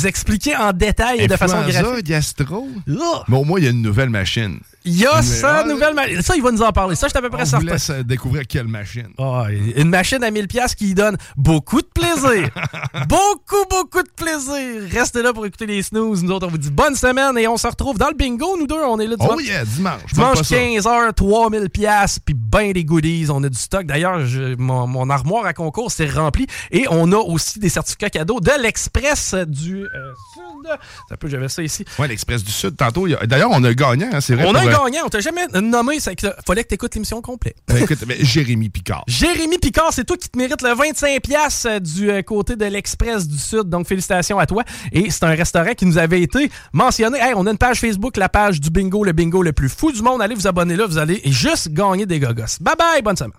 expliquer 0.04 0.56
en 0.56 0.72
détail 0.72 0.89
détail 0.90 1.20
et 1.20 1.26
de 1.28 1.36
façon 1.36 1.62
graphique. 1.66 2.06
gastro? 2.06 2.68
Mais 2.86 3.36
au 3.36 3.44
moins, 3.44 3.58
il 3.58 3.64
y 3.64 3.68
a 3.68 3.70
une 3.70 3.82
nouvelle 3.82 4.10
machine. 4.10 4.60
Il 4.84 4.98
y 4.98 5.06
a 5.06 5.20
ça, 5.20 5.62
nouvelle 5.64 5.94
machine. 5.94 6.22
Ça, 6.22 6.36
il 6.36 6.42
va 6.42 6.50
nous 6.50 6.62
en 6.62 6.72
parler. 6.72 6.94
Ça, 6.94 7.06
je 7.06 7.10
suis 7.10 7.18
à 7.18 7.20
peu 7.20 7.28
près 7.28 7.44
certain. 7.44 7.66
On 7.66 7.72
laisse 7.72 7.90
découvrir 8.04 8.46
quelle 8.46 8.66
machine. 8.66 9.08
Oh, 9.18 9.42
une 9.76 9.90
machine 9.90 10.24
à 10.24 10.30
1000 10.30 10.48
pièces 10.48 10.74
qui 10.74 10.94
donne 10.94 11.18
beaucoup 11.36 11.82
de 11.82 11.86
plaisir. 11.86 12.48
beaucoup, 13.08 13.66
beaucoup 13.68 14.02
de 14.02 14.10
plaisir. 14.16 14.88
Restez 14.90 15.22
là 15.22 15.34
pour 15.34 15.44
écouter 15.44 15.66
les 15.66 15.82
snooze. 15.82 16.22
Nous 16.22 16.30
autres, 16.30 16.46
on 16.46 16.50
vous 16.50 16.58
dit 16.58 16.70
bonne 16.70 16.94
semaine 16.94 17.36
et 17.36 17.46
on 17.46 17.58
se 17.58 17.66
retrouve 17.66 17.98
dans 17.98 18.08
le 18.08 18.14
bingo. 18.14 18.56
Nous 18.58 18.66
deux, 18.66 18.76
on 18.76 18.98
est 18.98 19.06
là 19.06 19.16
dimanche. 19.16 19.36
Oh 19.36 19.40
yeah, 19.40 19.64
dimanche. 19.66 20.14
Dimanche 20.14 20.38
15h, 20.38 21.12
3000 21.12 21.68
pièces 21.68 22.18
puis 22.18 22.34
ben 22.34 22.72
des 22.72 22.84
goodies. 22.84 23.26
On 23.28 23.42
a 23.44 23.50
du 23.50 23.58
stock. 23.58 23.84
D'ailleurs, 23.84 24.20
mon, 24.58 25.10
armoire 25.10 25.44
à 25.44 25.52
concours 25.52 25.90
s'est 25.90 26.08
remplie 26.08 26.46
et 26.70 26.86
on 26.88 27.12
a 27.12 27.16
aussi 27.16 27.58
des 27.58 27.68
certificats 27.68 28.10
cadeaux 28.10 28.40
de 28.40 28.52
l'Express 28.62 29.34
du 29.46 29.82
euh, 29.82 30.12
Sud. 30.34 30.78
Ça 31.08 31.16
peut, 31.16 31.28
j'avais 31.28 31.48
ça 31.48 31.62
ici. 31.62 31.84
Ouais, 31.98 32.08
l'Express 32.08 32.44
du 32.44 32.52
Sud. 32.52 32.76
Tantôt, 32.76 33.06
d'ailleurs, 33.08 33.50
on 33.52 33.62
a 33.64 33.74
gagné, 33.74 34.06
hein, 34.12 34.20
c'est 34.20 34.34
vrai. 34.34 34.44
On 34.46 34.54
a 34.54 34.64
gagnant. 34.64 35.06
On 35.06 35.08
t'a 35.08 35.20
jamais 35.20 35.46
nommé. 35.52 35.96
Il 35.96 36.00
fallait 36.46 36.62
que 36.62 36.68
tu 36.68 36.74
écoutes 36.74 36.94
l'émission 36.94 37.20
complète. 37.22 37.56
Ben, 37.68 37.82
écoute, 37.82 37.98
Jérémy 38.20 38.68
Picard. 38.68 39.04
Jérémy 39.08 39.58
Picard, 39.58 39.92
c'est 39.92 40.04
toi 40.04 40.16
qui 40.16 40.28
te 40.28 40.38
mérites 40.38 40.62
le 40.62 40.70
25$ 40.70 41.66
euh, 41.66 41.80
du 41.80 42.10
euh, 42.10 42.22
côté 42.22 42.56
de 42.56 42.64
l'Express 42.64 43.26
du 43.26 43.38
Sud. 43.38 43.68
Donc, 43.68 43.86
félicitations 43.86 44.38
à 44.38 44.46
toi. 44.46 44.64
Et 44.92 45.10
c'est 45.10 45.24
un 45.24 45.34
restaurant 45.34 45.74
qui 45.74 45.86
nous 45.86 45.98
avait 45.98 46.22
été 46.22 46.50
mentionné. 46.72 47.18
Hey, 47.18 47.32
on 47.36 47.46
a 47.46 47.50
une 47.50 47.58
page 47.58 47.80
Facebook, 47.80 48.16
la 48.16 48.28
page 48.28 48.60
du 48.60 48.70
bingo, 48.70 49.04
le 49.04 49.12
bingo 49.12 49.42
le 49.42 49.52
plus 49.52 49.68
fou 49.68 49.92
du 49.92 50.02
monde. 50.02 50.22
Allez 50.22 50.34
vous 50.34 50.46
abonner 50.46 50.76
là. 50.76 50.86
Vous 50.86 50.98
allez 50.98 51.20
juste 51.24 51.72
gagner 51.72 52.06
des 52.06 52.18
gogos. 52.18 52.58
Bye 52.60 52.74
bye. 52.76 53.02
Bonne 53.02 53.16
semaine. 53.16 53.32